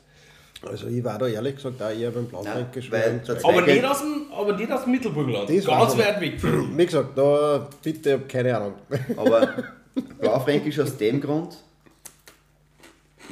Also 0.66 0.86
ich 0.88 1.02
war 1.04 1.18
da 1.18 1.26
ehrlich 1.26 1.56
gesagt 1.56 1.80
auch 1.82 1.90
eher 1.90 2.10
beim 2.10 2.28
weil- 2.90 3.20
der 3.26 3.44
Aber 3.44 3.62
nicht 3.62 3.84
aus 3.84 4.00
dem, 4.00 4.26
aber 4.32 4.56
nicht 4.56 4.72
aus 4.72 4.82
dem 4.84 4.92
Mittelburgenland. 4.92 5.48
Das 5.50 5.64
Ganz 5.64 5.96
weit 5.98 6.20
weg. 6.20 6.42
Wie 6.42 6.86
gesagt, 6.86 7.16
da 7.16 7.68
bitte, 7.82 8.20
ich 8.22 8.28
keine 8.28 8.56
Ahnung. 8.56 8.74
Aber 9.16 9.54
Blaufränkisch 10.18 10.80
aus 10.80 10.96
dem 10.96 11.20
Grund, 11.20 11.56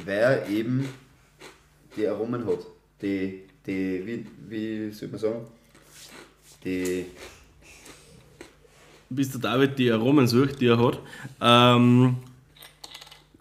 weil 0.05 0.17
er 0.17 0.49
eben 0.49 0.87
die 1.95 2.07
Aromen 2.07 2.45
hat. 2.45 2.59
Die, 3.01 3.41
die 3.65 4.05
wie, 4.05 4.25
wie 4.87 4.91
soll 4.91 5.09
man 5.09 5.19
sagen? 5.19 5.47
Die, 6.63 7.05
bis 9.09 9.31
der 9.31 9.41
David 9.41 9.77
die 9.77 9.91
Aromen 9.91 10.27
sucht, 10.27 10.61
die 10.61 10.67
er 10.67 10.77
hat, 10.77 10.99
ähm, 11.41 12.15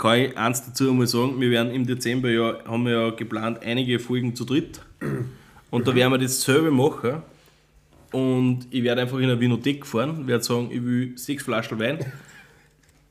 kann 0.02 0.18
ich 0.18 0.36
eins 0.36 0.64
dazu 0.66 0.90
einmal 0.90 1.06
sagen, 1.06 1.40
wir 1.40 1.50
werden 1.50 1.72
im 1.72 1.86
Dezember 1.86 2.28
ja, 2.28 2.56
haben 2.66 2.84
wir 2.84 2.92
ja 2.92 3.10
geplant, 3.10 3.60
einige 3.64 4.00
Folgen 4.00 4.34
zu 4.34 4.44
dritt. 4.44 4.80
Und 5.70 5.86
da 5.86 5.94
werden 5.94 6.12
wir 6.12 6.18
dasselbe 6.18 6.72
machen. 6.72 7.22
Und 8.10 8.66
ich 8.70 8.82
werde 8.82 9.02
einfach 9.02 9.18
in 9.18 9.24
eine 9.24 9.38
Winothek 9.38 9.86
fahren, 9.86 10.26
werde 10.26 10.42
sagen, 10.44 10.68
ich 10.72 10.84
will 10.84 11.12
sechs 11.16 11.44
Flaschen 11.44 11.78
Wein. 11.78 11.98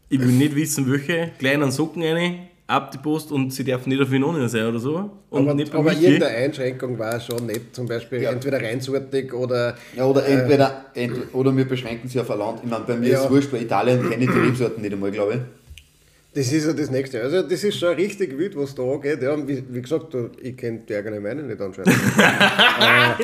Ich 0.10 0.20
will 0.20 0.28
nicht 0.28 0.54
wissen, 0.54 0.92
welche, 0.92 1.32
kleinen 1.40 1.72
Socken 1.72 2.04
rein, 2.04 2.48
ab 2.68 2.92
die 2.92 2.98
Post 2.98 3.32
und 3.32 3.52
sie 3.52 3.64
darf 3.64 3.88
nicht 3.88 4.02
auf 4.02 4.12
Vinonien 4.12 4.50
sein 4.50 4.66
oder 4.68 4.80
so. 4.80 5.10
Und 5.30 5.48
aber 5.48 5.54
nicht 5.56 5.72
bei 5.72 5.80
aber 5.80 5.94
irgendeine 5.94 6.36
Einschränkung 6.36 7.00
war 7.00 7.20
schon 7.22 7.46
nicht. 7.46 7.74
Zum 7.74 7.88
Beispiel 7.88 8.22
Ja. 8.24 8.32
entweder 8.32 8.62
reinsortig 8.62 9.34
oder. 9.34 9.78
ja, 9.96 10.06
oder 10.06 10.26
entweder, 10.26 10.86
entweder 10.94 11.34
oder 11.34 11.56
wir 11.56 11.66
beschränken 11.66 12.10
sie 12.10 12.20
auf 12.20 12.30
ein 12.30 12.38
Land. 12.38 12.60
Ich 12.64 12.70
meine, 12.70 12.84
bei 12.86 12.98
mir 12.98 13.10
Ja. 13.10 13.20
ist 13.20 13.26
es 13.26 13.32
wurscht, 13.32 13.54
weil 13.54 13.62
Italien 13.64 14.08
kenne 14.10 14.26
ich 14.26 14.30
die 14.30 14.38
Rebsorten 14.40 14.82
nicht 14.82 14.94
einmal, 14.94 15.12
glaube 15.12 15.34
ich. 15.36 15.61
Das 16.34 16.50
ist 16.50 16.66
ja 16.66 16.72
das 16.72 16.90
Nächste. 16.90 17.22
Also, 17.22 17.42
das 17.42 17.62
ist 17.62 17.78
schon 17.78 17.94
richtig 17.96 18.38
wild, 18.38 18.56
was 18.56 18.74
da 18.74 18.84
angeht. 18.84 19.22
Ja, 19.22 19.36
wie, 19.46 19.62
wie 19.68 19.82
gesagt, 19.82 20.14
du, 20.14 20.30
ich 20.42 20.56
kenne 20.56 20.80
die 20.88 20.96
eigene 20.96 21.20
Meinung 21.20 21.46
nicht 21.48 21.60
anscheinend. 21.60 21.90
äh, 22.18 22.22
ja, 22.22 23.18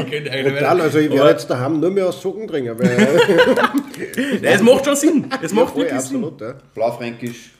Ich 0.00 0.06
kenn 0.10 0.22
die 0.24 0.30
eigene 0.30 0.50
brutal. 0.52 0.68
Meinung. 0.68 0.82
Also, 0.82 0.98
ich 1.00 1.10
werde 1.10 1.30
jetzt 1.30 1.50
daheim 1.50 1.80
nur 1.80 1.90
mehr 1.90 2.06
aus 2.08 2.22
Socken 2.22 2.46
trinken. 2.46 2.78
Weil, 2.78 2.96
Nein, 4.40 4.44
es 4.44 4.62
macht 4.62 4.84
schon 4.84 4.94
Sinn. 4.94 5.26
Es 5.42 5.52
macht 5.52 5.70
voll, 5.72 5.82
wirklich 5.82 6.00
Sinn. 6.00 6.22
absolut. 6.22 6.40
Ja. 6.40 6.54
Blaufränkisch, 6.74 7.50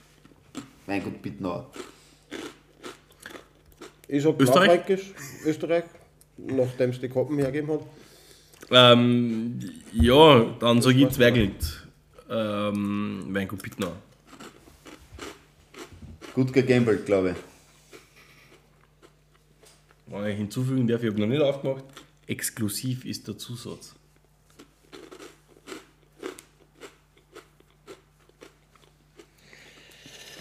mein 0.87 1.03
Gott, 1.03 1.21
Bittnauer. 1.21 1.69
Ich 4.07 4.23
sag 4.23 4.41
Österreich? 4.41 4.69
Blaufränkisch, 4.69 5.13
Österreich, 5.45 5.85
nachdem 6.37 6.91
es 6.91 7.01
die 7.01 7.09
Koppen 7.09 7.39
hergegeben 7.39 7.73
hat. 7.73 7.81
Ähm, 8.71 9.59
ja, 9.93 10.45
dann 10.61 10.81
sage 10.81 10.99
ich 10.99 11.09
Zweigelt. 11.11 11.85
Ähm, 12.31 13.25
Weingut 13.31 13.61
Pittner. 13.61 13.93
Gut 16.35 16.53
gegambelt, 16.53 17.07
glaube 17.07 17.31
ich. 17.31 17.37
Wenn 20.07 20.27
ich 20.27 20.37
hinzufügen 20.37 20.87
darf, 20.87 21.03
ich 21.03 21.11
habe 21.11 21.21
noch 21.21 21.27
nicht 21.27 21.41
aufgemacht. 21.41 21.85
Exklusiv 22.27 23.05
ist 23.05 23.27
der 23.29 23.39
Zusatz. 23.39 23.95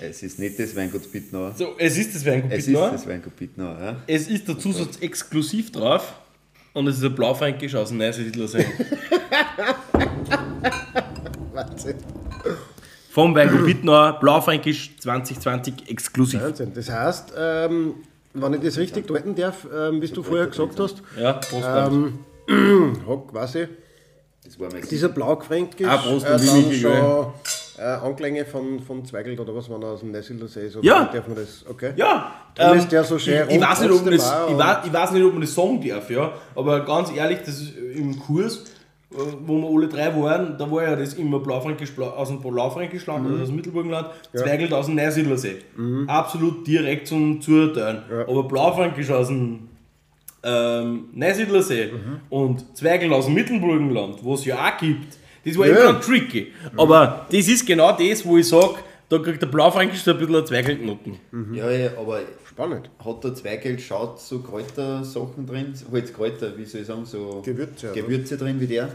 Es 0.01 0.21
ist 0.23 0.39
nicht 0.39 0.59
das 0.59 0.75
Weingut 0.75 1.09
Bittnauer. 1.11 1.53
So, 1.57 1.75
es 1.77 1.97
ist 1.97 2.13
das 2.15 2.25
Weingut 2.25 2.51
Es 2.51 2.59
ist 2.59 2.65
Pittner. 2.73 2.91
das 2.91 3.07
Weingut 3.07 3.35
Bittnauer, 3.37 3.79
ja. 3.79 4.03
Es 4.07 4.27
ist 4.27 4.47
der 4.47 4.57
Zusatz 4.59 4.97
exklusiv 4.97 5.71
drauf. 5.71 6.13
Und 6.73 6.87
es 6.87 6.97
ist 6.97 7.03
ein 7.03 7.13
Blaufränkisch 7.15 7.75
aus 7.75 7.89
dem 7.89 7.99
Neusiedlersee. 7.99 8.65
Wahnsinn. 11.53 11.95
Vom 13.13 13.35
Weingut 13.35 13.65
Pittner, 13.67 14.13
Blaufränkisch 14.19 14.97
2020 14.99 15.87
exklusiv. 15.87 16.41
Wahnsinn. 16.41 16.71
Das 16.73 16.89
heißt, 16.89 17.33
ähm, 17.37 17.93
wenn 18.33 18.53
ich 18.55 18.61
das 18.61 18.79
richtig 18.79 19.05
deuten 19.05 19.35
darf, 19.35 19.67
ähm, 19.71 20.01
wie 20.01 20.07
du 20.07 20.23
vorher 20.23 20.47
gesagt 20.47 20.79
hast, 20.79 21.03
Ja, 21.15 21.33
Prost. 21.33 21.63
ähm, 21.63 22.19
Das 24.43 24.59
war 24.59 24.69
mein 24.71 24.81
dieser 24.89 25.09
Blaufränkisch 25.09 25.87
Ah, 25.87 25.97
Prost, 25.97 26.25
äh, 26.25 26.33
und 26.33 26.47
dann 26.47 26.73
schon 26.73 27.27
äh, 27.77 27.81
Anklänge 27.83 28.45
von, 28.45 28.79
von 28.79 29.05
Zweigelt 29.05 29.39
oder 29.39 29.55
was, 29.55 29.69
wenn 29.69 29.81
er 29.83 29.89
aus 29.89 29.99
dem 29.99 30.11
Neusiedler 30.11 30.47
See 30.47 30.65
ist. 30.65 30.77
Oder 30.77 30.85
Ja. 30.85 31.09
Darf 31.13 31.27
man 31.27 31.35
das? 31.37 31.63
Okay. 31.69 31.93
Ja, 31.95 32.33
Darum 32.55 32.79
ist 32.79 32.91
der 32.91 33.03
so 33.03 33.19
schön 33.19 33.47
ich, 33.47 33.55
ich, 33.55 33.61
weiß 33.61 33.81
nicht, 33.81 33.91
ob 33.91 34.03
man 34.05 34.13
das, 34.17 34.33
ich, 34.49 34.57
weiß, 34.57 34.77
ich 34.85 34.93
weiß 34.93 35.11
nicht, 35.11 35.23
ob 35.23 35.31
man 35.33 35.41
das 35.41 35.53
sagen 35.53 35.87
darf, 35.87 36.09
ja. 36.09 36.33
Aber 36.55 36.83
ganz 36.83 37.11
ehrlich, 37.15 37.39
das 37.45 37.61
ist 37.61 37.77
im 37.77 38.19
Kurs, 38.19 38.57
äh, 38.57 38.61
wo 39.45 39.57
wir 39.61 39.69
alle 39.77 39.87
drei 39.87 40.21
waren, 40.21 40.57
da 40.57 40.69
war 40.71 40.83
ja 40.83 40.95
das 40.95 41.13
immer 41.15 41.39
Blaufränkisch 41.39 41.91
Blau- 41.91 42.09
aus 42.11 42.29
dem 42.29 42.39
Blaufränkischland, 42.41 43.23
Mhm. 43.25 43.31
also 43.31 43.43
aus 43.43 43.47
dem 43.49 43.55
Mittelburgenland, 43.57 44.07
Zweigelt 44.33 44.73
aus 44.73 44.85
dem 44.87 44.95
Neusiedlersee. 44.95 45.57
Absolut 46.07 46.65
direkt 46.67 47.07
zum 47.07 47.41
Zuurteilen. 47.41 48.01
Aber 48.27 48.43
Blaufränkisch 48.43 49.09
aus 49.11 49.27
dem 49.27 49.69
ähm, 50.45 51.05
Neusiedlersee 51.13 51.85
Mhm. 51.93 52.19
und 52.29 52.75
Zweigelt 52.77 53.11
aus 53.13 53.25
dem 53.25 53.33
Mittelburgenland, 53.35 54.17
wo 54.23 54.33
es 54.33 54.43
ja 54.45 54.55
auch 54.57 54.77
gibt, 54.77 55.17
das 55.45 55.57
war 55.57 55.67
Ja. 55.67 55.89
immer 55.91 56.01
tricky. 56.01 56.47
Aber 56.75 57.25
das 57.31 57.47
ist 57.47 57.65
genau 57.65 57.91
das, 57.97 58.25
wo 58.25 58.37
ich 58.37 58.47
sage, 58.47 58.75
da 59.09 59.19
kriegt 59.19 59.41
der 59.41 59.47
Blaufränkisch 59.47 60.01
so 60.01 60.11
ein 60.11 60.17
bisschen 60.17 60.35
eine 60.35 60.43
Zweigeltnoten. 60.45 61.17
Ja, 61.53 61.69
ja, 61.71 61.89
aber 61.97 62.19
Spannend. 62.53 62.89
hat 63.03 63.23
der 63.23 63.33
Zweigeld 63.35 63.81
schaut 63.81 64.19
so 64.19 64.39
Kräutersachen 64.39 65.45
drin, 65.47 65.73
halt 65.91 66.13
Kräuter, 66.13 66.55
wie 66.57 66.65
soll 66.65 66.81
ich 66.81 66.87
sagen, 66.87 67.05
so 67.05 67.41
Gewürze? 67.43 67.91
Gewürze 67.93 68.37
drin 68.37 68.59
wie 68.59 68.67
der? 68.67 68.89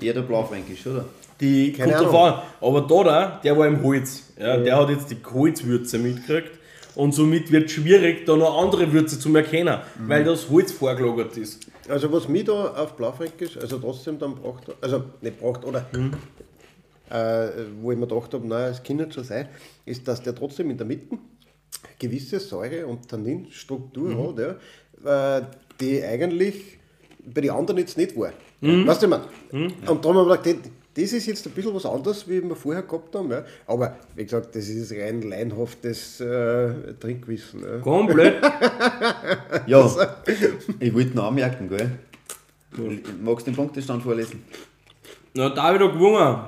Eher 0.00 0.14
der 0.14 0.22
Blaufränkisch, 0.22 0.86
oder? 0.86 1.04
Die 1.40 1.72
Keine 1.72 1.92
kommt 1.92 2.06
Ahnung. 2.08 2.20
an. 2.22 2.42
Aber 2.60 2.80
da, 2.82 3.04
da, 3.04 3.40
der 3.44 3.56
war 3.58 3.66
im 3.66 3.82
Holz. 3.82 4.24
Ja, 4.38 4.56
Der 4.56 4.76
hat 4.76 4.90
jetzt 4.90 5.10
die 5.10 5.18
Holzwürze 5.32 5.98
mitgekriegt. 5.98 6.52
Und 6.94 7.12
somit 7.14 7.52
wird 7.52 7.66
es 7.66 7.72
schwierig, 7.72 8.26
da 8.26 8.34
noch 8.36 8.60
andere 8.60 8.92
Würze 8.92 9.18
zu 9.20 9.34
erkennen, 9.36 9.78
Mhm. 9.98 10.08
weil 10.08 10.24
das 10.24 10.48
Holz 10.50 10.72
vorgelagert 10.72 11.36
ist. 11.36 11.66
Also 11.88 12.10
was 12.12 12.26
mich 12.28 12.44
da 12.44 12.52
auf 12.74 12.96
Blaufränkisch, 12.96 13.56
also 13.56 13.78
trotzdem 13.78 14.18
dann 14.18 14.34
braucht, 14.34 14.64
also 14.80 15.04
nicht 15.20 15.38
braucht, 15.38 15.64
oder 15.64 15.86
äh, 17.10 17.48
wo 17.80 17.92
ich 17.92 17.98
mir 17.98 18.06
gedacht 18.06 18.34
habe, 18.34 18.46
naja, 18.46 18.68
es 18.68 18.82
kann 18.82 18.96
nicht 18.96 19.14
schon 19.14 19.24
sein, 19.24 19.48
ist, 19.84 20.06
dass 20.08 20.22
der 20.22 20.34
trotzdem 20.34 20.70
in 20.70 20.76
der 20.76 20.86
Mitte 20.86 21.16
gewisse 21.98 22.40
Säure- 22.40 22.86
und 22.86 23.08
Tanninstruktur 23.08 24.28
hat, 24.36 24.38
ja, 25.04 25.38
äh, 25.38 25.42
die 25.80 26.02
eigentlich 26.02 26.78
bei 27.24 27.40
den 27.42 27.50
anderen 27.50 27.78
jetzt 27.78 27.96
nicht 27.96 28.16
war. 28.16 28.32
Weißt 28.60 29.02
du, 29.02 29.06
ich 29.06 29.10
mein? 29.10 29.20
Und 29.86 30.04
da 30.04 30.08
haben 30.08 30.16
wir 30.16 30.36
gedacht, 30.38 30.46
das- 30.94 31.12
ist 31.12 31.26
jetzt 31.26 31.46
ein 31.46 31.52
bisschen 31.52 31.72
was 31.74 31.86
anderes, 31.86 32.26
wie 32.28 32.42
wir 32.42 32.56
vorher 32.56 32.82
gehabt 32.82 33.14
haben. 33.14 33.30
Ja. 33.30 33.44
Aber 33.68 33.96
wie 34.16 34.24
gesagt, 34.24 34.56
das 34.56 34.68
ist 34.68 34.90
rein 34.92 35.22
laienhaftes 35.22 36.20
äh, 36.20 36.94
Trinkwissen. 36.98 37.62
Ja. 37.62 37.78
Komplett. 37.78 38.42
Ja, 39.66 39.88
ich 40.80 40.94
wollte 40.94 41.14
noch 41.16 41.24
anmerken, 41.28 41.68
gell? 41.68 41.90
Magst 43.22 43.46
du 43.46 43.50
den 43.50 43.56
Punktestand 43.56 44.02
vorlesen? 44.02 44.42
Na, 45.34 45.50
David 45.50 45.82
hat 45.82 45.92
gewonnen. 45.92 46.38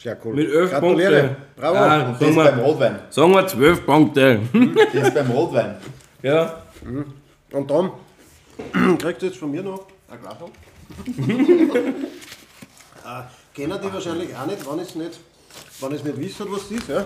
Sehr 0.00 0.16
cool. 0.24 0.34
Mit 0.34 0.48
11 0.50 0.70
Gratuliere. 0.70 1.20
Punkten. 1.22 1.36
Bravo. 1.56 1.76
Ah, 1.76 2.08
Und 2.10 2.20
das 2.22 2.34
beim 2.36 2.58
Rotwein. 2.60 2.98
sagen 3.10 3.32
wir 3.32 3.46
12 3.48 3.84
Punkte. 3.86 4.40
Das 4.92 5.08
ist 5.08 5.14
beim 5.14 5.30
Rotwein. 5.32 5.76
ja. 6.22 6.62
Und 7.50 7.70
dann 7.70 7.90
kriegst 8.98 9.22
du 9.22 9.26
jetzt 9.26 9.38
von 9.38 9.50
mir 9.50 9.62
noch 9.62 9.86
ein 10.10 10.20
Glas. 10.20 10.36
äh, 13.04 13.22
kennen 13.54 13.78
die 13.82 13.92
wahrscheinlich 13.92 14.36
auch 14.36 14.46
nicht, 14.46 14.70
wenn 14.70 14.78
ich 14.80 14.88
es 14.88 14.94
nicht, 14.94 15.20
wenn 15.80 15.92
ich's 15.92 16.04
nicht 16.04 16.16
wisst, 16.18 16.40
was 16.52 16.62
es 16.62 16.70
ist. 16.70 16.88
Ja? 16.88 17.04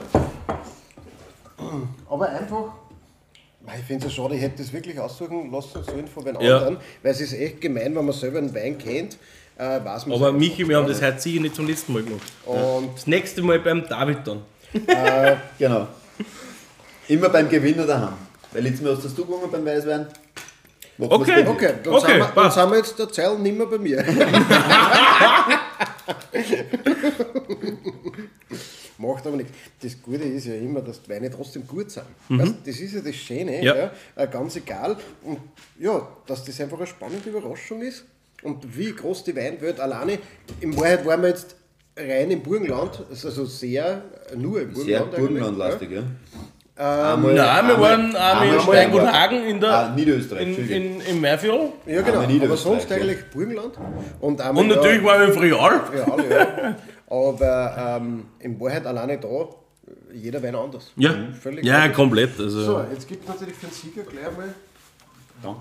Aber 2.10 2.28
einfach, 2.28 2.72
Mei, 3.64 3.76
ich 3.78 3.84
finde 3.84 4.06
es 4.06 4.12
ja 4.16 4.22
schade, 4.22 4.34
ich 4.34 4.42
hätte 4.42 4.62
das 4.62 4.72
wirklich 4.72 4.98
aussuchen 4.98 5.50
lassen 5.52 5.82
sollen 5.84 6.08
von 6.08 6.24
den 6.24 6.40
Ja. 6.40 6.56
anderen, 6.58 6.78
weil 7.02 7.12
es 7.12 7.20
ist 7.20 7.32
echt 7.34 7.60
gemein, 7.60 7.94
wenn 7.94 8.04
man 8.04 8.12
selber 8.14 8.38
einen 8.38 8.54
Wein 8.54 8.76
kennt, 8.78 9.16
äh, 9.58 9.84
weiß 9.84 10.06
man 10.06 10.16
Aber 10.16 10.32
Michi, 10.32 10.66
wir 10.68 10.76
haben 10.76 10.86
das 10.88 11.00
heute 11.02 11.20
sicher 11.20 11.40
nicht 11.40 11.54
zum 11.54 11.66
letzten 11.66 11.92
Mal 11.92 12.02
gemacht. 12.02 12.22
Und 12.44 12.94
Das 12.94 13.06
nächste 13.06 13.42
Mal 13.42 13.58
beim 13.60 13.86
David 13.86 14.18
dann. 14.26 14.42
Genau. 15.58 15.88
Immer 17.08 17.28
beim 17.28 17.48
Gewinner 17.48 17.86
daheim. 17.86 18.14
Weil 18.52 18.62
letztes 18.62 18.82
Mal 18.82 18.94
hast 18.96 19.04
das 19.04 19.14
du 19.14 19.24
gewonnen 19.24 19.50
beim 19.50 19.64
Weißwein. 19.64 20.06
Wir's 20.98 21.10
Okay. 21.10 21.44
Okay, 21.46 21.74
dann, 21.82 21.94
Okay, 21.94 22.12
sind, 22.12 22.18
wir, 22.20 22.32
dann 22.34 22.50
sind 22.50 22.70
wir 22.70 22.76
jetzt 22.78 22.98
der 22.98 23.08
Zeil 23.10 23.38
nicht 23.38 23.56
mehr 23.56 23.66
bei 23.66 23.78
mir. 23.78 24.04
Macht 28.98 29.26
aber 29.26 29.36
nichts. 29.36 29.52
Das 29.82 30.00
Gute 30.00 30.22
ist 30.24 30.46
ja 30.46 30.54
immer, 30.54 30.80
dass 30.80 31.02
die 31.02 31.10
Weine 31.10 31.28
trotzdem 31.30 31.66
gut 31.66 31.90
sind. 31.90 32.04
Weißt, 32.28 32.54
das 32.64 32.76
ist 32.78 32.94
ja 32.94 33.00
das 33.00 33.16
Schöne, 33.16 33.58
Mhm. 33.58 33.62
Ja. 33.64 33.76
ja. 33.76 33.90
äh, 34.16 34.28
ganz 34.28 34.54
egal. 34.56 34.96
Und 35.24 35.38
ja, 35.80 36.06
dass 36.26 36.44
das 36.44 36.60
einfach 36.60 36.76
eine 36.78 36.86
spannende 36.86 37.28
Überraschung 37.28 37.82
ist. 37.82 38.04
Und 38.42 38.76
wie 38.76 38.92
groß 38.92 39.24
die 39.24 39.36
Weinwelt 39.36 39.78
alleine, 39.80 40.18
in 40.60 40.76
Wahrheit 40.76 41.04
waren 41.06 41.22
wir 41.22 41.28
jetzt 41.28 41.56
rein 41.96 42.30
im 42.30 42.42
Burgenland, 42.42 43.04
also 43.10 43.44
sehr 43.44 44.02
äh, 44.32 44.36
nur 44.36 44.60
im 44.62 44.74
Sehr 44.74 45.00
Burgenland. 45.00 45.14
eigentlich, 45.14 45.28
Burgenlandlastig, 45.28 45.90
ja. 45.90 46.02
Nein, 46.74 46.86
Einmal- 46.88 47.34
wir 47.34 47.52
einmal- 47.52 47.80
waren 47.80 48.00
einmal 48.16 48.46
in 48.46 48.50
einmal 48.50 48.60
Steingutenhagen 48.60 49.44
in 49.44 49.60
der. 49.60 49.70
Ah, 49.70 49.94
Niederösterreich, 49.94 50.58
in, 50.58 50.68
in, 50.70 51.00
in 51.02 51.20
Meerviertel. 51.20 51.68
Ja, 51.86 52.00
genau. 52.00 52.22
Aber 52.44 52.56
sonst 52.56 52.88
ja. 52.90 52.96
eigentlich 52.96 53.18
Burgenland. 53.30 53.74
Und, 54.20 54.40
Und 54.40 54.68
natürlich 54.68 55.04
waren 55.04 55.20
wir 55.20 55.28
im 55.28 55.34
Frial. 55.34 55.80
Ja, 55.94 56.36
ja. 56.38 56.76
Aber 57.08 57.98
ähm, 58.00 58.24
in 58.40 58.58
Wahrheit 58.58 58.86
alleine 58.86 59.18
da, 59.18 59.48
jeder 60.14 60.42
Wein 60.42 60.54
anders. 60.54 60.90
Ja, 60.96 61.14
Völlig 61.40 61.64
ja 61.64 61.88
komplett. 61.88 62.40
Also. 62.40 62.62
So, 62.62 62.84
jetzt 62.90 63.06
gibt 63.06 63.22
es 63.24 63.28
natürlich 63.28 63.54
für 63.54 63.66
den 63.66 63.72
Sieger 63.74 64.02
gleich 64.02 64.26
einmal. 64.26 64.54
Dank. 65.42 65.58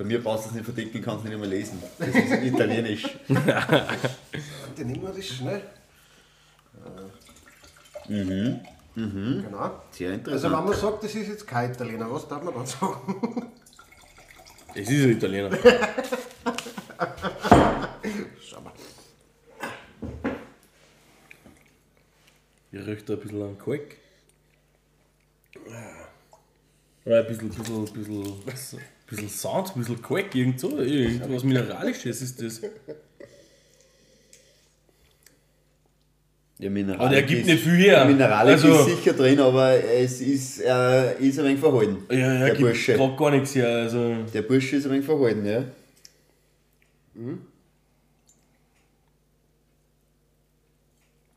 Bei 0.00 0.06
mir 0.06 0.22
brauchst 0.24 0.46
du 0.46 0.48
es 0.48 0.54
nicht 0.54 0.64
verdecken, 0.64 1.02
kannst 1.02 1.26
nicht 1.26 1.38
mehr 1.38 1.46
lesen. 1.46 1.78
Das 1.98 2.08
ist 2.08 2.16
italienisch. 2.42 3.06
Den 3.28 4.86
nehmen 4.86 5.02
wir 5.02 5.10
das 5.12 5.26
schnell. 5.26 5.60
Mhm. 8.08 8.60
Genau. 8.94 9.82
Sehr 9.90 10.12
Also 10.12 10.20
interessant. 10.20 10.56
wenn 10.56 10.64
man 10.64 10.72
sagt, 10.72 11.04
das 11.04 11.14
ist 11.14 11.28
jetzt 11.28 11.46
kein 11.46 11.72
Italiener, 11.72 12.10
was 12.10 12.26
darf 12.26 12.42
man 12.42 12.54
dann 12.54 12.64
sagen? 12.64 13.52
Es 14.74 14.88
ist 14.88 15.04
ein 15.04 15.10
Italiener. 15.10 15.50
Schau 18.40 18.62
mal. 18.62 18.72
Ich 22.72 22.86
riecht 22.86 23.06
da 23.06 23.12
ein 23.12 23.20
bisschen 23.20 23.42
an 23.42 23.58
Kalk. 23.58 23.96
Ja, 27.04 27.18
ein 27.20 27.26
bisschen, 27.26 27.50
bisschen, 27.50 27.84
bisschen, 28.46 28.80
bisschen 29.10 29.28
Sand, 29.28 29.76
ein 29.76 29.80
bisschen 29.80 30.00
Kalk, 30.02 30.34
irgend 30.34 30.58
so. 30.60 30.78
Irgendwas 30.78 31.44
Mineralisches 31.44 32.22
ist 32.22 32.40
das. 32.42 32.60
Ja, 36.58 36.68
Mineralik 36.68 37.00
Aber 37.00 37.08
der 37.10 37.22
gibt 37.22 37.40
ist, 37.40 37.46
nicht 37.46 37.62
viel 37.64 37.76
her. 37.76 38.04
Mineralik 38.04 38.52
Also- 38.52 38.86
ist 38.86 38.96
sicher 38.96 39.14
drin, 39.14 39.40
aber 39.40 39.82
es 39.82 40.20
ist, 40.20 40.60
äh, 40.60 41.18
ist 41.18 41.38
ein 41.38 41.46
wenig 41.46 41.60
verhalten. 41.60 42.04
Ja, 42.10 42.18
ja, 42.18 42.38
der 42.40 42.48
gibt 42.50 42.60
Bursche. 42.60 42.94
gerade 42.96 43.16
gar 43.16 43.30
nichts 43.30 43.54
her. 43.54 43.68
Also. 43.68 44.14
Der 44.34 44.42
Bursche 44.42 44.76
ist 44.76 44.84
ein 44.86 44.92
wenig 44.92 45.06
verhalten, 45.06 45.46
ja. 45.46 45.64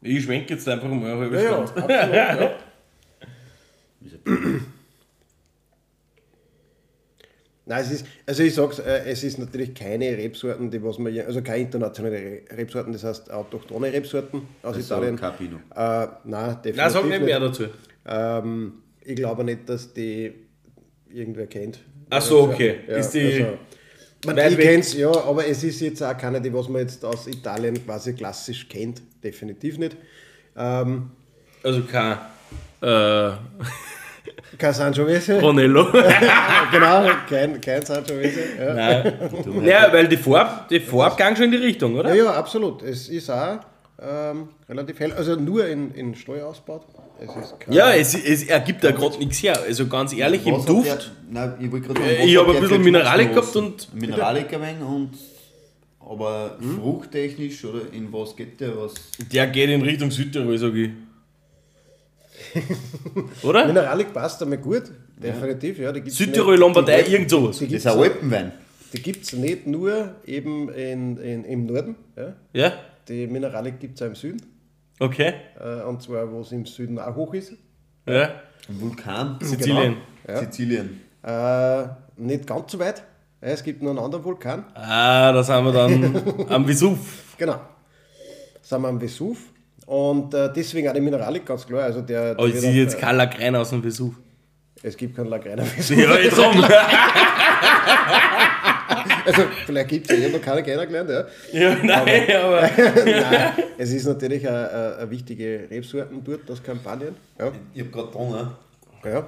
Ich 0.02 0.24
schwenke 0.24 0.54
jetzt 0.54 0.68
einfach 0.68 0.90
mal 0.90 1.12
eine 1.12 1.20
halbe 1.22 1.36
Ja, 1.42 1.44
ja, 1.44 1.68
Stunde. 1.68 1.84
absolut. 1.84 2.52
Ja. 4.26 4.60
Nein, 7.66 7.82
es 7.82 7.92
ist, 7.92 8.06
also 8.26 8.44
ich 8.44 8.54
sag's, 8.54 8.80
äh, 8.80 9.04
es 9.06 9.24
ist 9.24 9.40
natürlich 9.40 9.74
keine 9.74 10.18
Rebsorten, 10.18 10.70
die 10.70 10.84
was 10.84 10.98
man, 11.00 11.18
also 11.20 11.42
keine 11.42 11.60
internationale 11.64 12.18
Re- 12.18 12.42
Rebsorten, 12.58 12.92
das 12.92 13.04
heißt 13.06 13.32
autochthone 13.32 13.92
Rebsorten 13.94 14.42
aus 14.64 14.76
Also 14.76 14.96
Italien. 14.96 15.16
kein 15.16 15.36
Pinot. 15.38 15.60
Äh, 15.74 16.08
nein, 16.26 16.58
definitiv 16.64 16.76
Nein, 16.76 16.90
sag 16.90 17.06
nicht 17.06 17.22
mehr 17.22 17.40
dazu. 17.40 17.64
Ähm, 18.06 18.74
ich 19.02 19.16
glaube 19.16 19.44
nicht, 19.46 19.68
dass 19.70 19.94
die 19.94 20.34
irgendwer 21.10 21.48
kennt. 21.48 21.80
Ach 22.10 22.22
so, 22.22 22.44
okay. 22.50 22.80
Ja, 22.88 22.98
Ist 22.98 23.12
die 23.12 23.44
also, 23.44 23.58
man, 24.26 24.38
ich 24.52 24.58
kenn's, 24.58 24.94
ja, 24.96 25.10
aber 25.12 25.48
es 25.48 25.64
ist 25.64 25.80
jetzt 25.80 26.02
auch 26.04 26.18
keine, 26.18 26.42
die 26.42 26.54
was 26.54 26.68
man 26.68 26.82
jetzt 26.82 27.04
aus 27.06 27.28
Italien 27.28 27.84
quasi 27.86 28.14
klassisch 28.14 28.68
kennt. 28.68 29.02
Definitiv 29.24 29.78
nicht. 29.78 29.96
Ähm, 30.58 31.12
Also 31.64 31.82
kein 31.84 32.18
äh, 32.82 33.32
kein 34.58 34.74
Sangiovese. 34.74 35.40
Brunello. 35.40 35.88
genau, 36.72 37.06
kein, 37.30 37.60
kein 37.62 37.86
Sangiovese. 37.86 38.40
Ja. 38.60 38.74
Nein. 38.74 39.14
Ja, 39.66 39.92
weil 39.94 40.08
die 40.08 40.18
Farbe, 40.18 40.66
die 40.70 40.80
Farbe 40.80 41.16
ging 41.22 41.36
schon 41.36 41.46
in 41.46 41.52
die 41.52 41.58
Richtung, 41.58 41.94
Ja, 41.96 42.00
oder? 42.02 42.16
ja, 42.16 42.32
absolut. 42.34 42.82
Es 42.84 43.10
ist 43.10 43.30
auch 43.30 43.60
ähm, 44.02 44.50
relativ 44.70 45.00
hell, 45.00 45.14
also 45.14 45.36
nur 45.36 45.68
in, 45.68 45.92
in 45.96 46.16
Steu 46.16 46.44
ausgebaut. 46.44 46.86
Es 47.20 47.30
ist 47.36 47.60
kein, 47.60 47.74
Ja, 47.74 47.94
es, 47.94 48.14
es 48.16 48.44
ergibt 48.44 48.84
ja 48.84 48.92
gerade 48.92 49.18
nichts 49.18 49.42
her. 49.44 49.58
Also 49.66 49.88
ganz 49.88 50.14
ehrlich, 50.14 50.46
im 50.46 50.56
Was 50.56 50.66
Duft. 50.66 50.88
Der, 50.88 51.00
nein, 51.30 51.54
ich 51.62 51.72
wollte 51.72 51.88
gerade 51.94 52.02
Äh, 52.02 52.26
ich 52.26 52.38
hat 52.38 52.48
hab 52.48 52.56
ein 52.56 52.62
bisschen 52.62 52.82
Mineralik 52.84 53.34
gehabt 53.34 53.56
und- 53.56 53.94
Mineralik 53.94 54.54
ein 54.54 54.82
und. 54.82 55.12
Aber 56.06 56.58
Hm? 56.60 56.80
fruchttechnisch 56.82 57.64
oder 57.64 57.80
in 57.94 58.12
was 58.12 58.36
geht 58.36 58.60
der? 58.60 58.76
Was? 58.78 58.94
Der 59.32 59.48
geht 59.48 59.70
in 59.70 59.82
Richtung 59.82 60.12
Südtirol, 60.12 60.58
sag 60.58 60.74
ich. 60.74 60.90
Oder? 63.44 63.66
Mineralik 63.68 64.14
passt 64.14 64.42
einmal 64.42 64.58
gut, 64.60 64.84
definitiv. 65.18 65.80
Ja, 65.80 65.92
die 65.92 66.10
Südtirol, 66.10 66.58
Lombardei, 66.58 67.04
die- 67.04 67.12
irgend 67.14 67.30
sowas. 67.30 67.58
Die 67.60 67.66
Das 67.66 67.70
gibt 67.72 67.86
ist 67.86 67.88
ein 67.88 68.00
Alpenwein. 68.00 68.52
es 68.94 69.34
nicht 69.34 69.68
nur 69.68 70.16
eben 70.26 70.70
in, 70.70 71.18
in, 71.18 71.44
im 71.46 71.66
Norden. 71.66 71.96
Ja. 72.16 72.34
Ja? 72.54 72.74
Die 73.08 73.28
Mineralik 73.28 73.80
gibt 73.80 73.96
es 73.96 74.02
auch 74.02 74.08
im 74.08 74.16
Süden. 74.16 74.42
Okay. 75.00 75.34
Äh, 75.60 75.82
und 75.84 76.02
zwar, 76.02 76.32
wo 76.32 76.42
es 76.42 76.52
im 76.52 76.66
Süden 76.66 77.00
auch 77.00 77.16
hoch 77.16 77.34
ist. 77.34 77.54
Ja. 78.08 78.30
Ein 78.70 78.80
Vulkan. 78.82 79.38
Sizilien. 79.42 79.98
Ja. 80.28 80.40
Sizilien. 80.40 81.02
Äh, 81.24 81.84
nicht 82.18 82.48
ganz 82.48 82.72
so 82.72 82.80
weit. 82.80 83.04
Es 83.42 83.62
gibt 83.64 83.82
noch 83.82 83.90
einen 83.90 84.00
anderen 84.00 84.24
Vulkan. 84.24 84.66
Ah, 84.74 85.32
da 85.34 85.44
sind 85.44 85.66
wir 85.66 85.72
dann 85.74 86.48
am 86.50 86.66
Vesuv. 86.68 86.98
Genau. 87.38 87.60
Sind 88.62 88.82
wir 88.82 88.88
am 88.88 89.02
Vesuv. 89.02 89.38
Und 89.86 90.34
äh, 90.34 90.52
deswegen 90.54 90.88
auch 90.90 90.94
die 90.94 91.02
Mineralik, 91.02 91.46
ganz 91.46 91.66
klar. 91.66 91.84
Also 91.84 92.02
der, 92.02 92.32
Aber 92.32 92.48
der 92.48 92.56
es 92.56 92.62
wird 92.62 92.64
ist 92.64 92.76
jetzt 92.76 92.98
kein 93.00 93.16
Lagrein 93.18 93.56
aus 93.56 93.70
dem 93.70 93.84
Vesuv. 93.84 94.16
äh, 94.82 94.88
Es 94.88 94.98
gibt 94.98 95.16
keinen 95.16 95.28
Lagreiner 95.28 95.66
Vesuv. 95.66 95.98
Ja, 96.04 96.18
jetzt 96.18 96.40
rum. 96.40 96.64
Also 99.26 99.44
vielleicht 99.66 99.90
gibt 99.90 100.10
es 100.10 100.12
ja, 100.12 100.18
ich 100.18 100.26
habe 100.26 100.38
noch 100.38 100.46
keiner 100.46 100.62
kennengelernt. 100.62 101.10
Ja. 101.10 101.60
Ja, 101.60 101.78
nein, 101.82 102.32
aber. 102.36 102.62
Nein, 103.06 103.54
es 103.78 103.92
ist 103.92 104.06
natürlich 104.06 104.48
eine, 104.48 104.98
eine, 105.00 105.10
wichtige 105.10 105.68
Rebsorten 105.70 106.22
dort, 106.24 106.42
das 106.48 106.62
Kampagnen. 106.62 107.16
Ja. 107.40 107.52
Ich 107.74 107.82
habe 107.82 107.92
gerade 107.92 108.12
dran, 108.12 108.52
ja. 109.06 109.28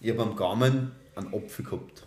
ich 0.00 0.10
habe 0.10 0.22
am 0.22 0.36
Gaumen 0.36 0.92
einen 1.16 1.34
Apfel 1.34 1.64
gehabt. 1.64 2.06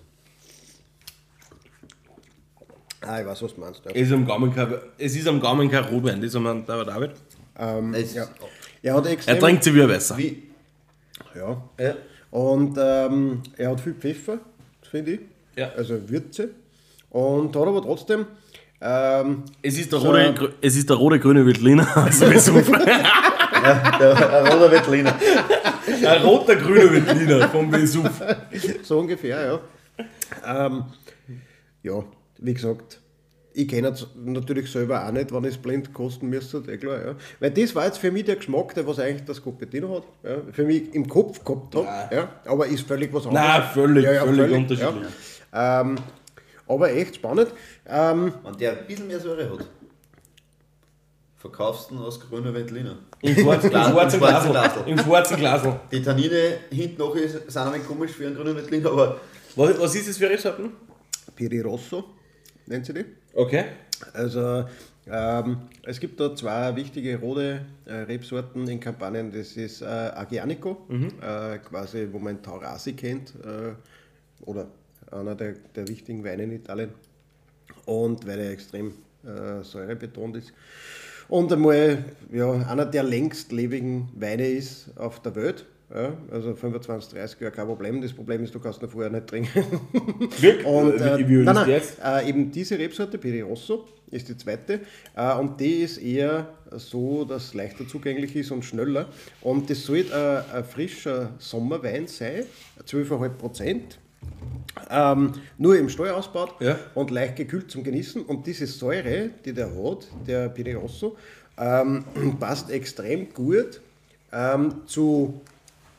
Ah, 3.01 3.19
ich 3.19 3.25
weiß, 3.25 3.41
was 3.41 3.55
du 3.55 3.61
meinst. 3.61 3.83
Ja. 3.85 3.91
Es 3.91 4.07
ist 4.07 4.13
am 4.13 4.25
Gaumen 4.25 4.53
kein, 4.53 4.73
es 4.97 5.15
ist 5.15 5.27
am 5.27 5.39
Gaumen 5.39 5.69
kein 5.69 5.83
Rotwein, 5.83 6.21
das 6.21 6.35
haben 6.35 6.43
wir 6.43 6.85
David 6.85 7.11
Es 7.93 8.13
ja. 8.13 8.27
Er 8.81 8.93
hat 8.95 9.05
extrem. 9.07 9.35
Er 9.35 9.39
trinkt 9.39 9.63
sie 9.63 9.73
wie 9.73 9.81
ein 9.81 9.89
Weißer. 9.89 10.17
Wie? 10.17 10.43
Ja. 11.35 11.61
Ja. 11.79 11.95
Und 12.31 12.77
ähm, 12.79 13.41
er 13.57 13.71
hat 13.71 13.79
viel 13.81 13.93
Pfeffer, 13.95 14.39
finde 14.89 15.11
ich. 15.13 15.19
Ja. 15.55 15.69
Also 15.77 16.09
Würze. 16.09 16.49
Und 17.09 17.55
hat 17.55 17.67
aber 17.67 17.81
trotzdem. 17.81 18.25
Ähm, 18.81 19.43
Es 19.61 19.77
ist 19.79 19.91
der 19.91 19.99
So. 19.99 20.07
rote, 20.07 20.33
grü- 20.33 20.51
es 20.61 20.75
ist 20.75 20.89
der 20.89 20.97
rote 20.97 21.17
grüne 21.19 21.45
Veltliner 21.45 21.85
dem 22.21 22.29
Vesuv. 22.31 22.69
Der 23.99 24.43
ein 24.45 24.47
roter 24.53 24.69
Wettliner. 24.71 25.15
Ein 26.07 26.21
roter 26.21 26.55
grüner 26.55 26.91
Veltliner 26.91 27.49
vom 27.49 27.71
Vesuv. 27.71 28.11
so 28.83 28.99
ungefähr, 28.99 29.59
ja. 30.45 30.65
Ähm, 30.67 30.83
ja, 31.81 32.03
wie 32.39 32.53
gesagt, 32.53 32.99
ich 33.57 33.67
kenne 33.67 33.87
es 33.89 34.05
natürlich 34.15 34.69
selber 34.71 35.07
auch 35.07 35.11
nicht, 35.11 35.33
wenn 35.33 35.43
ich 35.45 35.51
es 35.55 35.57
blind 35.57 35.93
kosten 35.93 36.27
müsste, 36.29 36.57
eh 36.67 36.77
klar, 36.77 37.05
ja. 37.05 37.15
Weil 37.39 37.51
das 37.51 37.73
war 37.73 37.85
jetzt 37.85 37.97
für 37.99 38.11
mich 38.11 38.25
der 38.25 38.35
Geschmack, 38.35 38.73
der 38.75 38.85
was 38.85 38.99
eigentlich 38.99 39.23
das 39.25 39.41
Cupertino 39.41 39.95
hat, 39.95 40.03
ja. 40.29 40.37
für 40.51 40.65
mich 40.65 40.93
im 40.93 41.07
Kopf 41.07 41.43
gehabt 41.43 41.73
hat, 41.75 42.11
ja. 42.11 42.29
aber 42.45 42.67
ist 42.67 42.85
völlig 42.87 43.13
was 43.13 43.25
anderes. 43.25 43.47
Nein, 43.47 43.63
völlig, 43.73 44.05
völlig 44.05 44.51
unterschiedlich. 44.51 45.07
Ja. 45.53 45.81
Ähm, 45.81 45.95
Aber 46.67 46.91
echt 46.91 47.15
spannend. 47.15 47.47
Ähm, 47.87 48.33
Wenn 48.43 48.57
der 48.57 48.71
ein 48.79 48.87
bisschen 48.87 49.07
mehr 49.07 49.19
Säure 49.19 49.49
hat, 49.51 49.65
verkaufst 51.37 51.91
du 51.91 51.95
ihn 51.95 52.01
aus 52.01 52.19
grüner 52.19 52.53
Veltliner. 52.53 52.97
Im 53.21 53.35
schwarzen, 53.35 53.69
Glas- 53.69 53.91
im 54.85 54.97
schwarzen 54.97 55.37
Glasl. 55.37 55.79
Die 55.91 56.01
Tannine 56.01 56.57
hinten 56.71 56.97
noch 56.99 57.15
ist, 57.15 57.33
sind 57.33 57.57
ein 57.57 57.73
wenig 57.73 57.87
komisch 57.87 58.11
für 58.11 58.25
einen 58.25 58.35
grünen 58.35 58.55
Veltliner, 58.55 58.91
aber 58.91 59.21
Was, 59.55 59.79
was 59.79 59.95
ist 59.95 60.09
das 60.09 60.17
für 60.17 60.29
Rebsorten? 60.29 60.71
Piri 61.35 61.61
Rosso 61.61 62.03
nennt 62.65 62.85
sie 62.85 62.93
die. 62.93 63.05
Okay. 63.35 63.65
Also 64.13 64.65
ähm, 65.07 65.57
es 65.83 65.99
gibt 65.99 66.19
da 66.19 66.33
zwei 66.35 66.75
wichtige 66.75 67.19
rote 67.19 67.61
äh, 67.85 67.93
Rebsorten 67.93 68.67
in 68.67 68.79
Kampagnen. 68.79 69.31
Das 69.31 69.57
ist 69.57 69.81
äh, 69.81 69.85
Agianico, 69.85 70.77
äh, 71.21 71.57
quasi 71.59 72.07
wo 72.11 72.19
man 72.19 72.41
Taurasi 72.41 72.93
kennt, 72.93 73.33
äh, 73.43 73.73
oder 74.45 74.67
einer 75.11 75.35
der, 75.35 75.55
der 75.75 75.87
wichtigen 75.87 76.23
Weine 76.23 76.43
in 76.43 76.53
Italien. 76.53 76.91
Und 77.85 78.25
weil 78.25 78.39
er 78.39 78.51
extrem 78.51 78.93
äh, 79.23 79.61
säurebetont 79.63 80.37
ist. 80.37 80.53
Und 81.27 81.51
einmal 81.51 82.05
ja, 82.31 82.51
einer 82.53 82.85
der 82.85 83.03
längstlebigen 83.03 84.09
Weine 84.15 84.47
ist 84.47 84.97
auf 84.97 85.21
der 85.21 85.35
Welt. 85.35 85.65
Ja, 85.93 86.13
also 86.31 86.55
25, 86.55 87.13
30 87.13 87.39
Jahre 87.41 87.53
kein 87.53 87.67
Problem. 87.67 88.01
Das 88.01 88.11
Problem 88.11 88.43
ist, 88.43 88.53
du 88.55 88.59
kannst 88.59 88.81
ihn 88.81 88.89
vorher 88.89 89.11
nicht 89.11 89.27
trinken. 89.27 89.63
Wirklich? 90.39 90.65
Und, 90.65 90.99
Äh, 90.99 91.13
äh, 91.15 91.19
wie- 91.19 91.29
wie 91.29 91.35
alt 91.37 91.45
nein, 91.45 91.55
nein, 91.55 91.69
jetzt? 91.69 91.99
Äh, 92.03 92.27
eben 92.29 92.51
diese 92.51 92.77
Rebsorte, 92.79 93.17
Piri 93.19 93.41
Rosso, 93.41 93.85
ist 94.09 94.27
die 94.27 94.37
zweite. 94.37 94.79
Äh, 95.15 95.33
und 95.35 95.59
die 95.59 95.81
ist 95.83 95.97
eher 95.97 96.47
so, 96.71 97.23
dass 97.25 97.45
es 97.45 97.53
leichter 97.53 97.87
zugänglich 97.87 98.35
ist 98.35 98.49
und 98.51 98.63
schneller. 98.65 99.07
Und 99.41 99.69
das 99.69 99.83
soll 99.83 99.99
äh, 100.11 100.55
ein 100.57 100.63
frischer 100.63 101.31
Sommerwein 101.37 102.07
sein, 102.07 102.45
12,5 102.87 103.29
Prozent. 103.29 103.99
Ähm, 104.89 105.33
nur 105.57 105.77
im 105.77 105.87
Stall 105.89 106.09
ausbaut 106.11 106.55
Ja. 106.59 106.77
und 106.95 107.11
leicht 107.11 107.35
gekühlt 107.35 107.69
zum 107.69 107.83
Genießen. 107.83 108.23
Und 108.23 108.45
diese 108.47 108.65
Säure, 108.67 109.29
die 109.45 109.53
der 109.53 109.67
hat, 109.67 110.07
der 110.27 110.49
Piri 110.49 110.73
Rosso, 110.73 111.15
ähm, 111.59 112.03
passt 112.39 112.69
extrem 112.71 113.31
gut 113.33 113.81
ähm, 114.33 114.81
zu 114.87 115.41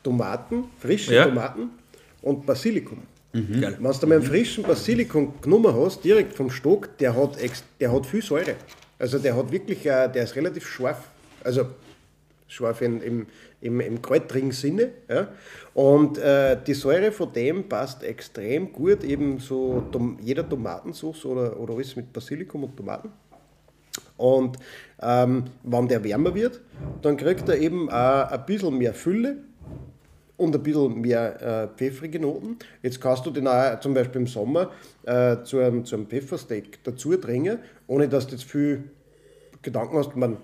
Tomaten, 0.07 0.63
frischen 0.79 1.13
Ja. 1.13 1.25
Tomaten 1.25 1.69
und 2.21 2.45
Basilikum. 2.45 2.99
Geil. 3.33 3.77
Wenn 3.79 3.91
du 3.99 4.07
mal 4.07 4.15
einen 4.15 4.23
frischen 4.23 4.63
Basilikum 4.63 5.33
genommen 5.41 5.73
hast, 5.75 6.03
direkt 6.03 6.33
vom 6.33 6.49
Stock, 6.49 6.97
der 6.97 7.13
hat, 7.15 7.39
ex- 7.41 7.63
der 7.79 7.91
hat 7.91 8.05
viel 8.05 8.21
Säure. 8.23 8.55
Also 8.97 9.19
der 9.19 9.35
hat 9.35 9.51
wirklich, 9.51 9.85
äh, 9.85 10.07
der 10.07 10.23
ist 10.23 10.35
relativ 10.35 10.65
scharf. 10.65 11.01
Also 11.43 11.67
scharf 12.47 12.81
in, 12.81 13.01
im, 13.01 13.27
im, 13.61 13.79
im 13.81 14.01
kräutrigen 14.01 14.51
Sinne. 14.51 14.89
Ja. 15.09 15.27
Und 15.73 16.17
äh, 16.17 16.57
die 16.65 16.73
Säure 16.73 17.11
von 17.11 17.31
dem 17.33 17.67
passt 17.67 18.01
extrem 18.03 18.71
gut, 18.71 19.03
eben 19.03 19.39
so 19.39 19.83
Tom, 19.91 20.17
jeder 20.21 20.47
Tomatensauce 20.47 21.25
oder, 21.25 21.59
oder 21.59 21.73
alles 21.75 21.95
mit 21.95 22.11
Basilikum 22.13 22.63
und 22.63 22.75
Tomaten. 22.77 23.09
Und 24.15 24.57
ähm, 25.01 25.43
wenn 25.63 25.87
der 25.87 26.03
wärmer 26.03 26.33
wird, 26.33 26.59
dann 27.03 27.17
kriegt 27.17 27.47
er 27.49 27.57
eben 27.59 27.87
auch 27.89 28.31
ein 28.31 28.45
bisschen 28.47 28.75
mehr 28.77 28.93
Fülle 28.95 29.37
und 30.37 30.55
ein 30.55 30.61
bisschen 30.63 31.01
mehr 31.01 31.41
äh, 31.41 31.77
pfeffrige 31.77 32.19
Noten. 32.19 32.57
Jetzt 32.83 33.01
kannst 33.01 33.25
du 33.25 33.31
den 33.31 33.47
auch 33.47 33.79
zum 33.79 33.93
Beispiel 33.93 34.21
im 34.21 34.27
Sommer 34.27 34.71
äh, 35.03 35.37
zu, 35.43 35.59
einem, 35.59 35.83
zu 35.83 35.95
einem 35.95 36.07
Pfeffersteak 36.07 36.79
dazu 36.83 37.15
trinken, 37.17 37.59
ohne 37.87 38.07
dass 38.07 38.27
du 38.27 38.33
jetzt 38.35 38.45
viel 38.45 38.83
Gedanken 39.61 39.97
hast. 39.97 40.15
Man, 40.15 40.37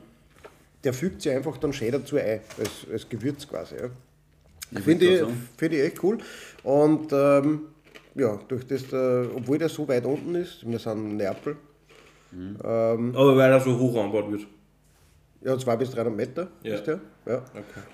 der 0.84 0.94
fügt 0.94 1.22
sich 1.22 1.32
einfach 1.32 1.57
dann 1.57 1.72
schön 1.74 1.91
dazu 1.91 2.18
ein, 2.18 2.41
als, 2.60 2.88
als 2.91 3.07
Gewürz 3.07 3.48
quasi. 3.48 3.76
Ja. 3.76 4.80
Finde 4.82 5.06
ich, 5.06 5.24
find 5.57 5.74
ich 5.74 5.82
echt 5.82 6.03
cool. 6.03 6.18
Und 6.64 7.11
ähm, 7.14 7.61
ja, 8.15 8.40
durch 8.48 8.65
das, 8.65 8.91
äh, 8.91 9.28
obwohl 9.36 9.60
der 9.60 9.70
so 9.70 9.88
weit 9.88 10.06
unten 10.06 10.34
ist, 10.36 10.65
wir 10.70 10.80
sind 10.80 11.11
in 11.11 11.18
Neapel, 11.18 11.56
Aber 12.64 13.38
weil 13.38 13.52
er 13.52 13.60
so 13.60 13.78
hoch 13.78 13.95
angebaut 14.03 14.32
wird. 14.32 14.48
Ja, 15.41 15.57
200 15.57 15.80
bis 15.80 15.91
300 15.91 16.15
Meter 16.15 16.48
Ja. 16.64 16.76
ist 16.76 16.88
der. 16.88 16.99
Ja. 17.26 17.41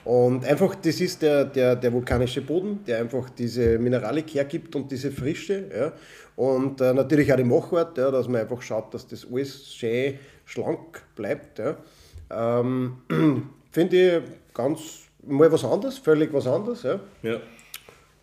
Und 0.05 0.45
einfach, 0.45 0.75
das 0.75 0.99
ist 0.99 1.21
der, 1.21 1.45
der, 1.45 1.75
der 1.75 1.93
vulkanische 1.93 2.41
Boden, 2.41 2.83
der 2.85 2.99
einfach 2.99 3.29
diese 3.29 3.77
Mineralik 3.77 4.33
hergibt 4.33 4.75
und 4.75 4.91
diese 4.91 5.11
Frische. 5.11 5.69
Ja. 5.75 5.91
Und 6.35 6.81
äh, 6.81 6.93
natürlich 6.93 7.31
auch 7.31 7.37
die 7.37 7.43
Machart, 7.43 7.97
ja, 7.97 8.09
dass 8.11 8.27
man 8.27 8.41
einfach 8.41 8.61
schaut, 8.61 8.93
dass 8.93 9.07
das 9.07 9.27
alles 9.31 9.73
schön 9.73 10.17
schlank 10.45 11.03
bleibt. 11.15 11.59
Ja. 11.59 11.77
Ähm, 12.31 12.97
Finde 13.71 14.17
ich 14.17 14.23
ganz 14.53 14.79
mal 15.25 15.51
was 15.51 15.63
anderes, 15.63 15.97
völlig 15.99 16.33
was 16.33 16.47
anderes. 16.47 16.83
Ja, 16.83 16.99
Ja. 17.21 17.39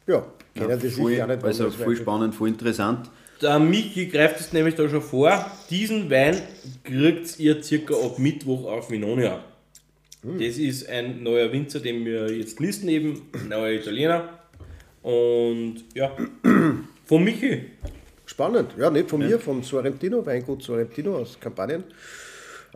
ja 0.07 0.27
kennen 0.55 0.81
die 0.81 0.89
voll, 0.89 1.13
sich 1.13 1.23
auch 1.23 1.27
nicht. 1.29 1.45
also 1.45 1.71
voll 1.71 1.97
spannend, 1.97 2.35
voll 2.35 2.49
interessant. 2.49 3.11
Der 3.41 3.59
Michi 3.59 4.07
greift 4.07 4.41
es 4.41 4.53
nämlich 4.53 4.75
da 4.75 4.89
schon 4.89 5.03
vor. 5.03 5.45
Diesen 5.69 6.11
Wein 6.11 6.41
kriegt 6.83 7.39
ihr 7.39 7.63
circa 7.63 7.95
ab 7.95 8.19
Mittwoch 8.19 8.65
auf 8.65 8.91
Vinonia. 8.91 9.45
Das 10.35 10.59
ist 10.59 10.89
ein 10.89 11.23
neuer 11.23 11.53
Winzer, 11.53 11.81
den 11.81 12.05
wir 12.05 12.31
jetzt 12.33 12.59
listen, 12.59 12.89
eben 12.89 13.23
ein 13.33 13.49
neuer 13.49 13.73
Italiener. 13.73 14.41
Und 15.03 15.85
ja, 15.95 16.17
von 17.05 17.25
Michi. 17.25 17.63
Spannend, 18.25 18.75
ja, 18.77 18.91
nicht 18.91 19.09
von 19.09 19.21
mir, 19.21 19.39
vom 19.39 19.63
Sorrentino, 19.63 20.27
Weingut 20.27 20.63
Sorrentino 20.63 21.17
aus 21.17 21.39
Kampanien. 21.39 21.85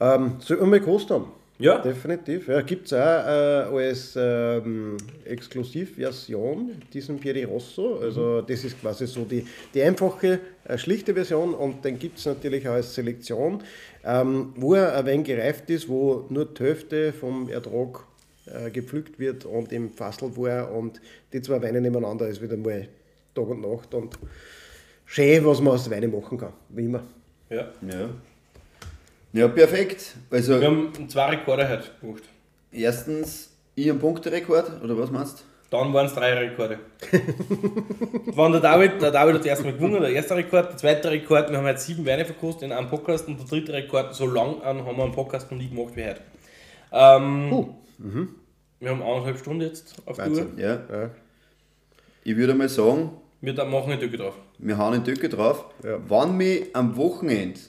Ähm, 0.00 0.36
soll 0.38 0.58
man 0.58 0.70
mal 0.70 0.80
gekostet 0.80 1.10
haben. 1.10 1.32
Ja. 1.60 1.78
Definitiv. 1.78 2.48
Ja, 2.48 2.62
Gibt 2.62 2.86
es 2.86 2.94
auch 2.94 2.98
äh, 2.98 3.84
als 3.84 4.14
ähm, 4.16 4.96
Exklusivversion 5.26 6.70
diesen 6.90 7.18
Pieri 7.20 7.44
Rosso. 7.44 7.98
Also, 8.00 8.40
das 8.40 8.64
ist 8.64 8.80
quasi 8.80 9.06
so 9.06 9.24
die, 9.24 9.44
die 9.74 9.82
einfache, 9.82 10.40
äh, 10.64 10.78
schlichte 10.78 11.12
Version. 11.12 11.52
Und 11.52 11.84
den 11.84 11.98
gibt 11.98 12.18
es 12.18 12.24
natürlich 12.24 12.66
auch 12.66 12.72
als 12.72 12.94
Selektion, 12.94 13.62
ähm, 14.04 14.52
wo 14.56 14.74
er 14.74 14.94
ein 14.96 15.06
wenig 15.06 15.26
gereift 15.26 15.68
ist, 15.70 15.88
wo 15.88 16.26
nur 16.28 16.46
die 16.46 16.62
Hälfte 16.62 17.12
vom 17.12 17.48
Ertrag 17.48 18.04
äh, 18.46 18.70
gepflückt 18.70 19.18
wird 19.18 19.44
und 19.44 19.72
im 19.72 19.90
Fassel 19.92 20.36
war. 20.36 20.72
Und 20.72 21.00
die 21.32 21.42
zwei 21.42 21.60
Weine 21.62 21.80
nebeneinander 21.80 22.28
ist 22.28 22.40
wieder 22.40 22.56
mal 22.56 22.88
Tag 23.34 23.48
und 23.48 23.60
Nacht. 23.60 23.94
Und 23.94 24.18
schön, 25.06 25.44
was 25.44 25.60
man 25.60 25.74
aus 25.74 25.90
Weine 25.90 26.08
machen 26.08 26.38
kann, 26.38 26.52
wie 26.70 26.84
immer. 26.84 27.02
Ja. 27.48 27.68
Ja. 27.82 28.10
Ja, 29.32 29.46
perfekt. 29.48 30.16
Also, 30.30 30.60
Wir 30.60 30.66
haben 30.66 31.08
zwei 31.08 31.26
Rekorde 31.30 31.68
heute 31.68 31.84
gemacht. 32.00 32.24
erstens, 32.72 33.50
ich 33.76 33.88
einen 33.88 34.00
Punkterekord, 34.00 34.82
oder 34.82 34.98
was 34.98 35.10
meinst 35.10 35.38
du? 35.40 35.42
Dann 35.70 35.92
waren 35.94 36.06
es 36.06 36.14
drei 36.14 36.32
Rekorde. 36.34 36.80
Wann 38.34 38.52
der 38.52 38.60
David, 38.60 39.00
der 39.00 39.12
David 39.12 39.34
hat 39.34 39.40
das 39.42 39.46
erste 39.46 39.64
Mal 39.66 39.74
gewonnen, 39.74 40.00
der 40.00 40.10
erste 40.10 40.34
Rekord, 40.34 40.70
der 40.70 40.76
zweite 40.76 41.10
Rekord, 41.10 41.48
wir 41.50 41.58
haben 41.58 41.66
jetzt 41.66 41.86
sieben 41.86 42.04
Weine 42.04 42.24
verkostet 42.24 42.64
in 42.64 42.72
einem 42.72 42.88
Podcast 42.88 43.28
und 43.28 43.38
der 43.38 43.46
dritte 43.46 43.72
Rekord, 43.72 44.14
so 44.14 44.26
lang 44.26 44.60
an 44.62 44.84
haben 44.84 44.96
wir 44.96 45.04
einen 45.04 45.12
Podcast 45.12 45.50
noch 45.50 45.58
nie 45.58 45.68
gemacht 45.68 45.94
wie 45.94 46.04
heute. 46.04 46.20
Ähm, 46.92 47.66
Wir 48.80 48.90
haben 48.90 49.02
eineinhalb 49.02 49.38
Stunden 49.38 49.60
jetzt 49.62 49.94
auf 50.06 50.16
der 50.16 50.26
Uhr. 50.30 50.38
Wahnsinn. 50.38 50.58
Ja. 50.58 50.74
Ja. 50.90 51.10
Ich 52.24 52.36
würde 52.36 52.54
mal 52.54 52.68
sagen, 52.68 53.10
Wir 53.40 53.54
da 53.54 53.64
machen 53.64 53.92
eine 53.92 54.00
Tücke 54.00 54.16
drauf. 54.16 54.34
wir 54.58 54.76
hauen 54.76 54.92
den 54.92 55.04
Töcke 55.04 55.28
drauf. 55.28 55.66
Ja. 55.84 55.98
Wenn 56.08 56.36
mich 56.36 56.74
am 56.74 56.96
Wochenende 56.96 57.60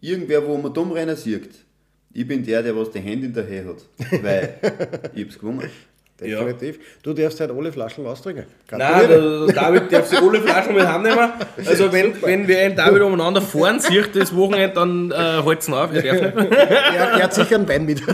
irgendwer, 0.00 0.46
wo 0.46 0.56
man 0.58 0.72
dumm 0.72 0.92
rennen 0.92 1.16
sieht, 1.16 1.50
ich 2.12 2.26
bin 2.26 2.44
der, 2.44 2.62
der 2.62 2.76
was 2.76 2.90
die 2.92 3.00
Hände 3.00 3.26
in 3.26 3.34
der 3.34 3.44
Hand 3.44 3.80
hat. 4.00 4.22
Weil 4.22 4.54
ich 5.14 5.24
hab's 5.24 5.38
gewonnen. 5.38 5.68
Definitiv. 6.20 6.78
Du 7.02 7.12
darfst 7.12 7.38
halt 7.40 7.50
alle 7.50 7.70
Flaschen 7.70 8.06
austrinken. 8.06 8.46
Nein, 8.70 9.08
der, 9.08 9.46
David 9.48 9.92
darf 9.92 10.06
sich 10.06 10.18
alle 10.18 10.40
Flaschen 10.40 10.74
mit 10.74 10.86
heimnehmen. 10.86 11.30
Also 11.66 11.92
wenn, 11.92 12.14
wenn 12.22 12.48
wir 12.48 12.58
einen 12.58 12.76
David 12.76 13.02
umeinander 13.02 13.42
fahren 13.42 13.80
sieht, 13.80 14.14
das 14.14 14.34
Wochenende, 14.34 14.74
dann 14.74 15.10
äh, 15.10 15.14
halt's 15.14 15.68
ihn 15.68 15.74
auf. 15.74 15.92
Er 15.92 16.02
darf 16.02 16.34
nicht. 16.34 16.52
er, 16.52 16.70
er 16.70 17.22
hat 17.22 17.34
sicher 17.34 17.56
einen 17.56 17.68
Wein 17.68 17.84
mit. 17.86 18.02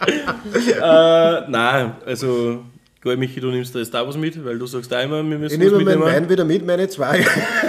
Äh, 0.00 1.50
nein, 1.50 1.92
also 2.06 2.64
Geil, 3.02 3.16
Michi, 3.16 3.40
du 3.40 3.48
nimmst 3.50 3.74
da 3.74 3.78
jetzt 3.78 3.94
da 3.94 4.06
was 4.06 4.16
mit, 4.16 4.44
weil 4.44 4.58
du 4.58 4.66
sagst 4.66 4.92
auch 4.92 5.02
immer, 5.02 5.22
wir 5.22 5.32
Ich 5.32 5.38
müssen 5.38 5.42
was 5.42 5.58
nehme 5.58 5.70
meinen 5.70 5.84
mitnehmen. 5.84 6.02
Wein 6.02 6.28
wieder 6.28 6.44
mit, 6.44 6.66
meine 6.66 6.86
zwei. 6.88 7.24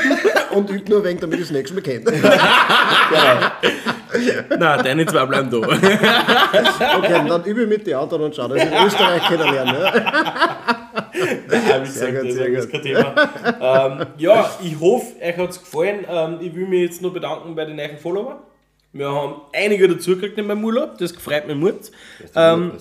und 0.51 0.69
übe 0.69 0.89
nur 0.89 0.99
ein 0.99 1.05
wenig, 1.05 1.21
damit 1.21 1.39
ich 1.39 1.45
das 1.47 1.51
nächste 1.51 1.73
Mal 1.73 1.81
kenne. 1.81 2.03
Nein, 4.59 4.83
deine 4.83 5.05
zwei 5.05 5.25
bleiben 5.25 5.49
da. 5.49 5.57
Okay, 6.97 7.19
und 7.19 7.29
dann 7.29 7.43
übe 7.45 7.63
ich 7.63 7.69
mit 7.69 7.87
den 7.87 7.95
anderen 7.95 8.23
und 8.23 8.35
schau, 8.35 8.47
dass 8.47 8.57
ich 8.63 8.71
in 8.71 8.85
Österreich 8.85 9.27
kennenlernen. 9.27 9.75
Ja. 9.75 10.89
Nein, 11.49 11.81
wie 11.81 11.87
gesagt, 11.87 12.13
gut, 12.15 12.29
das 12.29 12.35
sehr 12.35 12.47
ist 12.47 12.71
kein 12.71 12.81
Thema. 12.81 13.13
ähm, 13.61 14.05
ja, 14.17 14.49
ich 14.63 14.79
hoffe, 14.79 15.15
euch 15.21 15.37
hat 15.37 15.49
es 15.49 15.59
gefallen. 15.59 16.05
Ähm, 16.09 16.37
ich 16.41 16.53
will 16.55 16.67
mich 16.67 16.81
jetzt 16.81 17.01
nur 17.01 17.13
bedanken 17.13 17.55
bei 17.55 17.65
den 17.65 17.75
neuen 17.75 17.97
Follower. 17.97 18.41
Wir 18.93 19.09
haben 19.09 19.41
einige 19.53 19.87
dazugekriegt 19.87 20.37
in 20.37 20.47
meinem 20.47 20.63
Urlaub, 20.65 20.97
das 20.97 21.13
freut 21.13 21.47
mich 21.47 21.55
Mut. 21.55 21.91
Ähm, 22.35 22.73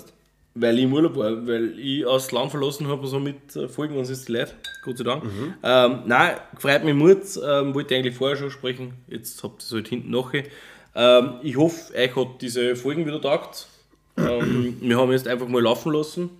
weil 0.54 0.76
ich 0.78 0.84
im 0.84 0.92
Urlaub 0.92 1.16
war, 1.16 1.46
weil 1.46 1.78
ich 1.78 2.04
aus 2.04 2.32
Land 2.32 2.50
verlassen 2.50 2.88
habe, 2.88 3.06
so 3.06 3.20
mit 3.20 3.54
äh, 3.54 3.68
folgen 3.68 3.96
uns 3.96 4.08
jetzt 4.10 4.26
die 4.28 4.32
Leute, 4.32 4.52
Gott 4.84 4.98
sei 4.98 5.04
Dank. 5.04 5.22
Ähm, 5.62 6.00
nein, 6.06 6.32
freut 6.58 6.84
mich 6.84 6.94
Mut, 6.94 7.18
ähm, 7.46 7.74
wollte 7.74 7.94
eigentlich 7.94 8.16
vorher 8.16 8.36
schon 8.36 8.50
sprechen, 8.50 8.94
jetzt 9.06 9.40
habt 9.44 9.62
ihr 9.62 9.66
es 9.66 9.72
halt 9.72 9.86
hinten 9.88 10.10
nachher. 10.10 10.42
Ähm, 10.94 11.34
ich 11.42 11.56
hoffe, 11.56 11.94
euch 11.94 12.16
hat 12.16 12.28
diese 12.42 12.74
Folgen 12.76 13.06
wieder 13.06 13.20
taugt. 13.20 13.66
Ähm, 14.16 14.76
wir 14.80 14.98
haben 14.98 15.12
jetzt 15.12 15.28
einfach 15.28 15.48
mal 15.48 15.62
laufen 15.62 15.92
lassen. 15.92 16.30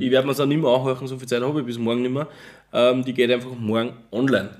Ich 0.00 0.10
werde 0.10 0.26
mir 0.26 0.32
es 0.32 0.40
auch 0.40 0.46
nicht 0.46 0.60
mehr 0.60 0.70
anhören, 0.70 1.06
so 1.06 1.16
viel 1.18 1.28
Zeit 1.28 1.40
habe 1.40 1.60
ich 1.60 1.66
bis 1.66 1.78
morgen 1.78 2.02
nicht 2.02 2.10
mehr. 2.12 2.26
Ähm, 2.72 3.04
die 3.04 3.14
geht 3.14 3.30
einfach 3.30 3.52
morgen 3.56 3.92
online. 4.10 4.50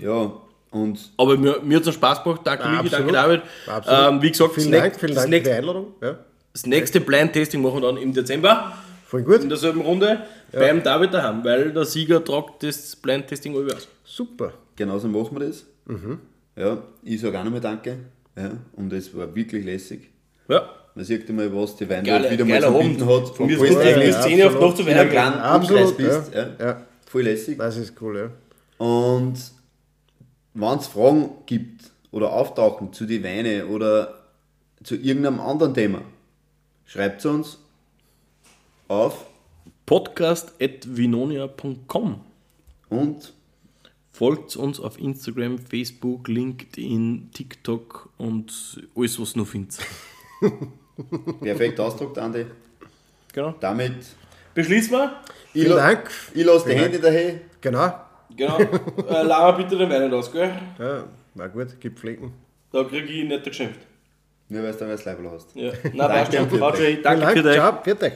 Ja, 0.00 0.32
und 0.70 1.10
Aber 1.16 1.36
mir, 1.36 1.60
mir 1.64 1.78
hat 1.78 1.86
es 1.86 1.94
Spaß 1.94 2.22
gemacht. 2.22 2.42
Danke, 2.44 2.62
Ja, 2.64 2.70
Miki, 2.82 2.88
danke. 2.90 3.12
David. 3.12 3.42
Absolut. 3.66 4.00
Ähm, 4.12 4.22
wie 4.22 4.30
gesagt, 4.30 4.54
vielen 4.54 4.70
Dank, 4.70 4.84
nächste- 4.84 5.00
vielen 5.00 5.14
das, 5.16 5.24
Dank 5.24 5.24
für 5.24 5.28
die 5.28 5.30
nächste, 5.48 5.54
Einladung. 5.56 5.86
Ja, 6.00 6.18
das 6.52 6.66
nächste 6.66 7.00
Blind-Tasting 7.00 7.60
machen 7.60 7.74
wir 7.74 7.80
dann 7.88 7.96
im 7.96 8.12
Dezember. 8.14 8.72
voll 9.04 9.22
gut. 9.22 9.42
In 9.42 9.48
derselben 9.48 9.80
Runde 9.80 10.20
beim 10.52 10.82
David 10.82 11.12
daheim, 11.12 11.42
weil 11.44 11.72
der 11.72 11.84
Sieger 11.84 12.22
tragt 12.24 12.62
das 12.62 12.94
Blind-Tasting 12.96 13.54
über 13.56 13.74
aus. 13.74 13.88
Super. 14.04 14.52
genauso 14.76 15.08
machen 15.08 15.38
wir 15.40 15.48
das. 15.48 15.66
Mhm. 15.86 16.20
Ja, 16.56 16.78
ich 17.02 17.20
sage 17.20 17.38
auch 17.38 17.44
nochmal 17.44 17.60
Danke. 17.60 17.98
Ja, 18.38 18.50
und 18.72 18.92
es 18.92 19.16
war 19.16 19.34
wirklich 19.34 19.64
lässig. 19.64 20.10
Ja. 20.48 20.68
Man 20.94 21.04
sieht 21.04 21.28
immer, 21.28 21.52
was 21.54 21.76
die 21.76 21.86
Weinwelt 21.88 22.06
Geiler, 22.06 22.30
wieder 22.30 22.44
mal 22.44 22.62
zu 22.62 22.72
bieten 22.72 23.06
hat. 23.06 23.28
Von 23.36 23.48
du 23.48 23.58
bis 23.58 23.78
10 24.22 24.40
Uhr 24.40 24.46
auf 24.46 24.60
Nacht 24.60 24.76
zu 24.76 24.82
in 24.82 24.88
einem 24.88 25.10
Weihnachten. 25.10 25.10
kleinen 25.10 25.40
Absolut, 25.40 25.96
bist. 25.96 26.34
Ja. 26.34 26.48
Ja. 26.58 26.82
Voll 27.06 27.22
lässig. 27.22 27.56
Das 27.58 27.76
ist 27.76 27.94
cool, 28.00 28.18
ja. 28.18 28.30
Und 28.84 29.34
wenn 30.54 30.78
es 30.78 30.86
Fragen 30.86 31.30
gibt 31.46 31.90
oder 32.10 32.32
auftauchen 32.32 32.92
zu 32.92 33.06
den 33.06 33.24
Weine 33.24 33.66
oder 33.66 34.14
zu 34.82 34.96
irgendeinem 34.96 35.40
anderen 35.40 35.74
Thema, 35.74 36.02
schreibt 36.84 37.24
uns 37.26 37.58
auf 38.88 39.26
podcast.vinonia.com 39.86 42.20
und 42.88 43.32
Folgt 44.18 44.56
uns 44.56 44.80
auf 44.80 44.98
Instagram, 44.98 45.58
Facebook, 45.58 46.26
LinkedIn, 46.26 47.30
TikTok 47.32 48.08
und 48.18 48.52
alles, 48.96 49.20
was 49.20 49.34
du 49.34 49.38
noch 49.38 49.46
findest. 49.46 49.80
perfekt 51.40 51.78
ausdruckt, 51.78 52.18
Andi. 52.18 52.44
Genau. 53.32 53.54
Damit, 53.60 53.94
Beschließen 54.54 54.90
wir. 54.90 55.12
ich, 55.54 55.62
Vielen 55.62 55.76
Dank. 55.76 56.10
ich 56.34 56.44
lasse 56.44 56.68
die 56.68 56.74
Hände 56.74 56.98
dahein. 56.98 57.42
Genau. 57.60 57.94
Genau. 58.36 58.58
äh, 58.58 59.22
mir 59.22 59.52
bitte 59.56 59.78
den 59.78 59.88
Wein 59.88 60.02
nicht 60.02 60.12
aus, 60.12 60.32
gell? 60.32 60.52
Ja, 60.80 61.04
war 61.36 61.48
gut, 61.50 61.78
gibt 61.78 62.00
Flecken. 62.00 62.32
Da 62.72 62.82
krieg 62.82 63.08
ich 63.08 63.24
nicht 63.24 63.44
geschimpft. 63.44 63.78
Nur 64.48 64.64
weil 64.64 64.72
du 64.72 64.78
da 64.78 64.88
was 64.88 65.04
Leibel 65.04 65.30
hast. 65.30 65.54
Ja. 65.54 65.70
Nein. 65.94 66.26
Danke. 66.32 66.58
Danke 66.58 67.02
Dank. 67.02 67.36
für 67.36 67.42
dich. 67.44 67.54
Ciao, 67.54 67.82
für 67.84 67.94
dich. 67.94 68.12